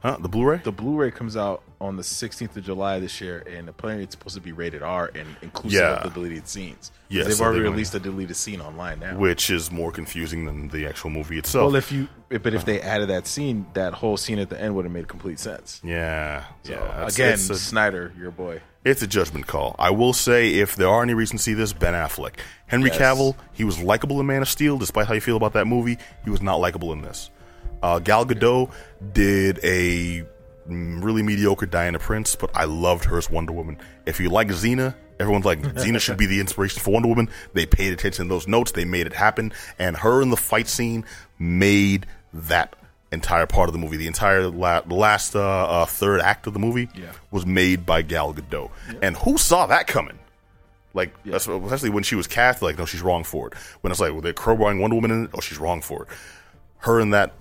Huh? 0.04 0.18
The 0.20 0.28
Blu-ray? 0.28 0.58
The 0.64 0.72
Blu-ray 0.72 1.12
comes 1.12 1.36
out 1.38 1.64
on 1.80 1.96
the 1.96 2.04
16th 2.04 2.56
of 2.58 2.64
July 2.66 3.00
this 3.00 3.22
year, 3.22 3.42
and 3.50 3.70
apparently 3.70 4.04
it's 4.04 4.14
supposed 4.14 4.36
to 4.36 4.42
be 4.42 4.52
rated 4.52 4.84
R 4.84 5.10
and 5.16 5.26
inclusive 5.42 5.80
Yeah. 5.80 5.96
of 5.96 6.04
the 6.04 6.10
deleted 6.20 6.46
scenes. 6.48 6.92
Yeah, 7.08 7.24
they've 7.24 7.34
so 7.34 7.46
already 7.46 7.62
they're 7.62 7.72
released 7.72 7.96
a 7.96 8.00
deleted 8.02 8.36
scene 8.36 8.60
online 8.60 9.00
now. 9.00 9.18
which 9.18 9.50
is 9.50 9.72
more 9.72 9.92
confusing 9.94 10.46
than 10.46 10.68
the 10.68 10.86
actual 10.88 11.10
movie 11.10 11.38
itself. 11.38 11.68
well, 11.68 11.76
if 11.78 11.90
you, 11.92 12.10
but 12.30 12.54
if 12.54 12.66
they 12.66 12.82
added 12.82 13.08
that 13.10 13.28
scene, 13.28 13.66
that 13.76 13.94
whole 13.94 14.18
scene 14.18 14.40
at 14.40 14.50
the 14.50 14.60
end 14.60 14.76
would 14.76 14.84
have 14.84 14.92
made 14.94 15.08
complete 15.08 15.40
sense. 15.40 15.80
yeah, 15.86 16.44
So, 16.64 16.74
yeah. 16.74 17.06
It's, 17.06 17.16
again, 17.16 17.34
it's 17.36 17.50
a, 17.50 17.56
Snyder, 17.56 18.12
your 18.20 18.32
boy. 18.32 18.60
it's 18.84 19.02
a 19.02 19.08
judgment 19.08 19.48
call. 19.48 19.74
I 19.80 19.90
will 19.92 20.12
say, 20.14 20.56
if 20.56 20.76
there 20.76 20.90
are 20.90 21.02
any 21.02 21.14
reasons 21.14 21.42
to 21.42 21.44
see 21.46 21.54
this, 21.54 21.72
Ben 21.72 21.94
Affleck, 21.94 22.34
Henry 22.68 22.90
Yes. 22.90 23.00
Cavill, 23.00 23.36
he 23.54 23.64
was 23.64 23.80
likable 23.82 24.20
in 24.20 24.26
Man 24.26 24.42
of 24.42 24.50
Steel, 24.50 24.78
despite 24.78 25.08
how 25.08 25.14
you 25.14 25.22
feel 25.22 25.38
about 25.38 25.54
that 25.54 25.66
movie. 25.68 25.98
He 26.26 26.30
was 26.30 26.42
not 26.42 26.56
likable 26.60 26.92
in 26.92 27.04
this. 27.04 27.30
Uh, 27.84 28.00
Gal 28.00 28.26
Gadot 28.26 28.72
did 29.14 29.60
a 29.64 30.24
mm, 30.68 31.04
really 31.04 31.22
mediocre 31.22 31.66
Diana 31.68 32.00
Prince, 32.00 32.36
but 32.36 32.50
I 32.56 32.64
loved 32.66 33.06
her 33.06 33.18
as 33.18 33.30
Wonder 33.30 33.52
Woman. 33.54 33.78
If 34.06 34.20
you 34.20 34.30
like 34.30 34.48
Xena, 34.48 34.96
everyone's 35.20 35.46
like 35.46 35.60
Xena 35.62 36.00
should 36.00 36.18
be 36.18 36.26
the 36.26 36.40
inspiration 36.40 36.82
for 36.82 36.92
Wonder 36.92 37.10
Woman. 37.10 37.30
They 37.54 37.66
paid 37.66 37.94
attention 37.94 38.26
to 38.26 38.30
those 38.30 38.48
notes, 38.48 38.72
they 38.72 38.86
made 38.86 39.06
it 39.06 39.14
happen, 39.14 39.54
and 39.78 39.98
her 39.98 40.22
in 40.22 40.30
the 40.30 40.38
fight 40.38 40.68
scene 40.68 41.06
made 41.38 42.06
that 42.34 42.76
entire 43.12 43.46
part 43.46 43.70
of 43.70 43.74
the 43.74 43.80
movie. 43.80 43.98
The 43.98 44.08
entire 44.08 44.48
la- 44.48 44.82
last 44.88 45.36
uh, 45.36 45.42
uh, 45.42 45.86
third 45.86 46.22
act 46.22 46.48
of 46.48 46.54
the 46.54 46.60
movie 46.60 46.90
Yeah. 46.96 47.12
was 47.30 47.46
made 47.46 47.86
by 47.86 48.02
Gal 48.02 48.34
Gadot, 48.34 48.72
and 49.02 49.16
who 49.18 49.38
saw 49.38 49.68
that 49.68 49.86
coming? 49.88 50.18
Like, 50.96 51.14
that's- 51.26 51.48
especially 51.48 51.90
when 51.90 52.04
she 52.04 52.16
was 52.16 52.28
cast, 52.28 52.62
like, 52.62 52.78
no, 52.78 52.86
she's 52.86 53.02
wrong 53.02 53.24
for 53.24 53.48
it. 53.48 53.54
When 53.82 53.92
it's 53.92 54.00
like, 54.00 54.14
well, 54.14 54.22
they're 54.22 54.32
crowbarring 54.34 54.80
Wonder 54.80 54.96
Woman 54.96 55.12
in 55.12 55.24
it, 55.26 55.32
oh, 55.34 55.42
she's 55.42 55.58
wrong 55.58 55.82
for 55.82 56.04
it. 56.04 56.10
Her 56.80 57.00
and 57.00 57.14
that, 57.14 57.34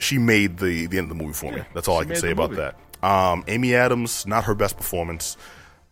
she 0.00 0.18
made 0.18 0.58
the 0.58 0.86
the 0.86 0.98
end 0.98 1.10
of 1.10 1.16
the 1.16 1.22
movie 1.22 1.34
for 1.34 1.52
me. 1.52 1.62
That's 1.74 1.86
all 1.86 1.98
I 2.00 2.04
can 2.04 2.16
say 2.16 2.32
about 2.32 2.50
movie. 2.50 2.62
that. 2.62 2.76
Um, 3.08 3.44
Amy 3.46 3.74
Adams, 3.74 4.26
not 4.26 4.44
her 4.44 4.54
best 4.54 4.76
performance. 4.76 5.36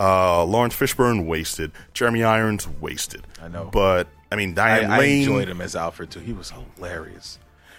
Uh, 0.00 0.44
Laurence 0.44 0.74
Fishburne, 0.74 1.26
wasted. 1.26 1.72
Jeremy 1.94 2.22
Irons, 2.24 2.68
wasted. 2.80 3.26
I 3.42 3.48
know. 3.48 3.64
But, 3.72 4.06
I 4.30 4.36
mean, 4.36 4.50
I, 4.52 4.78
Diane 4.78 4.90
I 4.92 4.98
Lane, 4.98 5.18
enjoyed 5.20 5.48
him 5.48 5.60
as 5.60 5.74
Alfred 5.74 6.10
too. 6.10 6.20
He 6.20 6.32
was 6.32 6.52
hilarious. 6.76 7.38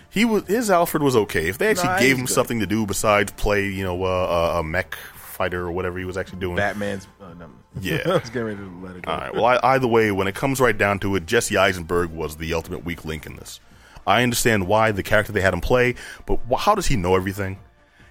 he 0.09 0.25
was, 0.25 0.45
his 0.47 0.69
Alfred 0.71 1.01
was 1.03 1.15
okay. 1.15 1.47
If 1.47 1.57
they 1.59 1.67
actually 1.69 1.89
Nah, 1.89 1.99
gave 1.99 2.17
him 2.17 2.25
good. 2.25 2.33
something 2.33 2.59
to 2.59 2.65
do 2.67 2.85
besides 2.85 3.31
play, 3.33 3.67
you 3.69 3.83
know, 3.83 4.03
uh, 4.03 4.53
a, 4.55 4.59
a 4.59 4.63
mech 4.63 4.95
fighter 5.15 5.61
or 5.61 5.71
whatever 5.71 5.97
he 5.99 6.03
was 6.05 6.17
actually 6.17 6.39
doing. 6.39 6.57
Batman's. 6.57 7.07
Uh, 7.21 7.33
no. 7.35 7.49
Yeah. 7.79 8.01
I 8.05 8.09
was 8.17 8.29
getting 8.29 8.43
ready 8.43 8.57
to 8.57 8.81
let 8.83 8.95
it 8.97 9.03
go. 9.03 9.11
All 9.11 9.17
right. 9.17 9.33
Well, 9.33 9.45
I, 9.45 9.59
either 9.75 9.87
way, 9.87 10.11
when 10.11 10.27
it 10.27 10.35
comes 10.35 10.59
right 10.59 10.77
down 10.77 10.99
to 10.99 11.15
it, 11.15 11.25
Jesse 11.25 11.55
Eisenberg 11.55 12.09
was 12.09 12.35
the 12.35 12.53
ultimate 12.53 12.83
weak 12.83 13.05
link 13.05 13.25
in 13.27 13.37
this. 13.37 13.61
I 14.09 14.23
understand 14.23 14.65
why 14.67 14.91
the 14.91 15.03
character 15.03 15.31
they 15.31 15.41
had 15.41 15.53
him 15.53 15.61
play, 15.61 15.93
but 16.25 16.39
how 16.57 16.73
does 16.73 16.87
he 16.87 16.95
know 16.95 17.15
everything? 17.15 17.59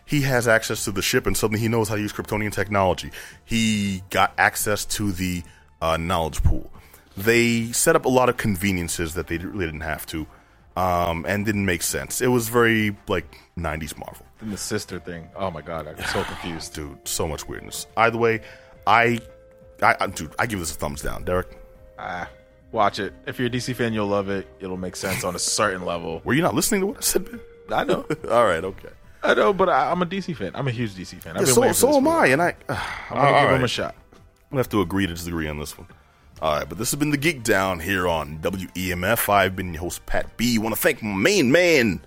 He 0.05 0.23
has 0.23 0.47
access 0.47 0.85
to 0.85 0.93
the 0.93 1.03
ship, 1.03 1.27
and 1.27 1.37
suddenly 1.37 1.61
he 1.61 1.67
knows 1.67 1.89
how 1.89 1.97
to 1.97 2.01
use 2.01 2.13
Kryptonian 2.13 2.53
technology. 2.53 3.11
He 3.45 4.05
got 4.11 4.33
access 4.39 4.85
to 4.97 5.11
the 5.11 5.43
uh, 5.83 5.97
knowledge 5.97 6.43
pool. 6.45 6.71
They 7.17 7.73
set 7.73 7.97
up 7.97 8.05
a 8.05 8.09
lot 8.09 8.29
of 8.29 8.37
conveniences 8.37 9.15
that 9.15 9.27
they 9.27 9.39
really 9.39 9.67
didn't 9.67 9.81
have 9.81 10.07
to, 10.07 10.27
um, 10.77 11.27
and 11.29 11.45
didn't 11.45 11.67
make 11.67 11.83
sense. 11.83 12.21
It 12.21 12.29
was 12.29 12.49
very 12.49 12.97
like 13.09 13.37
'90s 13.59 13.99
Marvel. 13.99 14.25
And 14.41 14.53
the 14.53 14.57
sister 14.57 15.01
thing. 15.01 15.29
Oh 15.35 15.51
my 15.51 15.63
god, 15.63 15.89
I'm 15.89 16.03
so 16.07 16.23
confused. 16.23 16.75
Dude, 16.77 16.97
so 17.09 17.27
much 17.27 17.49
weirdness. 17.49 17.89
Either 17.97 18.19
way, 18.19 18.41
I, 18.87 19.19
I, 19.83 19.97
I 20.01 20.07
dude, 20.07 20.33
I 20.39 20.47
give 20.47 20.61
this 20.61 20.71
a 20.71 20.75
thumbs 20.79 21.03
down. 21.03 21.25
Derek, 21.25 21.59
Ah, 21.99 22.29
watch 22.73 22.99
it. 22.99 23.13
If 23.27 23.39
you're 23.39 23.49
a 23.49 23.51
DC 23.51 23.75
fan, 23.75 23.93
you'll 23.93 24.07
love 24.07 24.29
it. 24.29 24.47
It'll 24.61 24.77
make 24.77 24.97
sense 24.97 25.25
on 25.25 25.35
a 25.35 25.39
certain 25.39 25.85
level. 25.85 26.21
were 26.25 26.35
you 26.35 26.43
not 26.43 26.55
listening 26.55 26.81
to 26.83 26.87
what 26.89 26.97
I 26.99 27.01
said? 27.01 27.31
man? 27.31 27.41
I 27.73 27.85
know. 27.85 28.07
All 28.31 28.45
right, 28.47 28.65
okay. 28.65 28.89
I 29.23 29.35
know, 29.35 29.53
but 29.53 29.69
I, 29.69 29.91
I'm 29.91 30.01
a 30.01 30.07
DC 30.07 30.37
fan. 30.37 30.53
I'm 30.55 30.69
a 30.69 30.71
huge 30.71 30.93
DC 30.93 31.21
fan. 31.21 31.37
I've 31.37 31.45
been 31.45 31.55
so 31.55 31.61
waiting 31.61 31.75
for 31.75 31.79
so 31.81 31.87
this 31.89 31.97
am 31.97 32.05
for 32.05 32.11
a 32.11 32.13
I, 32.13 32.19
while. 32.21 32.33
and 32.33 32.43
I. 32.43 32.55
I'm 33.11 33.17
gonna 33.17 33.41
give 33.49 33.57
him 33.59 33.65
a 33.65 33.69
shot. 33.69 33.95
We'll 34.51 34.59
have 34.59 34.69
to 34.71 34.81
agree 34.81 35.07
to 35.07 35.13
disagree 35.13 35.49
on 35.49 35.59
this 35.59 35.77
one. 35.77 35.89
All 36.41 36.55
right, 36.57 36.69
but 36.69 36.79
this 36.79 36.93
has 36.93 36.99
been 37.01 37.11
the 37.11 37.17
Geek 37.17 37.43
Down 37.43 37.81
here 37.81 38.07
on 38.07 38.39
WEMF. 38.39 39.29
I've 39.29 39.57
been 39.57 39.75
your 39.75 39.83
host, 39.83 40.07
Pat 40.07 40.37
B. 40.37 40.57
want 40.59 40.75
to 40.75 40.81
thank 40.81 41.03
my 41.03 41.13
main 41.15 41.51
man, 41.51 42.01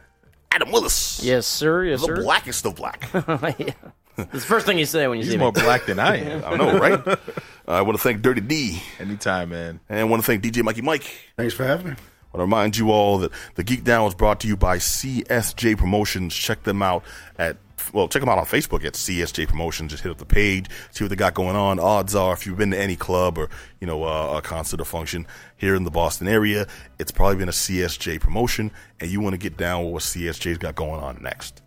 Adam 0.51 0.72
Willis. 0.72 1.22
Yes, 1.22 1.45
sir. 1.45 1.84
Yes, 1.84 1.99
The 1.99 2.07
sir. 2.07 2.24
blackest 2.24 2.66
of 2.66 2.76
black. 2.78 3.09
yeah. 3.14 3.74
It's 4.18 4.32
the 4.32 4.39
first 4.41 4.66
thing 4.66 4.78
you 4.80 4.86
say 4.86 5.05
when 5.07 5.18
you 5.18 5.24
He's 5.26 5.34
see 5.34 5.38
more 5.38 5.51
black 5.51 5.86
than 5.86 5.99
I 5.99 6.18
am. 6.18 6.43
I 6.45 6.55
know, 6.55 6.78
right? 6.80 7.20
I 7.68 7.82
want 7.82 7.97
to 7.97 8.03
thank 8.03 8.22
Dirty 8.22 8.41
D, 8.41 8.82
Anytime, 8.99 9.49
man. 9.49 9.80
and 9.89 9.99
I 9.99 10.03
want 10.03 10.22
to 10.24 10.26
thank 10.26 10.43
DJ 10.43 10.64
Mikey 10.64 10.82
Mike. 10.82 11.03
Thanks 11.38 11.53
for 11.53 11.66
having 11.66 11.88
me. 11.88 11.91
I 11.93 12.38
want 12.38 12.39
to 12.39 12.41
remind 12.41 12.78
you 12.78 12.91
all 12.91 13.18
that 13.20 13.32
the 13.55 13.64
Geek 13.64 13.84
Down 13.84 14.05
was 14.05 14.16
brought 14.16 14.39
to 14.41 14.47
you 14.47 14.55
by 14.57 14.78
CSJ 14.78 15.78
Promotions. 15.78 16.34
Check 16.34 16.64
them 16.64 16.82
out 16.82 17.03
at 17.38 17.57
well, 17.93 18.07
check 18.07 18.22
them 18.22 18.30
out 18.30 18.38
on 18.38 18.45
Facebook 18.45 18.86
at 18.86 18.93
CSJ 18.93 19.47
Promotions. 19.47 19.91
Just 19.91 20.03
hit 20.03 20.12
up 20.12 20.18
the 20.18 20.26
page, 20.26 20.68
see 20.91 21.03
what 21.03 21.09
they 21.09 21.16
got 21.16 21.34
going 21.34 21.55
on. 21.55 21.80
Odds 21.80 22.16
are, 22.16 22.34
if 22.34 22.45
you've 22.45 22.57
been 22.57 22.72
to 22.72 22.80
any 22.80 22.95
club 22.95 23.38
or 23.38 23.49
you 23.80 23.88
know 23.88 24.03
uh, 24.03 24.38
a 24.38 24.41
concert 24.41 24.80
or 24.80 24.86
function 24.86 25.28
here 25.57 25.76
in 25.76 25.84
the 25.84 25.91
Boston 25.91 26.28
area, 26.28 26.68
it's 26.99 27.12
probably 27.12 27.38
been 27.38 27.49
a 27.49 27.53
CSJ 27.53 28.20
promotion, 28.22 28.72
and 28.99 29.09
you 29.09 29.20
want 29.20 29.34
to 29.34 29.38
get 29.39 29.57
down 29.57 29.84
with 29.86 29.93
what 29.93 30.03
CSJ's 30.03 30.57
got 30.57 30.76
going 30.76 31.01
on 31.01 31.22
next. 31.22 31.61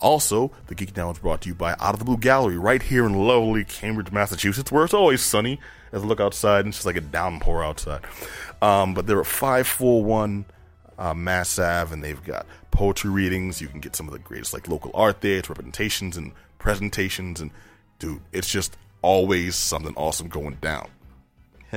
Also, 0.00 0.50
the 0.66 0.74
Geek 0.74 0.92
Down 0.92 1.12
is 1.12 1.18
brought 1.18 1.40
to 1.42 1.48
you 1.48 1.54
by 1.54 1.72
Out 1.72 1.94
of 1.94 1.98
the 1.98 2.04
Blue 2.04 2.18
Gallery, 2.18 2.58
right 2.58 2.82
here 2.82 3.06
in 3.06 3.14
lovely 3.14 3.64
Cambridge, 3.64 4.12
Massachusetts, 4.12 4.70
where 4.70 4.84
it's 4.84 4.94
always 4.94 5.22
sunny. 5.22 5.58
As 5.92 6.02
I 6.02 6.06
look 6.06 6.20
outside, 6.20 6.60
and 6.60 6.68
it's 6.68 6.78
just 6.78 6.86
like 6.86 6.96
a 6.96 7.00
downpour 7.00 7.64
outside. 7.64 8.02
Um, 8.60 8.92
but 8.92 9.06
they're 9.06 9.20
at 9.20 9.26
541 9.26 10.44
uh, 10.98 11.14
Mass 11.14 11.58
Ave, 11.58 11.92
and 11.94 12.02
they've 12.02 12.22
got 12.24 12.44
poetry 12.70 13.10
readings. 13.10 13.60
You 13.62 13.68
can 13.68 13.80
get 13.80 13.96
some 13.96 14.06
of 14.06 14.12
the 14.12 14.18
greatest 14.18 14.52
like 14.52 14.68
local 14.68 14.90
art 14.94 15.20
there. 15.20 15.38
It's 15.38 15.48
representations 15.48 16.16
and 16.16 16.32
presentations, 16.58 17.40
and 17.40 17.50
dude, 17.98 18.20
it's 18.32 18.50
just 18.50 18.76
always 19.00 19.54
something 19.54 19.94
awesome 19.96 20.28
going 20.28 20.58
down. 20.60 20.88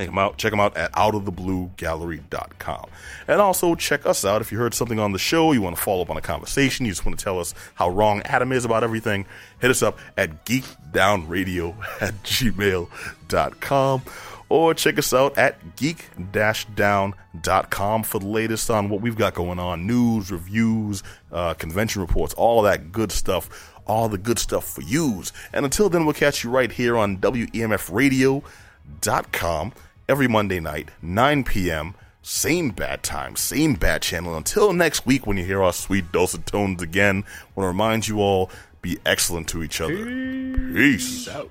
Check 0.00 0.08
them 0.08 0.18
out. 0.18 0.38
Check 0.38 0.50
them 0.50 0.60
out 0.60 0.74
at 0.78 0.90
outofthebluegallery.com. 0.92 2.86
And 3.28 3.40
also 3.40 3.74
check 3.74 4.06
us 4.06 4.24
out 4.24 4.40
if 4.40 4.50
you 4.50 4.56
heard 4.56 4.72
something 4.72 4.98
on 4.98 5.12
the 5.12 5.18
show, 5.18 5.52
you 5.52 5.60
want 5.60 5.76
to 5.76 5.82
follow 5.82 6.00
up 6.00 6.08
on 6.08 6.16
a 6.16 6.22
conversation, 6.22 6.86
you 6.86 6.92
just 6.92 7.04
want 7.04 7.18
to 7.18 7.24
tell 7.24 7.38
us 7.38 7.54
how 7.74 7.90
wrong 7.90 8.22
Adam 8.24 8.50
is 8.50 8.64
about 8.64 8.82
everything, 8.82 9.26
hit 9.60 9.70
us 9.70 9.82
up 9.82 9.98
at 10.16 10.46
geekdownradio 10.46 11.74
at 12.00 12.14
gmail.com 12.22 14.02
or 14.48 14.72
check 14.72 14.98
us 14.98 15.12
out 15.12 15.36
at 15.36 15.76
geek-down.com 15.76 18.02
for 18.02 18.18
the 18.18 18.26
latest 18.26 18.70
on 18.70 18.88
what 18.88 19.02
we've 19.02 19.16
got 19.16 19.34
going 19.34 19.58
on 19.58 19.86
news, 19.86 20.32
reviews, 20.32 21.02
uh, 21.30 21.52
convention 21.54 22.00
reports, 22.00 22.32
all 22.34 22.62
that 22.62 22.90
good 22.90 23.12
stuff, 23.12 23.70
all 23.86 24.08
the 24.08 24.16
good 24.16 24.38
stuff 24.38 24.64
for 24.64 24.80
yous. 24.80 25.30
And 25.52 25.66
until 25.66 25.90
then, 25.90 26.06
we'll 26.06 26.14
catch 26.14 26.42
you 26.42 26.48
right 26.50 26.72
here 26.72 26.96
on 26.96 27.18
WEMFradio.com 27.18 29.72
every 30.10 30.26
Monday 30.26 30.58
night, 30.58 30.88
9 31.02 31.44
p.m. 31.44 31.94
Same 32.20 32.70
bad 32.70 33.04
time, 33.04 33.36
same 33.36 33.74
bad 33.74 34.02
channel. 34.02 34.36
Until 34.36 34.72
next 34.72 35.06
week, 35.06 35.24
when 35.24 35.36
you 35.36 35.44
hear 35.44 35.62
our 35.62 35.72
sweet 35.72 36.10
dulcet 36.10 36.46
tones 36.46 36.82
again, 36.82 37.22
I 37.24 37.46
want 37.54 37.64
to 37.64 37.68
remind 37.68 38.08
you 38.08 38.18
all 38.20 38.50
be 38.82 38.98
excellent 39.06 39.48
to 39.50 39.62
each 39.62 39.80
other. 39.80 40.04
Peace. 40.04 41.26
Peace 41.26 41.28
Out. 41.28 41.48